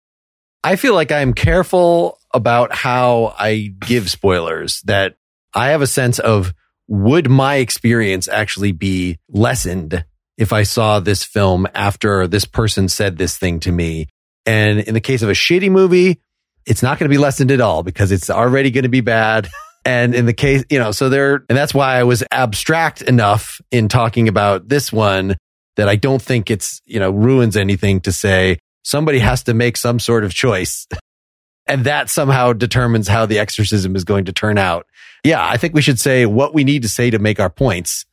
I 0.62 0.76
feel 0.76 0.92
like 0.92 1.10
I'm 1.10 1.32
careful 1.32 2.18
about 2.34 2.74
how 2.74 3.34
I 3.38 3.72
give 3.80 4.10
spoilers 4.10 4.82
that 4.82 5.16
I 5.54 5.68
have 5.68 5.80
a 5.80 5.86
sense 5.86 6.18
of 6.18 6.52
would 6.86 7.30
my 7.30 7.56
experience 7.56 8.28
actually 8.28 8.72
be 8.72 9.18
lessened 9.28 10.04
if 10.36 10.52
I 10.52 10.62
saw 10.62 11.00
this 11.00 11.24
film 11.24 11.66
after 11.74 12.26
this 12.26 12.44
person 12.44 12.88
said 12.88 13.18
this 13.18 13.38
thing 13.38 13.60
to 13.60 13.72
me. 13.72 14.08
And 14.48 14.80
in 14.80 14.94
the 14.94 15.00
case 15.02 15.20
of 15.20 15.28
a 15.28 15.34
shitty 15.34 15.70
movie, 15.70 16.22
it's 16.64 16.82
not 16.82 16.98
going 16.98 17.04
to 17.04 17.14
be 17.14 17.18
lessened 17.18 17.50
at 17.50 17.60
all 17.60 17.82
because 17.82 18.10
it's 18.10 18.30
already 18.30 18.70
going 18.70 18.84
to 18.84 18.88
be 18.88 19.02
bad. 19.02 19.48
And 19.84 20.14
in 20.14 20.26
the 20.26 20.34
case, 20.34 20.64
you 20.68 20.78
know, 20.78 20.90
so 20.90 21.08
there, 21.08 21.46
and 21.48 21.56
that's 21.56 21.72
why 21.72 21.96
I 21.96 22.02
was 22.02 22.22
abstract 22.30 23.00
enough 23.00 23.58
in 23.70 23.88
talking 23.88 24.28
about 24.28 24.68
this 24.68 24.92
one 24.92 25.36
that 25.76 25.88
I 25.88 25.96
don't 25.96 26.20
think 26.20 26.50
it's, 26.50 26.82
you 26.84 27.00
know, 27.00 27.10
ruins 27.10 27.56
anything 27.56 28.00
to 28.00 28.12
say 28.12 28.58
somebody 28.82 29.20
has 29.20 29.44
to 29.44 29.54
make 29.54 29.78
some 29.78 29.98
sort 29.98 30.24
of 30.24 30.34
choice. 30.34 30.86
And 31.66 31.84
that 31.84 32.10
somehow 32.10 32.54
determines 32.54 33.08
how 33.08 33.26
the 33.26 33.38
exorcism 33.38 33.94
is 33.94 34.04
going 34.04 34.24
to 34.24 34.32
turn 34.32 34.58
out. 34.58 34.86
Yeah, 35.22 35.46
I 35.46 35.58
think 35.58 35.74
we 35.74 35.82
should 35.82 36.00
say 36.00 36.24
what 36.26 36.54
we 36.54 36.64
need 36.64 36.82
to 36.82 36.88
say 36.88 37.10
to 37.10 37.18
make 37.18 37.40
our 37.40 37.50
points, 37.50 38.06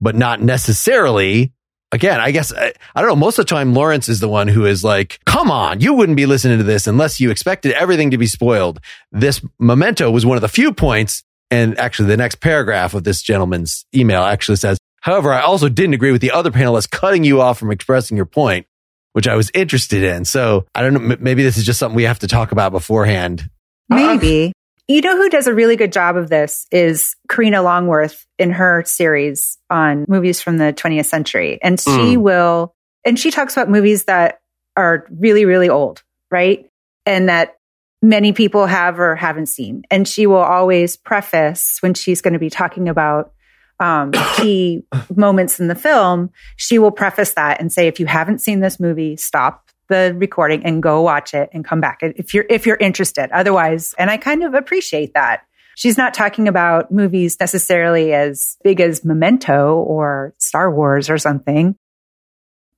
but 0.00 0.14
not 0.14 0.42
necessarily. 0.42 1.52
Again, 1.92 2.20
I 2.20 2.30
guess 2.32 2.52
I, 2.52 2.72
I 2.94 3.00
don't 3.00 3.08
know. 3.08 3.16
Most 3.16 3.38
of 3.38 3.46
the 3.46 3.50
time, 3.54 3.72
Lawrence 3.72 4.08
is 4.08 4.20
the 4.20 4.28
one 4.28 4.46
who 4.48 4.66
is 4.66 4.84
like, 4.84 5.20
come 5.24 5.50
on, 5.50 5.80
you 5.80 5.94
wouldn't 5.94 6.16
be 6.16 6.26
listening 6.26 6.58
to 6.58 6.64
this 6.64 6.86
unless 6.86 7.18
you 7.20 7.30
expected 7.30 7.72
everything 7.72 8.10
to 8.10 8.18
be 8.18 8.26
spoiled. 8.26 8.78
This 9.10 9.40
memento 9.58 10.10
was 10.10 10.26
one 10.26 10.36
of 10.36 10.42
the 10.42 10.48
few 10.48 10.72
points. 10.72 11.22
And 11.50 11.78
actually, 11.78 12.08
the 12.08 12.18
next 12.18 12.40
paragraph 12.40 12.92
of 12.92 13.04
this 13.04 13.22
gentleman's 13.22 13.86
email 13.94 14.22
actually 14.22 14.56
says, 14.56 14.76
however, 15.00 15.32
I 15.32 15.40
also 15.40 15.70
didn't 15.70 15.94
agree 15.94 16.12
with 16.12 16.20
the 16.20 16.30
other 16.32 16.50
panelists 16.50 16.90
cutting 16.90 17.24
you 17.24 17.40
off 17.40 17.58
from 17.58 17.70
expressing 17.70 18.16
your 18.16 18.26
point 18.26 18.66
which 19.14 19.26
I 19.26 19.34
was 19.34 19.50
interested 19.52 20.04
in. 20.04 20.24
So 20.26 20.66
I 20.76 20.82
don't 20.82 20.94
know. 20.94 21.14
m- 21.14 21.18
Maybe 21.20 21.42
this 21.42 21.56
is 21.56 21.64
just 21.64 21.80
something 21.80 21.96
we 21.96 22.04
have 22.04 22.20
to 22.20 22.28
talk 22.28 22.52
about 22.52 22.70
beforehand. 22.70 23.50
Maybe. 23.88 24.48
Uh, 24.48 24.52
You 24.88 25.02
know 25.02 25.18
who 25.18 25.28
does 25.28 25.46
a 25.46 25.54
really 25.54 25.76
good 25.76 25.92
job 25.92 26.16
of 26.16 26.30
this 26.30 26.66
is 26.72 27.14
Karina 27.30 27.60
Longworth 27.62 28.26
in 28.38 28.50
her 28.52 28.82
series 28.86 29.58
on 29.68 30.06
movies 30.08 30.40
from 30.40 30.56
the 30.56 30.72
20th 30.72 31.04
century. 31.04 31.58
And 31.62 31.78
she 31.78 32.16
Mm. 32.16 32.22
will, 32.22 32.74
and 33.04 33.18
she 33.18 33.30
talks 33.30 33.54
about 33.54 33.68
movies 33.68 34.04
that 34.04 34.40
are 34.78 35.06
really, 35.10 35.44
really 35.44 35.68
old, 35.68 36.02
right? 36.30 36.66
And 37.04 37.28
that 37.28 37.56
many 38.00 38.32
people 38.32 38.64
have 38.64 38.98
or 38.98 39.14
haven't 39.14 39.46
seen. 39.50 39.82
And 39.90 40.08
she 40.08 40.26
will 40.26 40.36
always 40.36 40.96
preface 40.96 41.78
when 41.80 41.92
she's 41.92 42.22
going 42.22 42.32
to 42.32 42.38
be 42.38 42.48
talking 42.50 42.88
about 42.88 43.32
um, 43.80 44.12
key 44.36 44.84
moments 45.14 45.60
in 45.60 45.68
the 45.68 45.74
film, 45.74 46.30
she 46.56 46.78
will 46.78 46.90
preface 46.92 47.34
that 47.34 47.60
and 47.60 47.70
say, 47.72 47.88
if 47.88 48.00
you 48.00 48.06
haven't 48.06 48.40
seen 48.40 48.60
this 48.60 48.80
movie, 48.80 49.16
stop 49.16 49.67
the 49.88 50.14
recording 50.16 50.64
and 50.64 50.82
go 50.82 51.02
watch 51.02 51.34
it 51.34 51.50
and 51.52 51.64
come 51.64 51.80
back 51.80 51.98
if 52.02 52.34
you're 52.34 52.46
if 52.48 52.66
you're 52.66 52.76
interested. 52.76 53.30
Otherwise, 53.32 53.94
and 53.98 54.10
I 54.10 54.16
kind 54.16 54.44
of 54.44 54.54
appreciate 54.54 55.14
that. 55.14 55.42
She's 55.76 55.96
not 55.96 56.12
talking 56.12 56.48
about 56.48 56.90
movies 56.90 57.36
necessarily 57.38 58.12
as 58.12 58.56
big 58.64 58.80
as 58.80 59.04
Memento 59.04 59.76
or 59.76 60.34
Star 60.38 60.74
Wars 60.74 61.08
or 61.08 61.18
something. 61.18 61.76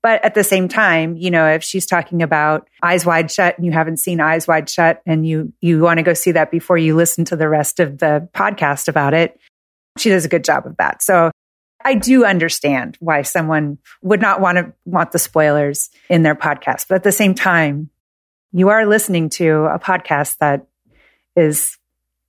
But 0.02 0.24
at 0.24 0.34
the 0.34 0.44
same 0.44 0.68
time, 0.68 1.16
you 1.16 1.30
know, 1.30 1.46
if 1.46 1.62
she's 1.62 1.84
talking 1.84 2.22
about 2.22 2.68
Eyes 2.82 3.04
Wide 3.04 3.30
Shut 3.30 3.56
and 3.56 3.66
you 3.66 3.72
haven't 3.72 3.98
seen 3.98 4.20
Eyes 4.20 4.46
Wide 4.48 4.68
Shut 4.68 5.02
and 5.04 5.26
you 5.26 5.52
you 5.60 5.80
want 5.80 5.98
to 5.98 6.02
go 6.02 6.14
see 6.14 6.32
that 6.32 6.50
before 6.50 6.78
you 6.78 6.96
listen 6.96 7.24
to 7.26 7.36
the 7.36 7.48
rest 7.48 7.80
of 7.80 7.98
the 7.98 8.28
podcast 8.34 8.88
about 8.88 9.12
it, 9.12 9.38
she 9.98 10.08
does 10.08 10.24
a 10.24 10.28
good 10.28 10.44
job 10.44 10.66
of 10.66 10.76
that. 10.78 11.02
So 11.02 11.30
I 11.84 11.94
do 11.94 12.24
understand 12.24 12.96
why 13.00 13.22
someone 13.22 13.78
would 14.02 14.20
not 14.20 14.40
want 14.40 14.58
to 14.58 14.72
want 14.84 15.12
the 15.12 15.18
spoilers 15.18 15.90
in 16.08 16.22
their 16.22 16.34
podcast. 16.34 16.86
But 16.88 16.96
at 16.96 17.02
the 17.04 17.12
same 17.12 17.34
time, 17.34 17.90
you 18.52 18.68
are 18.68 18.86
listening 18.86 19.30
to 19.30 19.66
a 19.66 19.78
podcast 19.78 20.38
that 20.38 20.66
is 21.36 21.78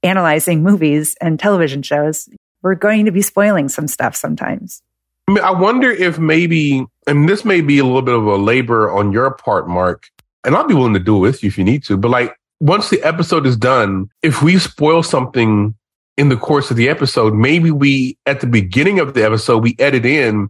analyzing 0.03 0.63
movies 0.63 1.15
and 1.21 1.39
television 1.39 1.81
shows. 1.81 2.29
We're 2.61 2.75
going 2.75 3.05
to 3.05 3.11
be 3.11 3.21
spoiling 3.21 3.69
some 3.69 3.87
stuff 3.87 4.15
sometimes. 4.15 4.81
I, 5.27 5.51
wonder 5.51 5.89
if 5.89 6.19
maybe, 6.19 6.85
and 7.07 7.27
this 7.27 7.45
may 7.45 7.61
be 7.61 7.79
a 7.79 7.85
little 7.85 8.01
bit 8.01 8.15
of 8.15 8.25
a 8.25 8.35
labor 8.35 8.91
on 8.91 9.11
your 9.11 9.31
part, 9.31 9.67
Mark, 9.67 10.07
and 10.43 10.55
I'll 10.55 10.67
be 10.67 10.73
willing 10.73 10.93
to 10.93 10.99
do 10.99 11.15
it 11.17 11.19
with 11.19 11.43
you 11.43 11.47
if 11.47 11.57
you 11.57 11.63
need 11.63 11.83
to. 11.85 11.97
But 11.97 12.09
like, 12.09 12.35
once 12.59 12.89
the 12.89 13.01
episode 13.03 13.45
is 13.45 13.57
done, 13.57 14.09
if 14.21 14.43
we 14.43 14.59
spoil 14.59 15.03
something 15.03 15.75
in 16.17 16.29
the 16.29 16.37
course 16.37 16.71
of 16.71 16.77
the 16.77 16.89
episode, 16.89 17.33
maybe 17.33 17.71
we, 17.71 18.17
at 18.25 18.41
the 18.41 18.47
beginning 18.47 18.99
of 18.99 19.13
the 19.13 19.25
episode, 19.25 19.63
we 19.63 19.75
edit 19.79 20.05
in 20.05 20.49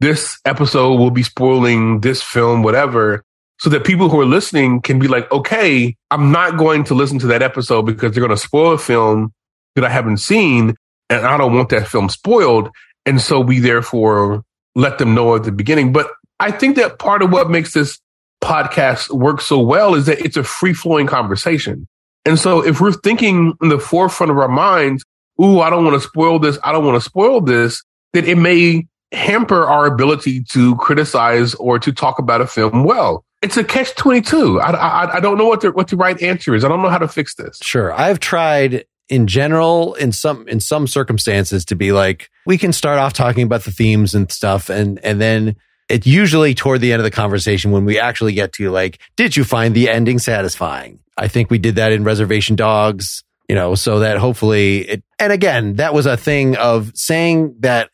this 0.00 0.40
episode 0.44 0.96
will 0.96 1.12
be 1.12 1.22
spoiling 1.22 2.00
this 2.00 2.22
film, 2.22 2.64
whatever, 2.64 3.22
so 3.60 3.70
that 3.70 3.84
people 3.84 4.08
who 4.08 4.20
are 4.20 4.26
listening 4.26 4.80
can 4.80 4.98
be 4.98 5.06
like, 5.06 5.30
okay, 5.30 5.94
I'm 6.10 6.32
not 6.32 6.58
going 6.58 6.82
to 6.84 6.94
listen 6.94 7.20
to 7.20 7.28
that 7.28 7.40
episode 7.40 7.82
because 7.82 8.12
they're 8.12 8.26
going 8.26 8.36
to 8.36 8.42
spoil 8.42 8.72
a 8.72 8.78
film 8.78 9.32
that 9.76 9.84
I 9.84 9.88
haven't 9.88 10.16
seen 10.16 10.74
and 11.08 11.24
I 11.24 11.36
don't 11.36 11.54
want 11.54 11.68
that 11.68 11.86
film 11.86 12.08
spoiled. 12.08 12.70
And 13.06 13.20
so 13.20 13.38
we 13.40 13.60
therefore 13.60 14.42
let 14.74 14.98
them 14.98 15.14
know 15.14 15.36
at 15.36 15.44
the 15.44 15.52
beginning. 15.52 15.92
But 15.92 16.10
I 16.40 16.50
think 16.50 16.74
that 16.76 16.98
part 16.98 17.22
of 17.22 17.30
what 17.30 17.48
makes 17.48 17.72
this 17.72 18.00
podcast 18.42 19.10
work 19.10 19.40
so 19.40 19.60
well 19.60 19.94
is 19.94 20.06
that 20.06 20.18
it's 20.18 20.36
a 20.36 20.42
free 20.42 20.74
flowing 20.74 21.06
conversation. 21.06 21.86
And 22.24 22.38
so 22.38 22.64
if 22.64 22.80
we're 22.80 22.92
thinking 22.92 23.54
in 23.60 23.68
the 23.68 23.78
forefront 23.78 24.30
of 24.30 24.38
our 24.38 24.48
minds, 24.48 25.04
ooh, 25.40 25.60
I 25.60 25.70
don't 25.70 25.84
want 25.84 26.00
to 26.00 26.08
spoil 26.08 26.38
this, 26.38 26.58
I 26.62 26.72
don't 26.72 26.84
want 26.84 26.96
to 26.96 27.00
spoil 27.00 27.40
this, 27.40 27.82
then 28.12 28.24
it 28.24 28.38
may 28.38 28.86
hamper 29.12 29.64
our 29.64 29.86
ability 29.86 30.42
to 30.44 30.76
criticize 30.76 31.54
or 31.54 31.78
to 31.78 31.92
talk 31.92 32.18
about 32.18 32.40
a 32.40 32.46
film 32.46 32.84
well. 32.84 33.24
It's 33.42 33.56
a 33.56 33.64
catch 33.64 33.94
22. 33.96 34.60
I, 34.60 34.70
I, 34.70 35.16
I 35.16 35.20
don't 35.20 35.36
know 35.36 35.46
what 35.46 35.62
the, 35.62 35.72
what 35.72 35.88
the 35.88 35.96
right 35.96 36.20
answer 36.22 36.54
is. 36.54 36.64
I 36.64 36.68
don't 36.68 36.80
know 36.80 36.88
how 36.88 36.98
to 36.98 37.08
fix 37.08 37.34
this. 37.34 37.58
Sure. 37.60 37.92
I've 37.92 38.20
tried 38.20 38.84
in 39.08 39.26
general 39.26 39.94
in 39.94 40.12
some 40.12 40.46
in 40.48 40.60
some 40.60 40.86
circumstances 40.86 41.64
to 41.66 41.74
be 41.74 41.92
like 41.92 42.30
we 42.46 42.56
can 42.56 42.72
start 42.72 42.98
off 42.98 43.12
talking 43.12 43.42
about 43.42 43.62
the 43.64 43.72
themes 43.72 44.14
and 44.14 44.30
stuff 44.30 44.70
and 44.70 44.98
and 45.04 45.20
then 45.20 45.56
it's 45.88 46.06
usually 46.06 46.54
toward 46.54 46.80
the 46.80 46.92
end 46.92 47.00
of 47.00 47.04
the 47.04 47.10
conversation 47.10 47.72
when 47.72 47.84
we 47.84 47.98
actually 47.98 48.32
get 48.32 48.52
to 48.54 48.70
like 48.70 49.00
did 49.16 49.36
you 49.36 49.44
find 49.44 49.74
the 49.74 49.90
ending 49.90 50.18
satisfying 50.18 50.98
i 51.16 51.28
think 51.28 51.50
we 51.50 51.58
did 51.58 51.76
that 51.76 51.92
in 51.92 52.04
reservation 52.04 52.56
dogs 52.56 53.24
you 53.48 53.54
know 53.54 53.74
so 53.74 54.00
that 54.00 54.18
hopefully 54.18 54.88
it 54.88 55.02
and 55.18 55.32
again 55.32 55.76
that 55.76 55.94
was 55.94 56.06
a 56.06 56.16
thing 56.16 56.56
of 56.56 56.92
saying 56.94 57.54
that 57.60 57.90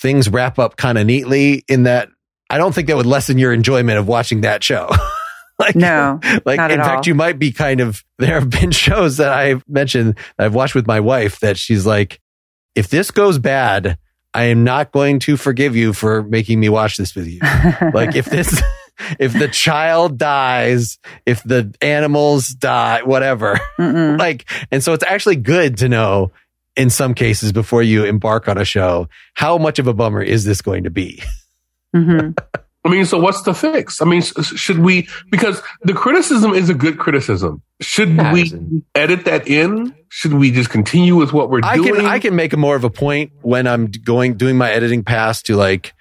things 0.00 0.28
wrap 0.28 0.58
up 0.58 0.76
kind 0.76 0.98
of 0.98 1.06
neatly 1.06 1.64
in 1.68 1.84
that 1.84 2.08
I 2.50 2.58
don't 2.58 2.74
think 2.74 2.88
that 2.88 2.96
would 2.96 3.06
lessen 3.06 3.38
your 3.38 3.52
enjoyment 3.52 3.98
of 3.98 4.08
watching 4.08 4.40
that 4.40 4.64
show. 4.64 4.90
like, 5.58 5.76
No, 5.76 6.18
like 6.44 6.58
in 6.58 6.80
fact, 6.80 6.96
all. 6.96 7.02
you 7.06 7.14
might 7.14 7.38
be 7.38 7.52
kind 7.52 7.80
of, 7.80 8.04
there 8.18 8.40
have 8.40 8.50
been 8.50 8.72
shows 8.72 9.18
that 9.18 9.32
I've 9.32 9.62
mentioned 9.68 10.16
that 10.36 10.46
I've 10.46 10.54
watched 10.54 10.74
with 10.74 10.86
my 10.86 10.98
wife 10.98 11.38
that 11.40 11.56
she's 11.56 11.86
like, 11.86 12.20
if 12.74 12.88
this 12.88 13.12
goes 13.12 13.38
bad, 13.38 13.98
I 14.34 14.44
am 14.44 14.64
not 14.64 14.90
going 14.90 15.20
to 15.20 15.36
forgive 15.36 15.76
you 15.76 15.92
for 15.92 16.22
making 16.24 16.58
me 16.60 16.68
watch 16.68 16.96
this 16.96 17.14
with 17.14 17.28
you. 17.28 17.40
like 17.94 18.16
if 18.16 18.26
this, 18.26 18.60
if 19.18 19.32
the 19.32 19.48
child 19.48 20.18
dies, 20.18 20.98
if 21.26 21.42
the 21.42 21.74
animals 21.80 22.48
die, 22.48 23.02
whatever, 23.02 23.58
Mm-mm. 23.78 24.18
like, 24.26 24.48
and 24.70 24.82
so 24.82 24.92
it's 24.92 25.04
actually 25.04 25.36
good 25.36 25.78
to 25.78 25.88
know 25.88 26.32
in 26.76 26.88
some 26.90 27.14
cases 27.14 27.52
before 27.52 27.82
you 27.82 28.04
embark 28.04 28.48
on 28.48 28.56
a 28.58 28.64
show, 28.64 29.08
how 29.34 29.58
much 29.58 29.78
of 29.78 29.86
a 29.86 29.92
bummer 29.94 30.22
is 30.22 30.44
this 30.44 30.62
going 30.62 30.84
to 30.84 30.90
be? 30.90 31.22
Mhm. 31.94 32.36
I 32.82 32.88
mean, 32.88 33.04
so 33.04 33.18
what's 33.18 33.42
the 33.42 33.52
fix? 33.52 34.00
I 34.00 34.06
mean, 34.06 34.22
should 34.22 34.78
we, 34.78 35.06
because 35.30 35.60
the 35.82 35.92
criticism 35.92 36.54
is 36.54 36.70
a 36.70 36.74
good 36.74 36.98
criticism. 36.98 37.60
Should 37.82 38.08
Yeah, 38.16 38.32
we 38.32 38.82
edit 38.94 39.26
that 39.26 39.46
in? 39.46 39.94
Should 40.08 40.32
we 40.32 40.50
just 40.50 40.70
continue 40.70 41.14
with 41.14 41.34
what 41.34 41.50
we're 41.50 41.60
I 41.62 41.76
doing? 41.76 41.96
can, 41.96 42.06
I 42.06 42.18
can 42.20 42.34
make 42.34 42.56
more 42.56 42.76
of 42.76 42.84
a 42.84 42.88
point 42.88 43.32
when 43.42 43.66
I'm 43.66 43.88
going, 43.88 44.38
doing 44.38 44.56
my 44.56 44.70
editing 44.70 45.04
pass 45.04 45.42
to 45.42 45.56
like, 45.56 45.92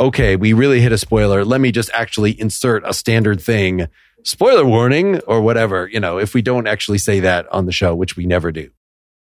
okay, 0.00 0.36
we 0.36 0.52
really 0.52 0.80
hit 0.80 0.92
a 0.92 0.98
spoiler. 0.98 1.44
Let 1.44 1.60
me 1.60 1.72
just 1.72 1.90
actually 1.92 2.38
insert 2.40 2.82
a 2.86 2.92
standard 2.94 3.40
thing, 3.40 3.88
spoiler 4.24 4.64
warning 4.64 5.20
or 5.20 5.40
whatever, 5.40 5.88
you 5.92 6.00
know, 6.00 6.18
if 6.18 6.34
we 6.34 6.42
don't 6.42 6.66
actually 6.66 6.98
say 6.98 7.20
that 7.20 7.50
on 7.52 7.66
the 7.66 7.72
show, 7.72 7.94
which 7.94 8.16
we 8.16 8.26
never 8.26 8.52
do. 8.52 8.70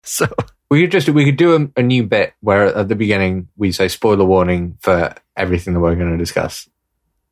So 0.05 0.27
We 0.71 0.83
could 0.83 0.91
just 0.93 1.09
we 1.09 1.25
could 1.25 1.37
do 1.37 1.55
a, 1.77 1.81
a 1.81 1.83
new 1.83 2.05
bit 2.07 2.33
where 2.41 2.67
at 2.75 2.89
the 2.89 2.95
beginning 2.95 3.49
we 3.57 3.73
say 3.73 3.89
spoiler 3.89 4.25
warning 4.25 4.79
for 4.81 5.15
everything 5.37 5.75
that 5.75 5.81
we're 5.81 5.97
going 5.97 6.13
to 6.13 6.17
discuss. 6.19 6.69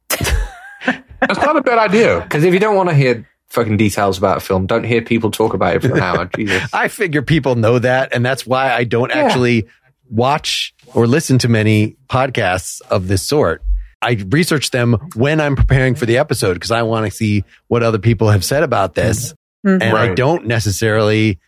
That's 0.08 1.40
not 1.40 1.56
a 1.56 1.62
bad 1.62 1.78
idea. 1.78 2.20
Because 2.20 2.44
if 2.44 2.52
you 2.52 2.60
don't 2.60 2.76
want 2.76 2.88
to 2.90 2.94
hear 2.94 3.26
fucking 3.48 3.76
details 3.78 4.18
about 4.18 4.36
a 4.38 4.40
film, 4.40 4.66
don't 4.66 4.84
hear 4.84 5.00
people 5.00 5.30
talk 5.30 5.54
about 5.54 5.76
it 5.76 5.82
for 5.82 5.94
an 5.94 6.00
hour. 6.02 6.24
Jesus. 6.36 6.68
I 6.74 6.88
figure 6.88 7.22
people 7.22 7.54
know 7.54 7.78
that. 7.78 8.14
And 8.14 8.24
that's 8.24 8.46
why 8.46 8.72
I 8.72 8.84
don't 8.84 9.10
Yeah. 9.10 9.22
actually 9.24 9.66
watch 10.10 10.74
or 10.94 11.06
listen 11.06 11.38
to 11.38 11.48
many 11.48 11.96
podcasts 12.08 12.80
of 12.90 13.08
this 13.08 13.22
sort. 13.26 13.62
I 14.02 14.24
research 14.28 14.70
them 14.70 14.94
when 15.14 15.40
I'm 15.40 15.56
preparing 15.56 15.94
for 15.94 16.06
the 16.06 16.18
episode 16.18 16.54
because 16.54 16.70
I 16.70 16.82
want 16.82 17.06
to 17.06 17.10
see 17.10 17.44
what 17.68 17.82
other 17.82 17.98
people 17.98 18.30
have 18.30 18.44
said 18.44 18.62
about 18.62 18.94
this. 18.94 19.34
Mhm. 19.66 19.82
And 19.82 19.96
I 19.96 20.14
don't 20.14 20.46
necessarily 20.46 21.38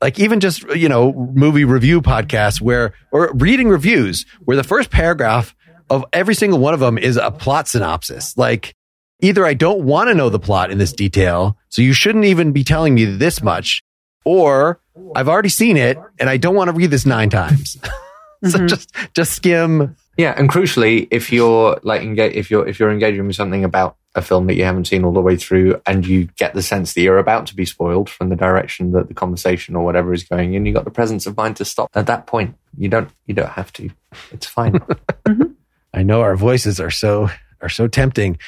like 0.00 0.18
even 0.18 0.40
just, 0.40 0.62
you 0.74 0.88
know, 0.88 1.12
movie 1.12 1.64
review 1.64 2.02
podcasts 2.02 2.60
where, 2.60 2.92
or 3.12 3.32
reading 3.34 3.68
reviews 3.68 4.26
where 4.44 4.56
the 4.56 4.64
first 4.64 4.90
paragraph 4.90 5.54
of 5.88 6.04
every 6.12 6.34
single 6.34 6.58
one 6.58 6.74
of 6.74 6.80
them 6.80 6.98
is 6.98 7.16
a 7.16 7.30
plot 7.30 7.68
synopsis. 7.68 8.36
Like 8.36 8.74
either 9.20 9.46
I 9.46 9.54
don't 9.54 9.84
want 9.84 10.08
to 10.08 10.14
know 10.14 10.28
the 10.28 10.40
plot 10.40 10.70
in 10.70 10.78
this 10.78 10.92
detail. 10.92 11.56
So 11.68 11.82
you 11.82 11.92
shouldn't 11.92 12.24
even 12.24 12.52
be 12.52 12.64
telling 12.64 12.94
me 12.94 13.04
this 13.04 13.42
much 13.42 13.82
or 14.24 14.80
I've 15.14 15.28
already 15.28 15.48
seen 15.48 15.76
it 15.76 15.98
and 16.18 16.28
I 16.28 16.36
don't 16.36 16.54
want 16.54 16.68
to 16.68 16.72
read 16.76 16.90
this 16.90 17.06
nine 17.06 17.30
times. 17.30 17.78
so 18.44 18.58
Mhm. 18.58 18.68
just, 18.68 18.94
just 19.14 19.32
skim. 19.34 19.96
Yeah, 20.18 20.34
and 20.36 20.50
crucially, 20.50 21.08
if 21.10 21.32
you're 21.32 21.78
like 21.82 22.02
engage, 22.02 22.34
if 22.34 22.50
you're 22.50 22.66
if 22.68 22.78
you're 22.78 22.90
engaging 22.90 23.26
with 23.26 23.36
something 23.36 23.64
about 23.64 23.96
a 24.14 24.20
film 24.20 24.46
that 24.48 24.56
you 24.56 24.64
haven't 24.64 24.86
seen 24.86 25.04
all 25.04 25.12
the 25.12 25.22
way 25.22 25.36
through, 25.36 25.80
and 25.86 26.06
you 26.06 26.28
get 26.36 26.52
the 26.52 26.60
sense 26.62 26.92
that 26.92 27.00
you're 27.00 27.16
about 27.16 27.46
to 27.46 27.56
be 27.56 27.64
spoiled 27.64 28.10
from 28.10 28.28
the 28.28 28.36
direction 28.36 28.92
that 28.92 29.08
the 29.08 29.14
conversation 29.14 29.74
or 29.74 29.84
whatever 29.86 30.12
is 30.12 30.22
going 30.24 30.52
in, 30.52 30.66
you 30.66 30.74
got 30.74 30.84
the 30.84 30.90
presence 30.90 31.24
of 31.26 31.34
mind 31.38 31.56
to 31.56 31.64
stop 31.64 31.88
at 31.94 32.06
that 32.08 32.26
point. 32.26 32.54
You 32.76 32.88
don't 32.90 33.08
you 33.26 33.32
don't 33.32 33.48
have 33.48 33.72
to. 33.74 33.88
It's 34.32 34.46
fine. 34.46 34.80
I 35.94 36.02
know 36.02 36.20
our 36.20 36.36
voices 36.36 36.78
are 36.80 36.90
so 36.90 37.30
are 37.62 37.68
so 37.70 37.86
tempting. 37.88 38.38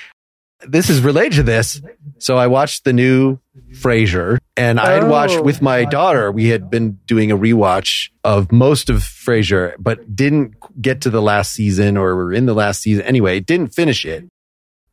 This 0.66 0.90
is 0.90 1.00
related 1.00 1.34
to 1.34 1.42
this. 1.42 1.80
So 2.18 2.36
I 2.36 2.46
watched 2.46 2.84
the 2.84 2.92
new 2.92 3.38
Frasier 3.72 4.38
and 4.56 4.78
I 4.80 4.92
had 4.92 5.08
watched 5.08 5.38
Oh. 5.38 5.42
with 5.42 5.60
my 5.60 5.84
daughter. 5.84 6.30
We 6.32 6.48
had 6.48 6.70
been 6.70 6.98
doing 7.06 7.30
a 7.30 7.36
rewatch 7.36 8.10
of 8.22 8.50
most 8.52 8.88
of 8.88 8.98
Frasier, 8.98 9.74
but 9.78 10.14
didn't 10.14 10.54
get 10.80 11.00
to 11.02 11.10
the 11.10 11.20
last 11.22 11.52
season 11.52 11.96
or 11.96 12.14
were 12.16 12.32
in 12.32 12.46
the 12.46 12.54
last 12.54 12.82
season. 12.82 13.04
Anyway, 13.04 13.40
didn't 13.40 13.74
finish 13.74 14.04
it. 14.04 14.24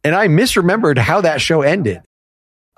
And 0.03 0.15
I 0.15 0.27
misremembered 0.27 0.97
how 0.97 1.21
that 1.21 1.41
show 1.41 1.61
ended. 1.61 2.01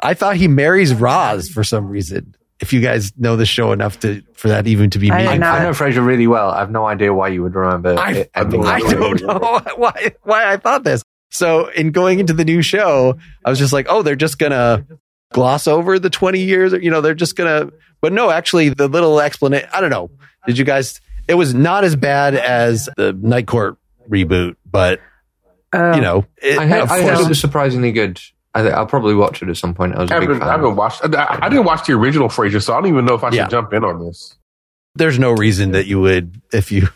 I 0.01 0.13
thought 0.13 0.35
he 0.35 0.47
marries 0.47 0.93
Roz 0.93 1.47
for 1.49 1.63
some 1.63 1.87
reason. 1.87 2.35
If 2.59 2.73
you 2.73 2.81
guys 2.81 3.11
know 3.17 3.35
the 3.35 3.45
show 3.45 3.71
enough 3.71 3.99
to 4.01 4.21
for 4.35 4.47
that 4.49 4.67
even 4.67 4.89
to 4.91 4.99
be 4.99 5.09
I 5.11 5.15
I, 5.15 5.23
meaningful. 5.23 5.47
I 5.49 5.63
know 5.63 5.71
Frasier 5.71 6.05
really 6.05 6.27
well. 6.27 6.49
I 6.49 6.59
have 6.59 6.71
no 6.71 6.85
idea 6.85 7.13
why 7.13 7.29
you 7.29 7.43
would 7.43 7.55
remember 7.55 7.95
I- 7.97 8.11
it 8.11 8.31
I 8.35 8.41
I 8.41 8.43
don't 8.43 9.21
know 9.21 9.59
why 9.77 10.11
why 10.23 10.51
I 10.51 10.57
thought 10.57 10.83
this. 10.83 11.01
So 11.33 11.67
in 11.69 11.91
going 11.91 12.19
into 12.19 12.31
the 12.33 12.45
new 12.45 12.61
show, 12.61 13.17
I 13.43 13.49
was 13.49 13.59
just 13.59 13.73
like, 13.73 13.87
oh, 13.89 14.01
they're 14.03 14.15
just 14.15 14.37
gonna 14.39 14.85
gloss 15.33 15.67
over 15.67 15.97
the 15.99 16.09
20 16.11 16.39
years, 16.39 16.73
or 16.73 16.79
you 16.79 16.91
know, 16.91 17.01
they're 17.01 17.15
just 17.15 17.35
gonna 17.35 17.69
but 18.01 18.13
no, 18.13 18.29
actually 18.29 18.69
the 18.69 18.87
little 18.87 19.19
explanation 19.19 19.67
I 19.73 19.81
don't 19.81 19.89
know. 19.89 20.11
Did 20.47 20.57
you 20.57 20.63
guys 20.65 21.01
it 21.27 21.33
was 21.35 21.53
not 21.53 21.83
as 21.83 21.95
bad 21.95 22.35
as 22.35 22.87
the 22.97 23.13
Night 23.13 23.47
Court 23.47 23.77
reboot, 24.09 24.55
but 24.69 24.99
Oh. 25.75 25.79
you 25.79 25.93
um, 25.95 26.01
know, 26.01 26.25
it, 26.39 26.59
I 26.59 26.67
heard, 26.67 26.81
of 26.83 26.91
I 26.91 27.01
heard 27.01 27.19
it 27.19 27.27
was 27.27 27.39
surprisingly 27.39 27.91
good. 27.91 28.21
I 28.53 28.61
think 28.61 28.75
I'll 28.75 28.85
probably 28.85 29.15
watch 29.15 29.41
it 29.41 29.49
at 29.49 29.57
some 29.57 29.73
point. 29.73 29.95
I 29.95 30.01
was 30.03 30.11
a 30.11 30.15
I 30.15 30.19
big 30.19 30.29
haven't, 30.29 30.43
I 30.43 30.51
haven't 30.51 30.75
watched. 30.75 31.01
I, 31.03 31.39
I 31.41 31.49
didn't 31.49 31.65
watch 31.65 31.87
the 31.87 31.93
original 31.93 32.29
Frasier, 32.29 32.61
so 32.61 32.73
I 32.73 32.77
don't 32.79 32.89
even 32.89 33.05
know 33.05 33.15
if 33.15 33.23
I 33.23 33.31
should 33.31 33.37
Yeah. 33.37 33.47
jump 33.47 33.73
in 33.73 33.83
on 33.83 34.05
this. 34.05 34.35
there's 34.95 35.17
no 35.17 35.31
reason 35.31 35.71
that 35.71 35.87
you 35.87 35.99
would 35.99 36.39
if 36.51 36.71
you 36.71 36.89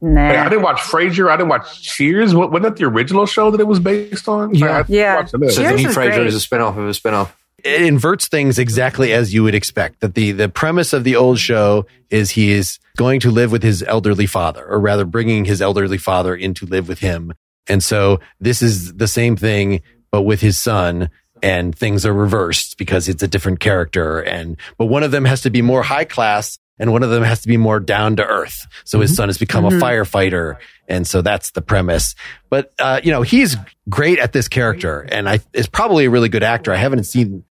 Nah. 0.00 0.28
Like, 0.28 0.38
I 0.38 0.48
didn't 0.48 0.62
watch 0.62 0.80
Frasier. 0.80 1.30
I 1.30 1.36
didn't 1.36 1.48
watch 1.48 1.82
Cheers. 1.82 2.34
Wa- 2.34 2.46
Wasn't 2.46 2.62
that 2.62 2.76
the 2.76 2.84
original 2.84 3.26
show 3.26 3.50
that 3.50 3.60
it 3.60 3.66
was 3.66 3.78
based 3.80 4.28
on? 4.28 4.54
Yeah. 4.54 4.66
I, 4.66 4.80
I 4.80 4.84
Yeah. 4.88 5.14
watched 5.16 5.38
this. 5.40 5.56
so 5.56 5.62
the 5.62 5.68
Cheers 5.68 5.82
new 5.82 5.88
is 5.88 5.96
Frasier 5.96 6.14
great. 6.14 6.26
is 6.26 6.34
a 6.34 6.40
spin-off 6.40 6.76
of 6.76 6.86
a 6.88 6.94
spin-off. 6.94 7.36
it 7.64 7.80
inverts 7.82 8.28
things 8.28 8.58
exactly 8.58 9.12
as 9.14 9.32
you 9.32 9.42
would 9.42 9.54
expect. 9.54 10.00
That 10.00 10.14
the 10.14 10.32
the 10.32 10.48
premise 10.50 10.92
of 10.92 11.02
the 11.04 11.16
old 11.16 11.38
show 11.38 11.86
is 12.10 12.30
he 12.32 12.50
is 12.52 12.78
going 12.96 13.20
to 13.20 13.30
live 13.30 13.50
with 13.50 13.62
his 13.62 13.82
elderly 13.82 14.26
father, 14.26 14.64
or 14.66 14.78
rather, 14.78 15.04
bringing 15.06 15.46
his 15.46 15.62
elderly 15.62 15.96
father 15.98 16.34
in 16.34 16.52
to 16.54 16.66
live 16.66 16.86
with 16.88 16.98
him. 16.98 17.32
And 17.66 17.82
so 17.82 18.20
this 18.38 18.60
is 18.60 18.94
the 18.94 19.08
same 19.08 19.36
thing, 19.36 19.80
but 20.12 20.22
with 20.22 20.40
his 20.42 20.58
son. 20.58 21.08
And 21.42 21.76
things 21.76 22.06
are 22.06 22.12
reversed 22.14 22.78
because 22.78 23.06
it's 23.06 23.22
a 23.22 23.28
different 23.28 23.60
character. 23.60 24.20
And 24.20 24.56
but 24.78 24.86
one 24.86 25.02
of 25.02 25.10
them 25.10 25.26
has 25.26 25.42
to 25.42 25.50
be 25.50 25.60
more 25.60 25.82
high 25.82 26.04
class, 26.06 26.58
and 26.78 26.90
one 26.92 27.02
of 27.02 27.10
them 27.10 27.22
has 27.22 27.42
to 27.42 27.48
be 27.48 27.56
more 27.56 27.80
down 27.80 28.16
to 28.16 28.24
earth. 28.26 28.66
So 28.84 29.00
his 29.00 29.14
son 29.14 29.28
has 29.28 29.38
become 29.38 29.64
Mhm. 29.64 29.76
a 29.78 29.80
firefighter, 29.80 30.56
and 30.88 31.06
so 31.06 31.22
that's 31.22 31.50
the 31.52 31.62
premise. 31.62 32.14
But 32.50 32.72
uh, 32.78 33.00
you 33.04 33.12
know, 33.12 33.22
he's 33.22 33.56
great 33.88 34.18
at 34.18 34.32
this 34.32 34.48
character, 34.48 35.00
and 35.00 35.28
I 35.28 35.40
is 35.52 35.66
probably 35.66 36.04
a 36.06 36.10
really 36.10 36.28
good 36.28 36.42
actor. 36.42 36.72
I 36.72 36.76
haven't 36.76 37.04
seen 37.04 37.44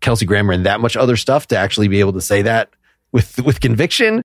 Kelsey 0.00 0.26
Grammer 0.26 0.52
in 0.52 0.64
that 0.64 0.80
much 0.80 0.96
other 0.96 1.16
stuff 1.16 1.46
to 1.48 1.56
actually 1.58 1.88
be 1.88 2.00
able 2.00 2.12
to 2.14 2.20
say 2.20 2.42
that 2.42 2.70
with 3.12 3.40
with 3.42 3.60
conviction. 3.60 4.22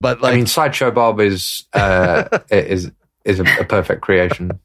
But 0.00 0.20
like, 0.20 0.32
I 0.32 0.36
mean, 0.36 0.46
Sideshow 0.46 0.90
Bob 0.90 1.20
is 1.20 1.64
uh, 1.72 2.38
is 2.50 2.90
is 3.24 3.40
a, 3.40 3.44
a 3.60 3.64
perfect 3.64 4.00
creation. 4.02 4.58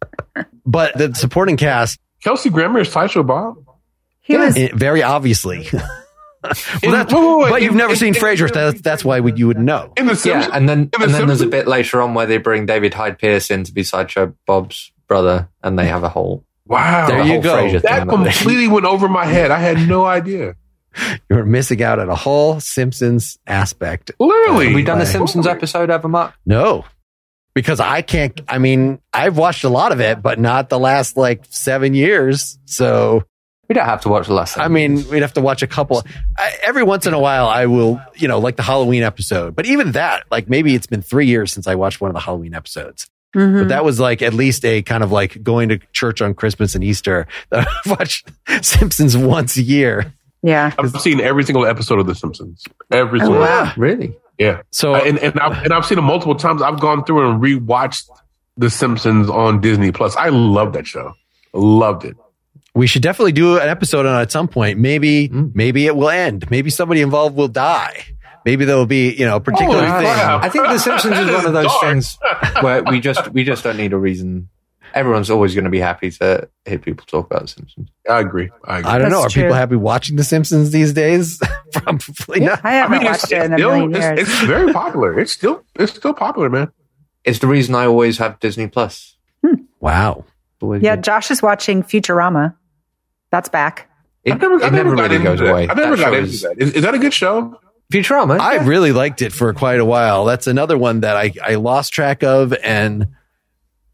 but 0.65 0.97
the 0.97 1.13
supporting 1.13 1.57
cast 1.57 1.99
Kelsey 2.23 2.49
Grammer 2.49 2.79
is 2.79 2.91
Sideshow 2.91 3.21
Bob. 3.23 3.57
he 4.21 4.35
was 4.35 4.57
eh, 4.57 4.69
very 4.73 5.03
obviously. 5.03 5.67
well, 6.83 6.91
that's, 6.91 7.13
wait, 7.13 7.21
wait, 7.21 7.37
wait. 7.43 7.49
but 7.49 7.61
you've 7.61 7.71
In- 7.71 7.77
never 7.77 7.91
in- 7.93 7.97
seen 7.97 8.15
in- 8.15 8.21
Frasier. 8.21 8.47
so 8.53 8.71
That's 8.71 8.81
that's 8.81 9.05
why 9.05 9.19
would 9.19 9.37
you 9.39 9.47
would 9.47 9.59
know. 9.59 9.93
In 9.97 10.05
the 10.05 10.21
Yeah, 10.25 10.49
and 10.53 10.67
then 10.67 10.89
The 10.91 11.03
and 11.03 11.13
then 11.13 11.27
there's 11.27 11.41
a 11.41 11.47
bit 11.47 11.67
later 11.67 12.01
on 12.01 12.13
where 12.13 12.25
they 12.25 12.37
bring 12.37 12.65
David 12.65 12.93
Hyde 12.93 13.17
Pierce 13.19 13.49
in 13.51 13.63
to 13.63 13.73
be 13.73 13.83
Sideshow 13.83 14.33
Bob's 14.45 14.91
brother, 15.07 15.49
and 15.63 15.77
they 15.79 15.87
have 15.87 16.03
a 16.03 16.09
whole 16.09 16.43
wow. 16.65 17.07
There 17.07 17.23
the 17.23 17.33
you 17.33 17.41
go. 17.41 17.55
Frasier 17.55 17.81
that 17.83 18.07
completely 18.07 18.67
went 18.67 18.85
over 18.85 19.07
my 19.07 19.25
head. 19.25 19.51
I 19.51 19.59
had 19.59 19.87
no 19.87 20.05
idea. 20.05 20.55
You're 21.29 21.45
missing 21.45 21.83
out 21.83 21.99
on 21.99 22.09
a 22.09 22.15
whole 22.15 22.59
Simpsons 22.59 23.37
aspect. 23.45 24.11
Literally. 24.19 24.67
Have 24.67 24.75
we 24.75 24.83
done 24.83 24.97
a 24.97 25.01
Right. 25.01 25.07
Simpsons 25.07 25.45
episode 25.45 25.89
ever, 25.91 26.07
Mark? 26.07 26.33
No, 26.45 26.85
because 27.53 27.79
I 27.79 28.01
can't. 28.01 28.39
I 28.47 28.57
mean, 28.57 28.99
I've 29.13 29.37
watched 29.37 29.63
a 29.63 29.69
lot 29.69 29.91
of 29.91 29.99
it, 30.01 30.21
but 30.21 30.39
not 30.39 30.69
the 30.69 30.79
last 30.79 31.15
like 31.15 31.43
seven 31.49 31.93
years. 31.93 32.57
So 32.65 33.23
We 33.69 33.73
don't 33.73 33.85
have 33.85 34.02
to 34.02 34.10
watch 34.10 34.27
the 34.27 34.34
last. 34.34 34.57
I 34.57 34.68
mean, 34.69 35.07
we'd 35.10 35.22
have 35.22 35.34
to 35.34 35.41
watch 35.41 35.61
a 35.61 35.68
couple. 35.68 36.02
I, 36.38 36.53
every 36.64 36.84
once 36.84 37.06
in 37.06 37.14
a 37.14 37.19
while, 37.19 37.48
I 37.48 37.65
will, 37.65 38.02
you 38.15 38.27
know, 38.30 38.39
like 38.39 38.56
the 38.56 38.64
Halloween 38.64 39.03
episode. 39.03 39.56
But 39.56 39.65
even 39.65 39.91
that, 39.91 40.23
like 40.31 40.48
maybe 40.49 40.73
it's 40.73 40.88
been 40.88 41.02
three 41.02 41.26
years 41.26 41.52
since 41.52 41.68
I 41.68 41.76
watched 41.76 41.99
one 41.99 42.10
of 42.10 42.14
the 42.15 42.22
Halloween 42.22 42.53
episodes. 42.53 43.10
Mhm. 43.35 43.60
But 43.64 43.68
that 43.69 43.84
was 43.84 43.99
like 43.99 44.22
at 44.22 44.34
least 44.34 44.64
a 44.64 44.81
kind 44.84 45.03
of 45.03 45.11
like 45.11 45.44
going 45.44 45.68
to 45.69 45.80
church 45.91 46.22
on 46.22 46.34
Christmas 46.34 46.76
and 46.76 46.84
Easter. 46.84 47.27
I 47.52 47.65
watch 47.85 48.23
Simpsons 48.61 49.18
once 49.18 49.57
a 49.57 49.61
year. 49.61 50.14
yeah. 50.41 50.72
I've 50.80 50.91
seen 51.02 51.19
every 51.19 51.44
single 51.44 51.65
episode 51.65 51.99
of 51.99 52.07
The 52.07 52.15
Simpsons. 52.15 52.64
Every 52.89 53.19
Oh, 53.19 53.26
single 53.26 53.41
wow. 53.41 53.73
really? 53.76 54.18
Yeah. 54.39 54.61
So 54.72 54.95
Uh, 54.95 55.02
and, 55.06 55.18
and, 55.19 55.38
I've, 55.41 55.64
and 55.65 55.73
I've 55.73 55.85
seen 55.85 55.98
it 55.98 56.02
multiple 56.03 56.35
times. 56.35 56.61
I've 56.61 56.80
gone 56.80 57.03
through 57.03 57.30
and 57.30 57.41
rewatched 57.44 58.07
The 58.56 58.69
Simpsons 58.69 59.30
on 59.30 59.60
Disney 59.60 59.91
Plus. 59.91 60.15
I 60.15 60.30
love 60.30 60.72
that 60.73 60.88
show. 60.88 61.11
Loved 61.53 62.06
it. 62.06 62.15
We 62.77 62.87
should 62.87 63.01
definitely 63.01 63.31
do 63.33 63.57
an 63.57 63.67
episode 63.69 64.05
on 64.05 64.17
it 64.19 64.21
at 64.21 64.31
some 64.31 64.47
point. 64.47 64.77
Maybe, 64.79 65.29
Mm. 65.29 65.51
maybe 65.55 65.85
it 65.87 65.95
will 65.95 66.09
end. 66.09 66.49
Maybe 66.51 66.69
somebody 66.69 67.01
involved 67.01 67.35
will 67.35 67.47
die. 67.49 68.03
maybe 68.45 68.63
there 68.65 68.77
will 68.77 68.85
be 68.85 69.13
you 69.13 69.25
know 69.25 69.35
a 69.35 69.41
particular 69.41 69.85
Holy 69.85 70.03
thing. 70.05 70.13
crap. 70.13 70.43
I 70.43 70.49
think 70.49 70.67
The 70.67 70.77
Simpsons 70.77 71.17
is 71.19 71.25
That 71.27 71.33
one 71.35 71.45
of 71.47 71.53
those 71.53 71.65
dark. 71.65 71.81
things 71.83 72.17
where 72.61 72.83
we 72.83 72.99
just 73.01 73.29
we 73.33 73.43
just 73.43 73.63
don't 73.63 73.75
need 73.77 73.91
a 73.93 73.97
reason. 73.97 74.47
Everyone's 74.93 75.29
always 75.29 75.53
going 75.53 75.65
to 75.65 75.69
be 75.69 75.81
happy 75.81 76.09
to 76.11 76.47
hear 76.65 76.79
people 76.79 77.05
talk 77.05 77.25
about 77.25 77.41
The 77.41 77.47
Simpsons. 77.49 77.89
I 78.09 78.19
agree. 78.21 78.49
I 78.65 78.79
agree. 78.79 78.91
I 78.91 78.97
don't 78.99 79.09
know. 79.11 79.19
Are 79.19 79.21
That's 79.23 79.33
people 79.33 79.53
happy 79.53 79.75
watching 79.75 80.15
The 80.15 80.23
Simpsons 80.23 80.71
these 80.71 80.93
days? 80.93 81.39
Probably 81.73 82.39
not. 82.39 82.61
I 82.63 82.71
haven't 82.71 82.93
I 82.99 82.99
mean, 82.99 83.07
it's, 83.07 83.21
watched 83.23 83.31
it 83.33 83.41
in 83.45 83.53
a 83.53 83.57
still, 83.57 83.69
million 83.71 83.95
it's, 83.95 84.05
years. 84.05 84.19
it's 84.21 84.39
very 84.45 84.71
popular. 84.71 85.19
It's 85.19 85.33
still 85.33 85.61
it's 85.75 85.93
still 85.93 86.13
popular, 86.13 86.49
man. 86.49 86.71
It's 87.25 87.39
the 87.39 87.47
reason 87.47 87.75
I 87.75 87.85
always 87.85 88.17
have 88.19 88.39
Disney 88.39 88.67
Plus. 88.67 89.17
Wow. 89.81 90.23
Yeah, 90.61 90.95
do. 90.95 91.01
Josh 91.03 91.29
is 91.31 91.41
watching 91.43 91.83
Futurama. 91.83 92.55
That's 93.31 93.49
back. 93.49 93.89
it, 94.23 94.33
I 94.33 94.37
never, 94.37 94.55
it 94.55 94.63
I 94.63 94.69
never 94.69 94.95
never 94.95 94.95
really 94.95 95.15
into 95.15 95.23
goes 95.35 95.41
away. 95.41 95.67
I've 95.67 95.77
never 95.77 95.95
That 95.95 96.03
got 96.05 96.13
into 96.13 96.29
is- 96.29 96.41
that. 96.43 96.55
Is, 96.57 96.73
is 96.73 96.81
that 96.83 96.93
a 96.93 96.99
good 96.99 97.13
show? 97.13 97.59
Futurama. 97.91 98.39
I 98.39 98.55
yeah. 98.55 98.67
really 98.67 98.91
liked 98.91 99.21
it 99.21 99.31
for 99.31 99.53
quite 99.53 99.79
a 99.79 99.85
while. 99.85 100.25
That's 100.25 100.45
another 100.47 100.77
one 100.77 100.99
that 101.01 101.15
I, 101.15 101.31
I 101.41 101.55
lost 101.55 101.93
track 101.93 102.21
of 102.23 102.53
and 102.63 103.07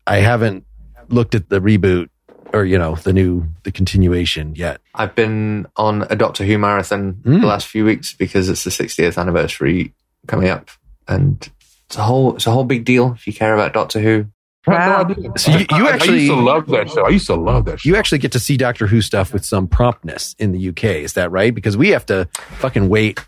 I 0.07 0.17
haven't 0.17 0.65
looked 1.09 1.35
at 1.35 1.49
the 1.49 1.59
reboot 1.61 2.09
or, 2.53 2.65
you 2.65 2.77
know, 2.79 2.95
the 2.95 3.13
new, 3.13 3.45
the 3.63 3.71
continuation 3.71 4.55
yet. 4.55 4.81
I've 4.95 5.13
been 5.15 5.67
on 5.75 6.07
a 6.09 6.15
Doctor 6.15 6.43
Who 6.43 6.57
marathon 6.57 7.13
Mm. 7.23 7.41
the 7.41 7.47
last 7.47 7.67
few 7.67 7.85
weeks 7.85 8.13
because 8.13 8.49
it's 8.49 8.63
the 8.63 8.71
60th 8.71 9.17
anniversary 9.19 9.93
coming 10.27 10.49
up, 10.49 10.69
and 11.07 11.49
it's 11.87 11.97
a 11.97 12.01
whole 12.03 12.35
it's 12.35 12.47
a 12.47 12.51
whole 12.51 12.63
big 12.63 12.85
deal 12.85 13.13
if 13.13 13.27
you 13.27 13.33
care 13.33 13.53
about 13.53 13.73
Doctor 13.73 13.99
Who. 13.99 14.25
I 14.67 14.73
had 14.81 15.09
Wow. 15.09 15.15
no. 15.17 15.33
So 15.35 15.51
you- 15.51 15.59
you 15.59 15.65
I- 15.71 15.89
I, 15.89 15.93
actually- 15.93 16.19
used 16.21 16.31
to 16.31 16.39
love 16.39 16.67
that 16.67 16.89
show. 16.89 17.05
I 17.05 17.09
used 17.09 17.27
to 17.27 17.35
love 17.35 17.65
that 17.65 17.81
show. 17.81 17.89
You 17.89 17.95
actually 17.97 18.19
get 18.19 18.31
to 18.33 18.39
see 18.39 18.55
Doctor 18.57 18.87
Who 18.87 19.01
stuff 19.01 19.33
with 19.33 19.43
some 19.43 19.67
promptness 19.67 20.35
in 20.39 20.51
the 20.53 20.69
UK. 20.69 21.03
Is 21.03 21.13
that 21.13 21.31
right? 21.31 21.53
Because 21.53 21.75
we 21.75 21.89
have 21.89 22.05
to 22.07 22.27
fucking 22.59 22.87
wait 22.87 23.19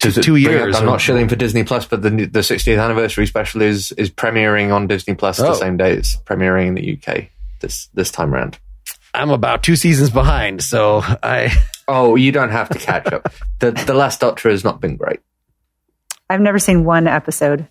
Does 0.00 0.16
two 0.16 0.32
bring 0.32 0.46
up- 0.46 0.50
years. 0.50 0.76
I'm 0.76 0.86
not 0.86 1.00
shilling 1.00 1.28
for 1.28 1.36
Disney 1.36 1.62
Plus, 1.62 1.84
but 1.86 2.02
the 2.02 2.10
the 2.10 2.42
60th 2.42 2.82
anniversary 2.82 3.26
special 3.26 3.62
is 3.62 3.92
is 3.92 4.10
premiering 4.10 4.72
on 4.74 4.88
Disney 4.88 5.14
Plus 5.14 5.38
Oh. 5.38 5.44
the 5.44 5.54
same 5.54 5.76
day 5.76 5.92
it's 5.92 6.16
premiering 6.24 6.66
in 6.68 6.74
the 6.74 6.82
UK 6.98 7.28
this 7.60 7.88
this 7.94 8.10
time 8.10 8.34
around. 8.34 8.58
I'm 9.14 9.30
about 9.30 9.62
two 9.62 9.76
seasons 9.76 10.10
behind. 10.10 10.62
So 10.62 11.02
I, 11.22 11.52
Oh, 11.88 12.16
you 12.16 12.32
don't 12.32 12.50
have 12.50 12.68
to 12.70 12.78
catch 12.78 13.12
up. 13.12 13.32
the 13.60 13.70
The 13.72 13.94
Last 13.94 14.18
Doctor 14.20 14.48
has 14.50 14.64
not 14.64 14.80
been 14.80 14.96
great. 14.96 15.20
I've 16.30 16.40
never 16.40 16.58
seen 16.58 16.84
one 16.84 17.06
episode. 17.06 17.68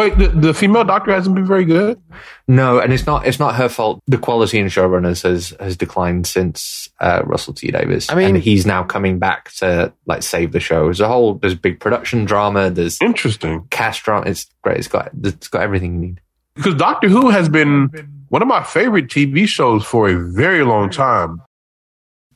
Wait, 0.00 0.16
the, 0.18 0.28
the 0.28 0.54
female 0.54 0.84
doctor 0.84 1.12
hasn't 1.12 1.34
been 1.34 1.44
very 1.46 1.64
good. 1.64 2.00
No, 2.48 2.78
and 2.78 2.92
it's 2.92 3.06
not 3.06 3.26
it's 3.26 3.38
not 3.38 3.54
her 3.56 3.68
fault. 3.68 4.00
The 4.06 4.16
quality 4.18 4.58
in 4.58 4.66
showrunners 4.66 5.22
has 5.22 5.54
has 5.60 5.76
declined 5.76 6.26
since 6.26 6.88
uh, 7.00 7.22
Russell 7.24 7.52
T 7.54 7.70
Davies. 7.70 8.10
I 8.10 8.14
mean- 8.14 8.34
and 8.34 8.36
he's 8.42 8.64
now 8.64 8.82
coming 8.82 9.18
back 9.18 9.52
to 9.56 9.92
like 10.06 10.22
save 10.22 10.52
the 10.52 10.60
show 10.60 10.88
as 10.88 11.00
a 11.00 11.06
whole. 11.08 11.34
There's 11.34 11.54
big 11.54 11.80
production 11.80 12.24
drama. 12.24 12.70
There's 12.70 12.98
Interesting, 13.00 13.66
cast 13.70 14.02
drama. 14.02 14.26
It's 14.30 14.46
great. 14.62 14.78
It's 14.78 14.88
got 14.88 15.10
it's 15.22 15.48
got 15.48 15.62
everything 15.62 15.94
you 15.94 16.00
need. 16.00 16.20
because 16.54 16.74
Doctor 16.76 17.08
Who 17.08 17.28
has 17.30 17.48
been 17.48 17.90
one 18.30 18.42
of 18.42 18.48
my 18.48 18.62
favorite 18.62 19.08
TV 19.08 19.46
shows 19.46 19.84
for 19.84 20.08
a 20.08 20.14
very 20.32 20.64
long 20.64 20.88
time. 20.90 21.42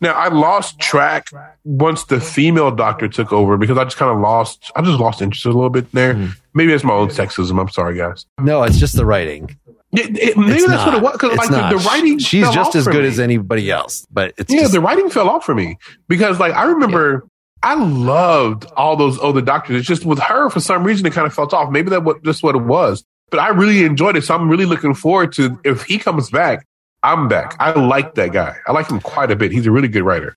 Now 0.05 0.13
I 0.13 0.29
lost 0.29 0.79
track 0.79 1.29
once 1.65 2.05
the 2.05 2.21
female 2.21 2.71
doctor 2.71 3.09
took 3.09 3.33
over 3.33 3.57
because 3.57 3.79
I 3.79 3.85
just 3.85 3.97
kind 3.97 4.11
of 4.13 4.21
lost. 4.21 4.71
I 4.77 4.83
just 4.83 5.01
lost 5.01 5.23
interest 5.23 5.45
a 5.47 5.49
little 5.49 5.71
bit 5.71 5.91
there. 5.93 6.15
Hmm. 6.15 6.27
Maybe 6.53 6.73
it's 6.73 6.85
my 6.85 6.93
own 6.93 7.09
sexism. 7.09 7.61
I'm 7.61 7.69
sorry, 7.71 7.97
guys. 7.97 8.27
no, 8.39 8.63
it's 8.63 8.79
just 8.79 8.97
the 8.97 9.07
writing. 9.07 9.57
Yeah, 9.93 10.05
it- 10.09 10.37
maybe 10.37 10.53
It's 10.53 10.67
that's 10.67 10.85
not. 10.85 10.87
what 10.87 10.95
it 10.97 11.03
was 11.03 11.13
because 11.13 11.37
like 11.39 11.51
the, 11.51 11.79
the 11.79 11.85
writing. 11.85 12.19
She's 12.19 12.49
just 12.51 12.75
as 12.75 12.87
good 12.87 13.03
me. 13.03 13.09
as 13.09 13.19
anybody 13.19 13.71
else, 13.71 14.07
but 14.11 14.35
it's 14.37 14.53
yeah, 14.53 14.61
just, 14.61 14.73
the 14.73 14.81
writing 14.81 15.09
fell 15.09 15.29
off 15.29 15.45
for 15.45 15.55
me 15.55 15.79
because 16.09 16.39
like 16.39 16.53
I 16.53 16.65
remember 16.65 17.27
I 17.63 17.75
loved 17.75 18.67
all 18.77 18.97
those 18.97 19.19
other 19.23 19.41
doctors. 19.41 19.77
It's 19.77 19.87
just 19.89 20.05
with 20.05 20.19
her 20.19 20.51
for 20.51 20.61
some 20.61 20.85
reason 20.85 21.07
it 21.07 21.13
kind 21.15 21.27
of 21.27 21.33
felt 21.33 21.55
off. 21.55 21.71
Maybe 21.71 21.91
that 21.91 22.05
what 22.05 22.23
just 22.25 22.43
what 22.43 22.55
it 22.57 22.63
was. 22.63 23.05
But 23.31 23.41
I 23.41 23.49
really 23.49 23.85
enjoyed 23.85 24.17
it. 24.17 24.23
So 24.25 24.35
I'm 24.35 24.49
really 24.51 24.67
looking 24.67 24.95
forward 24.95 25.33
to 25.35 25.59
if 25.65 25.85
he 25.85 25.99
comes 25.99 26.29
back, 26.29 26.67
I'm 27.05 27.29
back. 27.29 27.55
I 27.61 27.73
like 27.79 28.15
that 28.17 28.33
guy. 28.33 28.57
I 28.67 28.73
like 28.73 28.89
him 28.91 28.99
quite 29.01 29.31
a 29.31 29.37
bit. 29.37 29.53
He's 29.53 29.67
a 29.67 29.71
really 29.71 29.89
good 29.89 30.03
writer. 30.03 30.37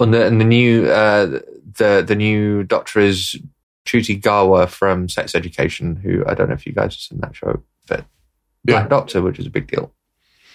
And 0.00 0.12
the 0.12 0.26
and 0.26 0.40
the 0.40 0.44
new 0.44 0.86
uh, 0.88 1.40
the 1.78 2.02
the 2.06 2.14
new 2.16 2.62
Doctor 2.64 3.00
is 3.00 3.36
Ncuti 3.86 4.20
Gatwa 4.20 4.68
from 4.68 5.08
Sex 5.08 5.34
Education, 5.34 5.94
who 5.96 6.24
I 6.26 6.34
don't 6.34 6.48
know 6.48 6.54
if 6.54 6.66
you 6.66 6.72
guys 6.72 6.94
have 6.94 7.00
seen 7.00 7.20
that 7.20 7.36
show, 7.36 7.62
but 7.86 8.04
Black 8.64 8.84
Yeah. 8.84 8.88
Doctor, 8.88 9.22
which 9.22 9.38
is 9.38 9.46
a 9.46 9.50
big 9.50 9.68
deal. 9.68 9.92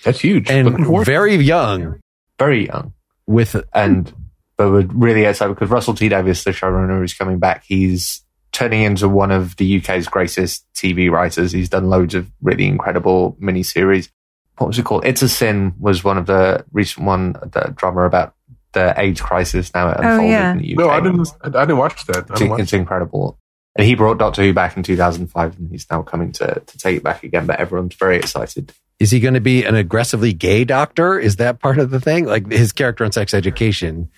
That's 0.04 0.20
huge. 0.20 0.50
And 0.50 0.86
very 1.06 1.36
young 1.36 2.00
Very 2.40 2.66
young. 2.68 2.94
with 3.28 3.56
and 3.74 4.12
but 4.58 4.72
we're 4.72 4.86
really 4.88 5.24
excited 5.26 5.54
because 5.56 5.70
Russell 5.70 5.94
T 5.94 6.10
Davies, 6.10 6.44
the 6.44 6.52
showrunner, 6.52 7.04
is 7.04 7.14
coming 7.14 7.38
back. 7.40 7.64
He's 7.66 8.24
turning 8.52 8.82
into 8.82 9.08
one 9.08 9.32
of 9.32 9.56
the 9.58 9.78
UK's 9.80 10.08
greatest 10.08 10.66
TV 10.74 11.10
writers. 11.10 11.52
He's 11.52 11.70
done 11.70 11.90
loads 11.90 12.16
of 12.16 12.30
really 12.42 12.66
incredible 12.66 13.38
miniseries. 13.42 14.10
What 14.62 14.68
was 14.68 14.80
it 14.80 14.86
called? 14.86 15.06
It's 15.06 15.22
a 15.22 15.30
Sin 15.30 15.74
was 15.80 16.04
one 16.04 16.18
of 16.18 16.26
the 16.28 16.64
recent 16.72 17.06
one, 17.06 17.34
the 17.34 17.74
drama 17.76 18.04
about 18.04 18.36
the 18.74 18.94
AIDS 18.98 19.20
crisis 19.20 19.74
now 19.74 19.90
it 19.90 19.98
Oh, 20.00 20.02
unfolded 20.04 20.30
yeah. 20.30 20.52
in 20.54 20.58
the 20.60 20.74
UK. 20.74 20.80
no, 20.80 20.90
I 20.90 21.02
didn't. 21.02 21.28
I 21.44 21.50
didn't 21.50 21.78
watch 21.78 22.06
that. 22.06 22.16
I 22.18 22.20
It's, 22.20 22.30
didn't 22.40 22.50
watch 22.52 22.60
it's 22.62 22.74
incredible. 22.74 23.38
And 23.76 23.88
he 23.88 23.96
brought 23.96 24.18
Doctor 24.18 24.44
Who 24.44 24.54
back 24.54 24.78
in 24.78 24.84
2005, 24.84 25.58
and 25.58 25.70
he's 25.72 25.88
now 25.90 26.02
coming 26.04 26.32
to, 26.34 26.62
to 26.66 26.78
take 26.78 26.98
it 26.98 27.04
back 27.04 27.24
again. 27.24 27.48
But 27.48 27.60
everyone's 27.60 27.96
very 27.96 28.18
excited. 28.18 28.72
Is 29.00 29.12
he 29.12 29.20
going 29.20 29.34
to 29.34 29.42
be 29.42 29.64
an 29.66 29.76
aggressively 29.76 30.32
gay 30.34 30.64
doctor? 30.64 31.18
Is 31.20 31.38
that 31.38 31.60
part 31.60 31.80
of 31.80 31.90
the 31.90 32.00
thing? 32.00 32.26
Like 32.26 32.52
his 32.52 32.72
character 32.72 33.04
on 33.04 33.12
Sex 33.12 33.34
Education? 33.34 34.10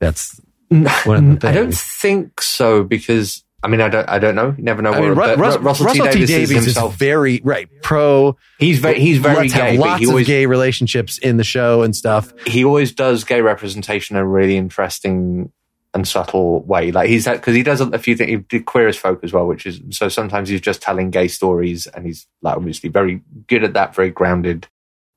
That's 0.00 0.40
one 0.68 0.86
of 0.86 1.06
the 1.06 1.36
things. 1.40 1.44
I 1.44 1.52
don't 1.52 1.74
think 1.74 2.40
so 2.40 2.82
because 2.84 3.44
I 3.62 3.68
mean 3.68 3.80
I 3.80 3.88
don't 3.88 4.08
I 4.08 4.18
don't 4.18 4.34
know. 4.34 4.54
You 4.56 4.64
never 4.64 4.82
know. 4.82 4.92
I 4.92 5.00
what, 5.00 5.08
mean, 5.08 5.18
Ru- 5.18 5.34
Ru- 5.34 5.58
Russell, 5.58 5.86
Russell, 5.86 6.06
T. 6.08 6.26
Davies, 6.26 6.30
is 6.30 6.50
is 6.50 6.64
himself. 6.64 6.96
very 6.96 7.40
right 7.44 7.68
pro. 7.82 8.36
he's 8.58 8.78
very 8.78 8.98
he's 8.98 9.18
very 9.18 9.36
let's 9.36 9.54
gay. 9.54 9.72
have 9.72 9.80
lots 9.80 10.00
he 10.00 10.20
of 10.20 10.26
gay 10.26 10.46
relationships 10.46 11.18
in 11.18 11.36
the 11.36 11.44
show 11.44 11.82
and 11.82 11.94
stuff. 11.94 12.32
he 12.46 12.64
always 12.64 12.92
does 12.92 13.24
gay 13.24 13.40
representation 13.40 14.16
in 14.16 14.22
a 14.22 14.26
really 14.26 14.56
interesting 14.56 15.52
and 15.94 16.08
subtle 16.08 16.62
way. 16.62 16.90
Like 16.90 17.08
he's 17.08 17.26
because 17.26 17.54
he 17.54 17.62
does 17.62 17.80
a 17.80 17.98
few 17.98 18.16
things. 18.16 18.30
He 18.30 18.36
did 18.36 18.66
queer 18.66 18.88
as 18.88 18.96
folk 18.96 19.22
as 19.22 19.32
well, 19.32 19.46
which 19.46 19.66
is 19.66 19.80
so 19.90 20.08
sometimes 20.08 20.48
he's 20.48 20.60
just 20.60 20.82
telling 20.82 21.10
gay 21.10 21.28
stories, 21.28 21.86
and 21.86 22.06
he's 22.06 22.26
like 22.40 22.56
obviously 22.56 22.88
very 22.88 23.22
good 23.46 23.64
at 23.64 23.74
that, 23.74 23.94
very 23.94 24.10
grounded. 24.10 24.68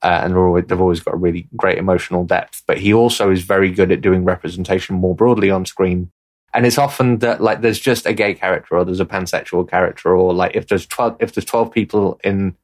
Uh, 0.02 0.22
and 0.24 0.36
always, 0.36 0.66
they've 0.68 0.82
always 0.82 1.00
got 1.00 1.16
a 1.16 1.18
really 1.18 1.48
great 1.56 1.78
emotional 1.78 2.26
depth. 2.26 2.62
But 2.68 2.78
he 2.78 2.94
also 2.94 3.32
is 3.32 3.42
very 3.42 3.72
good 3.72 3.92
at 3.92 4.02
doing 4.02 4.24
representation 4.24 4.98
more 4.98 5.16
broadly 5.16 5.50
on 5.50 5.66
screen. 5.66 6.12
And 6.56 6.66
it's 6.66 6.78
often 6.78 7.20
that 7.20 7.42
like 7.42 7.62
there's 7.62 7.80
just 7.80 8.06
a 8.06 8.14
gay 8.14 8.34
character 8.34 8.78
or 8.78 8.86
there's 8.86 9.02
a 9.02 9.06
pansexual 9.06 9.70
character 9.70 10.16
or 10.16 10.34
like 10.34 10.56
if 10.56 10.68
there's 10.68 10.86
twelve 10.88 11.18
if 11.20 11.34
there's 11.34 11.46
twelve 11.46 11.72
people 11.72 12.20
in 12.24 12.56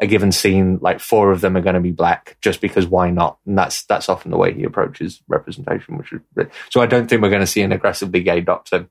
a 0.00 0.06
given 0.06 0.32
scene, 0.32 0.78
like 0.80 1.00
four 1.00 1.30
of 1.30 1.42
them 1.42 1.56
are 1.56 1.60
going 1.60 1.74
to 1.74 1.80
be 1.80 1.90
black, 1.90 2.38
just 2.40 2.60
because 2.60 2.86
why 2.86 3.10
not? 3.10 3.38
And 3.46 3.58
that's 3.58 3.84
that's 3.84 4.08
often 4.08 4.30
the 4.30 4.36
way 4.38 4.54
he 4.54 4.62
approaches 4.62 5.20
representation. 5.28 5.98
Which 5.98 6.12
is 6.12 6.20
so 6.70 6.80
I 6.80 6.86
don't 6.86 7.08
think 7.08 7.22
we're 7.22 7.28
going 7.28 7.40
to 7.40 7.46
see 7.46 7.62
an 7.62 7.72
aggressively 7.72 8.22
gay 8.22 8.40
Doctor, 8.40 8.88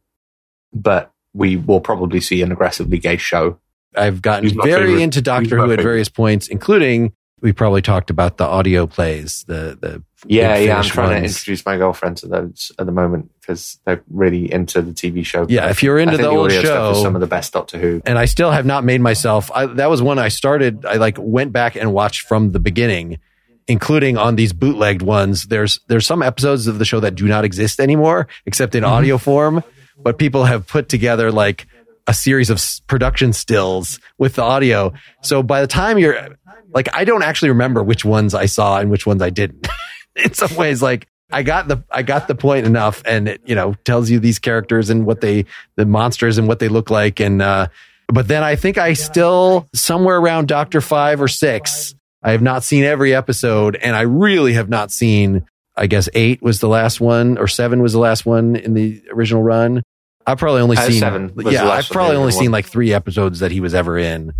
but 0.71 1.11
we 1.33 1.55
will 1.55 1.81
probably 1.81 2.19
see 2.19 2.41
an 2.41 2.51
aggressively 2.51 2.99
gay 2.99 3.17
show. 3.17 3.59
I've 3.95 4.21
gotten 4.21 4.49
very 4.61 4.87
favorite. 4.87 5.01
into 5.01 5.21
Doctor 5.21 5.57
Who 5.57 5.71
at 5.71 5.81
various 5.81 6.09
points, 6.09 6.47
including 6.47 7.13
we 7.41 7.53
probably 7.53 7.81
talked 7.81 8.09
about 8.09 8.37
the 8.37 8.45
audio 8.45 8.87
plays, 8.87 9.43
the 9.47 9.77
the 9.79 10.03
Yeah, 10.25 10.57
yeah. 10.57 10.77
I'm 10.77 10.83
trying 10.83 11.21
to 11.21 11.27
introduce 11.27 11.65
my 11.65 11.77
girlfriend 11.77 12.17
to 12.17 12.27
those 12.27 12.71
at 12.77 12.85
the 12.85 12.91
moment 12.91 13.31
because 13.39 13.79
they're 13.85 14.03
really 14.09 14.51
into 14.51 14.81
the 14.81 14.91
TV 14.91 15.25
show. 15.25 15.45
Yeah, 15.49 15.69
if 15.69 15.81
you're 15.83 15.97
into 15.97 16.17
think 16.17 16.23
the 16.23 16.29
old 16.29 16.47
audio 16.47 16.61
stuff 16.61 16.91
is 16.91 16.97
show- 16.97 17.03
some 17.03 17.15
of 17.15 17.21
the 17.21 17.27
best 17.27 17.53
Doctor 17.53 17.77
Who. 17.77 18.01
and 18.05 18.17
I 18.17 18.25
still 18.25 18.51
have 18.51 18.65
not 18.65 18.83
made 18.83 19.01
myself. 19.01 19.51
I, 19.53 19.65
that 19.65 19.89
was 19.89 20.01
one 20.01 20.19
I 20.19 20.27
started. 20.29 20.85
I 20.85 20.95
like 20.95 21.17
went 21.19 21.51
back 21.51 21.75
and 21.75 21.93
watched 21.93 22.27
from 22.27 22.51
the 22.51 22.59
beginning, 22.59 23.19
including 23.67 24.17
on 24.17 24.35
these 24.35 24.53
bootlegged 24.53 25.01
ones. 25.01 25.45
There's 25.45 25.79
there's 25.87 26.05
some 26.05 26.21
episodes 26.21 26.67
of 26.67 26.79
the 26.79 26.85
show 26.85 26.99
that 26.99 27.15
do 27.15 27.27
not 27.27 27.45
exist 27.45 27.79
anymore, 27.79 28.27
except 28.45 28.75
in 28.75 28.83
mm-hmm. 28.83 28.93
audio 28.93 29.17
form. 29.17 29.63
But 30.01 30.17
people 30.17 30.45
have 30.45 30.65
put 30.65 30.87
together 30.87 31.29
like 31.29 31.67
a 32.09 32.13
series 32.13 32.49
of 32.49 32.59
production 32.87 33.33
stills 33.33 33.99
with 34.17 34.33
the 34.33 34.41
audio. 34.41 34.91
So 35.21 35.43
by 35.43 35.61
the 35.61 35.67
time 35.67 35.99
you're 35.99 36.35
like, 36.73 36.87
I 36.93 37.03
don't 37.03 37.23
actually 37.23 37.49
remember 37.49 37.83
which 37.83 38.03
ones 38.05 38.33
I 38.33 38.45
saw 38.45 38.79
and 38.79 38.89
which 38.89 39.05
ones 39.05 39.21
I 39.21 39.29
didn't. 39.29 39.67
in 40.15 40.33
some 40.33 40.55
ways, 40.55 40.81
like. 40.81 41.07
I 41.31 41.43
got 41.43 41.67
the 41.67 41.83
I 41.91 42.01
got 42.01 42.27
the 42.27 42.33
point 42.33 42.65
enough, 42.65 43.03
and 43.05 43.27
it 43.29 43.41
you 43.45 43.53
know 43.53 43.75
tells 43.85 44.09
you 44.09 44.19
these 44.19 44.39
characters 44.39 44.89
and 44.89 45.05
what 45.05 45.21
they 45.21 45.45
the 45.75 45.85
monsters 45.85 46.39
and 46.39 46.47
what 46.47 46.57
they 46.57 46.69
look 46.69 46.89
like, 46.89 47.19
and 47.19 47.39
uh, 47.39 47.67
but 48.07 48.27
then 48.27 48.41
I 48.41 48.55
think 48.55 48.79
I 48.79 48.93
still 48.93 49.67
somewhere 49.75 50.17
around 50.17 50.47
Doctor 50.47 50.81
Five 50.81 51.21
or 51.21 51.27
Six. 51.27 51.93
I 52.23 52.31
have 52.31 52.41
not 52.41 52.63
seen 52.63 52.83
every 52.83 53.13
episode, 53.13 53.75
and 53.75 53.95
I 53.95 54.01
really 54.01 54.53
have 54.53 54.69
not 54.69 54.91
seen. 54.91 55.45
I 55.77 55.85
guess 55.85 56.09
eight 56.15 56.41
was 56.41 56.61
the 56.61 56.67
last 56.67 56.99
one, 56.99 57.37
or 57.37 57.47
seven 57.47 57.83
was 57.83 57.93
the 57.93 57.99
last 57.99 58.25
one 58.25 58.55
in 58.55 58.73
the 58.73 58.99
original 59.13 59.43
run. 59.43 59.83
I've 60.25 60.39
probably 60.39 60.61
only 60.61 60.77
Uh, 60.77 60.87
seen 60.89 60.99
seven 60.99 61.31
Yeah, 61.45 61.69
I've 61.69 61.89
probably 61.89 62.15
only 62.17 62.31
seen 62.31 62.45
one. 62.45 62.53
like 62.53 62.65
three 62.65 62.91
episodes 62.91 63.41
that 63.41 63.51
he 63.51 63.61
was 63.61 63.75
ever 63.75 63.99
in. 63.99 64.33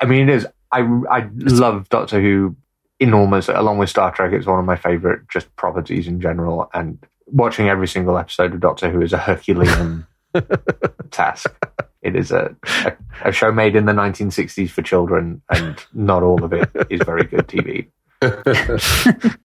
I 0.00 0.06
mean, 0.06 0.26
it 0.30 0.34
is. 0.36 0.46
I 0.72 0.80
I 1.10 1.28
love 1.34 1.88
Doctor 1.88 2.20
Who 2.20 2.56
enormous. 3.00 3.48
Along 3.48 3.78
with 3.78 3.90
Star 3.90 4.12
Trek, 4.12 4.32
it's 4.32 4.46
one 4.46 4.58
of 4.58 4.64
my 4.64 4.76
favorite 4.76 5.28
just 5.28 5.54
properties 5.56 6.06
in 6.08 6.20
general. 6.20 6.70
And 6.74 6.98
watching 7.26 7.68
every 7.68 7.88
single 7.88 8.18
episode 8.18 8.54
of 8.54 8.60
Doctor 8.60 8.90
Who 8.90 9.02
is 9.02 9.12
a 9.12 9.18
Herculean 9.18 10.06
task. 11.10 11.54
It 12.02 12.16
is 12.16 12.32
a, 12.32 12.54
a, 12.84 12.92
a 13.24 13.32
show 13.32 13.50
made 13.50 13.76
in 13.76 13.86
the 13.86 13.92
1960s 13.92 14.70
for 14.70 14.82
children, 14.82 15.40
and 15.50 15.82
not 15.94 16.22
all 16.22 16.44
of 16.44 16.52
it 16.52 16.70
is 16.90 17.00
very 17.04 17.24
good 17.24 17.48
TV. 17.48 17.88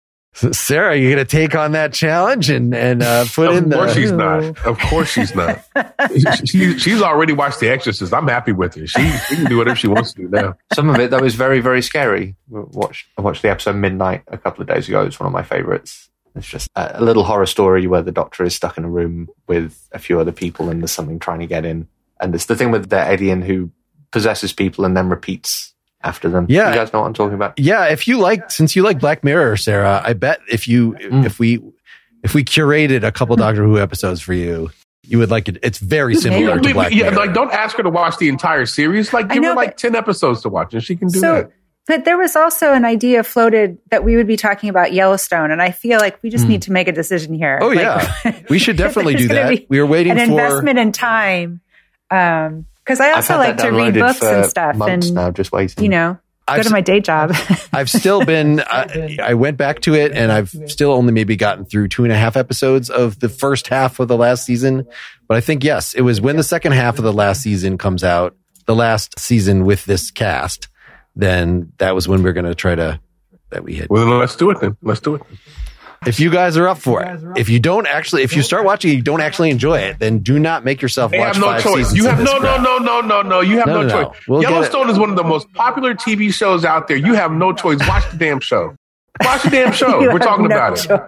Sarah, 0.51 0.95
you 0.95 1.13
going 1.13 1.17
to 1.17 1.25
take 1.25 1.55
on 1.55 1.73
that 1.73 1.93
challenge 1.93 2.49
and 2.49 2.73
and 2.73 3.03
uh, 3.03 3.25
put 3.25 3.49
of 3.49 3.57
in 3.57 3.71
course 3.71 3.93
she's 3.93 4.11
not. 4.11 4.65
Of 4.65 4.79
course 4.79 5.09
she's 5.09 5.35
not. 5.35 5.63
she, 6.45 6.77
she's 6.77 7.01
already 7.01 7.33
watched 7.33 7.59
The 7.59 7.69
Exorcist. 7.69 8.13
I'm 8.13 8.27
happy 8.27 8.51
with 8.51 8.75
her. 8.75 8.87
She, 8.87 9.09
she 9.27 9.35
can 9.35 9.45
do 9.45 9.57
whatever 9.57 9.75
she 9.75 9.87
wants 9.87 10.13
to 10.13 10.21
do 10.21 10.27
now. 10.29 10.57
Some 10.73 10.89
of 10.89 10.99
it 10.99 11.11
that 11.11 11.21
was 11.21 11.35
very 11.35 11.59
very 11.59 11.81
scary. 11.81 12.35
Watched 12.49 13.07
I 13.17 13.21
watched 13.21 13.41
the 13.41 13.49
episode 13.49 13.75
Midnight 13.75 14.23
a 14.27 14.37
couple 14.37 14.61
of 14.61 14.67
days 14.67 14.87
ago. 14.87 15.05
It's 15.05 15.19
one 15.19 15.27
of 15.27 15.33
my 15.33 15.43
favorites. 15.43 16.09
It's 16.35 16.47
just 16.47 16.69
a, 16.75 16.99
a 16.99 17.03
little 17.03 17.23
horror 17.23 17.45
story 17.45 17.87
where 17.87 18.01
the 18.01 18.11
doctor 18.11 18.43
is 18.43 18.55
stuck 18.55 18.77
in 18.77 18.85
a 18.85 18.89
room 18.89 19.27
with 19.47 19.87
a 19.91 19.99
few 19.99 20.19
other 20.19 20.31
people 20.31 20.69
and 20.69 20.81
there's 20.81 20.91
something 20.91 21.19
trying 21.19 21.39
to 21.39 21.47
get 21.47 21.65
in. 21.65 21.87
And 22.21 22.33
it's 22.33 22.45
the 22.45 22.55
thing 22.55 22.71
with 22.71 22.89
the 22.89 22.99
alien 22.99 23.41
who 23.41 23.71
possesses 24.11 24.53
people 24.53 24.85
and 24.85 24.95
then 24.95 25.09
repeats 25.09 25.73
after 26.01 26.29
them. 26.29 26.45
Yeah. 26.49 26.69
you 26.69 26.75
guys 26.75 26.93
know 26.93 27.01
what 27.01 27.07
I'm 27.07 27.13
talking 27.13 27.35
about. 27.35 27.57
Yeah, 27.59 27.85
if 27.87 28.07
you 28.07 28.17
like, 28.19 28.49
since 28.51 28.75
you 28.75 28.83
like 28.83 28.99
Black 28.99 29.23
Mirror, 29.23 29.57
Sarah, 29.57 30.01
I 30.03 30.13
bet 30.13 30.39
if 30.51 30.67
you 30.67 30.93
Mm. 30.93 31.25
if 31.25 31.39
we 31.39 31.61
if 32.23 32.33
we 32.33 32.43
curated 32.43 33.03
a 33.03 33.11
couple 33.11 33.35
Doctor 33.35 33.63
Who 33.63 33.79
episodes 33.79 34.21
for 34.21 34.33
you, 34.33 34.69
you 35.03 35.17
would 35.19 35.31
like 35.31 35.47
it. 35.47 35.57
It's 35.63 35.77
very 35.79 36.15
similar 36.15 36.59
to 36.59 36.67
Yeah, 36.67 36.73
Black 36.73 36.91
yeah, 36.93 37.03
Mirror. 37.09 37.15
like 37.15 37.33
don't 37.33 37.51
ask 37.51 37.77
her 37.77 37.83
to 37.83 37.89
watch 37.89 38.17
the 38.17 38.29
entire 38.29 38.65
series. 38.65 39.11
Like 39.13 39.29
give 39.29 39.41
know, 39.41 39.49
her 39.49 39.55
like 39.55 39.69
but- 39.71 39.77
ten 39.77 39.95
episodes 39.95 40.41
to 40.43 40.49
watch, 40.49 40.73
and 40.73 40.83
she 40.83 40.95
can 40.95 41.07
do 41.09 41.19
So- 41.19 41.33
that. 41.35 41.51
But 41.87 42.05
there 42.05 42.19
was 42.19 42.35
also 42.35 42.71
an 42.73 42.85
idea 42.85 43.23
floated 43.23 43.79
that 43.89 44.03
we 44.03 44.15
would 44.15 44.27
be 44.27 44.37
talking 44.37 44.69
about 44.69 44.93
Yellowstone, 44.93 45.49
and 45.49 45.59
I 45.59 45.71
feel 45.71 45.97
like 45.97 46.21
we 46.21 46.29
just 46.29 46.47
need 46.47 46.61
to 46.63 46.71
make 46.71 46.87
a 46.87 46.91
decision 46.91 47.33
here. 47.33 47.57
Oh, 47.59 47.69
Like, 47.69 47.79
yeah. 47.79 48.41
we 48.49 48.59
should 48.59 48.77
definitely 48.77 49.15
do 49.15 49.27
that. 49.29 49.65
We 49.69 49.79
are 49.79 49.87
waiting 49.87 50.11
an 50.11 50.17
for. 50.19 50.23
investment 50.33 50.77
in 50.77 50.91
time, 50.91 51.61
because 52.89 52.99
I 52.99 53.11
also 53.11 53.37
like 53.37 53.57
to 53.57 53.69
read 53.69 53.93
books 53.93 54.23
and 54.23 54.45
stuff, 54.47 54.81
and 54.81 55.13
now, 55.13 55.29
just 55.29 55.51
waiting. 55.51 55.83
you 55.83 55.89
know, 55.89 56.13
go 56.13 56.19
I've 56.47 56.63
to 56.63 56.71
my 56.71 56.81
day 56.81 56.99
job. 56.99 57.35
I've 57.73 57.89
still 57.89 58.25
been. 58.25 58.61
I, 58.61 59.17
I 59.21 59.33
went 59.35 59.57
back 59.57 59.81
to 59.81 59.93
it, 59.93 60.11
and 60.11 60.31
I've 60.31 60.49
still 60.65 60.91
only 60.91 61.13
maybe 61.13 61.35
gotten 61.35 61.65
through 61.65 61.89
two 61.89 62.03
and 62.03 62.11
a 62.11 62.15
half 62.15 62.35
episodes 62.35 62.89
of 62.89 63.19
the 63.19 63.29
first 63.29 63.67
half 63.67 63.99
of 63.99 64.07
the 64.07 64.17
last 64.17 64.43
season. 64.43 64.87
But 65.27 65.37
I 65.37 65.41
think 65.41 65.63
yes, 65.63 65.93
it 65.93 66.01
was 66.01 66.19
when 66.19 66.35
the 66.35 66.43
second 66.43 66.71
half 66.71 66.97
of 66.97 67.03
the 67.03 67.13
last 67.13 67.43
season 67.43 67.77
comes 67.77 68.03
out, 68.03 68.35
the 68.65 68.75
last 68.75 69.19
season 69.19 69.65
with 69.65 69.85
this 69.85 70.09
cast. 70.09 70.67
Then 71.15 71.71
that 71.77 71.93
was 71.93 72.07
when 72.07 72.23
we're 72.23 72.33
going 72.33 72.45
to 72.45 72.55
try 72.55 72.73
to 72.73 72.99
that 73.51 73.63
we 73.63 73.75
hit. 73.75 73.91
Well, 73.91 74.07
then 74.07 74.17
let's 74.17 74.35
do 74.35 74.49
it 74.49 74.61
then. 74.61 74.77
Let's 74.81 75.01
do 75.01 75.15
it. 75.15 75.21
If 76.07 76.19
you 76.19 76.29
guys 76.29 76.55
are 76.55 76.67
up 76.67 76.77
for 76.77 77.03
it, 77.03 77.21
if 77.37 77.49
you 77.49 77.59
don't 77.59 77.85
actually, 77.85 78.23
if 78.23 78.33
you 78.35 78.41
start 78.41 78.63
watching, 78.63 78.91
you 78.95 79.01
don't 79.01 79.19
actually 79.21 79.49
enjoy 79.49 79.79
it, 79.79 79.99
then 79.99 80.19
do 80.19 80.39
not 80.39 80.63
make 80.63 80.81
yourself 80.81 81.11
They 81.11 81.19
watch 81.19 81.35
have 81.35 81.41
no 81.41 81.47
five 81.47 81.61
choice. 81.63 81.89
seasons. 81.89 81.97
You 81.97 82.03
of 82.05 82.09
have 82.11 82.17
this 82.19 82.25
no, 82.31 82.37
no, 82.37 82.39
crap. 82.39 82.61
no, 82.61 82.77
no, 82.77 83.01
no, 83.01 83.21
no. 83.21 83.41
You 83.41 83.57
have 83.57 83.67
No, 83.67 83.81
no, 83.81 83.87
no, 83.87 84.01
no. 84.01 84.03
choice. 84.09 84.27
We'll 84.27 84.41
Yellowstone 84.41 84.89
is 84.89 84.97
one 84.97 85.09
of 85.09 85.17
the 85.17 85.23
most 85.23 85.51
popular 85.53 85.93
TV 85.93 86.33
shows 86.33 86.63
out 86.63 86.87
there. 86.87 86.95
You 86.97 87.15
have 87.15 87.31
no 87.33 87.51
choice. 87.51 87.79
Watch 87.87 88.09
the 88.11 88.17
damn 88.17 88.39
show. 88.39 88.75
Watch 89.21 89.43
the 89.43 89.49
damn 89.49 89.73
show. 89.73 89.99
We're 90.13 90.19
talking 90.19 90.47
no 90.47 90.55
about 90.55 90.85
it. 90.85 91.01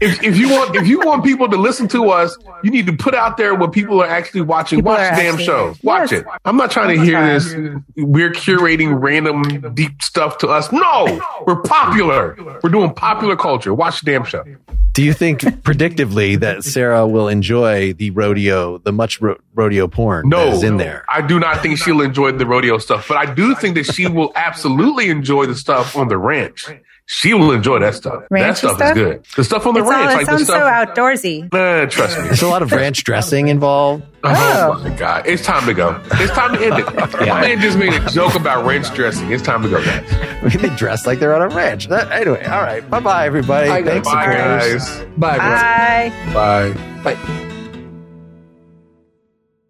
If, 0.00 0.22
if 0.22 0.36
you 0.36 0.50
want, 0.50 0.76
if 0.76 0.86
you 0.86 1.00
want 1.00 1.24
people 1.24 1.48
to 1.48 1.56
listen 1.56 1.88
to 1.88 2.10
us, 2.10 2.36
you 2.62 2.70
need 2.70 2.86
to 2.86 2.92
put 2.96 3.14
out 3.14 3.36
there 3.36 3.54
what 3.54 3.72
people 3.72 4.02
are 4.02 4.06
actually 4.06 4.42
watching. 4.42 4.78
People 4.80 4.92
Watch 4.92 5.10
the 5.10 5.16
damn 5.22 5.34
actually- 5.34 5.44
show. 5.44 5.74
Watch 5.82 6.12
Yes. 6.12 6.20
it. 6.20 6.26
I'm 6.44 6.56
not 6.56 6.70
trying 6.70 6.94
to 6.94 7.00
I'm 7.00 7.06
hear 7.06 7.14
trying. 7.14 7.32
this. 7.34 7.82
We're 7.96 8.30
curating 8.32 9.00
random 9.00 9.72
deep 9.74 10.02
stuff 10.02 10.38
to 10.38 10.48
us. 10.48 10.70
No, 10.72 11.20
we're 11.46 11.62
popular. 11.62 12.36
We're 12.62 12.70
doing 12.70 12.92
popular 12.92 13.36
culture. 13.36 13.72
Watch 13.72 14.00
the 14.02 14.12
damn 14.12 14.24
show. 14.24 14.44
Do 14.92 15.02
you 15.02 15.12
think 15.12 15.40
predictively 15.40 16.38
that 16.38 16.62
Sarah 16.62 17.04
will 17.06 17.26
enjoy 17.28 17.94
the 17.94 18.10
rodeo, 18.10 18.78
the 18.78 18.92
much 18.92 19.20
ro- 19.20 19.36
rodeo 19.54 19.88
porn 19.88 20.28
No, 20.28 20.44
that 20.46 20.54
is 20.54 20.62
in 20.62 20.76
there? 20.76 21.04
I 21.08 21.20
do 21.20 21.40
not 21.40 21.62
think 21.62 21.78
she'll 21.78 22.00
enjoy 22.00 22.30
the 22.32 22.46
rodeo 22.46 22.78
stuff, 22.78 23.08
but 23.08 23.16
I 23.16 23.32
do 23.34 23.56
think 23.56 23.74
that 23.74 23.86
she 23.86 24.06
will 24.06 24.30
absolutely 24.36 25.08
enjoy 25.10 25.46
the 25.46 25.56
stuff 25.56 25.96
on 25.96 26.06
the 26.08 26.16
ranch. 26.16 26.66
She 27.06 27.34
will 27.34 27.52
enjoy 27.52 27.80
that 27.80 27.94
stuff. 27.94 28.24
that 28.30 28.56
stuff, 28.56 28.76
stuff? 28.76 28.96
is 28.96 29.02
good. 29.02 29.26
The 29.36 29.44
stuff 29.44 29.66
on 29.66 29.74
the 29.74 29.80
It's 29.80 29.88
all, 29.88 29.92
ranch, 29.92 30.10
it 30.10 30.16
like 30.16 30.26
the 30.26 30.44
sounds 30.44 30.46
so 30.46 30.54
outdoorsy. 30.54 31.52
Nah, 31.52 31.84
trust 31.86 32.18
me. 32.18 32.24
There's 32.24 32.40
a 32.40 32.48
lot 32.48 32.62
of 32.62 32.72
ranch 32.72 33.04
dressing 33.04 33.48
involved. 33.48 34.04
Oh, 34.22 34.80
my 34.82 34.94
oh. 34.94 34.96
god, 34.96 35.26
it's 35.26 35.44
time 35.44 35.66
to 35.66 35.74
go. 35.74 36.00
It's 36.12 36.32
time 36.32 36.54
to 36.54 36.64
end 36.64 36.78
it. 36.78 36.94
My 37.28 37.42
man 37.42 37.60
just 37.60 37.76
made 37.76 37.92
a 37.92 38.08
joke 38.08 38.34
about 38.34 38.64
ranch 38.64 38.90
dressing. 38.94 39.30
It's 39.30 39.42
time 39.42 39.62
to 39.62 39.68
go, 39.68 39.84
guys. 39.84 40.54
they 40.62 40.74
dress 40.76 41.06
like 41.06 41.18
they're 41.18 41.34
on 41.34 41.42
a 41.42 41.54
ranch. 41.54 41.88
That, 41.88 42.10
anyway, 42.10 42.42
all 42.44 42.62
right. 42.62 42.88
Bye 42.88 43.00
bye, 43.00 43.26
everybody. 43.26 43.68
Thanks, 43.84 44.08
Bye, 44.08 44.24
of 44.24 44.38
guys. 44.38 45.04
Bye, 45.18 45.36
everyone. 45.36 46.32
Bye. 46.32 46.72
Bye. 47.04 47.14
Bye. 47.14 47.43